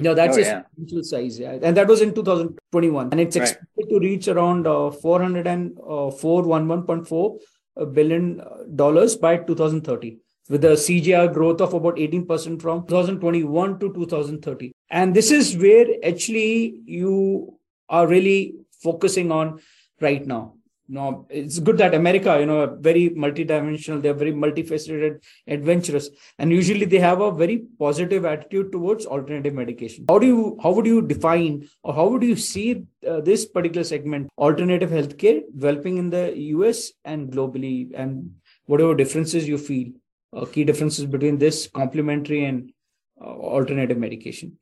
No, 0.02 0.14
that's 0.14 0.38
oh, 0.38 0.41
a 0.41 0.44
yeah. 0.44 0.64
size, 1.02 1.40
yeah. 1.40 1.57
And 1.61 1.78
that 1.78 1.88
was 1.88 2.02
in 2.02 2.14
2021. 2.14 3.10
And 3.11 3.19
it's 3.19 3.36
expected 3.36 3.68
right. 3.78 3.90
to 3.90 3.99
reach 3.99 4.28
around 4.28 4.68
uh, 4.68 4.91
404, 4.91 7.38
uh, 7.78 7.86
billion 7.86 8.41
uh, 8.41 8.45
dollars 8.76 9.15
by 9.15 9.38
2030 9.38 10.18
with 10.49 10.65
a 10.65 10.69
CAGR 10.69 11.34
growth 11.34 11.61
of 11.61 11.73
about 11.73 11.95
18% 11.95 12.61
from 12.61 12.86
2021 12.88 13.80
to 13.80 13.94
2030. 13.94 14.73
And 14.90 15.15
this 15.15 15.32
is 15.32 15.56
where 15.56 15.86
actually 16.03 16.76
you 16.86 17.57
are 17.88 18.07
really 18.07 18.56
focusing 18.82 19.32
on 19.32 19.61
right 20.02 20.26
now 20.26 20.56
no, 20.91 21.26
it's 21.30 21.57
good 21.59 21.77
that 21.77 21.93
America, 21.95 22.38
you 22.38 22.45
know, 22.45 22.76
very 22.76 23.11
multidimensional, 23.11 24.01
they're 24.01 24.13
very 24.13 24.34
multifaceted, 24.34 25.23
adventurous, 25.47 26.09
and 26.38 26.51
usually 26.51 26.85
they 26.85 26.99
have 26.99 27.22
a 27.22 27.31
very 27.31 27.59
positive 27.80 28.26
attitude 28.26 28.73
towards 28.73 29.05
alternative 29.05 29.53
medication. 29.53 30.05
How 30.09 30.19
do 30.19 30.27
you, 30.27 30.59
how 30.61 30.72
would 30.72 30.85
you 30.85 31.01
define, 31.01 31.69
or 31.84 31.93
how 31.93 32.09
would 32.09 32.23
you 32.23 32.35
see 32.35 32.84
uh, 33.07 33.22
this 33.22 33.45
particular 33.45 33.85
segment, 33.85 34.30
alternative 34.38 34.89
healthcare, 34.89 35.43
developing 35.55 35.97
in 35.97 36.09
the 36.09 36.38
US 36.55 36.91
and 37.05 37.31
globally, 37.31 37.91
and 37.95 38.35
whatever 38.65 38.93
differences 38.93 39.47
you 39.47 39.57
feel, 39.57 39.93
uh, 40.34 40.43
key 40.43 40.65
differences 40.65 41.05
between 41.05 41.38
this 41.38 41.69
complementary 41.73 42.43
and 42.43 42.73
uh, 43.22 43.30
alternative 43.30 43.97
medication? 43.97 44.57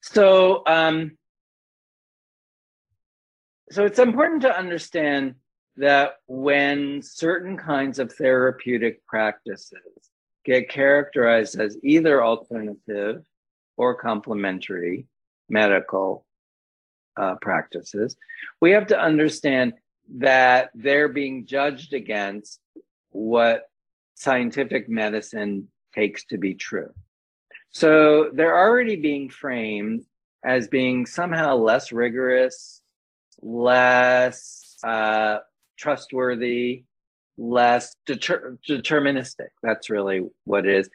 So, 0.00 0.62
um, 0.64 1.16
so 3.72 3.84
it's 3.84 3.98
important 3.98 4.42
to 4.42 4.56
understand 4.56 5.34
that 5.76 6.16
when 6.26 7.00
certain 7.02 7.56
kinds 7.56 7.98
of 7.98 8.12
therapeutic 8.12 9.04
practices 9.06 10.10
get 10.44 10.68
characterized 10.68 11.58
as 11.58 11.78
either 11.82 12.22
alternative 12.22 13.22
or 13.76 13.94
complementary 13.94 15.06
medical 15.48 16.26
uh, 17.16 17.34
practices, 17.40 18.16
we 18.60 18.72
have 18.72 18.86
to 18.88 19.00
understand 19.00 19.72
that 20.16 20.70
they're 20.74 21.08
being 21.08 21.46
judged 21.46 21.94
against 21.94 22.60
what 23.10 23.70
scientific 24.14 24.88
medicine 24.88 25.68
takes 25.94 26.24
to 26.26 26.36
be 26.36 26.54
true. 26.54 26.92
So 27.70 28.30
they're 28.34 28.58
already 28.58 28.96
being 28.96 29.30
framed 29.30 30.04
as 30.44 30.68
being 30.68 31.06
somehow 31.06 31.56
less 31.56 31.92
rigorous, 31.92 32.81
less 33.42 34.76
uh, 34.84 35.38
trustworthy, 35.76 36.84
less 37.36 37.94
deter- 38.06 38.58
deterministic. 38.68 39.48
That's 39.62 39.90
really 39.90 40.22
what 40.44 40.66
it 40.66 40.74
is. 40.74 40.90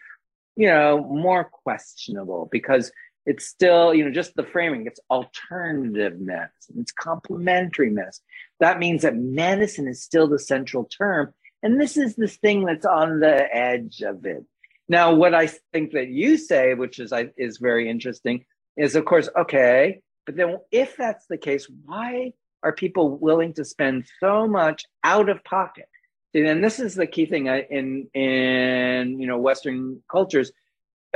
You 0.56 0.68
know, 0.68 1.04
more 1.04 1.44
questionable 1.44 2.50
because 2.52 2.92
it's 3.28 3.46
still, 3.46 3.94
you 3.94 4.06
know, 4.06 4.12
just 4.12 4.36
the 4.36 4.44
framing. 4.44 4.88
It's 4.88 5.02
alternative 5.12 6.20
medicine. 6.20 6.78
It's 6.80 6.94
complementary 6.94 7.90
medicine. 7.90 8.24
That 8.60 8.80
means 8.80 9.02
that 9.02 9.16
medicine 9.16 9.88
is 9.88 10.02
still 10.02 10.28
the 10.28 10.40
central 10.40 10.86
term, 10.86 11.34
and 11.62 11.80
this 11.80 11.98
is 11.98 12.16
the 12.16 12.28
thing 12.28 12.66
that's 12.66 12.86
on 12.86 13.20
the 13.20 13.54
edge 13.54 14.02
of 14.02 14.26
it. 14.26 14.44
Now, 14.90 15.14
what 15.14 15.36
I 15.36 15.48
think 15.74 15.92
that 15.92 16.08
you 16.08 16.38
say, 16.38 16.74
which 16.74 17.00
is 17.00 17.12
I 17.12 17.30
is 17.38 17.58
very 17.58 17.90
interesting, 17.90 18.46
is 18.78 18.96
of 18.96 19.06
course 19.06 19.30
okay. 19.38 20.02
But 20.28 20.38
then, 20.38 20.60
if 20.72 20.98
that's 20.98 21.28
the 21.28 21.40
case, 21.40 21.68
why 21.86 22.34
are 22.64 22.74
people 22.74 23.18
willing 23.18 23.54
to 23.56 23.66
spend 23.66 24.08
so 24.20 24.48
much 24.48 24.86
out 25.04 25.30
of 25.30 25.44
pocket? 25.46 25.90
And 26.36 26.64
this 26.64 26.80
is 26.80 26.96
the 26.96 27.08
key 27.08 27.28
thing 27.28 27.48
in 27.48 28.10
in 28.14 29.20
you 29.20 29.28
know 29.28 29.40
Western 29.40 30.04
cultures 30.12 30.54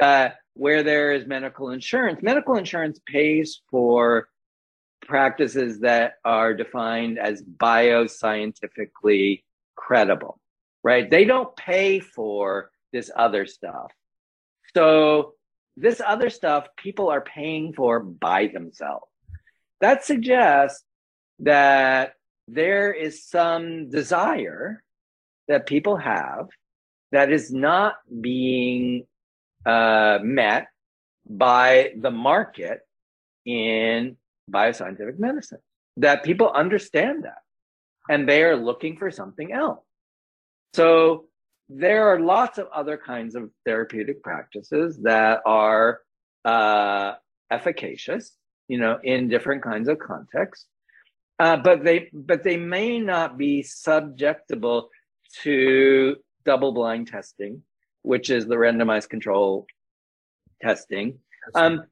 uh, 0.01 0.31
where 0.55 0.83
there 0.83 1.13
is 1.13 1.27
medical 1.27 1.71
insurance. 1.71 2.23
Medical 2.23 2.57
insurance 2.57 2.99
pays 3.07 3.61
for 3.71 4.29
practices 5.05 5.81
that 5.81 6.15
are 6.25 6.55
defined 6.55 7.19
as 7.19 7.43
bioscientifically 7.43 9.43
credible, 9.75 10.41
right? 10.83 11.11
They 11.11 11.25
don't 11.25 11.55
pay 11.57 12.01
for 12.01 12.71
this 12.93 13.11
other 13.15 13.45
stuff 13.45 13.91
So 14.75 15.35
this 15.81 16.01
other 16.05 16.29
stuff 16.29 16.67
people 16.77 17.09
are 17.09 17.21
paying 17.21 17.73
for 17.73 17.99
by 17.99 18.47
themselves. 18.47 19.07
That 19.79 20.05
suggests 20.05 20.83
that 21.39 22.13
there 22.47 22.93
is 22.93 23.25
some 23.25 23.89
desire 23.89 24.83
that 25.47 25.65
people 25.65 25.97
have 25.97 26.49
that 27.11 27.31
is 27.31 27.51
not 27.51 27.95
being 28.21 29.05
uh, 29.65 30.19
met 30.21 30.67
by 31.27 31.93
the 31.99 32.11
market 32.11 32.81
in 33.45 34.17
bioscientific 34.49 35.17
medicine. 35.17 35.59
That 35.97 36.23
people 36.23 36.51
understand 36.51 37.23
that 37.23 37.41
and 38.07 38.29
they 38.29 38.43
are 38.43 38.55
looking 38.55 38.97
for 38.97 39.09
something 39.09 39.51
else. 39.51 39.83
So 40.73 41.25
there 41.73 42.10
are 42.10 42.19
lots 42.19 42.57
of 42.57 42.68
other 42.73 42.98
kinds 42.98 43.35
of 43.35 43.49
therapeutic 43.65 44.22
practices 44.22 44.98
that 45.03 45.41
are 45.45 46.02
uh, 46.43 47.14
efficacious, 47.49 48.35
you 48.68 48.77
know, 48.77 48.99
in 49.03 49.30
different 49.30 49.64
kinds 49.64 49.88
of 49.88 49.98
contexts, 49.99 50.65
uh, 51.39 51.57
but 51.57 51.84
they 51.84 52.10
but 52.14 52.43
they 52.43 52.57
may 52.57 52.99
not 52.99 53.38
be 53.38 53.64
subjectable 53.64 54.88
to 55.43 56.18
double-blind 56.43 57.07
testing, 57.07 57.61
which 58.02 58.30
is 58.30 58.48
the 58.48 58.56
randomized 58.56 59.10
control 59.10 59.65
testing, 60.61 61.19
um, 61.56 61.84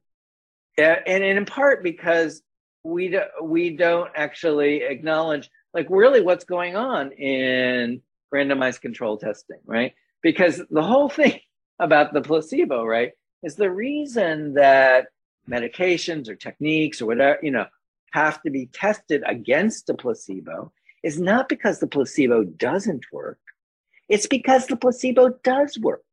and, 0.76 0.98
and 1.06 1.24
in 1.24 1.44
part 1.46 1.82
because 1.82 2.42
we 2.84 3.08
do, 3.08 3.22
we 3.42 3.76
don't 3.76 4.10
actually 4.14 4.82
acknowledge 4.82 5.48
like 5.72 5.86
really 5.88 6.20
what's 6.20 6.44
going 6.44 6.76
on 6.76 7.12
in 7.12 8.02
randomized 8.34 8.80
control 8.80 9.16
testing, 9.16 9.58
right? 9.66 9.94
Because 10.22 10.62
the 10.70 10.82
whole 10.82 11.08
thing 11.20 11.40
about 11.78 12.12
the 12.12 12.20
placebo, 12.20 12.84
right, 12.84 13.12
is 13.42 13.56
the 13.56 13.70
reason 13.70 14.54
that 14.54 15.06
medications 15.48 16.28
or 16.28 16.34
techniques 16.34 17.00
or 17.00 17.06
whatever, 17.06 17.38
you 17.42 17.50
know, 17.50 17.66
have 18.12 18.42
to 18.42 18.50
be 18.50 18.66
tested 18.66 19.22
against 19.26 19.88
a 19.88 19.94
placebo 19.94 20.72
is 21.02 21.18
not 21.18 21.48
because 21.48 21.78
the 21.78 21.86
placebo 21.86 22.44
doesn't 22.44 23.04
work. 23.12 23.38
It's 24.08 24.26
because 24.26 24.66
the 24.66 24.76
placebo 24.76 25.30
does 25.44 25.78
work, 25.78 26.04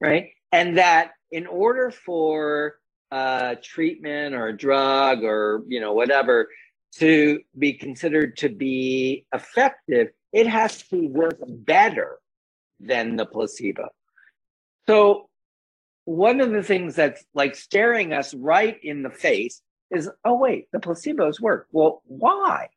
right? 0.00 0.30
And 0.52 0.76
that 0.76 1.12
in 1.30 1.46
order 1.46 1.90
for 1.90 2.76
a 3.10 3.56
treatment 3.62 4.34
or 4.34 4.48
a 4.48 4.56
drug 4.56 5.24
or, 5.24 5.62
you 5.66 5.80
know, 5.80 5.92
whatever 5.92 6.48
to 6.96 7.40
be 7.58 7.72
considered 7.72 8.36
to 8.36 8.50
be 8.50 9.26
effective, 9.34 10.08
it 10.32 10.46
has 10.46 10.82
to 10.88 11.06
work 11.08 11.38
better 11.46 12.18
than 12.80 13.16
the 13.16 13.26
placebo. 13.26 13.88
So, 14.86 15.28
one 16.04 16.40
of 16.40 16.50
the 16.50 16.62
things 16.62 16.96
that's 16.96 17.24
like 17.34 17.54
staring 17.54 18.12
us 18.12 18.34
right 18.34 18.78
in 18.82 19.02
the 19.02 19.10
face 19.10 19.62
is 19.90 20.10
oh, 20.24 20.34
wait, 20.34 20.68
the 20.72 20.78
placebos 20.78 21.40
work. 21.40 21.68
Well, 21.70 22.02
why? 22.06 22.68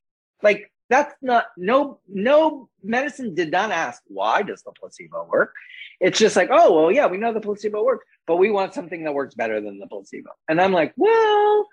Like, 0.44 0.72
that's 0.90 1.16
not 1.22 1.46
no 1.58 2.00
no 2.08 2.70
medicine 2.84 3.34
did 3.34 3.52
not 3.52 3.72
ask 3.72 4.02
why 4.08 4.42
does 4.44 4.62
the 4.64 4.72
placebo 4.72 5.28
work 5.32 5.54
it's 6.00 6.20
just 6.20 6.36
like 6.36 6.50
oh 6.52 6.74
well 6.74 6.92
yeah 6.92 7.08
we 7.08 7.18
know 7.18 7.34
the 7.34 7.42
placebo 7.42 7.84
works 7.84 8.06
but 8.28 8.38
we 8.38 8.52
want 8.52 8.74
something 8.74 9.04
that 9.04 9.14
works 9.14 9.34
better 9.36 9.60
than 9.62 9.80
the 9.80 9.88
placebo 9.88 10.30
and 10.48 10.62
i'm 10.62 10.72
like 10.72 10.94
well 10.96 11.68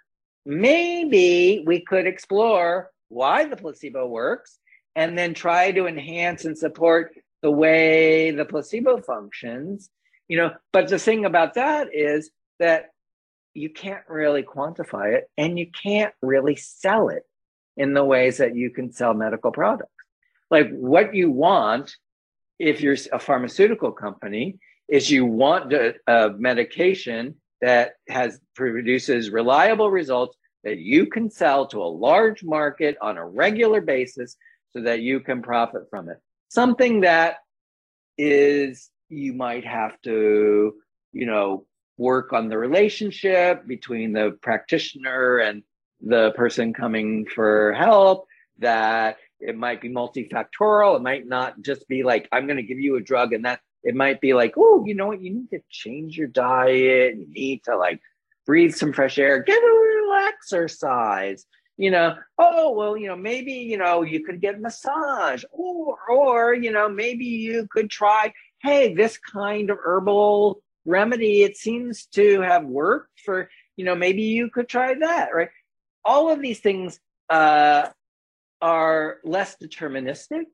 maybe 0.47 1.63
we 1.67 1.81
could 1.81 2.07
explore 2.07 2.91
why 3.09 3.45
the 3.45 3.57
placebo 3.57 4.07
works 4.07 4.59
and 4.95 5.17
then 5.17 5.35
try 5.35 5.73
to 5.73 5.87
enhance 5.87 6.45
and 6.45 6.57
support 6.57 7.15
the 7.43 7.51
way 7.51 8.31
the 8.31 8.45
placebo 8.45 9.01
functions 9.01 9.91
you 10.33 10.39
know. 10.39 10.53
But 10.73 10.89
the 10.89 10.99
thing 10.99 11.27
about 11.27 11.55
that 11.55 11.89
is 11.93 12.31
that 12.59 12.87
you 13.53 13.69
can't 13.69 14.09
really 14.09 14.43
quantify 14.43 15.13
it 15.15 15.31
and 15.37 15.59
you 15.59 15.67
can't 15.71 16.15
really 16.23 16.57
sell 16.57 17.11
it 17.11 17.25
in 17.77 17.93
the 17.93 18.03
ways 18.03 18.39
that 18.39 18.57
you 18.57 18.71
can 18.71 18.91
sell 18.93 19.13
medical 19.13 19.53
products. 19.53 19.93
Like 20.51 20.71
what 20.71 21.15
you 21.15 21.31
want 21.31 21.95
if 22.59 22.81
you're 22.81 22.97
a 23.13 23.19
pharmaceutical 23.19 23.93
company 23.93 24.59
is 24.89 25.11
you 25.11 25.27
want 25.27 25.71
a, 25.75 25.95
a 26.07 26.31
medication 26.31 27.35
that 27.61 27.97
has 28.09 28.41
produces 28.55 29.29
reliable 29.29 29.91
results 29.91 30.37
that 30.65 30.79
you 30.79 31.07
can 31.07 31.29
sell 31.29 31.67
to 31.67 31.83
a 31.83 31.95
large 32.09 32.43
market 32.43 32.97
on 33.03 33.19
a 33.19 33.27
regular 33.27 33.83
basis 33.83 34.37
so 34.73 34.83
that 34.83 35.01
you 35.01 35.21
can 35.21 35.43
profit 35.43 35.83
from 35.91 36.09
it. 36.09 36.19
Something 36.49 37.03
that 37.03 37.37
is 38.19 38.91
you 39.09 39.33
might 39.35 39.65
have 39.65 40.01
to, 40.03 40.75
you 41.13 41.27
know, 41.27 41.67
work 41.99 42.33
on 42.33 42.49
the 42.49 42.59
relationship 42.59 43.67
between 43.67 44.13
the 44.13 44.39
practitioner 44.43 45.39
and 45.39 45.63
the 46.01 46.33
person 46.33 46.73
coming 46.73 47.27
for 47.27 47.73
help 47.75 48.27
that 48.59 49.19
it 49.41 49.57
might 49.57 49.81
be 49.81 49.89
multifactorial. 49.89 50.97
It 50.97 51.03
might 51.03 51.27
not 51.27 51.61
just 51.63 51.87
be 51.89 52.03
like 52.03 52.29
i'm 52.33 52.47
going 52.47 52.57
to 52.57 52.63
give 52.63 52.81
you 52.81 52.97
a 52.97 53.01
drug 53.01 53.33
and 53.33 53.45
that 53.45 53.61
it 53.85 53.95
might 53.95 54.21
be 54.21 54.35
like 54.35 54.55
oh 54.57 54.85
you 54.87 54.95
know 54.95 55.09
what? 55.09 55.23
You 55.23 55.33
need 55.35 55.51
to 55.51 55.61
change 55.71 56.17
your 56.17 56.29
diet. 56.29 57.17
You 57.17 57.27
need 57.29 57.63
to 57.65 57.77
like 57.77 58.01
breathe 58.47 58.75
some 58.75 58.93
fresh 58.93 59.19
air. 59.19 59.43
Get 59.43 59.63
a 59.63 59.67
little 59.67 60.15
exercise 60.29 61.47
you 61.77 61.91
know, 61.91 62.17
oh, 62.39 62.73
well, 62.73 62.97
you 62.97 63.09
know, 63.09 63.17
maybe, 63.17 63.53
you 63.53 63.79
know, 63.79 64.03
you 64.03 64.25
could 64.25 64.41
get 64.41 64.57
a 64.57 64.59
massage 64.59 65.45
or, 65.51 65.97
or, 66.09 66.55
you 66.55 66.71
know, 66.71 66.89
maybe 66.89 67.25
you 67.25 67.67
could 67.71 67.91
try, 67.91 68.33
hey, 68.63 68.95
this 68.95 69.19
kind 69.19 69.71
of 69.71 69.79
herbal 69.83 70.63
remedy, 70.85 71.43
it 71.43 71.57
seems 71.57 72.07
to 72.07 72.41
have 72.41 72.65
worked 72.65 73.21
for, 73.25 73.49
you 73.77 73.85
know, 73.85 73.95
maybe 73.95 74.23
you 74.23 74.51
could 74.51 74.69
try 74.69 74.95
that, 74.95 75.35
right? 75.35 75.49
All 76.05 76.31
of 76.31 76.43
these 76.43 76.61
things 76.61 77.01
uh, 77.31 77.89
are 78.61 79.19
less 79.25 79.57
deterministic, 79.63 80.45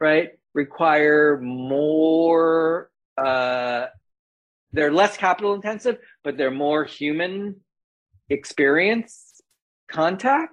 right? 0.00 0.30
Require 0.54 1.38
more, 1.40 2.90
uh, 3.16 3.86
they're 4.72 4.92
less 4.92 5.16
capital 5.16 5.54
intensive, 5.54 5.98
but 6.24 6.36
they're 6.36 6.50
more 6.50 6.84
human 6.84 7.56
experience 8.28 9.25
contact, 9.88 10.52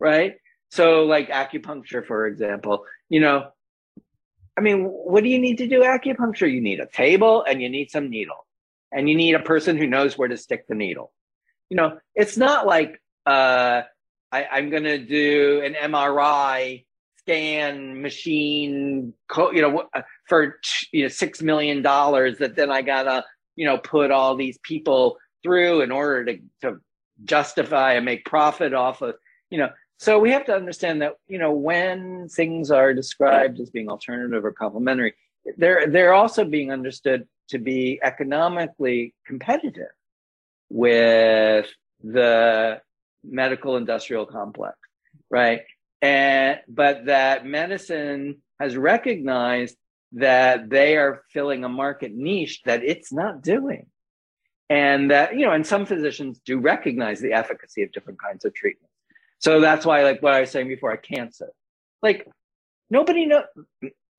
right? 0.00 0.34
So, 0.70 1.04
like 1.04 1.28
acupuncture, 1.28 2.06
for 2.06 2.26
example, 2.26 2.84
you 3.08 3.20
know, 3.20 3.50
I 4.56 4.60
mean, 4.60 4.84
what 4.84 5.22
do 5.22 5.28
you 5.28 5.38
need 5.38 5.58
to 5.58 5.68
do 5.68 5.80
acupuncture? 5.80 6.50
You 6.50 6.60
need 6.60 6.80
a 6.80 6.86
table 6.86 7.44
and 7.46 7.62
you 7.62 7.68
need 7.68 7.90
some 7.90 8.10
needle, 8.10 8.46
and 8.90 9.08
you 9.08 9.16
need 9.16 9.34
a 9.34 9.40
person 9.40 9.76
who 9.76 9.86
knows 9.86 10.16
where 10.16 10.28
to 10.28 10.36
stick 10.36 10.66
the 10.68 10.74
needle. 10.74 11.12
You 11.68 11.76
know, 11.76 11.98
it's 12.14 12.36
not 12.36 12.66
like 12.66 13.00
uh, 13.26 13.82
I, 14.30 14.44
I'm 14.50 14.70
going 14.70 14.84
to 14.84 14.98
do 14.98 15.62
an 15.64 15.74
MRI 15.74 16.84
scan 17.22 18.02
machine, 18.02 19.14
you 19.52 19.62
know, 19.62 19.84
for 20.28 20.58
you 20.92 21.02
know 21.02 21.08
six 21.08 21.40
million 21.40 21.82
dollars 21.82 22.38
that 22.38 22.56
then 22.56 22.70
I 22.70 22.82
gotta 22.82 23.24
you 23.54 23.64
know 23.64 23.78
put 23.78 24.10
all 24.10 24.36
these 24.36 24.58
people 24.62 25.18
through 25.42 25.82
in 25.82 25.92
order 25.92 26.24
to 26.24 26.38
to 26.62 26.80
justify 27.24 27.94
and 27.94 28.04
make 28.04 28.24
profit 28.24 28.74
off 28.74 29.02
of, 29.02 29.14
you 29.50 29.58
know. 29.58 29.70
So 29.98 30.18
we 30.18 30.32
have 30.32 30.46
to 30.46 30.54
understand 30.54 31.02
that, 31.02 31.14
you 31.28 31.38
know, 31.38 31.52
when 31.52 32.28
things 32.28 32.72
are 32.72 32.92
described 32.92 33.60
as 33.60 33.70
being 33.70 33.88
alternative 33.88 34.44
or 34.44 34.52
complementary, 34.52 35.14
they're 35.56 35.86
they're 35.86 36.14
also 36.14 36.44
being 36.44 36.72
understood 36.72 37.26
to 37.48 37.58
be 37.58 38.00
economically 38.02 39.14
competitive 39.26 39.92
with 40.70 41.66
the 42.02 42.80
medical 43.22 43.76
industrial 43.76 44.26
complex, 44.26 44.76
right? 45.30 45.62
And 46.00 46.60
but 46.68 47.06
that 47.06 47.46
medicine 47.46 48.42
has 48.58 48.76
recognized 48.76 49.76
that 50.12 50.68
they 50.68 50.96
are 50.96 51.22
filling 51.32 51.64
a 51.64 51.68
market 51.68 52.12
niche 52.12 52.62
that 52.64 52.82
it's 52.84 53.12
not 53.12 53.42
doing 53.42 53.86
and 54.68 55.10
that 55.10 55.34
you 55.36 55.44
know 55.44 55.52
and 55.52 55.66
some 55.66 55.86
physicians 55.86 56.40
do 56.44 56.58
recognize 56.58 57.20
the 57.20 57.32
efficacy 57.32 57.82
of 57.82 57.92
different 57.92 58.20
kinds 58.20 58.44
of 58.44 58.54
treatments. 58.54 58.94
So 59.38 59.60
that's 59.60 59.84
why 59.84 60.02
like 60.02 60.22
what 60.22 60.34
i 60.34 60.40
was 60.40 60.50
saying 60.50 60.68
before 60.68 60.96
cancer. 60.96 61.50
Like 62.02 62.28
nobody 62.90 63.26
know 63.26 63.44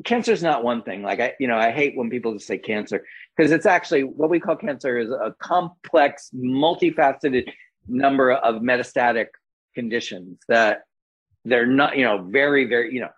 cancer 0.03 0.31
is 0.31 0.43
not 0.43 0.63
one 0.63 0.83
thing. 0.83 1.01
Like 1.01 1.19
i 1.19 1.33
you 1.39 1.47
know 1.47 1.57
i 1.57 1.71
hate 1.71 1.95
when 1.95 2.09
people 2.09 2.33
just 2.33 2.47
say 2.47 2.57
cancer 2.57 3.03
because 3.35 3.51
it's 3.51 3.65
actually 3.65 4.03
what 4.03 4.29
we 4.29 4.39
call 4.39 4.55
cancer 4.55 4.97
is 4.97 5.09
a 5.09 5.35
complex 5.39 6.29
multifaceted 6.35 7.51
number 7.87 8.31
of 8.31 8.61
metastatic 8.61 9.27
conditions 9.75 10.39
that 10.47 10.83
they're 11.45 11.65
not 11.65 11.97
you 11.97 12.05
know 12.05 12.23
very 12.29 12.65
very 12.65 12.93
you 12.93 13.01
know 13.01 13.09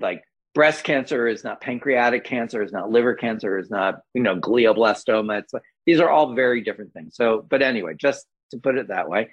like 0.00 0.24
breast 0.54 0.84
cancer 0.84 1.26
is 1.26 1.44
not 1.44 1.60
pancreatic 1.60 2.24
cancer 2.24 2.62
is 2.62 2.72
not 2.72 2.90
liver 2.90 3.14
cancer 3.14 3.58
is 3.58 3.70
not 3.70 4.00
you 4.14 4.22
know 4.22 4.36
glioblastoma. 4.36 5.40
It's 5.40 5.52
like 5.52 5.62
these 5.86 6.00
are 6.00 6.10
all 6.10 6.34
very 6.34 6.62
different 6.62 6.92
things. 6.92 7.16
So, 7.16 7.44
but 7.48 7.62
anyway, 7.62 7.94
just 7.96 8.26
to 8.52 8.58
put 8.58 8.76
it 8.78 8.88
that 8.88 9.08
way, 9.08 9.30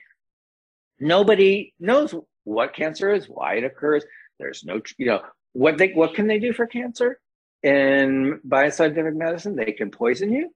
nobody 0.99 1.73
knows 1.79 2.13
what 2.43 2.73
cancer 2.73 3.13
is, 3.13 3.27
why 3.27 3.55
it 3.55 3.63
occurs. 3.63 4.03
There's 4.39 4.63
no, 4.63 4.81
you 4.97 5.07
know, 5.07 5.21
what 5.53 5.77
they 5.77 5.89
what 5.89 6.15
can 6.15 6.27
they 6.27 6.39
do 6.39 6.53
for 6.53 6.67
cancer 6.67 7.19
in 7.63 8.39
bioscientific 8.47 9.15
medicine? 9.15 9.55
They 9.55 9.73
can 9.73 9.91
poison 9.91 10.31
you. 10.33 10.53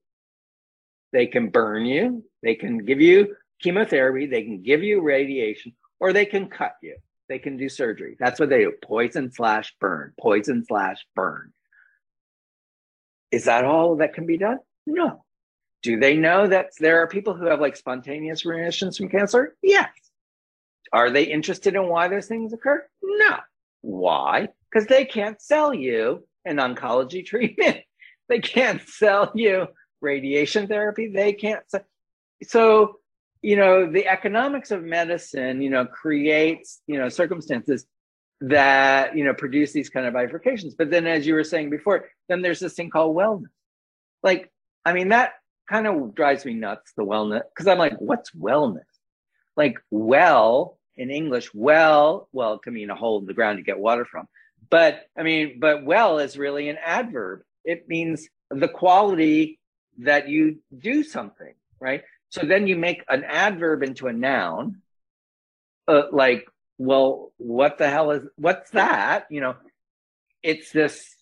they 1.11 1.27
can 1.27 1.49
burn 1.49 1.85
you, 1.85 2.23
they 2.43 2.55
can 2.55 2.79
give 2.79 3.01
you 3.01 3.35
chemotherapy, 3.61 4.27
they 4.27 4.43
can 4.43 4.61
give 4.61 4.83
you 4.83 5.01
radiation, 5.01 5.73
or 5.99 6.13
they 6.13 6.25
can 6.25 6.47
cut 6.49 6.75
you. 6.81 6.97
They 7.29 7.39
can 7.39 7.57
do 7.57 7.69
surgery. 7.69 8.15
That's 8.19 8.39
what 8.39 8.49
they 8.49 8.59
do 8.59 8.73
poison 8.83 9.31
slash 9.31 9.75
burn, 9.79 10.13
poison 10.19 10.63
slash 10.65 11.05
burn. 11.15 11.53
Is 13.31 13.45
that 13.45 13.65
all 13.65 13.97
that 13.97 14.13
can 14.13 14.27
be 14.27 14.37
done? 14.37 14.59
No. 14.85 15.24
Do 15.83 15.99
they 15.99 16.17
know 16.17 16.47
that 16.47 16.71
there 16.79 17.01
are 17.01 17.07
people 17.07 17.35
who 17.35 17.45
have 17.45 17.61
like 17.61 17.75
spontaneous 17.75 18.45
remissions 18.45 18.97
from 18.97 19.09
cancer? 19.09 19.55
Yes. 19.61 19.89
Are 20.91 21.11
they 21.11 21.23
interested 21.23 21.75
in 21.75 21.87
why 21.87 22.07
those 22.07 22.27
things 22.27 22.53
occur? 22.53 22.85
No. 23.03 23.37
Why? 23.81 24.49
Because 24.69 24.87
they 24.87 25.05
can't 25.05 25.41
sell 25.41 25.73
you 25.73 26.27
an 26.45 26.57
oncology 26.57 27.25
treatment. 27.25 27.81
they 28.29 28.39
can't 28.39 28.81
sell 28.87 29.31
you 29.35 29.67
radiation 30.01 30.67
therapy. 30.67 31.11
They 31.13 31.33
can't. 31.33 31.63
Sell. 31.67 31.81
So, 32.43 32.99
you 33.41 33.55
know, 33.55 33.91
the 33.91 34.07
economics 34.07 34.71
of 34.71 34.83
medicine, 34.83 35.61
you 35.61 35.69
know, 35.69 35.85
creates, 35.85 36.81
you 36.87 36.97
know, 36.97 37.09
circumstances 37.09 37.85
that, 38.41 39.15
you 39.15 39.23
know, 39.23 39.33
produce 39.33 39.71
these 39.71 39.89
kind 39.89 40.05
of 40.05 40.13
bifurcations. 40.13 40.73
But 40.77 40.89
then, 40.89 41.07
as 41.07 41.27
you 41.27 41.35
were 41.35 41.43
saying 41.43 41.69
before, 41.69 42.09
then 42.27 42.41
there's 42.41 42.59
this 42.59 42.73
thing 42.73 42.89
called 42.89 43.15
wellness. 43.15 43.45
Like, 44.23 44.51
I 44.83 44.93
mean, 44.93 45.09
that 45.09 45.33
kind 45.67 45.87
of 45.87 46.15
drives 46.15 46.45
me 46.45 46.53
nuts, 46.53 46.93
the 46.95 47.03
wellness, 47.03 47.43
because 47.49 47.67
I'm 47.67 47.77
like, 47.77 47.97
what's 47.97 48.31
wellness? 48.31 48.83
Like, 49.55 49.79
well, 49.89 50.77
in 50.95 51.09
English, 51.09 51.53
well, 51.53 52.29
well, 52.31 52.57
can 52.57 52.73
mean 52.73 52.89
a 52.89 52.95
hole 52.95 53.19
in 53.19 53.25
the 53.25 53.33
ground 53.33 53.57
to 53.57 53.63
get 53.63 53.79
water 53.79 54.05
from. 54.05 54.27
But 54.69 55.07
I 55.17 55.23
mean, 55.23 55.59
but 55.59 55.83
well 55.85 56.19
is 56.19 56.37
really 56.37 56.69
an 56.69 56.77
adverb. 56.83 57.41
It 57.63 57.87
means 57.87 58.27
the 58.49 58.67
quality 58.67 59.59
that 59.99 60.29
you 60.29 60.59
do 60.77 61.03
something, 61.03 61.53
right? 61.79 62.03
So 62.29 62.45
then 62.45 62.67
you 62.67 62.75
make 62.75 63.03
an 63.07 63.23
adverb 63.23 63.83
into 63.83 64.07
a 64.07 64.13
noun, 64.13 64.81
uh, 65.87 66.03
like, 66.11 66.45
well, 66.77 67.31
what 67.37 67.77
the 67.77 67.89
hell 67.89 68.11
is, 68.11 68.23
what's 68.35 68.71
that? 68.71 69.25
You 69.29 69.41
know, 69.41 69.55
it's 70.43 70.71
this 70.71 71.14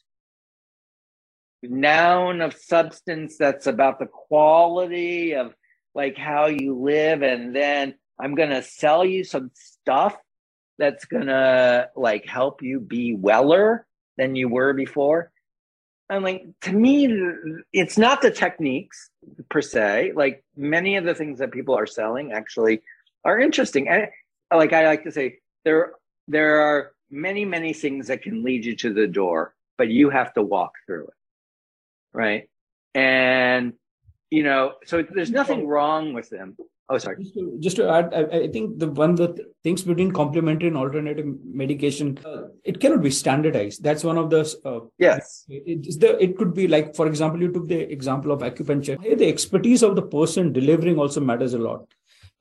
noun 1.64 2.42
of 2.42 2.56
substance 2.56 3.38
that's 3.38 3.68
about 3.68 4.00
the 4.00 4.06
quality 4.06 5.34
of 5.34 5.54
like 5.96 6.18
how 6.18 6.48
you 6.48 6.78
live 6.78 7.22
and 7.22 7.56
then 7.56 7.94
i'm 8.20 8.36
going 8.36 8.50
to 8.50 8.62
sell 8.62 9.06
you 9.06 9.24
some 9.24 9.50
stuff 9.54 10.16
that's 10.78 11.06
going 11.06 11.28
to 11.28 11.90
like 11.96 12.26
help 12.26 12.62
you 12.62 12.80
be 12.80 13.16
weller 13.16 13.86
than 14.18 14.36
you 14.36 14.50
were 14.50 14.74
before. 14.74 15.32
I'm 16.10 16.24
like 16.24 16.46
to 16.62 16.74
me 16.74 17.08
it's 17.72 17.98
not 17.98 18.22
the 18.22 18.30
techniques 18.30 19.10
per 19.50 19.62
se. 19.62 20.12
Like 20.16 20.44
many 20.56 20.98
of 20.98 21.06
the 21.06 21.16
things 21.16 21.40
that 21.40 21.52
people 21.52 21.76
are 21.76 21.88
selling 21.88 22.34
actually 22.34 22.82
are 23.24 23.40
interesting. 23.40 23.88
And 23.88 24.10
like 24.54 24.74
i 24.74 24.86
like 24.86 25.04
to 25.04 25.12
say 25.12 25.40
there 25.66 25.94
there 26.28 26.62
are 26.62 26.92
many 27.10 27.46
many 27.46 27.74
things 27.74 28.08
that 28.08 28.22
can 28.22 28.44
lead 28.44 28.66
you 28.66 28.76
to 28.76 28.94
the 28.94 29.08
door 29.08 29.56
but 29.78 29.90
you 29.90 30.12
have 30.12 30.32
to 30.34 30.44
walk 30.44 30.74
through 30.86 31.06
it 31.06 31.14
right? 32.14 32.50
And 32.96 33.74
you 34.30 34.44
know, 34.44 34.74
so 34.86 35.04
there's 35.04 35.32
nothing 35.32 35.68
wrong 35.68 36.14
with 36.14 36.30
them. 36.30 36.56
Oh, 36.90 36.98
sorry. 36.98 37.24
Just 37.24 37.34
to, 37.36 37.58
just 37.60 37.76
to 37.78 37.90
add, 37.90 38.14
I, 38.14 38.40
I, 38.40 38.48
think 38.50 38.78
the 38.78 38.90
one 38.90 39.16
the 39.16 39.52
things 39.64 39.84
between 39.84 40.12
complementary 40.12 40.68
and 40.68 40.76
alternative 40.76 41.26
medication, 41.46 42.20
uh, 42.26 42.50
it 42.64 42.80
cannot 42.82 43.02
be 43.02 43.10
standardized. 43.10 43.82
That's 43.84 44.04
one 44.04 44.18
of 44.18 44.30
the 44.30 44.42
uh, 44.66 44.82
yes. 44.98 45.46
It, 45.48 46.00
the 46.00 46.22
it 46.22 46.38
could 46.38 46.54
be 46.54 46.68
like, 46.68 46.94
for 46.94 47.08
example, 47.08 47.42
you 47.42 47.52
took 47.52 47.68
the 47.68 47.80
example 47.92 48.32
of 48.32 48.42
acupuncture. 48.42 49.02
Hey, 49.02 49.16
the 49.16 49.30
expertise 49.30 49.82
of 49.82 49.96
the 49.96 50.02
person 50.02 50.52
delivering 50.52 51.00
also 51.00 51.22
matters 51.22 51.54
a 51.54 51.60
lot. 51.60 51.86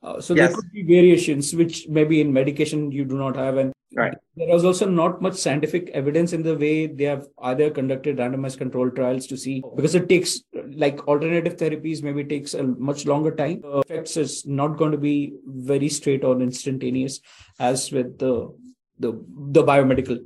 Uh, 0.02 0.20
so 0.20 0.34
yes. 0.34 0.48
there 0.48 0.56
could 0.56 0.72
be 0.72 0.82
variations 0.82 1.54
which 1.54 1.86
maybe 1.88 2.20
in 2.20 2.32
medication 2.32 2.90
you 2.90 3.04
do 3.04 3.16
not 3.16 3.36
have, 3.36 3.56
and 3.58 3.72
Right. 3.94 4.14
There 4.36 4.48
was 4.48 4.64
also 4.64 4.88
not 4.88 5.20
much 5.20 5.34
scientific 5.34 5.90
evidence 5.90 6.32
in 6.32 6.42
the 6.42 6.56
way 6.56 6.86
they 6.86 7.04
have 7.04 7.26
either 7.42 7.70
conducted 7.70 8.16
randomized 8.16 8.58
controlled 8.58 8.96
trials 8.96 9.26
to 9.26 9.36
see 9.36 9.62
because 9.76 9.94
it 9.94 10.08
takes 10.08 10.40
like 10.74 11.06
alternative 11.06 11.56
therapies 11.56 12.02
maybe 12.02 12.24
takes 12.24 12.54
a 12.54 12.62
much 12.62 13.04
longer 13.04 13.34
time. 13.34 13.60
The 13.60 13.80
effects 13.80 14.16
is 14.16 14.46
not 14.46 14.78
going 14.78 14.92
to 14.92 14.98
be 14.98 15.34
very 15.46 15.88
straight 15.88 16.24
or 16.24 16.40
instantaneous 16.40 17.20
as 17.58 17.92
with 17.92 18.18
the 18.18 18.56
the 18.98 19.12
the 19.28 19.62
biomedical. 19.62 20.18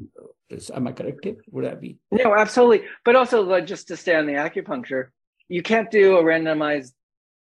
Am 0.72 0.86
I 0.86 0.92
correct? 0.92 1.24
Here? 1.24 1.36
Would 1.50 1.64
that 1.64 1.80
be? 1.80 1.98
No, 2.12 2.36
absolutely. 2.36 2.86
But 3.04 3.16
also, 3.16 3.42
like, 3.42 3.66
just 3.66 3.88
to 3.88 3.96
stay 3.96 4.14
on 4.14 4.26
the 4.26 4.34
acupuncture, 4.34 5.08
you 5.48 5.60
can't 5.60 5.90
do 5.90 6.18
a 6.18 6.22
randomized 6.22 6.92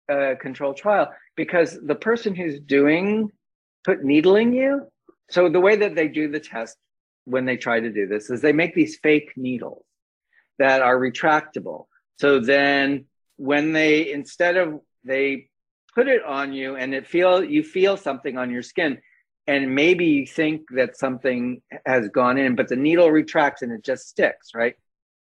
uh, 0.09 0.35
control 0.41 0.75
trial 0.75 1.13
because 1.37 1.79
the 1.81 1.95
person 1.95 2.35
who's 2.35 2.59
doing 2.59 3.31
put 3.85 4.03
needling 4.03 4.53
you 4.53 4.89
so 5.31 5.49
the 5.49 5.61
way 5.61 5.77
that 5.77 5.95
they 5.95 6.09
do 6.09 6.31
the 6.31 6.41
test 6.41 6.77
when 7.25 7.45
they 7.45 7.57
try 7.57 7.81
to 7.81 7.91
do 7.91 8.07
this 8.07 8.31
is 8.31 8.41
they 8.41 8.53
make 8.53 8.75
these 8.75 8.99
fake 9.03 9.33
needles 9.37 9.85
that 10.59 10.83
are 10.83 10.99
retractable. 10.99 11.87
So 12.19 12.41
then 12.41 13.07
when 13.37 13.73
they 13.73 14.11
instead 14.11 14.57
of 14.57 14.81
they 15.05 15.49
put 15.95 16.09
it 16.09 16.25
on 16.25 16.53
you 16.53 16.77
and 16.77 16.95
it 16.95 17.07
feel 17.07 17.45
you 17.45 17.63
feel 17.63 17.97
something 17.97 18.37
on 18.37 18.51
your 18.51 18.63
skin 18.63 18.99
and 19.47 19.75
maybe 19.75 20.07
you 20.07 20.27
think 20.27 20.63
that 20.75 20.97
something 20.97 21.63
has 21.87 22.09
gone 22.09 22.39
in 22.39 22.57
but 22.57 22.69
the 22.69 22.77
needle 22.77 23.11
retracts 23.11 23.63
and 23.63 23.73
it 23.73 23.85
just 23.85 24.09
sticks, 24.09 24.55
right? 24.55 24.75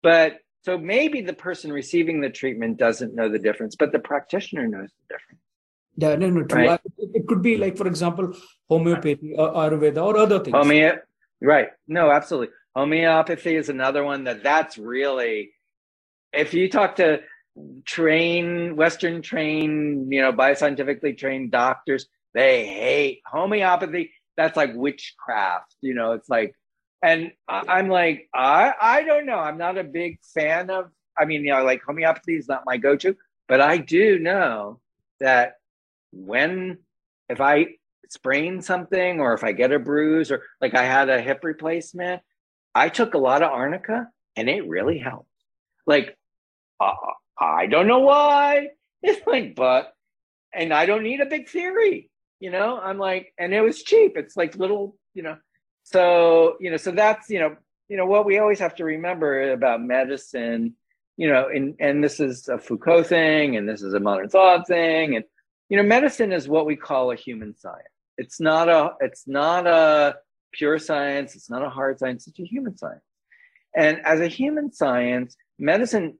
But 0.01 0.39
so 0.63 0.77
maybe 0.77 1.21
the 1.21 1.33
person 1.33 1.71
receiving 1.71 2.21
the 2.21 2.29
treatment 2.29 2.77
doesn't 2.77 3.15
know 3.15 3.29
the 3.29 3.39
difference, 3.39 3.75
but 3.75 3.91
the 3.91 3.99
practitioner 3.99 4.67
knows 4.67 4.89
the 4.89 5.15
difference. 5.15 5.41
Yeah, 5.95 6.15
no, 6.15 6.29
no. 6.29 6.41
Right. 6.41 6.79
It 7.23 7.27
could 7.27 7.41
be 7.41 7.55
like, 7.55 7.77
for 7.77 7.87
example, 7.87 8.33
homeopathy 8.67 9.33
or 9.37 9.53
Ayurveda 9.53 10.03
or 10.03 10.17
other 10.17 10.39
things. 10.39 10.53
Homeo- 10.55 10.99
right. 11.41 11.69
No, 11.87 12.11
absolutely. 12.11 12.53
Homeopathy 12.75 13.55
is 13.55 13.69
another 13.69 14.03
one 14.03 14.25
that 14.25 14.43
that's 14.43 14.77
really, 14.77 15.51
if 16.33 16.53
you 16.53 16.69
talk 16.69 16.97
to 16.97 17.21
train, 17.85 18.75
Western 18.75 19.21
trained, 19.21 20.11
you 20.11 20.21
know, 20.21 20.33
bioscientifically 20.33 21.17
trained 21.17 21.51
doctors, 21.51 22.07
they 22.33 22.65
hate 22.65 23.21
homeopathy. 23.25 24.11
That's 24.35 24.57
like 24.57 24.75
witchcraft, 24.75 25.75
you 25.79 25.93
know, 25.93 26.11
it's 26.11 26.27
like, 26.27 26.55
and 27.01 27.31
I'm 27.47 27.87
like, 27.87 28.27
I, 28.33 28.73
I 28.81 29.03
don't 29.03 29.25
know. 29.25 29.37
I'm 29.37 29.57
not 29.57 29.77
a 29.77 29.83
big 29.85 30.19
fan 30.33 30.69
of, 30.69 30.89
I 31.17 31.23
mean, 31.23 31.45
you 31.45 31.53
know, 31.53 31.63
like 31.63 31.83
homeopathy 31.83 32.35
is 32.35 32.49
not 32.49 32.63
my 32.65 32.75
go-to, 32.75 33.15
but 33.47 33.61
I 33.61 33.77
do 33.77 34.19
know 34.19 34.81
that 35.21 35.57
when 36.11 36.79
if 37.33 37.41
I 37.41 37.65
sprain 38.09 38.61
something 38.61 39.19
or 39.19 39.33
if 39.33 39.43
I 39.43 39.51
get 39.51 39.71
a 39.71 39.79
bruise 39.79 40.31
or 40.31 40.43
like 40.61 40.75
I 40.75 40.83
had 40.83 41.09
a 41.09 41.21
hip 41.21 41.39
replacement, 41.43 42.21
I 42.73 42.89
took 42.89 43.15
a 43.15 43.17
lot 43.19 43.41
of 43.41 43.51
arnica 43.51 44.07
and 44.35 44.49
it 44.49 44.67
really 44.67 44.99
helped. 44.99 45.27
Like 45.85 46.15
uh, 46.79 46.93
I 47.37 47.65
don't 47.67 47.87
know 47.87 47.99
why. 47.99 48.69
It's 49.05 49.27
like, 49.27 49.53
but 49.53 49.91
and 50.53 50.73
I 50.73 50.85
don't 50.85 51.03
need 51.03 51.19
a 51.19 51.25
big 51.25 51.49
theory, 51.49 52.09
you 52.39 52.51
know. 52.51 52.79
I'm 52.79 52.97
like, 52.97 53.33
and 53.37 53.53
it 53.53 53.59
was 53.59 53.83
cheap. 53.83 54.15
It's 54.15 54.37
like 54.37 54.55
little, 54.55 54.95
you 55.13 55.23
know. 55.23 55.35
So 55.83 56.55
you 56.61 56.71
know, 56.71 56.77
so 56.77 56.91
that's 56.91 57.29
you 57.29 57.41
know, 57.41 57.57
you 57.89 57.97
know 57.97 58.05
what 58.05 58.25
we 58.25 58.39
always 58.39 58.59
have 58.59 58.75
to 58.75 58.85
remember 58.85 59.51
about 59.51 59.81
medicine, 59.81 60.75
you 61.17 61.27
know, 61.27 61.49
and 61.53 61.75
and 61.81 62.01
this 62.01 62.21
is 62.21 62.47
a 62.47 62.57
Foucault 62.57 63.03
thing, 63.03 63.57
and 63.57 63.67
this 63.67 63.81
is 63.81 63.93
a 63.93 63.99
modern 63.99 64.29
thought 64.29 64.67
thing, 64.67 65.17
and 65.17 65.25
you 65.69 65.77
know 65.77 65.83
medicine 65.83 66.31
is 66.31 66.47
what 66.47 66.65
we 66.65 66.75
call 66.75 67.11
a 67.11 67.15
human 67.15 67.55
science. 67.57 67.87
It's 68.17 68.39
not 68.39 68.69
a 68.69 68.91
it's 68.99 69.27
not 69.27 69.67
a 69.67 70.15
pure 70.51 70.79
science. 70.79 71.35
It's 71.35 71.49
not 71.49 71.63
a 71.63 71.69
hard 71.69 71.99
science. 71.99 72.27
It's 72.27 72.39
a 72.39 72.45
human 72.45 72.77
science. 72.77 73.03
And 73.75 73.99
as 74.05 74.19
a 74.19 74.27
human 74.27 74.71
science 74.71 75.35
medicine 75.59 76.17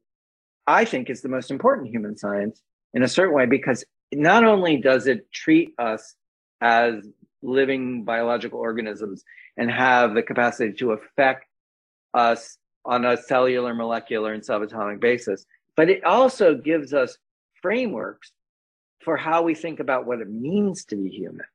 i 0.67 0.85
think 0.85 1.09
is 1.09 1.21
the 1.21 1.29
most 1.29 1.51
important 1.51 1.89
human 1.89 2.17
science 2.17 2.61
in 2.93 3.03
a 3.03 3.07
certain 3.07 3.33
way 3.33 3.45
because 3.45 3.83
not 4.13 4.43
only 4.43 4.77
does 4.77 5.07
it 5.07 5.31
treat 5.31 5.73
us 5.79 6.15
as 6.61 7.07
living 7.41 8.03
biological 8.03 8.59
organisms 8.59 9.23
and 9.57 9.69
have 9.69 10.13
the 10.13 10.23
capacity 10.23 10.71
to 10.71 10.91
affect 10.91 11.45
us 12.13 12.57
on 12.85 13.05
a 13.05 13.17
cellular 13.17 13.73
molecular 13.73 14.33
and 14.33 14.43
subatomic 14.43 14.99
basis 14.99 15.45
but 15.75 15.89
it 15.89 16.03
also 16.03 16.55
gives 16.55 16.93
us 16.93 17.17
frameworks 17.61 18.31
for 19.03 19.17
how 19.17 19.41
we 19.43 19.55
think 19.55 19.79
about 19.79 20.05
what 20.05 20.21
it 20.21 20.29
means 20.29 20.85
to 20.85 20.95
be 20.95 21.09
human, 21.09 21.45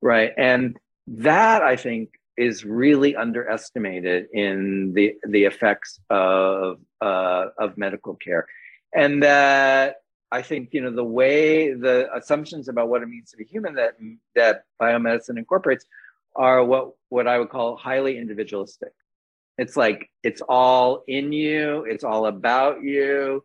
right? 0.00 0.32
And 0.36 0.78
that 1.08 1.62
I 1.62 1.76
think 1.76 2.10
is 2.36 2.64
really 2.64 3.16
underestimated 3.16 4.26
in 4.32 4.92
the 4.94 5.14
the 5.26 5.44
effects 5.44 6.00
of 6.10 6.78
uh, 7.00 7.46
of 7.58 7.78
medical 7.78 8.14
care, 8.14 8.46
and 8.94 9.22
that 9.22 9.96
I 10.30 10.42
think 10.42 10.70
you 10.72 10.80
know 10.82 10.90
the 10.90 11.04
way 11.04 11.72
the 11.72 12.08
assumptions 12.14 12.68
about 12.68 12.88
what 12.88 13.02
it 13.02 13.08
means 13.08 13.30
to 13.30 13.36
be 13.36 13.44
human 13.44 13.74
that 13.74 13.96
that 14.34 14.64
biomedicine 14.80 15.38
incorporates 15.38 15.86
are 16.34 16.64
what 16.64 16.92
what 17.08 17.26
I 17.26 17.38
would 17.38 17.50
call 17.50 17.76
highly 17.76 18.18
individualistic. 18.18 18.92
It's 19.58 19.76
like 19.76 20.10
it's 20.22 20.42
all 20.42 21.02
in 21.08 21.32
you, 21.32 21.84
it's 21.88 22.04
all 22.04 22.26
about 22.26 22.82
you, 22.82 23.44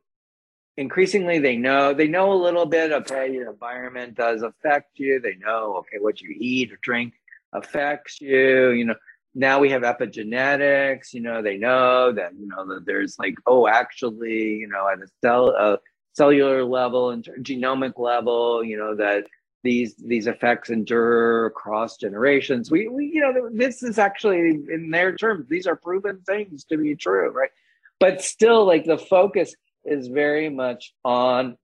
increasingly 0.78 1.40
they 1.40 1.58
know 1.58 1.94
they 1.94 2.08
know 2.08 2.32
a 2.32 2.44
little 2.44 2.66
bit 2.66 2.92
okay 2.92 3.32
your 3.32 3.52
environment 3.52 4.16
does 4.16 4.42
affect 4.42 5.00
you. 5.00 5.20
They 5.20 5.36
know 5.36 5.76
okay 5.78 5.98
what 6.00 6.22
you 6.22 6.36
eat 6.38 6.72
or 6.72 6.80
drink 6.82 7.14
affects 7.54 8.22
you 8.22 8.70
you 8.72 8.86
know. 8.86 8.96
Now 9.34 9.60
we 9.60 9.70
have 9.70 9.84
epigenetics 9.84 11.14
you 11.14 11.22
know 11.22 11.42
they 11.42 11.58
know 11.58 12.12
that 12.14 12.34
you 12.38 12.48
know 12.48 12.68
that 12.68 12.86
there's 12.86 13.18
like 13.20 13.36
oh 13.48 13.68
actually 13.68 14.56
you 14.56 14.68
know 14.68 14.88
at 14.88 15.00
a 15.00 15.08
cell 15.22 15.50
a 15.50 15.80
cellular 16.14 16.64
level 16.66 17.12
and 17.12 17.24
genomic 17.42 17.98
level 17.98 18.64
you 18.64 18.78
know 18.78 18.96
that 18.96 19.26
these 19.64 19.96
these 19.96 20.28
effects 20.28 20.70
endure 20.70 21.46
across 21.46 21.98
generations. 21.98 22.72
We, 22.72 22.88
we 22.88 23.12
you 23.14 23.22
know 23.22 23.50
this 23.54 23.84
is 23.84 24.00
actually 24.00 24.60
in 24.72 24.90
their 24.92 25.16
terms 25.16 25.48
these 25.50 25.68
are 25.68 25.76
proven 25.76 26.22
things 26.26 26.64
to 26.66 26.78
be 26.78 26.96
true 26.96 27.30
right? 27.30 27.52
But 28.00 28.22
still 28.22 28.66
like 28.66 28.86
the 28.86 28.98
focus 28.98 29.56
is 29.86 30.08
very 30.08 30.50
much 30.50 30.94
on 31.04 31.58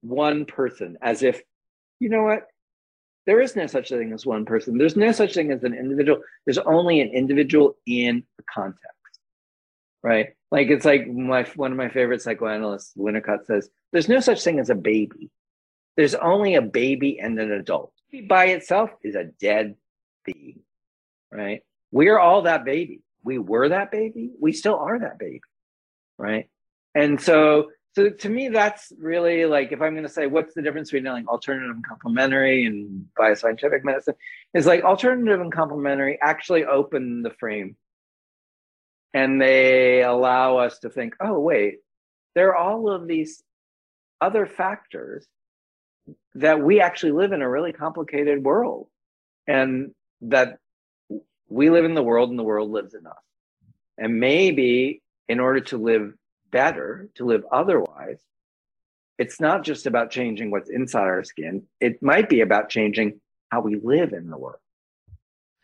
one 0.00 0.44
person 0.44 0.96
as 1.02 1.22
if 1.22 1.42
you 2.00 2.08
know 2.08 2.22
what? 2.22 2.46
There 3.26 3.40
is 3.40 3.54
no 3.54 3.66
such 3.66 3.88
thing 3.88 4.12
as 4.12 4.26
one 4.26 4.44
person. 4.44 4.78
There's 4.78 4.96
no 4.96 5.12
such 5.12 5.34
thing 5.34 5.52
as 5.52 5.62
an 5.62 5.74
individual. 5.74 6.20
There's 6.44 6.58
only 6.58 7.00
an 7.00 7.08
individual 7.10 7.76
in 7.86 8.24
a 8.40 8.42
context 8.52 8.92
right? 10.02 10.30
Like 10.50 10.68
it's 10.68 10.84
like 10.84 11.06
my 11.08 11.44
one 11.56 11.72
of 11.72 11.78
my 11.78 11.88
favorite 11.88 12.22
psychoanalysts 12.22 12.94
winnicott 12.96 13.46
says 13.46 13.70
there's 13.92 14.08
no 14.08 14.20
such 14.20 14.42
thing 14.42 14.58
as 14.58 14.70
a 14.70 14.74
baby. 14.74 15.30
There's 15.96 16.14
only 16.14 16.54
a 16.54 16.62
baby 16.62 17.20
and 17.20 17.38
an 17.38 17.52
adult. 17.52 17.92
By 18.28 18.46
itself 18.46 18.90
is 19.02 19.14
a 19.14 19.24
dead 19.24 19.76
being 20.24 20.60
right? 21.30 21.62
We're 21.90 22.18
all 22.18 22.42
that 22.42 22.64
baby. 22.64 23.00
We 23.24 23.38
were 23.38 23.68
that 23.70 23.90
baby. 23.90 24.30
We 24.40 24.52
still 24.52 24.76
are 24.76 24.98
that 24.98 25.18
baby 25.18 25.40
right 26.18 26.48
and 26.94 27.20
so 27.20 27.70
so 27.94 28.08
to 28.08 28.28
me 28.28 28.48
that's 28.48 28.92
really 28.98 29.44
like 29.44 29.72
if 29.72 29.80
i'm 29.80 29.92
going 29.92 30.02
to 30.02 30.12
say 30.12 30.26
what's 30.26 30.54
the 30.54 30.62
difference 30.62 30.90
between 30.90 31.12
like 31.12 31.28
alternative 31.28 31.70
and 31.70 31.86
complementary 31.86 32.64
and 32.64 33.06
bioscientific 33.18 33.84
medicine 33.84 34.14
is 34.54 34.66
like 34.66 34.82
alternative 34.82 35.40
and 35.40 35.52
complementary 35.52 36.18
actually 36.22 36.64
open 36.64 37.22
the 37.22 37.30
frame. 37.30 37.76
And 39.14 39.40
they 39.40 40.02
allow 40.02 40.56
us 40.56 40.78
to 40.80 40.90
think 40.90 41.14
oh 41.20 41.38
wait 41.38 41.80
there 42.34 42.50
are 42.50 42.56
all 42.56 42.90
of 42.90 43.06
these 43.06 43.42
other 44.20 44.46
factors 44.46 45.26
that 46.34 46.62
we 46.62 46.80
actually 46.80 47.12
live 47.12 47.32
in 47.32 47.42
a 47.42 47.48
really 47.48 47.72
complicated 47.72 48.42
world 48.42 48.88
and 49.46 49.94
that 50.22 50.58
we 51.48 51.68
live 51.68 51.84
in 51.84 51.94
the 51.94 52.02
world 52.02 52.30
and 52.30 52.38
the 52.38 52.44
world 52.44 52.70
lives 52.70 52.94
in 52.94 53.06
us. 53.06 53.12
And 53.98 54.18
maybe 54.18 55.02
in 55.28 55.40
order 55.40 55.60
to 55.60 55.76
live 55.78 56.14
better, 56.52 57.08
to 57.16 57.24
live 57.24 57.44
otherwise, 57.50 58.20
it's 59.18 59.40
not 59.40 59.64
just 59.64 59.86
about 59.86 60.10
changing 60.10 60.50
what's 60.50 60.70
inside 60.70 61.08
our 61.08 61.24
skin. 61.24 61.64
It 61.80 62.02
might 62.02 62.28
be 62.28 62.40
about 62.40 62.68
changing 62.68 63.20
how 63.50 63.60
we 63.60 63.76
live 63.76 64.12
in 64.12 64.30
the 64.30 64.38
world. 64.38 64.56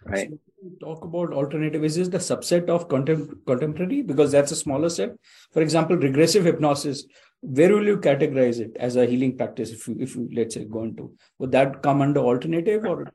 Right. 0.04 0.30
So 0.30 0.38
talk 0.80 1.04
about 1.04 1.32
alternative. 1.32 1.84
Is 1.84 1.96
this 1.96 2.08
the 2.08 2.18
subset 2.18 2.68
of 2.68 2.88
contem- 2.88 3.44
contemporary? 3.46 4.02
Because 4.02 4.32
that's 4.32 4.52
a 4.52 4.56
smaller 4.56 4.88
set. 4.88 5.10
For 5.52 5.62
example, 5.62 5.96
regressive 5.96 6.44
hypnosis. 6.44 7.04
Where 7.40 7.72
will 7.72 7.86
you 7.86 7.98
categorize 7.98 8.58
it 8.58 8.76
as 8.78 8.96
a 8.96 9.06
healing 9.06 9.36
practice? 9.36 9.70
If 9.70 9.86
you, 9.86 9.96
if 10.00 10.16
you 10.16 10.28
let's 10.32 10.54
say 10.54 10.64
go 10.64 10.82
into, 10.82 11.14
would 11.38 11.52
that 11.52 11.82
come 11.82 12.02
under 12.02 12.20
alternative 12.20 12.84
or? 12.84 13.06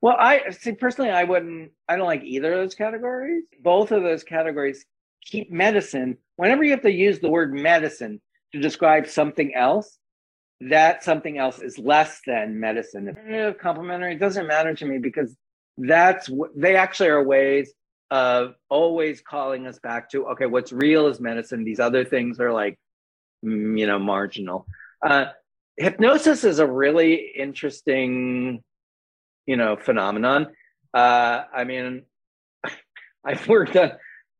Well, 0.00 0.16
I 0.18 0.50
see 0.50 0.72
personally, 0.72 1.10
I 1.10 1.24
wouldn't. 1.24 1.72
I 1.88 1.96
don't 1.96 2.06
like 2.06 2.22
either 2.22 2.52
of 2.52 2.58
those 2.60 2.74
categories. 2.74 3.44
Both 3.62 3.90
of 3.90 4.02
those 4.02 4.22
categories 4.22 4.84
keep 5.24 5.50
medicine, 5.50 6.18
whenever 6.36 6.64
you 6.64 6.70
have 6.70 6.82
to 6.82 6.92
use 6.92 7.20
the 7.20 7.30
word 7.30 7.52
medicine 7.52 8.20
to 8.52 8.60
describe 8.60 9.06
something 9.06 9.54
else, 9.54 9.98
that 10.60 11.04
something 11.04 11.38
else 11.38 11.60
is 11.60 11.78
less 11.78 12.20
than 12.26 12.58
medicine. 12.58 13.54
Complementary 13.60 14.16
doesn't 14.16 14.46
matter 14.46 14.74
to 14.74 14.86
me 14.86 14.98
because 14.98 15.36
that's 15.76 16.28
what 16.28 16.50
they 16.56 16.76
actually 16.76 17.08
are 17.08 17.22
ways 17.22 17.72
of 18.10 18.54
always 18.68 19.20
calling 19.20 19.66
us 19.66 19.78
back 19.78 20.10
to 20.10 20.26
okay, 20.28 20.46
what's 20.46 20.72
real 20.72 21.06
is 21.06 21.20
medicine. 21.20 21.64
These 21.64 21.80
other 21.80 22.04
things 22.04 22.40
are 22.40 22.52
like, 22.52 22.78
mm, 23.44 23.78
you 23.78 23.86
know, 23.86 23.98
marginal. 23.98 24.66
Uh, 25.06 25.26
hypnosis 25.76 26.42
is 26.42 26.58
a 26.58 26.66
really 26.66 27.14
interesting, 27.14 28.62
you 29.46 29.56
know, 29.56 29.76
phenomenon. 29.76 30.48
Uh, 30.92 31.42
I 31.54 31.64
mean, 31.64 32.02
I've 33.24 33.46
worked 33.46 33.76
on 33.76 33.92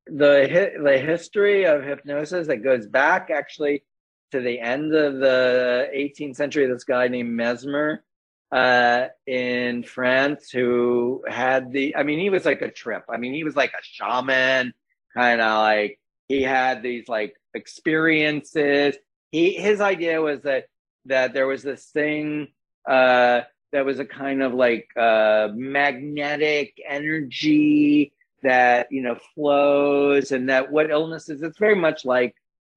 the 0.09 0.73
the 0.83 0.99
history 0.99 1.65
of 1.65 1.83
hypnosis 1.83 2.47
that 2.49 2.59
goes 2.59 2.87
back 2.87 3.31
actually 3.31 3.85
to 4.31 4.41
the 4.41 4.61
end 4.61 4.95
of 4.95 5.19
the 5.19 5.89
18th 5.95 6.37
century. 6.37 6.67
This 6.67 6.85
guy 6.85 7.09
named 7.09 7.31
Mesmer 7.31 8.05
uh, 8.53 9.07
in 9.27 9.83
France 9.83 10.51
who 10.51 11.25
had 11.27 11.73
the. 11.73 11.97
I 11.97 12.03
mean, 12.03 12.19
he 12.19 12.31
was 12.31 12.45
like 12.45 12.63
a 12.63 12.71
trip. 12.71 13.05
I 13.09 13.17
mean, 13.17 13.35
he 13.35 13.45
was 13.45 13.57
like 13.57 13.73
a 13.73 13.83
shaman, 13.83 14.73
kind 15.17 15.41
of 15.41 15.59
like 15.59 16.01
he 16.29 16.43
had 16.43 16.83
these 16.83 17.09
like 17.09 17.35
experiences. 17.55 18.97
He 19.31 19.53
his 19.53 19.81
idea 19.81 20.21
was 20.21 20.43
that 20.43 20.67
that 21.07 21.35
there 21.35 21.47
was 21.47 21.63
this 21.63 21.87
thing. 21.87 22.49
Uh, 22.89 23.43
that 23.73 23.85
was 23.85 23.99
a 23.99 24.05
kind 24.05 24.43
of 24.43 24.55
like 24.55 24.89
uh, 24.97 25.49
magnetic 25.55 26.81
energy 26.89 28.13
that 28.43 28.89
you 28.91 29.03
know 29.03 29.17
flows 29.35 30.33
and 30.33 30.49
that 30.49 30.71
what 30.71 30.91
illnesses 30.91 31.43
it's 31.43 31.59
very 31.59 31.75
much 31.75 32.05
like 32.05 32.35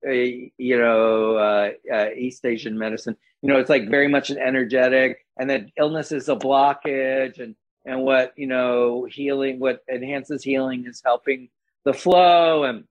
a, 0.08 0.52
you 0.58 0.78
know 0.78 1.36
uh, 1.36 1.70
uh, 1.94 2.10
east 2.16 2.46
asian 2.46 2.78
medicine. 2.78 3.16
You 3.42 3.50
know 3.50 3.60
it's 3.60 3.70
like 3.70 3.90
very 3.90 4.08
much 4.08 4.30
an 4.30 4.38
energetic 4.38 5.26
and 5.38 5.50
that 5.50 5.66
illness 5.78 6.12
is 6.12 6.30
a 6.30 6.36
blockage 6.36 7.40
and 7.40 7.56
and 7.86 8.02
what 8.02 8.34
you 8.38 8.48
know 8.48 9.06
healing 9.10 9.60
what 9.60 9.84
enhances 9.92 10.44
healing 10.44 10.86
is 10.86 11.02
helping 11.04 11.50
the 11.84 11.94
flow. 11.94 12.64
And 12.64 12.86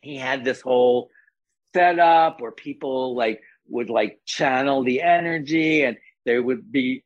he 0.00 0.16
had 0.16 0.44
this 0.44 0.60
whole 0.60 1.10
setup 1.74 2.40
where 2.40 2.52
people 2.52 3.14
like 3.14 3.42
would 3.68 3.90
like 3.90 4.20
channel 4.24 4.82
the 4.82 5.02
energy 5.02 5.82
and 5.82 5.96
they 6.24 6.38
would 6.38 6.70
be 6.70 7.04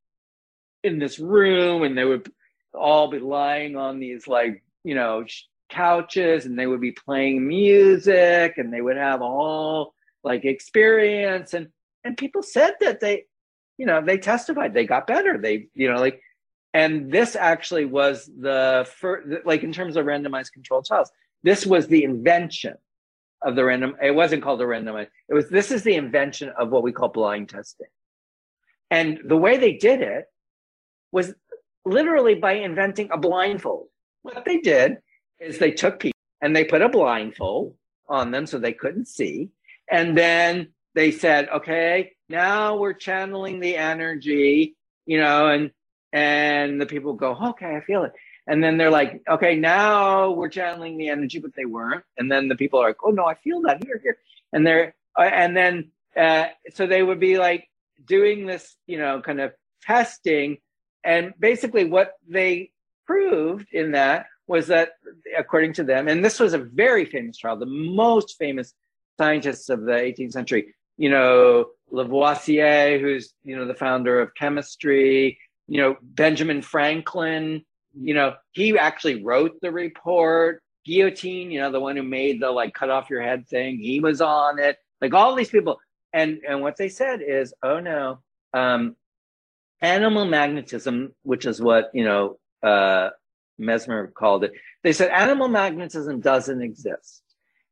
in 0.84 0.98
this 0.98 1.18
room 1.18 1.82
and 1.82 1.96
they 1.96 2.04
would 2.04 2.30
all 2.74 3.10
be 3.10 3.18
lying 3.18 3.76
on 3.76 3.98
these 3.98 4.28
like 4.28 4.62
you 4.88 4.94
know, 4.94 5.24
couches 5.68 6.46
and 6.46 6.58
they 6.58 6.66
would 6.66 6.80
be 6.80 6.92
playing 6.92 7.46
music 7.46 8.54
and 8.56 8.72
they 8.72 8.80
would 8.80 8.96
have 8.96 9.20
all 9.20 9.94
like 10.24 10.44
experience. 10.44 11.54
And 11.54 11.68
and 12.04 12.16
people 12.16 12.42
said 12.42 12.74
that 12.80 13.00
they 13.00 13.24
you 13.76 13.86
know 13.86 14.00
they 14.04 14.18
testified 14.18 14.74
they 14.74 14.86
got 14.86 15.06
better 15.06 15.38
they 15.38 15.68
you 15.74 15.88
know 15.90 16.00
like 16.00 16.20
and 16.74 17.12
this 17.12 17.36
actually 17.36 17.84
was 17.84 18.28
the 18.40 18.88
first 18.98 19.28
like 19.44 19.62
in 19.62 19.72
terms 19.72 19.96
of 19.96 20.04
randomized 20.06 20.52
controlled 20.52 20.84
trials 20.84 21.10
this 21.44 21.64
was 21.64 21.86
the 21.86 22.02
invention 22.02 22.74
of 23.42 23.54
the 23.54 23.64
random 23.64 23.94
it 24.02 24.14
wasn't 24.14 24.42
called 24.42 24.60
a 24.60 24.64
randomized 24.64 25.08
it 25.28 25.34
was 25.34 25.48
this 25.48 25.70
is 25.70 25.82
the 25.82 25.94
invention 25.94 26.50
of 26.58 26.70
what 26.70 26.82
we 26.82 26.92
call 26.92 27.08
blind 27.08 27.48
testing. 27.48 27.86
And 28.90 29.20
the 29.24 29.36
way 29.36 29.58
they 29.58 29.74
did 29.74 30.00
it 30.00 30.24
was 31.12 31.34
literally 31.84 32.34
by 32.34 32.54
inventing 32.54 33.10
a 33.12 33.18
blindfold 33.18 33.88
what 34.22 34.44
they 34.44 34.58
did 34.58 34.98
is 35.40 35.58
they 35.58 35.70
took 35.70 36.00
people 36.00 36.18
and 36.40 36.54
they 36.54 36.64
put 36.64 36.82
a 36.82 36.88
blindfold 36.88 37.74
on 38.08 38.30
them 38.30 38.46
so 38.46 38.58
they 38.58 38.72
couldn't 38.72 39.08
see. 39.08 39.50
And 39.90 40.16
then 40.16 40.68
they 40.94 41.10
said, 41.10 41.48
okay, 41.48 42.12
now 42.28 42.76
we're 42.76 42.94
channeling 42.94 43.60
the 43.60 43.76
energy, 43.76 44.76
you 45.06 45.18
know, 45.18 45.48
and 45.48 45.70
and 46.12 46.80
the 46.80 46.86
people 46.86 47.12
go, 47.12 47.36
okay, 47.50 47.76
I 47.76 47.80
feel 47.82 48.04
it. 48.04 48.12
And 48.46 48.64
then 48.64 48.78
they're 48.78 48.90
like, 48.90 49.22
okay, 49.28 49.56
now 49.56 50.30
we're 50.30 50.48
channeling 50.48 50.96
the 50.96 51.10
energy, 51.10 51.38
but 51.38 51.54
they 51.54 51.66
weren't. 51.66 52.02
And 52.16 52.32
then 52.32 52.48
the 52.48 52.56
people 52.56 52.80
are 52.80 52.88
like, 52.88 53.04
oh 53.04 53.10
no, 53.10 53.26
I 53.26 53.34
feel 53.34 53.60
that 53.62 53.84
here, 53.84 54.00
here. 54.02 54.16
And 54.52 54.66
they're 54.66 54.94
uh, 55.18 55.22
and 55.22 55.56
then 55.56 55.90
uh, 56.16 56.46
so 56.74 56.86
they 56.86 57.02
would 57.02 57.20
be 57.20 57.38
like 57.38 57.68
doing 58.06 58.46
this, 58.46 58.76
you 58.86 58.98
know, 58.98 59.20
kind 59.20 59.40
of 59.40 59.52
testing. 59.82 60.58
And 61.04 61.32
basically 61.38 61.84
what 61.84 62.14
they 62.26 62.70
proved 63.08 63.68
in 63.72 63.92
that 63.92 64.26
was 64.46 64.66
that, 64.68 64.90
according 65.36 65.72
to 65.74 65.84
them, 65.84 66.08
and 66.08 66.24
this 66.24 66.38
was 66.38 66.52
a 66.52 66.58
very 66.58 67.04
famous 67.04 67.38
trial, 67.38 67.56
the 67.56 67.66
most 67.66 68.36
famous 68.38 68.74
scientists 69.18 69.68
of 69.68 69.82
the 69.82 69.92
18th 69.92 70.32
century, 70.32 70.74
you 70.96 71.10
know, 71.10 71.66
Lavoisier, 71.90 73.00
who's, 73.00 73.34
you 73.44 73.56
know, 73.56 73.66
the 73.66 73.74
founder 73.74 74.20
of 74.20 74.34
chemistry, 74.34 75.38
you 75.66 75.80
know, 75.80 75.96
Benjamin 76.02 76.62
Franklin, 76.62 77.64
you 78.00 78.14
know, 78.14 78.34
he 78.52 78.78
actually 78.78 79.22
wrote 79.22 79.54
the 79.60 79.72
report. 79.72 80.62
Guillotine, 80.84 81.50
you 81.50 81.60
know, 81.60 81.70
the 81.70 81.80
one 81.80 81.96
who 81.96 82.02
made 82.02 82.40
the 82.40 82.50
like 82.50 82.72
cut 82.72 82.88
off 82.88 83.10
your 83.10 83.20
head 83.20 83.46
thing, 83.46 83.78
he 83.78 84.00
was 84.00 84.22
on 84.22 84.58
it. 84.58 84.76
Like 85.02 85.12
all 85.12 85.34
these 85.34 85.50
people. 85.50 85.78
And 86.14 86.40
and 86.48 86.62
what 86.62 86.76
they 86.78 86.88
said 86.88 87.20
is, 87.20 87.52
oh 87.62 87.80
no, 87.80 88.20
um, 88.54 88.96
animal 89.82 90.24
magnetism, 90.24 91.14
which 91.22 91.44
is 91.44 91.60
what, 91.60 91.90
you 91.92 92.04
know, 92.04 92.38
uh, 92.62 93.10
Mesmer 93.58 94.08
called 94.08 94.44
it. 94.44 94.52
They 94.82 94.92
said 94.92 95.10
animal 95.10 95.48
magnetism 95.48 96.20
doesn't 96.20 96.62
exist. 96.62 97.22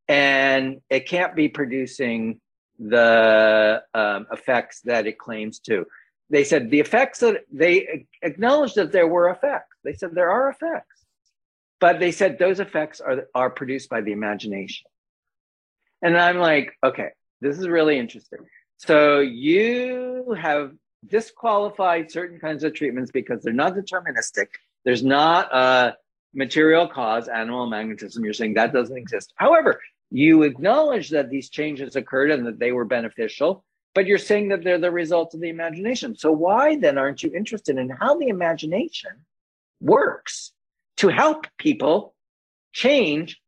and 0.08 0.80
it 0.90 1.08
can't 1.08 1.34
be 1.34 1.48
producing 1.48 2.40
the 2.78 3.82
um, 3.94 4.26
effects 4.32 4.80
that 4.82 5.06
it 5.06 5.18
claims 5.18 5.58
to. 5.60 5.86
They 6.30 6.44
said 6.44 6.70
the 6.70 6.80
effects 6.80 7.20
that 7.20 7.42
they 7.52 8.06
acknowledged 8.22 8.76
that 8.76 8.92
there 8.92 9.06
were 9.08 9.30
effects. 9.30 9.76
They 9.84 9.94
said 9.94 10.10
there 10.14 10.30
are 10.30 10.48
effects, 10.50 11.04
but 11.80 11.98
they 12.00 12.12
said 12.12 12.38
those 12.38 12.60
effects 12.60 13.00
are, 13.00 13.26
are 13.34 13.50
produced 13.50 13.88
by 13.88 14.00
the 14.00 14.12
imagination. 14.12 14.88
And 16.02 16.18
I'm 16.18 16.38
like, 16.38 16.72
okay, 16.84 17.10
this 17.40 17.58
is 17.58 17.68
really 17.68 17.98
interesting. 17.98 18.40
So 18.78 19.20
you 19.20 20.36
have 20.38 20.72
disqualified 21.08 22.10
certain 22.10 22.38
kinds 22.38 22.64
of 22.64 22.74
treatments 22.74 23.10
because 23.10 23.42
they're 23.42 23.52
not 23.52 23.74
deterministic. 23.74 24.46
There's 24.86 25.02
not 25.02 25.52
a 25.52 25.96
material 26.32 26.86
cause, 26.86 27.26
animal 27.26 27.66
magnetism. 27.66 28.24
You're 28.24 28.32
saying 28.32 28.54
that 28.54 28.72
doesn't 28.72 28.96
exist. 28.96 29.32
However, 29.34 29.80
you 30.12 30.44
acknowledge 30.44 31.10
that 31.10 31.28
these 31.28 31.50
changes 31.50 31.96
occurred 31.96 32.30
and 32.30 32.46
that 32.46 32.60
they 32.60 32.70
were 32.70 32.84
beneficial, 32.84 33.64
but 33.94 34.06
you're 34.06 34.16
saying 34.16 34.48
that 34.50 34.62
they're 34.62 34.78
the 34.78 34.92
result 34.92 35.34
of 35.34 35.40
the 35.40 35.48
imagination. 35.48 36.16
So 36.16 36.30
why 36.30 36.76
then 36.76 36.98
aren't 36.98 37.22
you 37.24 37.32
interested 37.34 37.78
in 37.78 37.90
how 37.90 38.16
the 38.16 38.28
imagination 38.28 39.10
works 39.80 40.52
to 40.98 41.08
help 41.08 41.46
people 41.58 42.14
change 42.72 43.40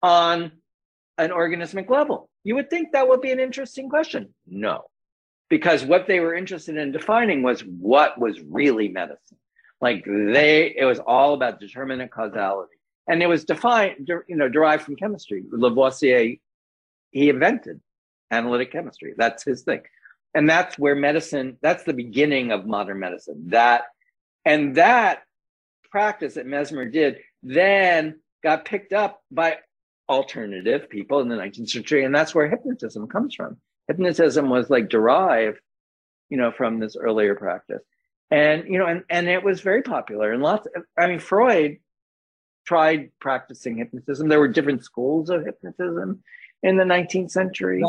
on 0.00 0.52
an 1.18 1.30
organismic 1.30 1.90
level? 1.90 2.30
You 2.44 2.54
would 2.54 2.70
think 2.70 2.92
that 2.92 3.08
would 3.08 3.20
be 3.20 3.32
an 3.32 3.40
interesting 3.40 3.88
question. 3.88 4.32
No, 4.46 4.84
because 5.48 5.84
what 5.84 6.06
they 6.06 6.20
were 6.20 6.34
interested 6.34 6.76
in 6.76 6.92
defining 6.92 7.42
was 7.42 7.62
what 7.62 8.20
was 8.20 8.40
really 8.42 8.86
medicine. 8.86 9.38
Like 9.84 10.06
they, 10.06 10.74
it 10.74 10.86
was 10.86 10.98
all 10.98 11.34
about 11.34 11.60
determinate 11.60 12.10
causality, 12.10 12.72
and 13.06 13.22
it 13.22 13.26
was 13.26 13.44
defined, 13.44 14.08
you 14.08 14.34
know, 14.34 14.48
derived 14.48 14.82
from 14.82 14.96
chemistry. 14.96 15.44
Lavoisier, 15.52 16.36
he 17.10 17.28
invented 17.28 17.82
analytic 18.30 18.72
chemistry. 18.72 19.12
That's 19.14 19.44
his 19.44 19.60
thing, 19.60 19.82
and 20.32 20.48
that's 20.48 20.78
where 20.78 20.94
medicine. 20.94 21.58
That's 21.60 21.84
the 21.84 21.92
beginning 21.92 22.50
of 22.50 22.64
modern 22.64 22.98
medicine. 22.98 23.48
That, 23.48 23.82
and 24.46 24.76
that 24.76 25.24
practice 25.90 26.32
that 26.36 26.46
Mesmer 26.46 26.86
did 26.86 27.18
then 27.42 28.20
got 28.42 28.64
picked 28.64 28.94
up 28.94 29.20
by 29.30 29.58
alternative 30.08 30.88
people 30.88 31.20
in 31.20 31.28
the 31.28 31.36
19th 31.36 31.68
century, 31.68 32.04
and 32.06 32.14
that's 32.14 32.34
where 32.34 32.48
hypnotism 32.48 33.06
comes 33.08 33.34
from. 33.34 33.58
Hypnotism 33.88 34.48
was 34.48 34.70
like 34.70 34.88
derived, 34.88 35.60
you 36.30 36.38
know, 36.38 36.52
from 36.52 36.80
this 36.80 36.96
earlier 36.96 37.34
practice 37.34 37.82
and 38.30 38.64
you 38.66 38.78
know 38.78 38.86
and, 38.86 39.02
and 39.10 39.28
it 39.28 39.42
was 39.42 39.60
very 39.60 39.82
popular 39.82 40.32
and 40.32 40.42
lots 40.42 40.66
of, 40.74 40.82
i 40.98 41.06
mean 41.06 41.18
freud 41.18 41.78
tried 42.66 43.10
practicing 43.20 43.76
hypnotism 43.76 44.28
there 44.28 44.40
were 44.40 44.48
different 44.48 44.82
schools 44.82 45.30
of 45.30 45.44
hypnotism 45.44 46.22
in 46.64 46.78
the 46.78 46.84
19th 46.84 47.30
century. 47.30 47.82
a 47.82 47.86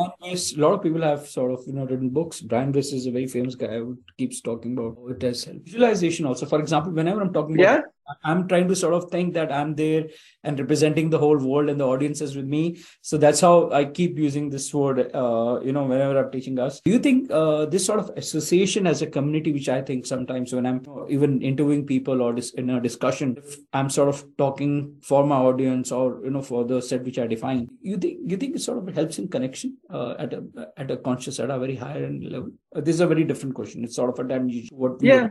lot 0.57 0.73
of 0.73 0.83
people 0.83 1.01
have 1.01 1.25
sort 1.27 1.51
of 1.51 1.61
you 1.65 1.73
know 1.73 1.85
written 1.85 2.09
books. 2.09 2.41
Brian 2.41 2.73
Weiss 2.73 2.91
is 2.91 3.07
a 3.07 3.11
very 3.11 3.25
famous 3.25 3.55
guy 3.55 3.77
who 3.77 3.97
keeps 4.17 4.41
talking 4.41 4.77
about 4.77 4.97
it 5.11 5.23
as 5.23 5.45
visualization. 5.45 6.25
Also, 6.25 6.45
for 6.45 6.59
example, 6.59 6.91
whenever 6.91 7.21
I'm 7.21 7.31
talking 7.31 7.57
yeah. 7.57 7.81
I'm 8.23 8.47
trying 8.47 8.67
to 8.67 8.75
sort 8.75 8.93
of 8.93 9.09
think 9.09 9.33
that 9.33 9.51
I'm 9.51 9.75
there 9.75 10.05
and 10.43 10.59
representing 10.59 11.09
the 11.09 11.17
whole 11.17 11.37
world 11.37 11.69
and 11.69 11.79
the 11.79 11.87
audiences 11.87 12.35
with 12.35 12.45
me. 12.45 12.77
So 13.01 13.17
that's 13.17 13.41
how 13.41 13.71
I 13.71 13.85
keep 13.85 14.17
using 14.17 14.49
this 14.49 14.73
word, 14.73 15.11
uh, 15.13 15.59
you 15.63 15.71
know, 15.71 15.83
whenever 15.85 16.19
I'm 16.19 16.31
teaching 16.31 16.59
us. 16.59 16.81
Do 16.85 16.91
you 16.91 16.99
think 16.99 17.31
uh, 17.31 17.65
this 17.65 17.85
sort 17.85 17.99
of 17.99 18.11
association 18.15 18.87
as 18.87 19.01
a 19.01 19.07
community, 19.07 19.51
which 19.51 19.69
I 19.69 19.81
think 19.81 20.05
sometimes 20.05 20.53
when 20.53 20.65
I'm 20.65 20.83
even 21.09 21.41
interviewing 21.41 21.85
people 21.85 22.21
or 22.21 22.33
dis- 22.33 22.53
in 22.53 22.69
a 22.69 22.79
discussion, 22.79 23.37
I'm 23.73 23.89
sort 23.89 24.09
of 24.09 24.23
talking 24.37 24.97
for 25.01 25.25
my 25.25 25.37
audience 25.37 25.91
or, 25.91 26.21
you 26.23 26.31
know, 26.31 26.41
for 26.41 26.63
the 26.65 26.81
set 26.81 27.03
which 27.03 27.19
I 27.19 27.27
define, 27.27 27.69
you 27.81 27.97
think, 27.97 28.19
you 28.25 28.37
think 28.37 28.55
it 28.55 28.61
sort 28.61 28.77
of 28.77 28.95
helps 28.95 29.17
in 29.19 29.27
connection 29.27 29.77
uh, 29.89 30.15
at 30.19 30.33
a, 30.33 30.43
at 30.77 30.91
a 30.91 30.97
conscious, 30.97 31.39
at 31.39 31.49
a 31.49 31.59
very 31.59 31.75
higher 31.75 32.09
level? 32.11 32.51
Uh, 32.75 32.81
this 32.81 32.95
is 32.95 33.01
a 33.01 33.07
very 33.07 33.23
different 33.23 33.55
question. 33.55 33.83
It's 33.83 33.95
sort 33.95 34.11
of 34.11 34.23
a 34.23 34.27
damn 34.27 34.49
what 34.71 35.01
yeah. 35.01 35.29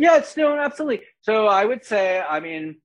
Yeah, 0.00 0.16
it's 0.16 0.34
no, 0.34 0.58
absolutely. 0.58 1.04
So 1.20 1.46
I 1.46 1.64
would 1.66 1.84
say, 1.84 2.20
I 2.20 2.40
mean, 2.40 2.80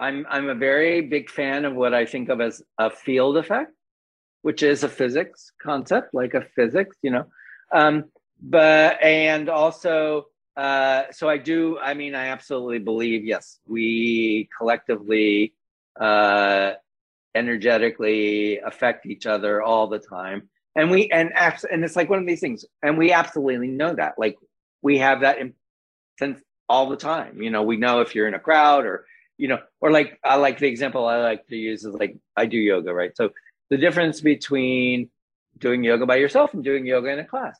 I'm 0.00 0.26
I'm 0.28 0.48
a 0.48 0.54
very 0.54 1.00
big 1.02 1.30
fan 1.30 1.64
of 1.64 1.74
what 1.74 1.94
I 1.94 2.04
think 2.06 2.28
of 2.28 2.40
as 2.40 2.62
a 2.78 2.90
field 2.90 3.36
effect, 3.36 3.72
which 4.42 4.62
is 4.62 4.84
a 4.84 4.88
physics 4.88 5.52
concept, 5.62 6.14
like 6.14 6.34
a 6.34 6.42
physics, 6.56 6.96
you 7.02 7.10
know. 7.10 7.26
Um, 7.72 8.06
but 8.42 9.02
and 9.02 9.48
also, 9.48 10.26
uh, 10.56 11.04
so 11.12 11.28
I 11.28 11.38
do. 11.38 11.78
I 11.78 11.94
mean, 11.94 12.14
I 12.14 12.28
absolutely 12.28 12.80
believe. 12.80 13.24
Yes, 13.24 13.60
we 13.66 14.48
collectively, 14.58 15.54
uh, 16.00 16.72
energetically 17.34 18.58
affect 18.60 19.06
each 19.06 19.26
other 19.26 19.62
all 19.62 19.88
the 19.88 20.00
time, 20.00 20.48
and 20.76 20.90
we 20.90 21.08
and 21.10 21.32
and 21.36 21.84
it's 21.84 21.96
like 21.96 22.10
one 22.10 22.20
of 22.20 22.26
these 22.26 22.40
things, 22.40 22.64
and 22.82 22.98
we 22.98 23.12
absolutely 23.12 23.68
know 23.68 23.94
that. 23.94 24.14
Like 24.18 24.36
we 24.84 24.98
have 24.98 25.22
that 25.22 25.38
since 26.18 26.40
all 26.68 26.88
the 26.88 26.96
time. 26.96 27.42
You 27.42 27.50
know, 27.50 27.62
we 27.62 27.76
know 27.76 28.00
if 28.02 28.14
you're 28.14 28.28
in 28.28 28.34
a 28.34 28.38
crowd 28.38 28.84
or, 28.84 29.06
you 29.38 29.48
know, 29.48 29.58
or 29.80 29.90
like 29.90 30.20
I 30.22 30.36
like 30.36 30.58
the 30.58 30.68
example 30.68 31.06
I 31.06 31.16
like 31.16 31.48
to 31.48 31.56
use 31.56 31.84
is 31.84 31.94
like 31.94 32.16
I 32.36 32.46
do 32.46 32.58
yoga, 32.58 32.94
right? 32.94 33.16
So 33.16 33.30
the 33.70 33.78
difference 33.78 34.20
between 34.20 35.08
doing 35.58 35.82
yoga 35.82 36.06
by 36.06 36.16
yourself 36.16 36.52
and 36.54 36.62
doing 36.62 36.86
yoga 36.86 37.08
in 37.08 37.18
a 37.18 37.24
class, 37.24 37.58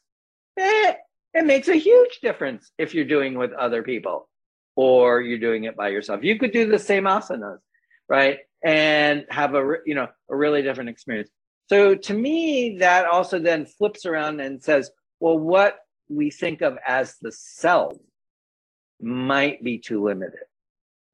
eh, 0.58 0.94
it 1.32 1.46
makes 1.46 1.68
a 1.68 1.74
huge 1.74 2.20
difference 2.20 2.70
if 2.78 2.94
you're 2.94 3.06
doing 3.06 3.36
with 3.38 3.52
other 3.54 3.82
people 3.82 4.28
or 4.76 5.22
you're 5.22 5.38
doing 5.38 5.64
it 5.64 5.76
by 5.76 5.88
yourself. 5.88 6.22
You 6.22 6.38
could 6.38 6.52
do 6.52 6.68
the 6.68 6.78
same 6.78 7.04
asanas, 7.04 7.58
right? 8.08 8.40
And 8.62 9.24
have 9.30 9.54
a 9.54 9.76
you 9.86 9.94
know 9.94 10.08
a 10.30 10.36
really 10.36 10.62
different 10.62 10.90
experience. 10.90 11.30
So 11.70 11.94
to 11.94 12.14
me, 12.14 12.76
that 12.80 13.06
also 13.06 13.38
then 13.38 13.64
flips 13.64 14.04
around 14.04 14.40
and 14.40 14.62
says, 14.62 14.90
well, 15.20 15.38
what 15.38 15.78
we 16.08 16.30
think 16.30 16.60
of 16.62 16.78
as 16.86 17.16
the 17.20 17.32
self 17.32 17.96
might 19.00 19.62
be 19.62 19.78
too 19.78 20.02
limited. 20.02 20.40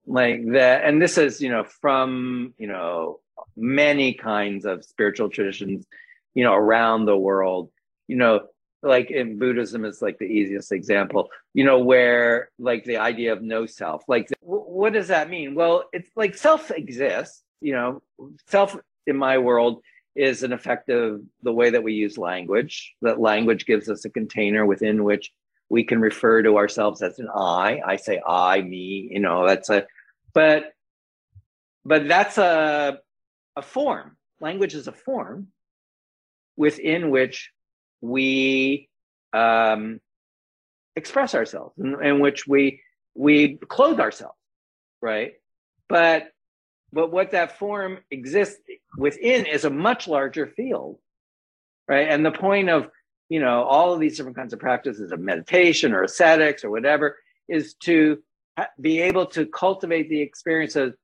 Like 0.07 0.45
that 0.53 0.85
and 0.85 1.01
this 1.01 1.19
is 1.19 1.41
you 1.41 1.51
know 1.51 1.65
from 1.65 2.55
you 2.59 2.67
know 2.67 3.21
many 3.57 4.15
kinds 4.15 4.65
of 4.65 4.85
spiritual 4.85 5.29
traditions 5.29 5.87
you 6.35 6.45
know 6.45 6.55
around 6.55 7.05
the 7.05 7.17
world. 7.17 7.71
You 8.09 8.17
know 8.17 8.41
like 8.83 9.11
in 9.11 9.39
buddhism 9.39 9.85
is 9.85 10.01
like 10.01 10.19
the 10.19 10.25
easiest 10.25 10.73
example 10.73 11.29
you 11.53 11.65
know 11.65 11.81
where 11.81 12.49
like 12.59 12.83
the 12.85 12.97
idea 12.97 13.31
of 13.31 13.43
no 13.43 13.67
self 13.67 14.03
like 14.09 14.27
what 14.41 14.95
does 14.95 15.09
that 15.09 15.29
mean? 15.29 15.55
Well 15.55 15.85
it's 15.93 16.11
like 16.17 16.35
self 16.35 16.71
exists 16.71 17.43
you 17.61 17.73
know 17.73 18.03
self 18.47 18.77
in 19.07 19.17
my 19.17 19.39
world 19.39 19.83
is 20.15 20.43
an 20.43 20.53
effect 20.53 20.91
of 20.91 21.23
the 21.43 21.53
way 21.53 21.71
that 21.71 21.83
we 21.83 21.93
use 21.93 22.19
language. 22.19 22.95
That 23.03 23.21
language 23.21 23.67
gives 23.67 23.89
us 23.89 24.05
a 24.05 24.11
container 24.11 24.67
within 24.67 25.05
which 25.05 25.33
we 25.69 25.85
can 25.85 26.01
refer 26.01 26.43
to 26.43 26.57
ourselves 26.57 27.01
as 27.01 27.19
an 27.19 27.29
I. 27.35 27.81
I 27.87 27.97
say 27.97 28.21
I, 28.27 28.61
me, 28.61 29.09
you 29.11 29.21
know, 29.21 29.47
that's 29.47 29.71
a, 29.71 29.87
but, 30.33 30.73
but 31.85 32.09
that's 32.09 32.39
a, 32.39 32.99
a 33.57 33.63
form. 33.63 34.17
Language 34.41 34.75
is 34.75 34.89
a 34.89 34.93
form 34.93 35.49
within 36.57 37.11
which 37.11 37.51
we 38.01 38.89
um, 39.33 40.01
express 40.97 41.35
ourselves, 41.35 41.79
in, 41.79 42.03
in 42.03 42.21
which 42.21 42.47
we 42.47 42.83
we 43.15 43.57
clothe 43.57 44.01
ourselves, 44.01 44.39
right? 45.01 45.35
But 45.89 46.31
but 46.93 47.13
what 47.13 47.31
that 47.33 47.59
form 47.59 47.99
exists 48.11 48.61
within 48.97 49.47
is 49.47 49.65
a 49.65 49.71
much 49.71 50.09
larger 50.09 50.47
field, 50.47 50.99
right? 51.89 52.09
And 52.09 52.25
the 52.25 52.33
point 52.33 52.69
of, 52.69 52.89
you 53.29 53.41
know, 53.41 53.63
all 53.63 53.93
of 53.93 54.01
these 54.01 54.17
different 54.17 54.37
kinds 54.37 54.53
of 54.53 54.59
practices 54.59 55.13
of 55.13 55.21
meditation 55.21 55.93
or 55.93 56.03
ascetics 56.03 56.65
or 56.65 56.71
whatever 56.71 57.17
is 57.49 57.75
to 57.83 58.23
be 58.81 59.01
able 59.01 59.27
to 59.27 59.47
cultivate 59.47 60.09
the 60.09 60.21
experience 60.21 60.77
of, 60.77 60.95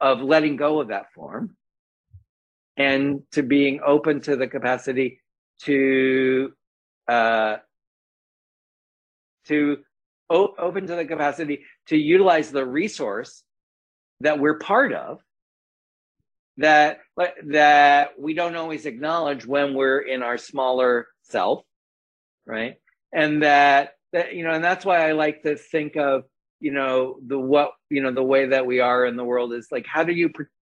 of 0.00 0.20
letting 0.20 0.56
go 0.56 0.80
of 0.80 0.88
that 0.88 1.12
form 1.14 1.56
and 2.76 3.22
to 3.32 3.42
being 3.42 3.80
open 3.84 4.20
to 4.22 4.36
the 4.36 4.46
capacity 4.46 5.20
to 5.60 6.52
uh, 7.08 7.56
to 9.46 9.78
o- 10.30 10.54
open 10.58 10.86
to 10.86 10.94
the 10.94 11.04
capacity 11.04 11.60
to 11.86 11.96
utilize 11.96 12.50
the 12.50 12.64
resource 12.64 13.42
that 14.20 14.38
we're 14.38 14.58
part 14.58 14.92
of 14.92 15.20
that 16.56 16.98
that 17.46 18.10
we 18.18 18.34
don't 18.34 18.56
always 18.56 18.84
acknowledge 18.84 19.46
when 19.46 19.74
we're 19.74 20.00
in 20.00 20.22
our 20.22 20.36
smaller 20.38 21.06
self 21.22 21.62
right? 22.48 22.76
And 23.12 23.42
that 23.42 23.92
that 24.12 24.34
you 24.34 24.42
know 24.42 24.52
and 24.52 24.64
that's 24.64 24.84
why 24.86 25.06
i 25.06 25.12
like 25.12 25.42
to 25.42 25.54
think 25.54 25.96
of 25.96 26.24
you 26.60 26.72
know 26.72 27.18
the 27.26 27.38
what 27.38 27.72
you 27.90 28.02
know 28.02 28.10
the 28.10 28.22
way 28.22 28.46
that 28.46 28.66
we 28.66 28.80
are 28.80 29.04
in 29.04 29.16
the 29.16 29.24
world 29.24 29.52
is 29.52 29.68
like 29.70 29.86
how 29.86 30.02
do 30.02 30.12
you 30.12 30.30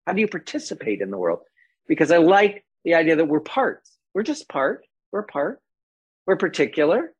how 0.07 0.14
do 0.14 0.20
you 0.20 0.28
participate 0.28 1.02
in 1.02 1.11
the 1.11 1.18
world? 1.18 1.40
Because 1.88 2.11
i 2.11 2.18
like 2.18 2.66
the 2.84 2.95
idea 2.95 3.16
that 3.16 3.26
we're 3.26 3.40
parts. 3.40 3.98
We're 4.14 4.24
just 4.24 4.49
part. 4.49 4.86
We're 5.11 5.24
part. 5.24 5.60
We're 6.26 6.38
particular. 6.38 7.14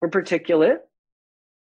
We're 0.00 0.10
particulate. 0.10 0.78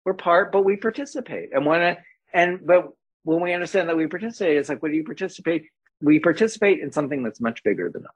We're 0.05 0.13
part 0.13 0.51
but 0.51 0.65
we 0.65 0.75
participate. 0.75 1.49
And 1.53 1.65
want 1.65 1.81
to 1.81 1.97
and 2.33 2.59
but 2.65 2.89
when 3.27 3.41
we 3.41 3.53
understand 3.53 3.89
that 3.89 3.97
we 3.97 4.07
participate, 4.07 4.57
it's 4.57 4.69
like, 4.69 4.81
what 4.81 4.91
do 4.91 4.97
you 4.97 5.03
participate? 5.03 5.65
we 6.01 6.19
participate 6.19 6.79
in 6.79 6.91
something 6.91 7.23
that's 7.23 7.41
much 7.41 7.63
bigger 7.63 7.89
than 7.89 8.05
us 8.05 8.13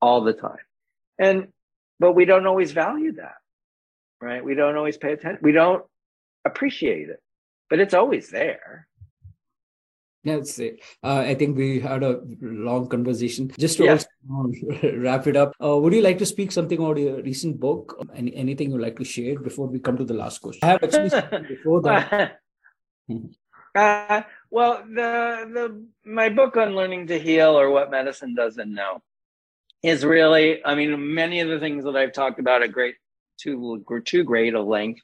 all 0.00 0.22
the 0.22 0.32
time. 0.32 0.64
And 1.18 1.48
but 2.00 2.12
we 2.12 2.24
don't 2.24 2.46
always 2.46 2.72
value 2.72 3.12
that. 3.12 3.34
Right? 4.20 4.44
We 4.44 4.54
don't 4.54 4.76
always 4.76 4.96
pay 4.96 5.12
attention. 5.12 5.40
We 5.42 5.52
don't 5.52 5.84
appreciate 6.44 7.08
it. 7.08 7.20
But 7.70 7.80
it's 7.80 7.94
always 7.94 8.30
there. 8.30 8.86
Yes, 10.24 10.58
uh, 10.60 10.70
I 11.02 11.34
think 11.36 11.56
we 11.56 11.78
had 11.80 12.02
a 12.02 12.20
long 12.40 12.88
conversation. 12.88 13.50
Just 13.58 13.78
to 13.78 13.84
yeah. 13.84 14.90
wrap 14.96 15.26
it 15.26 15.36
up, 15.36 15.52
uh, 15.62 15.76
would 15.78 15.94
you 15.94 16.02
like 16.02 16.18
to 16.18 16.26
speak 16.26 16.50
something 16.50 16.78
about 16.78 16.98
your 16.98 17.22
recent 17.22 17.60
book? 17.60 17.96
Any, 18.14 18.34
anything 18.34 18.72
you'd 18.72 18.80
like 18.80 18.96
to 18.96 19.04
share 19.04 19.38
before 19.38 19.68
we 19.68 19.78
come 19.78 19.96
to 19.96 20.04
the 20.04 20.14
last 20.14 20.40
question? 20.40 20.60
I 20.64 20.72
have 20.72 20.82
actually 20.82 21.48
before 21.48 21.82
that. 21.82 22.40
uh, 23.74 24.22
well, 24.50 24.82
the 24.86 25.48
the 25.52 25.86
my 26.04 26.28
book 26.28 26.56
on 26.56 26.74
learning 26.74 27.08
to 27.08 27.18
heal 27.18 27.58
or 27.58 27.70
what 27.70 27.90
medicine 27.90 28.34
doesn't 28.34 28.72
know 28.72 29.02
is 29.82 30.04
really, 30.04 30.64
I 30.64 30.74
mean, 30.74 31.14
many 31.14 31.40
of 31.40 31.48
the 31.48 31.60
things 31.60 31.84
that 31.84 31.96
I've 31.96 32.12
talked 32.12 32.40
about 32.40 32.62
at 32.62 32.72
great 32.72 32.96
too 33.38 33.84
too 34.04 34.24
great 34.24 34.54
a 34.54 34.62
length. 34.62 35.00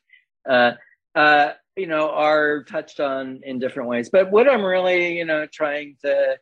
Uh, 0.49 0.73
uh, 1.15 1.53
you 1.77 1.87
know, 1.87 2.11
are 2.11 2.65
touched 2.65 3.01
on 3.01 3.41
in 3.45 3.59
different 3.59 3.89
ways. 3.89 4.09
But 4.11 4.31
what 4.31 4.49
I'm 4.49 4.65
really, 4.65 5.19
you 5.19 5.25
know, 5.25 5.47
trying 5.53 5.97
to 6.03 6.39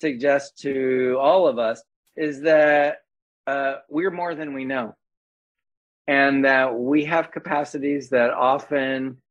suggest 0.00 0.58
to 0.60 1.16
all 1.20 1.46
of 1.46 1.58
us 1.58 1.82
is 2.16 2.42
that 2.42 2.98
uh, 3.46 3.76
we're 3.88 4.10
more 4.10 4.34
than 4.34 4.54
we 4.54 4.64
know. 4.64 4.94
And 6.08 6.44
that 6.44 6.74
we 6.74 7.04
have 7.04 7.30
capacities 7.30 8.10
that 8.10 8.30
often 8.30 9.22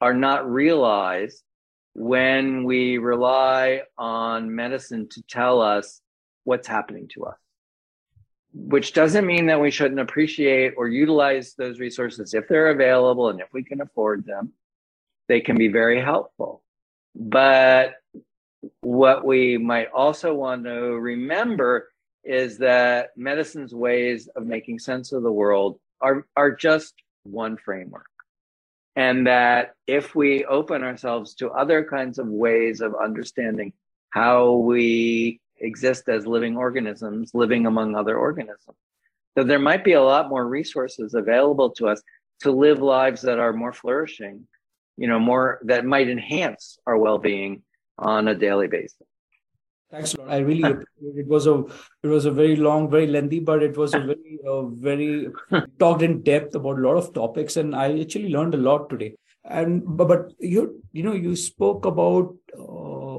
are 0.00 0.14
not 0.14 0.48
realized 0.48 1.42
when 1.94 2.64
we 2.64 2.98
rely 2.98 3.82
on 3.98 4.54
medicine 4.54 5.08
to 5.10 5.22
tell 5.22 5.60
us 5.60 6.00
what's 6.44 6.66
happening 6.66 7.08
to 7.14 7.24
us. 7.24 7.36
Which 8.54 8.92
doesn't 8.92 9.26
mean 9.26 9.46
that 9.46 9.60
we 9.60 9.70
shouldn't 9.70 10.00
appreciate 10.00 10.74
or 10.76 10.88
utilize 10.88 11.54
those 11.54 11.80
resources 11.80 12.34
if 12.34 12.48
they're 12.48 12.70
available 12.70 13.28
and 13.28 13.40
if 13.40 13.48
we 13.52 13.62
can 13.62 13.80
afford 13.80 14.24
them 14.26 14.52
they 15.28 15.40
can 15.40 15.56
be 15.56 15.68
very 15.68 16.00
helpful. 16.00 16.62
But 17.14 17.94
what 18.80 19.24
we 19.24 19.56
might 19.58 19.88
also 19.92 20.34
want 20.34 20.64
to 20.64 20.98
remember 20.98 21.88
is 22.24 22.58
that 22.58 23.10
medicine's 23.16 23.74
ways 23.74 24.28
of 24.36 24.46
making 24.46 24.78
sense 24.78 25.12
of 25.12 25.22
the 25.22 25.32
world 25.32 25.78
are, 26.00 26.26
are 26.36 26.54
just 26.54 26.94
one 27.24 27.56
framework. 27.56 28.06
And 28.94 29.26
that 29.26 29.74
if 29.86 30.14
we 30.14 30.44
open 30.44 30.82
ourselves 30.82 31.34
to 31.36 31.50
other 31.50 31.84
kinds 31.84 32.18
of 32.18 32.26
ways 32.26 32.80
of 32.80 32.94
understanding 32.94 33.72
how 34.10 34.52
we 34.56 35.40
exist 35.58 36.08
as 36.08 36.26
living 36.26 36.56
organisms, 36.56 37.30
living 37.32 37.66
among 37.66 37.94
other 37.94 38.16
organisms, 38.16 38.76
that 39.36 39.46
there 39.46 39.58
might 39.58 39.84
be 39.84 39.92
a 39.92 40.02
lot 40.02 40.28
more 40.28 40.46
resources 40.46 41.14
available 41.14 41.70
to 41.70 41.88
us 41.88 42.02
to 42.40 42.52
live 42.52 42.80
lives 42.80 43.22
that 43.22 43.38
are 43.38 43.52
more 43.52 43.72
flourishing 43.72 44.46
you 44.96 45.08
know, 45.08 45.18
more 45.18 45.58
that 45.64 45.84
might 45.84 46.08
enhance 46.08 46.78
our 46.86 46.96
well-being 46.96 47.62
on 47.98 48.28
a 48.28 48.34
daily 48.34 48.68
basis. 48.68 49.06
Thanks 49.92 50.14
a 50.14 50.20
lot. 50.20 50.30
I 50.30 50.38
really 50.38 50.62
appreciate 50.62 51.16
it. 51.16 51.20
it. 51.20 51.26
was 51.28 51.46
a 51.46 51.64
it 52.02 52.08
was 52.08 52.24
a 52.24 52.30
very 52.30 52.56
long, 52.56 52.90
very 52.90 53.06
lengthy, 53.06 53.40
but 53.40 53.62
it 53.62 53.76
was 53.76 53.92
a 53.92 54.00
very 54.00 54.38
very 54.88 55.28
talked 55.78 56.02
in 56.02 56.22
depth 56.22 56.54
about 56.54 56.78
a 56.78 56.86
lot 56.88 56.96
of 56.96 57.12
topics, 57.12 57.58
and 57.58 57.76
I 57.76 58.00
actually 58.00 58.30
learned 58.30 58.54
a 58.54 58.64
lot 58.68 58.88
today. 58.88 59.14
And 59.44 59.82
but, 59.84 60.08
but 60.08 60.32
you 60.38 60.82
you 60.92 61.02
know 61.02 61.12
you 61.12 61.36
spoke 61.36 61.84
about 61.84 62.34
uh, 62.58 63.18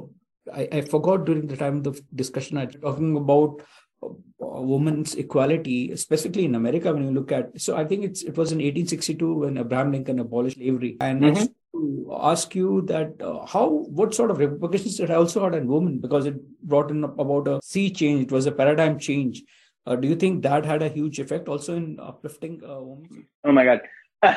I, 0.51 0.67
I 0.79 0.81
forgot 0.81 1.25
during 1.25 1.45
the 1.45 1.57
time 1.57 1.77
of 1.77 1.83
the 1.83 2.01
discussion 2.15 2.57
I 2.57 2.65
talking 2.65 3.15
about 3.17 3.61
uh, 4.01 4.61
women's 4.73 5.13
equality, 5.13 5.95
specifically 5.95 6.45
in 6.45 6.55
America. 6.55 6.91
When 6.91 7.03
you 7.03 7.11
look 7.11 7.31
at, 7.31 7.61
so 7.61 7.77
I 7.77 7.85
think 7.85 8.03
it's 8.03 8.23
it 8.23 8.35
was 8.35 8.51
in 8.51 8.57
1862 8.57 9.33
when 9.35 9.59
Abraham 9.59 9.91
Lincoln 9.91 10.17
abolished 10.17 10.57
slavery, 10.57 10.97
and 10.99 11.21
mm-hmm 11.21 11.53
to 11.73 12.17
ask 12.21 12.55
you 12.55 12.83
that 12.83 13.21
uh, 13.21 13.45
how 13.45 13.67
what 13.67 14.13
sort 14.13 14.31
of 14.31 14.37
repercussions 14.37 14.99
it 14.99 15.11
also 15.11 15.43
had 15.43 15.55
on 15.55 15.67
women? 15.67 15.99
Because 15.99 16.25
it 16.25 16.35
brought 16.61 16.91
in 16.91 17.03
about 17.03 17.47
a 17.47 17.59
sea 17.63 17.89
change. 17.89 18.23
It 18.23 18.31
was 18.31 18.45
a 18.45 18.51
paradigm 18.51 18.99
change. 18.99 19.43
Uh, 19.85 19.95
do 19.95 20.07
you 20.07 20.15
think 20.15 20.43
that 20.43 20.65
had 20.65 20.81
a 20.81 20.89
huge 20.89 21.19
effect 21.19 21.49
also 21.49 21.75
in 21.75 21.99
uplifting 21.99 22.61
uh, 22.63 22.79
women? 22.79 23.27
Oh 23.43 23.51
my 23.51 23.65
god. 23.65 23.81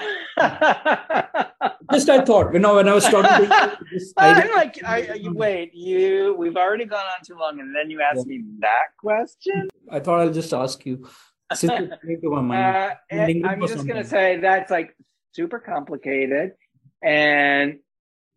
Just 1.92 2.08
I 2.08 2.24
thought, 2.24 2.52
you 2.52 2.58
know, 2.58 2.74
when 2.74 2.88
I 2.88 2.94
was 2.94 3.04
talking 3.04 3.46
to 3.46 3.76
you, 3.92 4.12
I'm 4.16 4.50
like, 4.50 4.82
I, 4.84 5.14
you, 5.14 5.32
wait, 5.32 5.72
you, 5.72 6.34
we've 6.36 6.56
already 6.56 6.84
gone 6.84 7.04
on 7.04 7.24
too 7.24 7.36
long, 7.38 7.60
and 7.60 7.74
then 7.74 7.88
you 7.90 8.02
asked 8.02 8.26
yeah. 8.26 8.38
me 8.38 8.44
that 8.58 8.88
question. 8.98 9.68
I 9.88 10.00
thought 10.00 10.20
I'll 10.20 10.32
just 10.32 10.52
ask 10.52 10.84
you. 10.84 11.06
Since 11.54 11.92
it 12.02 12.20
to 12.22 12.30
my 12.30 12.40
mind, 12.40 12.96
uh, 13.12 13.48
I'm 13.48 13.64
just 13.68 13.86
gonna 13.86 14.02
say 14.02 14.40
that's 14.40 14.68
like 14.68 14.96
super 15.32 15.60
complicated 15.60 16.54
and 17.02 17.78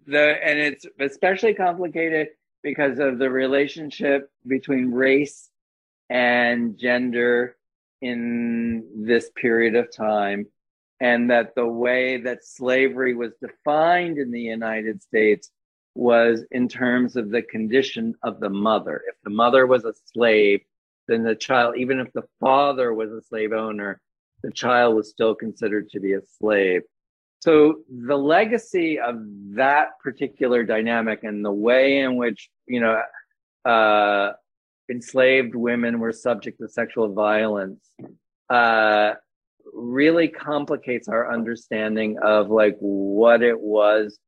the 0.05 0.37
and 0.43 0.59
it's 0.59 0.85
especially 0.99 1.53
complicated 1.53 2.29
because 2.63 2.99
of 2.99 3.19
the 3.19 3.29
relationship 3.29 4.29
between 4.47 4.91
race 4.91 5.49
and 6.09 6.77
gender 6.77 7.55
in 8.01 8.85
this 9.05 9.29
period 9.35 9.75
of 9.75 9.93
time 9.95 10.45
and 10.99 11.29
that 11.29 11.55
the 11.55 11.65
way 11.65 12.17
that 12.17 12.43
slavery 12.43 13.15
was 13.15 13.31
defined 13.41 14.17
in 14.17 14.31
the 14.31 14.41
United 14.41 15.01
States 15.01 15.51
was 15.95 16.43
in 16.51 16.67
terms 16.67 17.15
of 17.15 17.29
the 17.29 17.41
condition 17.41 18.15
of 18.23 18.39
the 18.39 18.49
mother. 18.49 19.01
If 19.07 19.15
the 19.23 19.29
mother 19.29 19.65
was 19.65 19.85
a 19.85 19.93
slave, 20.13 20.61
then 21.07 21.23
the 21.23 21.35
child, 21.35 21.75
even 21.77 21.99
if 21.99 22.11
the 22.13 22.27
father 22.39 22.93
was 22.93 23.11
a 23.11 23.21
slave 23.21 23.53
owner, 23.53 24.01
the 24.43 24.51
child 24.51 24.95
was 24.95 25.09
still 25.09 25.35
considered 25.35 25.89
to 25.89 25.99
be 25.99 26.13
a 26.13 26.21
slave. 26.39 26.81
So 27.39 27.79
the 27.89 28.17
legacy 28.17 28.99
of 28.99 29.15
that 29.55 29.99
particular 30.03 30.63
dynamic 30.63 31.23
and 31.23 31.43
the 31.43 31.51
way 31.51 31.99
in 31.99 32.17
which, 32.17 32.49
you 32.67 32.81
know, 32.81 33.01
uh, 33.65 34.33
enslaved 34.89 35.55
women 35.55 35.99
were 35.99 36.11
subject 36.11 36.59
to 36.59 36.67
sexual 36.67 37.13
violence, 37.13 37.79
uh, 38.49 39.13
really 39.73 40.27
complicates 40.27 41.07
our 41.07 41.31
understanding 41.31 42.17
of 42.21 42.49
like 42.49 42.75
what 42.79 43.41
it 43.41 43.59
was, 43.59 44.19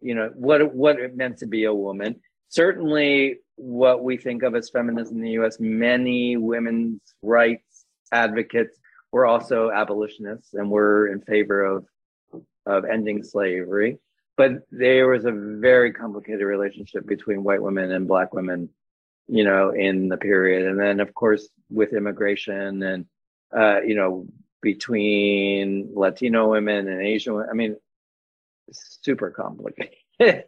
you 0.00 0.14
know, 0.14 0.30
what, 0.34 0.72
what 0.72 1.00
it 1.00 1.16
meant 1.16 1.38
to 1.38 1.46
be 1.46 1.64
a 1.64 1.74
woman. 1.74 2.20
Certainly 2.50 3.38
what 3.56 4.04
we 4.04 4.16
think 4.16 4.42
of 4.42 4.54
as 4.54 4.70
feminism 4.70 5.16
in 5.16 5.22
the 5.22 5.42
US, 5.42 5.58
many 5.58 6.36
women's 6.36 7.00
rights 7.22 7.84
advocates 8.12 8.78
were 9.12 9.26
also 9.26 9.70
abolitionists 9.70 10.54
and 10.54 10.70
were 10.70 11.08
in 11.08 11.20
favor 11.22 11.64
of 11.64 11.84
of 12.70 12.84
ending 12.84 13.22
slavery. 13.22 13.98
But 14.36 14.62
there 14.70 15.08
was 15.08 15.24
a 15.24 15.32
very 15.32 15.92
complicated 15.92 16.42
relationship 16.42 17.06
between 17.06 17.44
white 17.44 17.62
women 17.62 17.92
and 17.92 18.08
black 18.08 18.32
women, 18.32 18.70
you 19.28 19.44
know, 19.44 19.70
in 19.70 20.08
the 20.08 20.16
period. 20.16 20.66
And 20.66 20.78
then, 20.80 21.00
of 21.00 21.12
course, 21.14 21.48
with 21.68 21.92
immigration 21.92 22.82
and, 22.82 23.06
uh, 23.54 23.82
you 23.82 23.94
know, 23.94 24.26
between 24.62 25.92
Latino 25.94 26.50
women 26.50 26.88
and 26.88 27.02
Asian 27.02 27.34
women. 27.34 27.48
I 27.50 27.54
mean, 27.54 27.76
super 28.72 29.30
complicated. 29.30 29.96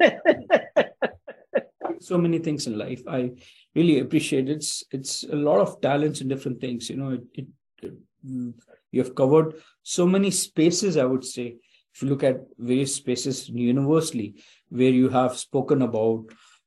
so 2.00 2.18
many 2.18 2.38
things 2.38 2.66
in 2.66 2.78
life. 2.78 3.02
I 3.08 3.32
really 3.74 4.00
appreciate 4.00 4.48
it. 4.48 4.56
It's 4.56 4.84
it's 4.90 5.24
a 5.24 5.36
lot 5.36 5.60
of 5.60 5.80
talents 5.80 6.20
in 6.20 6.28
different 6.28 6.60
things. 6.60 6.90
You 6.90 6.96
know, 6.96 7.10
it, 7.10 7.22
it, 7.34 7.46
it 7.82 7.94
you 8.90 9.02
have 9.02 9.14
covered 9.14 9.54
so 9.82 10.06
many 10.06 10.30
spaces. 10.30 10.96
I 10.96 11.04
would 11.04 11.24
say 11.24 11.56
look 12.00 12.22
at 12.22 12.40
various 12.58 12.94
spaces 12.94 13.48
universally 13.48 14.34
where 14.70 14.90
you 14.90 15.08
have 15.08 15.36
spoken 15.36 15.82
about 15.82 16.24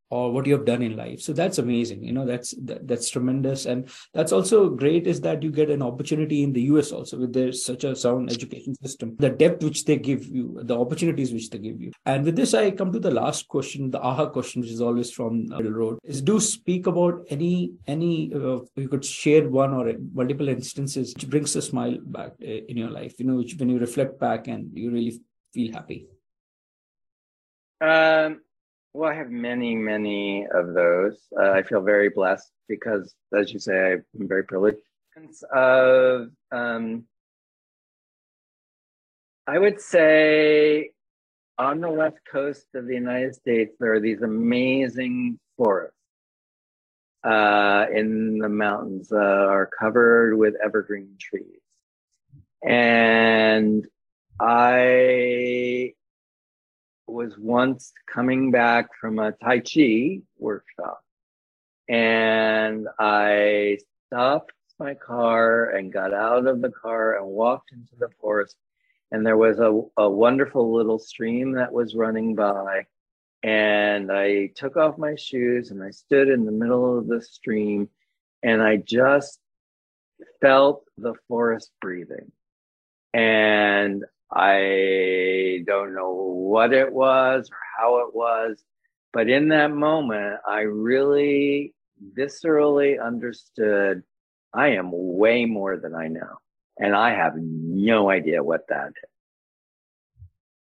or 0.09 0.31
what 0.31 0.45
you 0.45 0.53
have 0.53 0.65
done 0.65 0.81
in 0.81 0.95
life. 0.95 1.21
So 1.21 1.33
that's 1.33 1.57
amazing. 1.57 2.03
You 2.03 2.13
know 2.13 2.25
that's 2.25 2.53
that, 2.63 2.87
that's 2.87 3.09
tremendous. 3.09 3.65
And 3.65 3.89
that's 4.13 4.31
also 4.31 4.69
great 4.69 5.07
is 5.07 5.21
that 5.21 5.43
you 5.43 5.51
get 5.51 5.69
an 5.69 5.81
opportunity 5.81 6.43
in 6.43 6.53
the 6.53 6.61
us 6.61 6.91
also 6.91 7.17
with 7.17 7.33
their 7.33 7.51
such 7.51 7.83
a 7.83 7.95
sound 7.95 8.31
education 8.31 8.75
system. 8.75 9.15
The 9.17 9.29
depth 9.29 9.63
which 9.63 9.85
they 9.85 9.97
give 9.97 10.25
you 10.27 10.59
the 10.63 10.77
opportunities 10.77 11.33
which 11.33 11.49
they 11.49 11.57
give 11.57 11.81
you. 11.81 11.91
And 12.05 12.25
with 12.25 12.35
this 12.35 12.53
i 12.53 12.71
come 12.71 12.91
to 12.91 12.99
the 12.99 13.11
last 13.11 13.47
question 13.47 13.91
the 13.91 14.01
aha 14.01 14.27
question 14.27 14.61
which 14.61 14.71
is 14.71 14.81
always 14.81 15.11
from 15.11 15.45
middle 15.47 15.71
road 15.71 15.99
is 16.03 16.21
do 16.21 16.39
speak 16.39 16.87
about 16.87 17.25
any 17.29 17.71
any 17.87 18.31
uh, 18.33 18.59
you 18.75 18.87
could 18.87 19.05
share 19.05 19.49
one 19.49 19.73
or 19.73 19.93
multiple 20.13 20.49
instances 20.49 21.13
which 21.13 21.29
brings 21.29 21.55
a 21.55 21.61
smile 21.61 21.97
back 22.17 22.31
uh, 22.41 22.59
in 22.71 22.77
your 22.77 22.89
life 22.89 23.19
you 23.19 23.25
know 23.25 23.35
which 23.35 23.55
when 23.57 23.69
you 23.69 23.79
reflect 23.79 24.19
back 24.19 24.47
and 24.47 24.69
you 24.73 24.91
really 24.91 25.19
feel 25.53 25.73
happy. 25.73 26.07
Um 27.81 28.44
well, 28.95 29.11
I 29.11 29.15
have 29.15 29.29
many, 29.31 29.75
many 29.75 30.47
of 30.53 30.73
those. 30.73 31.17
Uh, 31.37 31.51
I 31.51 31.63
feel 31.63 31.81
very 31.81 32.09
blessed 32.09 32.51
because, 32.69 33.13
as 33.37 33.51
you 33.53 33.59
say, 33.59 33.93
I'm 33.93 34.27
very 34.27 34.43
privileged. 34.45 34.79
Of, 35.53 36.29
um, 36.51 37.05
I 39.47 39.59
would 39.59 39.81
say 39.81 40.91
on 41.57 41.81
the 41.81 41.89
west 41.91 42.19
coast 42.31 42.67
of 42.75 42.87
the 42.87 42.95
United 42.95 43.35
States, 43.35 43.75
there 43.79 43.93
are 43.93 43.99
these 43.99 44.21
amazing 44.21 45.39
forests. 45.57 45.95
uh, 47.23 47.87
in 47.93 48.37
the 48.39 48.49
mountains 48.49 49.11
uh, 49.11 49.17
are 49.17 49.69
covered 49.79 50.35
with 50.37 50.53
evergreen 50.63 51.15
trees. 51.19 51.61
And 52.63 53.85
I 54.39 55.93
was 57.07 57.37
once 57.37 57.93
coming 58.07 58.51
back 58.51 58.89
from 58.99 59.19
a 59.19 59.31
Tai 59.31 59.59
Chi 59.59 60.21
workshop 60.37 61.05
and 61.87 62.87
I 62.99 63.77
stopped 64.07 64.53
my 64.79 64.93
car 64.95 65.69
and 65.69 65.93
got 65.93 66.13
out 66.13 66.47
of 66.47 66.61
the 66.61 66.71
car 66.71 67.17
and 67.17 67.27
walked 67.27 67.71
into 67.71 67.95
the 67.97 68.09
forest. 68.19 68.57
And 69.11 69.25
there 69.25 69.37
was 69.37 69.59
a, 69.59 69.81
a 69.97 70.09
wonderful 70.09 70.73
little 70.73 70.99
stream 70.99 71.53
that 71.53 71.71
was 71.71 71.95
running 71.95 72.35
by. 72.35 72.87
And 73.43 74.11
I 74.11 74.47
took 74.55 74.75
off 74.75 74.97
my 74.97 75.15
shoes 75.15 75.69
and 75.69 75.83
I 75.83 75.91
stood 75.91 76.27
in 76.27 76.45
the 76.45 76.51
middle 76.51 76.97
of 76.97 77.07
the 77.07 77.21
stream 77.21 77.89
and 78.41 78.61
I 78.61 78.77
just 78.77 79.39
felt 80.41 80.83
the 80.97 81.13
forest 81.27 81.71
breathing. 81.79 82.31
And 83.13 84.03
I 84.31 85.63
don't 85.65 85.95
know 85.95 86.11
what 86.13 86.73
it 86.73 86.91
was 86.91 87.49
or 87.49 87.57
how 87.77 87.97
it 87.99 88.15
was, 88.15 88.63
but 89.13 89.29
in 89.29 89.49
that 89.49 89.71
moment, 89.71 90.39
I 90.47 90.61
really 90.61 91.73
viscerally 92.17 93.01
understood 93.03 94.03
I 94.53 94.69
am 94.69 94.89
way 94.91 95.45
more 95.45 95.77
than 95.77 95.93
I 95.93 96.07
know. 96.07 96.39
And 96.77 96.95
I 96.95 97.11
have 97.11 97.33
no 97.37 98.09
idea 98.09 98.43
what 98.43 98.67
that 98.69 98.87
is. 98.87 99.09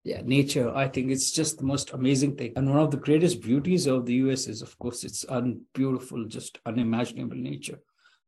Yeah, 0.04 0.22
nature, 0.24 0.72
I 0.76 0.88
think 0.88 1.10
it's 1.10 1.32
just 1.32 1.58
the 1.58 1.64
most 1.64 1.92
amazing 1.92 2.36
thing. 2.36 2.54
And 2.56 2.70
one 2.70 2.80
of 2.80 2.92
the 2.92 2.98
greatest 2.98 3.42
beauties 3.42 3.88
of 3.88 4.06
the 4.06 4.14
US 4.26 4.46
is, 4.46 4.62
of 4.62 4.78
course, 4.78 5.04
it's 5.04 5.26
unbeautiful, 5.28 6.26
just 6.26 6.60
unimaginable 6.66 7.38
nature. 7.38 7.80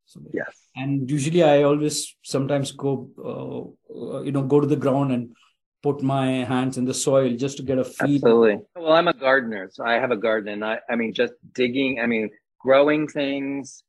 So, 0.08 0.22
yes. 0.32 0.56
And 0.74 1.10
usually 1.10 1.42
I 1.42 1.64
always 1.64 2.16
sometimes 2.22 2.72
go, 2.72 3.10
uh, 3.22 4.22
you 4.22 4.32
know, 4.32 4.42
go 4.42 4.58
to 4.58 4.66
the 4.66 4.74
ground 4.74 5.12
and 5.12 5.36
put 5.82 6.02
my 6.02 6.44
hands 6.44 6.78
in 6.78 6.86
the 6.86 6.94
soil 6.94 7.36
just 7.36 7.58
to 7.58 7.62
get 7.62 7.78
a 7.78 7.84
feel. 7.84 8.14
Absolutely. 8.14 8.58
Well, 8.74 8.94
I'm 8.94 9.06
a 9.06 9.12
gardener, 9.12 9.68
so 9.70 9.84
I 9.84 9.94
have 10.00 10.10
a 10.10 10.16
garden. 10.16 10.54
And 10.54 10.64
I, 10.64 10.78
I 10.88 10.96
mean, 10.96 11.12
just 11.12 11.34
digging, 11.52 12.00
I 12.00 12.06
mean, 12.06 12.30
growing 12.58 13.06
things, 13.06 13.84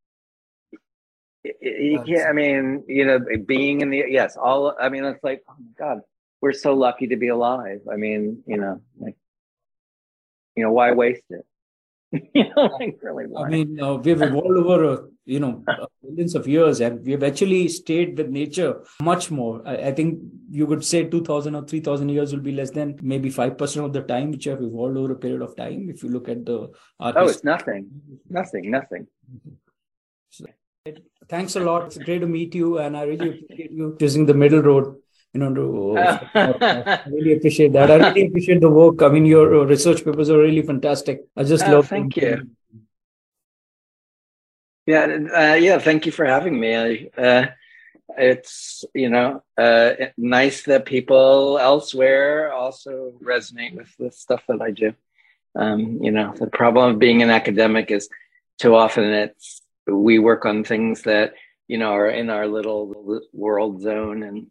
you 1.43 2.03
can't, 2.05 2.27
I 2.27 2.33
mean, 2.33 2.83
you 2.85 3.05
know, 3.05 3.19
being 3.45 3.79
in 3.79 3.89
the, 3.89 4.03
yes, 4.09 4.35
all, 4.35 4.75
I 4.77 4.89
mean, 4.89 5.05
it's 5.05 5.23
like, 5.23 5.41
oh 5.47 5.55
my 5.57 5.71
God, 5.79 6.01
we're 6.41 6.51
so 6.51 6.73
lucky 6.73 7.07
to 7.07 7.15
be 7.15 7.29
alive. 7.29 7.79
I 7.89 7.95
mean, 7.95 8.43
you 8.45 8.57
know, 8.57 8.81
like, 8.99 9.15
you 10.57 10.63
know, 10.65 10.73
why 10.73 10.91
waste 10.91 11.23
it? 11.29 11.45
you 12.33 12.45
know, 12.55 12.63
like 12.79 12.97
really? 13.01 13.25
I 13.37 13.49
mean, 13.49 13.79
uh, 13.79 13.95
we've 13.95 14.21
evolved 14.21 14.57
over, 14.57 14.85
uh, 14.85 14.97
you 15.25 15.39
know, 15.39 15.63
millions 16.03 16.33
of 16.33 16.47
years 16.47 16.81
and 16.81 17.05
we've 17.05 17.23
actually 17.23 17.67
stayed 17.67 18.17
with 18.17 18.29
nature 18.29 18.81
much 19.01 19.29
more. 19.29 19.61
I, 19.65 19.75
I, 19.89 19.91
think 19.91 20.19
you 20.49 20.65
could 20.65 20.83
say 20.83 21.03
2000 21.03 21.55
or 21.55 21.65
3000 21.65 22.09
years 22.09 22.33
will 22.33 22.41
be 22.41 22.51
less 22.51 22.71
than 22.71 22.97
maybe 23.03 23.29
5% 23.29 23.85
of 23.85 23.93
the 23.93 24.01
time 24.01 24.31
which 24.31 24.45
have 24.45 24.61
evolved 24.61 24.97
over 24.97 25.13
a 25.13 25.15
period 25.15 25.43
of 25.43 25.55
time. 25.55 25.89
If 25.89 26.01
you 26.01 26.09
look 26.09 26.29
at 26.29 26.45
the. 26.45 26.71
oh, 26.99 27.27
it's 27.27 27.43
nothing. 27.43 27.89
Nothing, 28.27 28.71
nothing. 28.71 29.05
So, 30.29 30.45
thanks 31.27 31.55
a 31.55 31.59
lot. 31.59 31.87
It's 31.87 31.97
great 31.99 32.19
to 32.19 32.27
meet 32.27 32.55
you, 32.55 32.79
and 32.79 32.97
I 32.97 33.03
really 33.03 33.29
appreciate 33.29 33.71
you 33.71 33.95
choosing 33.99 34.25
the 34.25 34.33
middle 34.33 34.61
road. 34.61 34.95
You 35.33 35.41
know, 35.41 35.53
to, 35.53 35.97
I 35.99 37.01
really 37.07 37.33
appreciate 37.33 37.73
that. 37.73 37.91
I 37.91 38.09
really 38.09 38.27
appreciate 38.27 38.61
the 38.61 38.69
work. 38.69 39.01
I 39.03 39.09
mean, 39.09 39.25
your 39.25 39.65
research 39.65 40.03
papers 40.03 40.29
are 40.29 40.39
really 40.39 40.63
fantastic. 40.63 41.25
I 41.37 41.43
just 41.43 41.67
oh, 41.67 41.73
love. 41.73 41.87
Thank 41.87 42.15
them. 42.15 42.23
you. 42.23 42.81
Yeah, 44.87 45.05
uh, 45.35 45.53
yeah. 45.53 45.77
Thank 45.77 46.07
you 46.07 46.11
for 46.11 46.25
having 46.25 46.59
me. 46.59 46.75
I, 46.75 47.21
uh, 47.21 47.45
it's 48.17 48.83
you 48.95 49.09
know 49.09 49.43
uh, 49.55 49.91
nice 50.17 50.63
that 50.63 50.85
people 50.85 51.59
elsewhere 51.59 52.51
also 52.51 53.13
resonate 53.21 53.75
with 53.75 53.95
the 53.97 54.11
stuff 54.11 54.43
that 54.47 54.61
I 54.61 54.71
do. 54.71 54.93
Um, 55.55 55.99
you 56.01 56.11
know, 56.11 56.33
the 56.35 56.47
problem 56.47 56.93
of 56.93 56.99
being 56.99 57.21
an 57.21 57.29
academic 57.29 57.91
is 57.91 58.09
too 58.57 58.75
often 58.75 59.03
it's 59.05 59.61
we 59.85 60.19
work 60.19 60.45
on 60.45 60.63
things 60.63 61.03
that 61.03 61.33
you 61.67 61.77
know 61.77 61.91
are 61.91 62.09
in 62.09 62.29
our 62.29 62.47
little 62.47 63.21
world 63.33 63.81
zone 63.81 64.23
and 64.23 64.47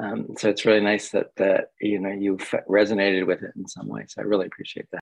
um, 0.00 0.28
so 0.38 0.48
it's 0.48 0.64
really 0.64 0.80
nice 0.80 1.10
that 1.10 1.34
that 1.36 1.72
you 1.80 1.98
know 1.98 2.10
you've 2.10 2.54
resonated 2.68 3.26
with 3.26 3.42
it 3.42 3.52
in 3.56 3.66
some 3.66 3.88
way. 3.88 4.04
So 4.08 4.22
i 4.22 4.24
really 4.24 4.46
appreciate 4.46 4.90
that 4.90 4.96